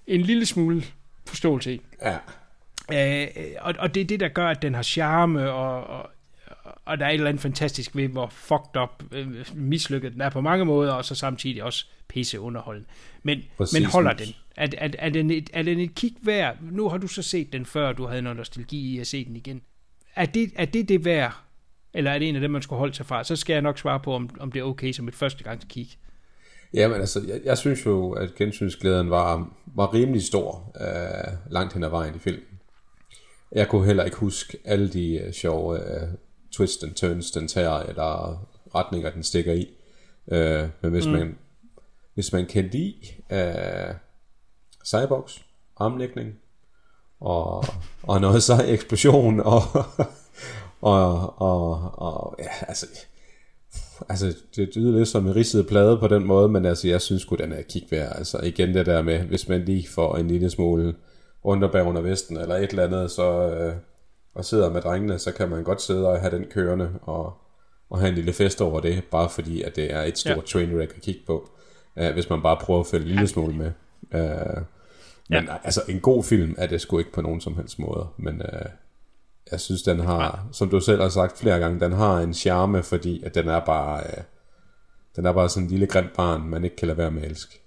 en 0.08 0.22
lille 0.22 0.46
smule 0.46 0.84
forståelse 1.26 1.74
i. 1.74 1.82
ja. 2.02 2.18
Øh, 2.94 3.28
og, 3.62 3.74
og 3.80 3.96
det 3.96 4.02
er 4.02 4.06
det, 4.06 4.20
der 4.20 4.28
gør, 4.28 4.48
at 4.48 4.62
den 4.62 4.74
har 4.74 4.84
charme, 4.84 5.52
og, 5.52 5.84
og, 5.84 6.10
og 6.86 6.98
der 6.98 7.06
er 7.06 7.10
et 7.10 7.14
eller 7.14 7.30
andet 7.30 7.42
fantastisk 7.42 7.96
ved, 7.96 8.08
hvor 8.08 8.28
fucked 8.28 8.82
up, 8.82 9.04
øh, 9.12 9.46
mislykket 9.54 10.14
den 10.14 10.22
er 10.22 10.30
på 10.30 10.42
mange 10.42 10.66
måder, 10.66 10.94
og 10.94 11.06
så 11.06 11.16
samtidig 11.16 11.64
også 11.64 11.86
pisse 12.08 12.40
underholdende. 12.40 12.88
Men, 13.24 13.40
Præcis. 13.58 13.80
men 13.80 13.86
holder 13.86 14.14
den? 14.14 14.28
Er, 14.56 14.68
er, 14.78 14.90
er, 15.00 15.10
den 15.10 15.32
et, 15.32 15.50
er 15.54 15.64
den 15.64 15.80
et 15.80 15.96
kig 15.96 16.16
værd? 16.22 16.58
Nu 16.72 16.90
har 16.90 16.98
du 16.98 17.08
så 17.08 17.22
set 17.22 17.54
den 17.54 17.66
før, 17.66 17.94
du 17.94 18.06
havde 18.06 18.22
noget 18.22 18.38
nostalgi 18.38 18.96
i 18.96 19.00
at 19.00 19.08
se 19.08 19.26
den 19.26 19.36
igen. 19.36 19.62
Er 20.16 20.26
det 20.26 20.52
er 20.56 20.66
det, 20.66 20.90
det 20.90 21.06
værd? 21.06 21.42
Eller 21.94 22.12
er 22.12 22.20
det 22.20 22.30
en 22.30 22.36
af 22.36 22.42
dem, 22.42 22.52
man 22.52 22.62
skulle 22.62 22.80
holde 22.80 22.94
sig 22.94 23.06
fra? 23.06 23.24
Så 23.24 23.36
skal 23.36 23.54
jeg 23.54 23.62
nok 23.62 23.80
svare 23.80 24.00
på, 24.00 24.14
om, 24.14 24.30
om 24.40 24.52
det 24.52 24.60
er 24.60 24.64
okay 24.64 24.92
som 24.92 25.08
et 25.08 25.16
førstegangs 25.16 25.66
kig. 25.70 25.88
Jamen 26.74 27.00
altså, 27.00 27.22
jeg, 27.28 27.42
jeg 27.46 27.58
synes 27.58 27.86
jo, 27.86 28.12
at 28.12 28.36
gensynsglæden 28.36 29.10
var, 29.10 29.50
var 29.66 29.94
rimelig 29.94 30.24
stor 30.24 30.74
øh, 30.82 31.52
langt 31.52 31.74
hen 31.74 31.84
ad 31.84 31.90
vejen 31.90 32.16
i 32.16 32.20
filmen. 32.20 32.55
Jeg 33.56 33.68
kunne 33.68 33.86
heller 33.86 34.04
ikke 34.04 34.18
huske 34.18 34.58
alle 34.66 34.90
de 34.90 35.16
øh, 35.16 35.34
sjove 35.34 35.80
øh, 35.80 36.08
twists 36.52 36.84
and 36.84 36.94
turns, 36.94 37.32
den 37.32 37.48
tager, 37.48 37.80
eller 37.80 38.40
retninger, 38.76 39.10
den 39.10 39.24
stikker 39.24 39.54
i. 39.54 39.68
Øh, 40.32 40.70
men 40.82 40.92
hvis, 40.92 41.06
mm. 41.06 41.12
man, 41.12 41.38
hvis 42.14 42.34
man 42.34 42.46
kan 42.46 42.70
lide 42.72 42.96
øh, 43.32 43.96
cyborgs, 44.86 45.46
armlægning, 45.78 46.34
og, 47.20 47.64
og 48.04 48.22
noget 48.22 48.44
sej 48.44 48.66
eksplosion, 48.68 49.40
og, 49.40 49.62
og, 50.82 51.42
og, 51.42 51.92
og 52.00 52.36
ja, 52.40 52.66
altså, 52.68 52.86
altså 54.10 54.36
det 54.56 54.76
lyder 54.76 54.98
lidt 54.98 55.08
som 55.08 55.28
en 55.28 55.36
ridset 55.36 55.68
plade 55.68 55.98
på 55.98 56.08
den 56.08 56.26
måde, 56.26 56.50
men 56.50 56.66
altså 56.66 56.88
jeg 56.88 57.02
synes 57.02 57.22
sgu 57.22 57.36
den 57.36 57.52
er 57.52 57.62
kig 57.62 57.88
værd. 57.92 58.16
Altså 58.18 58.40
igen 58.40 58.74
det 58.74 58.86
der 58.86 59.02
med, 59.02 59.20
hvis 59.20 59.48
man 59.48 59.66
lige 59.66 59.88
får 59.88 60.18
en 60.18 60.28
lille 60.28 60.50
smule 60.50 60.96
underbag 61.46 61.84
under 61.84 62.02
vesten, 62.02 62.38
eller 62.38 62.56
et 62.56 62.70
eller 62.70 62.84
andet, 62.84 63.12
så 63.12 63.50
øh, 63.50 63.76
og 64.34 64.46
sidder 64.46 64.70
med 64.74 64.82
drengene, 64.82 65.20
så 65.20 65.32
kan 65.32 65.50
man 65.50 65.64
godt 65.64 65.82
sidde 65.82 66.08
og 66.10 66.20
have 66.20 66.36
den 66.38 66.46
kørende, 66.52 67.00
og, 67.02 67.34
og 67.90 68.00
have 68.00 68.10
en 68.10 68.16
lille 68.16 68.34
fest 68.34 68.62
over 68.62 68.80
det, 68.80 69.04
bare 69.12 69.30
fordi 69.30 69.62
at 69.62 69.76
det 69.76 69.94
er 69.94 70.02
et 70.02 70.18
stort 70.18 70.36
Ja. 70.38 70.42
trainwreck 70.42 70.94
at 70.96 71.02
kigge 71.02 71.22
på, 71.28 71.50
øh, 71.98 72.14
hvis 72.14 72.30
man 72.30 72.42
bare 72.42 72.58
prøver 72.62 72.80
at 72.80 72.88
følge 72.88 73.04
en 73.06 73.12
lille 73.12 73.28
smule 73.28 73.54
med. 73.56 73.72
Øh, 74.12 74.62
men 75.30 75.44
Ja. 75.44 75.58
altså 75.64 75.82
en 75.90 76.00
god 76.00 76.24
film 76.24 76.56
er 76.58 76.68
det 76.68 76.82
sgu 76.82 76.98
ikke 77.00 77.12
på 77.12 77.22
nogen 77.22 77.42
som 77.42 77.56
helst 77.56 77.80
måde, 77.80 78.08
men 78.18 78.42
øh, 78.42 78.66
jeg 79.52 79.60
synes 79.60 79.84
den 79.84 80.00
har, 80.00 80.48
som 80.52 80.70
du 80.70 80.80
selv 80.80 81.02
har 81.02 81.10
sagt 81.10 81.38
flere 81.40 81.60
gange, 81.60 81.80
den 81.80 81.92
har 81.92 82.20
en 82.20 82.34
charme, 82.34 82.84
fordi 82.84 83.24
at 83.24 83.36
den 83.36 83.48
er 83.48 83.60
bare, 83.60 84.04
øh, 84.04 84.24
den 85.16 85.26
er 85.26 85.32
bare 85.34 85.50
sådan 85.50 85.64
en 85.64 85.70
lille 85.70 85.88
grimt 85.88 86.14
barn, 86.16 86.42
man 86.50 86.64
ikke 86.64 86.76
kan 86.76 86.88
lade 86.88 86.98
være 86.98 87.12
med 87.12 87.22
at 87.24 87.30
elske. 87.32 87.62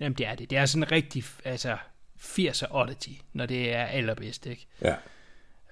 Jamen 0.00 0.18
det 0.18 0.26
er 0.26 0.34
det. 0.34 0.50
Det 0.50 0.58
er 0.58 0.66
sådan 0.66 0.92
rigtig, 0.92 1.24
altså 1.44 1.76
80'er 2.18 2.74
oddity, 2.74 3.12
når 3.32 3.46
det 3.46 3.74
er 3.74 3.84
allerbedst, 3.84 4.46
ikke? 4.46 4.66
Ja, 4.82 4.94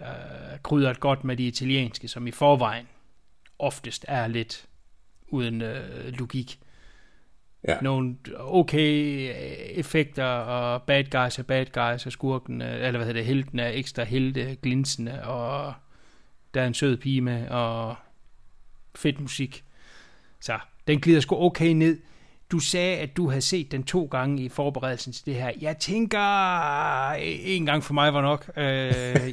øh, 0.01 0.59
krydret 0.63 1.01
godt 1.01 1.25
med 1.25 1.37
de 1.37 1.47
italienske, 1.47 2.09
som 2.09 2.27
i 2.27 2.31
forvejen 2.31 2.89
oftest 3.59 4.05
er 4.09 4.27
lidt 4.27 4.67
uden 5.29 5.63
øh, 5.63 6.13
logik. 6.19 6.59
ja, 7.69 7.81
Nogle 7.81 8.17
okay 8.39 9.29
øh, 9.29 9.37
effekter, 9.79 10.25
og 10.25 10.83
bad 10.83 11.05
guys 11.05 11.39
er 11.39 11.43
bad 11.43 11.67
guys, 11.67 12.07
og 12.07 12.13
skurken, 12.13 12.63
øh, 12.63 12.75
eller 12.75 12.91
hvad 12.91 13.07
hedder 13.07 13.21
det, 13.21 13.27
helten 13.27 13.59
er 13.59 13.69
ekstra 13.69 14.05
helte, 14.05 14.57
glinsende, 14.63 15.25
og 15.25 15.75
der 16.55 16.63
er 16.63 16.67
en 16.67 16.75
sød 16.75 16.97
pige 16.97 17.21
med, 17.21 17.49
og 17.49 17.97
fedt 18.95 19.21
musik. 19.21 19.65
Så 20.41 20.59
den 20.87 21.01
glider 21.01 21.21
sgu 21.21 21.37
okay 21.37 21.69
ned. 21.69 21.99
Du 22.51 22.59
sagde, 22.59 22.97
at 22.97 23.17
du 23.17 23.29
havde 23.29 23.43
set 23.43 23.73
den 23.73 23.83
to 23.83 24.05
gange 24.05 24.43
i 24.43 24.49
forberedelsen 24.49 25.13
til 25.13 25.27
det 25.27 25.35
her. 25.35 25.51
Jeg 25.61 25.79
tænker, 25.79 27.11
en 27.45 27.67
gang 27.67 27.85
for 27.85 27.95
mig 27.95 28.15
var 28.15 28.23
nok. 28.23 28.51
Øh, 28.57 28.65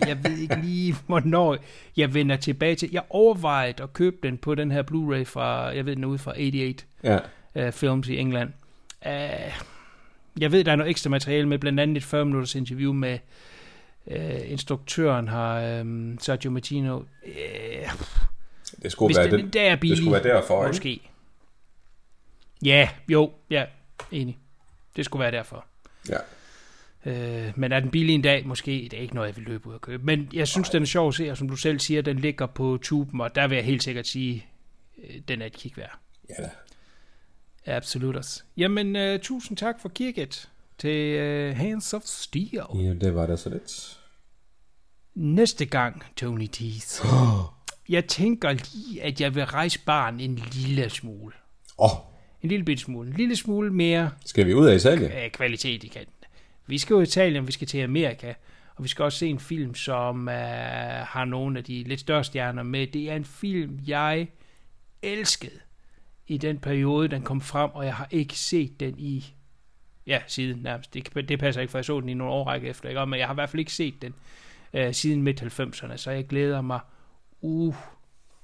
jeg 0.08 0.18
ved 0.24 0.38
ikke 0.38 0.56
lige, 0.64 0.96
hvornår 1.08 1.58
jeg 1.98 2.14
vender 2.14 2.36
tilbage 2.36 2.76
til. 2.76 2.90
Jeg 2.92 3.04
overvejede 3.10 3.84
at 3.84 3.94
købe 3.94 4.18
den 4.24 4.38
på 4.38 4.56
den 4.56 4.72
her 4.72 4.84
Blu-ray 4.84 5.24
fra, 5.24 5.48
jeg 5.76 5.86
ved 5.86 5.96
den 5.96 6.06
ude 6.06 6.18
fra 6.18 6.32
88 6.32 6.86
ja, 7.04 7.20
uh, 7.68 7.74
Films 7.74 8.08
i 8.08 8.18
England. 8.18 8.50
Uh, 9.06 9.12
jeg 10.40 10.52
ved, 10.52 10.64
der 10.64 10.72
er 10.72 10.76
noget 10.76 10.90
ekstra 10.90 11.10
materiale 11.10 11.48
med, 11.48 11.58
blandt 11.58 11.80
andet 11.80 11.98
et 11.98 12.04
40 12.04 12.26
minutters 12.26 12.56
interview 12.56 12.94
med 12.94 13.18
uh, 14.06 14.52
instruktøren 14.52 15.28
har 15.28 15.82
um, 15.82 16.18
Sergio 16.22 16.52
Martino. 16.52 16.98
Uh, 16.98 17.06
det 18.84 18.92
skulle 18.92 19.08
hvis 19.08 19.18
være 19.18 19.32
den, 19.32 19.40
den, 19.40 19.50
der 19.50 19.62
er 19.62 19.76
billig, 19.76 19.98
det 19.98 20.04
skulle 20.04 20.24
være 20.24 20.36
derfor, 20.36 20.68
ikke? 20.68 21.11
Ja, 22.66 22.90
jo, 23.08 23.32
ja, 23.50 23.66
enig. 24.12 24.38
Det 24.96 25.06
skulle 25.06 25.22
være 25.22 25.32
derfor. 25.32 25.66
Ja, 26.10 26.18
Øh, 27.06 27.54
men 27.56 27.72
er 27.72 27.80
den 27.80 27.92
billig 27.92 28.16
en 28.16 28.22
dag? 28.22 28.48
Måske. 28.48 28.88
Det 28.92 28.98
er 28.98 29.02
ikke 29.02 29.16
noget, 29.16 29.28
jeg 29.28 29.36
vil 29.36 29.46
løbe 29.46 29.68
ud 29.68 29.74
og 29.74 29.82
købe. 29.82 30.06
Men 30.06 30.30
jeg 30.34 30.48
synes, 30.48 30.70
den 30.70 30.82
er 30.82 30.88
sjov 30.88 31.08
at 31.08 31.14
se, 31.14 31.32
og 31.32 31.38
som 31.38 31.50
du 31.50 31.56
selv 31.56 31.80
siger, 31.80 32.02
den 32.02 32.20
ligger 32.20 32.46
på 32.46 32.78
tuben, 32.82 33.22
og 33.22 33.36
der 33.36 33.48
vil 33.48 33.56
jeg 33.56 33.66
helt 33.66 33.84
sikkert 33.84 34.08
sige, 34.08 34.46
øh, 35.04 35.22
den 35.28 35.42
er 35.42 35.46
et 35.46 35.54
kig 35.54 35.78
værd. 35.78 36.00
ja 36.30 36.44
da. 36.44 36.50
Absolut. 37.66 38.44
Jamen, 38.58 38.96
uh, 38.96 39.20
tusind 39.22 39.58
tak 39.58 39.82
for 39.82 39.90
kigget 39.90 40.50
til 40.78 41.20
uh, 41.50 41.58
Hands 41.58 41.94
of 41.94 42.02
Steel. 42.06 42.62
Ja, 42.76 42.94
det 42.94 43.16
var 43.16 43.26
da 43.26 43.36
så 43.36 43.50
lidt. 43.50 44.00
Næste 45.16 45.66
gang, 45.66 46.04
Tony 46.16 46.48
Teeth. 46.52 47.06
jeg 47.96 48.06
tænker 48.06 48.52
lige, 48.52 49.04
at 49.04 49.22
jeg 49.22 49.36
vil 49.36 49.46
rejse 49.46 49.80
barn 49.86 50.20
en 50.20 50.36
lille 50.36 50.90
smule. 50.90 51.36
Åh, 51.78 51.92
oh, 51.92 52.11
En 52.44 52.50
lille 52.50 52.66
bitte 52.66 52.84
smule. 52.84 53.10
En 53.10 53.16
lille 53.16 53.36
smule 53.36 53.74
mere 53.74 54.12
skal 54.26 54.46
vi 54.48 54.54
ud 54.54 54.68
af 54.68 54.76
Italien? 54.76 55.12
uh, 55.12 55.32
kvalitet 55.32 55.84
i 55.84 55.88
kanten. 55.88 56.14
Vi 56.68 56.78
skal 56.78 56.94
jo 56.94 57.00
i 57.00 57.04
Italien, 57.04 57.48
vi 57.48 57.52
skal 57.52 57.68
til 57.68 57.80
Amerika, 57.80 58.34
og 58.76 58.84
vi 58.84 58.90
skal 58.90 59.04
også 59.04 59.18
se 59.18 59.28
en 59.28 59.40
film, 59.40 59.76
som 59.76 60.28
uh, 60.28 60.34
har 60.34 61.26
nogle 61.26 61.58
af 61.58 61.64
de 61.64 61.84
lidt 61.84 62.00
større 62.00 62.24
stjerner 62.24 62.64
med. 62.64 62.88
Det 62.88 63.12
er 63.12 63.16
en 63.16 63.26
film, 63.26 63.80
jeg 63.88 64.28
elskede 65.02 65.60
i 66.28 66.38
den 66.38 66.58
periode, 66.60 67.08
den 67.08 67.22
kom 67.22 67.42
frem, 67.42 67.70
og 67.74 67.86
jeg 67.86 67.96
har 67.96 68.08
ikke 68.12 68.36
set 68.36 68.80
den 68.80 68.96
i, 68.98 69.26
ja, 70.08 70.22
siden 70.28 70.60
nærmest. 70.62 70.94
Det, 70.94 71.30
det 71.30 71.40
passer 71.40 71.62
ikke, 71.62 71.72
for 71.72 71.78
jeg 71.78 71.86
så 71.86 72.00
den 72.00 72.10
i 72.10 72.14
nogle 72.14 72.34
årrække 72.34 72.68
efter, 72.68 72.90
ikke? 72.90 73.06
men 73.06 73.20
jeg 73.20 73.28
har 73.28 73.34
i 73.34 73.36
hvert 73.36 73.50
fald 73.50 73.60
ikke 73.60 73.74
set 73.74 74.02
den 74.02 74.14
uh, 74.74 74.92
siden 74.92 75.22
midt-90'erne, 75.24 75.98
så 75.98 76.12
jeg 76.12 76.28
glæder 76.28 76.62
mig 76.62 76.80
uh, 77.42 77.76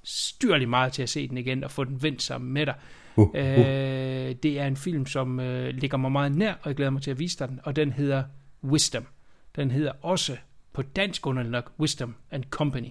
styrligt 0.04 0.70
meget 0.70 0.94
til 0.94 1.04
at 1.04 1.10
se 1.10 1.28
den 1.28 1.38
igen 1.38 1.64
og 1.64 1.72
få 1.72 1.84
den 1.84 2.04
vendt 2.04 2.22
sammen 2.22 2.54
med 2.54 2.66
dig. 2.66 2.76
Uh, 3.18 3.30
Uh, 3.34 4.34
det 4.44 4.60
er 4.60 4.68
en 4.68 4.76
film, 4.78 5.06
som 5.06 5.40
uh, 5.40 5.66
ligger 5.66 5.98
mig 5.98 6.12
meget 6.12 6.36
nær, 6.36 6.54
og 6.54 6.68
jeg 6.68 6.76
glæder 6.76 6.92
mig 6.92 7.02
til 7.02 7.12
at 7.12 7.20
vise 7.20 7.40
dig 7.40 7.50
den, 7.50 7.60
og 7.64 7.76
den 7.76 7.92
hedder 7.92 8.24
Wisdom. 8.64 9.06
Den 9.56 9.72
hedder 9.72 9.92
også 10.02 10.38
på 10.74 10.82
dansk 10.82 11.28
underligt 11.28 11.52
nok 11.52 11.72
Wisdom 11.80 12.16
and 12.32 12.44
Company. 12.50 12.90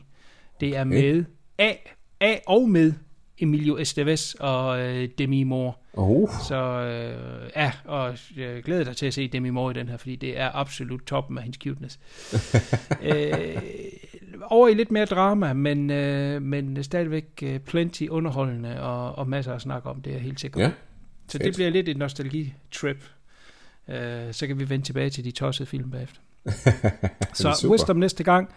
Det 0.60 0.76
er 0.76 0.84
med 0.84 1.24
A, 1.58 1.72
A 2.20 2.36
og 2.46 2.68
med 2.70 2.92
Emilio 3.38 3.78
Estevez 3.78 4.34
og 4.34 4.80
øh, 4.80 5.08
Demi 5.18 5.42
Moore. 5.42 5.72
Oh, 5.92 6.28
Så 6.48 6.54
øh, 6.54 7.50
ja, 7.56 7.72
og 7.84 8.18
jeg 8.36 8.62
glæder 8.62 8.84
dig 8.84 8.96
til 8.96 9.06
at 9.06 9.14
se 9.14 9.28
Demi 9.28 9.50
Moore 9.50 9.70
i 9.70 9.74
den 9.74 9.88
her, 9.88 9.96
fordi 9.96 10.16
det 10.16 10.38
er 10.38 10.50
absolut 10.54 11.00
toppen 11.06 11.38
af 11.38 11.44
hendes 11.44 11.58
cuteness. 11.62 11.98
øh, 13.02 13.62
over 14.52 14.68
i 14.68 14.74
lidt 14.74 14.90
mere 14.90 15.04
drama, 15.04 15.52
men, 15.52 15.90
øh, 15.90 16.42
men 16.42 16.82
stadigvæk 16.84 17.24
øh, 17.42 17.58
plenty 17.60 18.06
underholdende 18.10 18.82
og, 18.82 19.18
og 19.18 19.28
masser 19.28 19.54
at 19.54 19.62
snakke 19.62 19.88
om, 19.88 20.02
det 20.02 20.10
er 20.10 20.14
jeg 20.14 20.22
helt 20.22 20.40
sikker 20.40 20.56
på. 20.56 20.62
ja. 20.62 20.72
Så 21.28 21.38
det 21.38 21.54
bliver 21.54 21.70
lidt 21.70 21.88
et 21.88 21.96
nostalgi-trip. 21.96 23.04
Øh, 23.88 24.32
så 24.32 24.46
kan 24.46 24.58
vi 24.58 24.70
vende 24.70 24.84
tilbage 24.84 25.10
til 25.10 25.24
de 25.24 25.30
tossede 25.30 25.68
film 25.68 25.90
bagefter. 25.90 26.20
så 27.34 27.58
super. 27.60 27.72
Wisdom 27.72 27.96
næste 27.96 28.24
gang. 28.24 28.48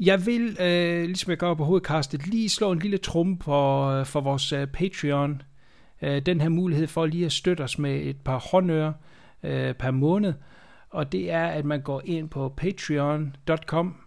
Jeg 0.00 0.26
vil, 0.26 0.56
øh, 0.60 1.04
ligesom 1.04 1.30
jeg 1.30 1.38
gør 1.38 1.54
på 1.54 1.64
hovedkastet, 1.64 2.26
lige 2.26 2.48
slå 2.48 2.72
en 2.72 2.78
lille 2.78 2.98
trum 2.98 3.40
for, 3.40 3.88
øh, 3.88 4.06
for 4.06 4.20
vores 4.20 4.52
øh, 4.52 4.66
Patreon. 4.66 5.42
Øh, 6.02 6.22
den 6.26 6.40
her 6.40 6.48
mulighed 6.48 6.86
for 6.86 7.06
lige 7.06 7.26
at 7.26 7.32
støtte 7.32 7.62
os 7.62 7.78
med 7.78 8.00
et 8.02 8.16
par 8.16 8.38
håndører 8.38 8.92
øh, 9.42 9.74
per 9.74 9.90
måned. 9.90 10.32
Og 10.90 11.12
det 11.12 11.30
er, 11.30 11.46
at 11.46 11.64
man 11.64 11.80
går 11.80 12.02
ind 12.04 12.28
på 12.28 12.54
patreon.com 12.56 14.03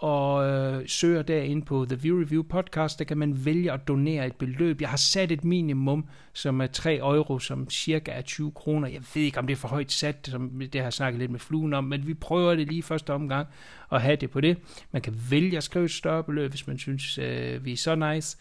og 0.00 0.48
øh, 0.48 0.88
søger 0.88 1.22
derinde 1.22 1.64
på 1.64 1.86
The 1.88 1.98
View 2.02 2.20
Review 2.20 2.42
podcast, 2.42 2.98
der 2.98 3.04
kan 3.04 3.18
man 3.18 3.44
vælge 3.44 3.72
at 3.72 3.88
donere 3.88 4.26
et 4.26 4.36
beløb. 4.36 4.80
Jeg 4.80 4.88
har 4.88 4.96
sat 4.96 5.32
et 5.32 5.44
minimum, 5.44 6.08
som 6.32 6.60
er 6.60 6.66
3 6.66 6.96
euro, 6.96 7.38
som 7.38 7.70
cirka 7.70 8.10
er 8.10 8.22
20 8.22 8.52
kroner. 8.52 8.88
Jeg 8.88 9.00
ved 9.14 9.22
ikke, 9.22 9.38
om 9.38 9.46
det 9.46 9.52
er 9.52 9.58
for 9.58 9.68
højt 9.68 9.92
sat, 9.92 10.28
som 10.30 10.50
det 10.60 10.74
har 10.74 10.82
jeg 10.82 10.92
snakket 10.92 11.18
lidt 11.18 11.30
med 11.30 11.40
fluen 11.40 11.74
om, 11.74 11.84
men 11.84 12.06
vi 12.06 12.14
prøver 12.14 12.54
det 12.54 12.68
lige 12.68 12.82
første 12.82 13.12
omgang 13.12 13.48
at 13.92 14.02
have 14.02 14.16
det 14.16 14.30
på 14.30 14.40
det. 14.40 14.56
Man 14.92 15.02
kan 15.02 15.14
vælge 15.30 15.56
at 15.56 15.62
skrive 15.62 15.84
et 15.84 15.90
større 15.90 16.24
beløb, 16.24 16.50
hvis 16.50 16.66
man 16.66 16.78
synes, 16.78 17.18
øh, 17.18 17.64
vi 17.64 17.72
er 17.72 17.76
så 17.76 17.94
nice. 17.94 18.38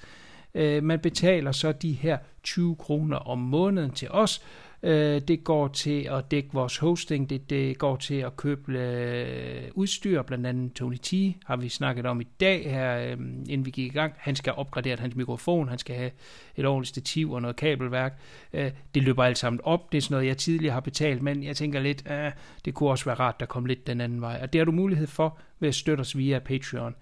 Øh, 0.56 0.84
man 0.84 1.00
betaler 1.00 1.52
så 1.52 1.72
de 1.72 1.92
her 1.92 2.18
20 2.44 2.76
kroner 2.76 3.18
om 3.18 3.38
måneden 3.38 3.92
til 3.92 4.08
os, 4.12 4.42
Øh, 4.84 5.22
det 5.22 5.44
går 5.44 5.68
til 5.68 6.08
at 6.12 6.32
dække 6.32 6.50
vores 6.54 6.78
hosting, 6.78 7.30
det, 7.30 7.50
det 7.50 7.78
går 7.78 7.96
til 7.96 8.16
at 8.16 8.38
købe 8.38 8.80
øh, 8.80 9.72
udstyr, 9.74 10.22
blandt 10.22 10.48
andet 10.48 10.74
Tony 10.74 10.98
T 10.98 11.14
har 11.46 11.56
vi 11.56 11.70
snakket 11.70 12.06
om 12.06 12.22
i 12.22 12.28
dag 12.40 12.72
her, 12.72 12.98
øh, 12.98 13.12
inden 13.50 13.66
vi 13.66 13.72
gik 13.72 13.92
i 13.92 13.96
gang. 13.96 14.14
Han 14.18 14.36
skal 14.36 14.54
opgradere 14.54 14.98
hans 15.00 15.16
mikrofon, 15.16 15.70
han 15.70 15.78
skal 15.78 15.96
have 15.96 16.12
et 16.56 16.66
ordentligt 16.66 16.90
stativ 16.90 17.32
og 17.32 17.42
noget 17.42 17.56
kabelværk. 17.56 18.20
Øh, 18.54 18.72
det 18.96 19.04
løber 19.04 19.24
alt 19.24 19.38
sammen 19.38 19.60
op, 19.64 19.92
det 19.92 19.98
er 19.98 20.02
sådan 20.02 20.14
noget, 20.14 20.28
jeg 20.28 20.38
tidligere 20.38 20.74
har 20.74 20.80
betalt, 20.80 21.22
men 21.22 21.44
jeg 21.44 21.56
tænker 21.56 21.80
lidt, 21.80 22.04
øh, 22.12 22.32
det 22.66 22.74
kunne 22.74 22.90
også 22.90 23.06
være 23.06 23.16
rart, 23.16 23.40
der 23.40 23.46
kom 23.46 23.66
lidt 23.66 23.88
den 23.88 24.02
anden 24.02 24.22
vej. 24.22 24.40
Og 24.42 24.54
det 24.54 24.60
har 24.60 24.66
du 24.66 24.72
mulighed 24.72 25.08
for 25.08 25.40
ved 25.60 25.70
at 25.70 25.76
støtte 25.76 26.02
os 26.02 26.18
via 26.18 26.40
Patreon 26.40 26.96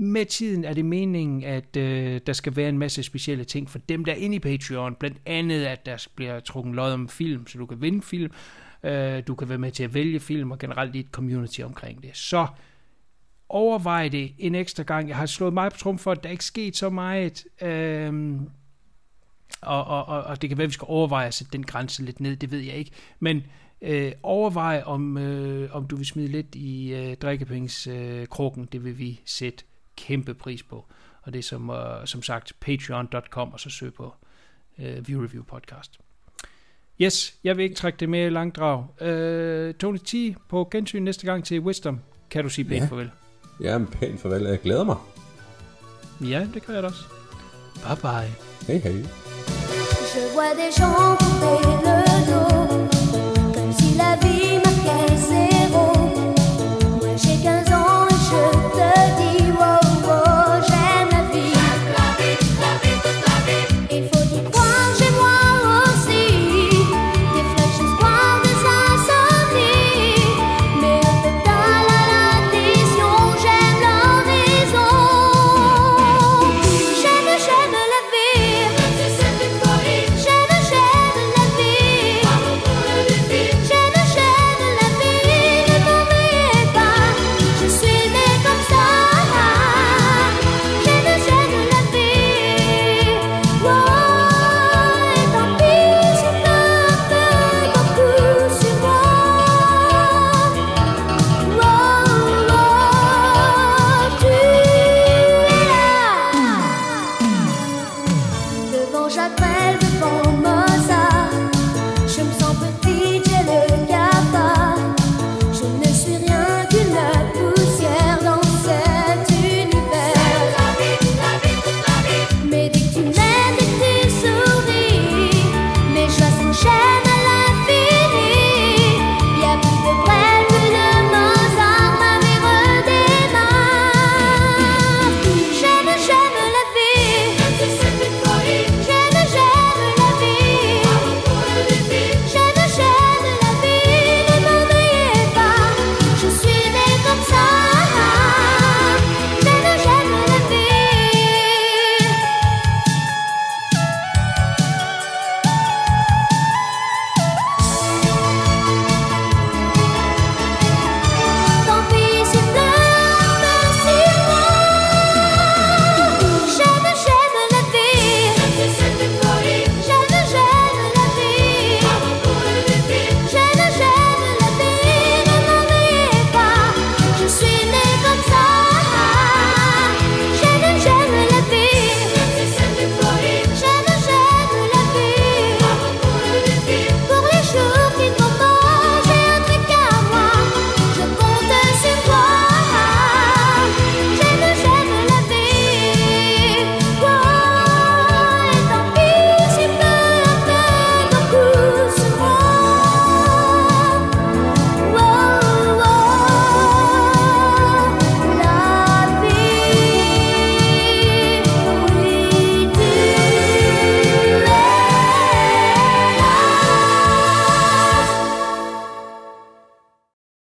med 0.00 0.26
tiden 0.26 0.64
er 0.64 0.72
det 0.72 0.84
meningen, 0.84 1.44
at 1.44 1.76
øh, 1.76 2.20
der 2.26 2.32
skal 2.32 2.56
være 2.56 2.68
en 2.68 2.78
masse 2.78 3.02
specielle 3.02 3.44
ting 3.44 3.70
for 3.70 3.78
dem, 3.78 4.04
der 4.04 4.12
er 4.12 4.16
inde 4.16 4.36
i 4.36 4.38
Patreon. 4.38 4.94
Blandt 4.94 5.18
andet, 5.26 5.64
at 5.64 5.86
der 5.86 6.06
bliver 6.14 6.40
trukket 6.40 6.74
lod 6.74 6.92
om 6.92 7.08
film, 7.08 7.46
så 7.46 7.58
du 7.58 7.66
kan 7.66 7.82
vinde 7.82 8.02
film. 8.02 8.32
Øh, 8.84 9.22
du 9.26 9.34
kan 9.34 9.48
være 9.48 9.58
med 9.58 9.70
til 9.70 9.84
at 9.84 9.94
vælge 9.94 10.20
film, 10.20 10.50
og 10.50 10.58
generelt 10.58 10.94
i 10.94 11.00
et 11.00 11.06
community 11.12 11.60
omkring 11.60 12.02
det. 12.02 12.16
Så 12.16 12.46
overvej 13.48 14.08
det 14.08 14.32
en 14.38 14.54
ekstra 14.54 14.82
gang. 14.82 15.08
Jeg 15.08 15.16
har 15.16 15.26
slået 15.26 15.54
mig 15.54 15.72
på 15.72 15.78
trum 15.78 15.98
for, 15.98 16.12
at 16.12 16.24
der 16.24 16.30
ikke 16.30 16.44
sket 16.44 16.76
så 16.76 16.90
meget. 16.90 17.44
Øh, 17.62 18.40
og, 19.60 19.84
og, 19.84 20.04
og, 20.06 20.22
og 20.22 20.42
det 20.42 20.50
kan 20.50 20.58
være, 20.58 20.64
at 20.64 20.68
vi 20.68 20.74
skal 20.74 20.86
overveje 20.88 21.26
at 21.26 21.34
sætte 21.34 21.52
den 21.52 21.66
grænse 21.66 22.02
lidt 22.02 22.20
ned, 22.20 22.36
det 22.36 22.50
ved 22.50 22.60
jeg 22.60 22.74
ikke. 22.74 22.90
Men 23.20 23.42
øh, 23.82 24.12
overvej, 24.22 24.82
om, 24.86 25.18
øh, 25.18 25.76
om 25.76 25.86
du 25.86 25.96
vil 25.96 26.06
smide 26.06 26.28
lidt 26.28 26.54
i 26.54 26.94
øh, 26.94 27.16
drikkepenskrukken, 27.16 28.62
øh, 28.62 28.68
det 28.72 28.84
vil 28.84 28.98
vi 28.98 29.20
sætte 29.24 29.64
kæmpe 30.06 30.34
pris 30.34 30.62
på. 30.62 30.86
Og 31.22 31.32
det 31.32 31.38
er 31.38 31.42
som, 31.42 31.70
uh, 31.70 31.76
som 32.04 32.22
sagt 32.22 32.52
patreon.com, 32.60 33.52
og 33.52 33.60
så 33.60 33.70
søg 33.70 33.94
på 33.94 34.14
uh, 34.78 35.08
View 35.08 35.22
Review 35.22 35.42
Podcast. 35.42 35.98
Yes, 37.00 37.34
jeg 37.44 37.56
vil 37.56 37.62
ikke 37.62 37.76
trække 37.76 37.96
det 37.96 38.08
med 38.08 38.26
i 38.26 38.28
langdrag. 38.28 38.78
Uh, 38.78 39.74
Tony 39.74 39.98
T 39.98 40.36
på 40.48 40.68
gensyn 40.70 41.02
næste 41.02 41.26
gang 41.26 41.44
til 41.44 41.60
Wisdom. 41.60 42.00
Kan 42.30 42.44
du 42.44 42.50
sige 42.50 42.64
pænt 42.64 42.82
ja. 42.82 42.86
farvel? 42.86 43.10
Ja, 43.62 43.78
pænt 43.92 44.20
farvel. 44.20 44.42
Jeg 44.42 44.60
glæder 44.60 44.84
mig. 44.84 44.96
Ja, 46.20 46.46
det 46.54 46.66
gør 46.66 46.74
jeg 46.74 46.82
da 46.82 46.88
også. 46.88 47.04
Bye 47.74 47.96
bye. 47.96 48.34
Hej 48.66 48.76
hej. 48.76 49.06
Je 50.14 50.22
vois 50.34 50.54
des 50.56 50.74
gens 50.74 51.16
couper 51.40 51.80
le 51.96 52.26
dos 52.30 52.59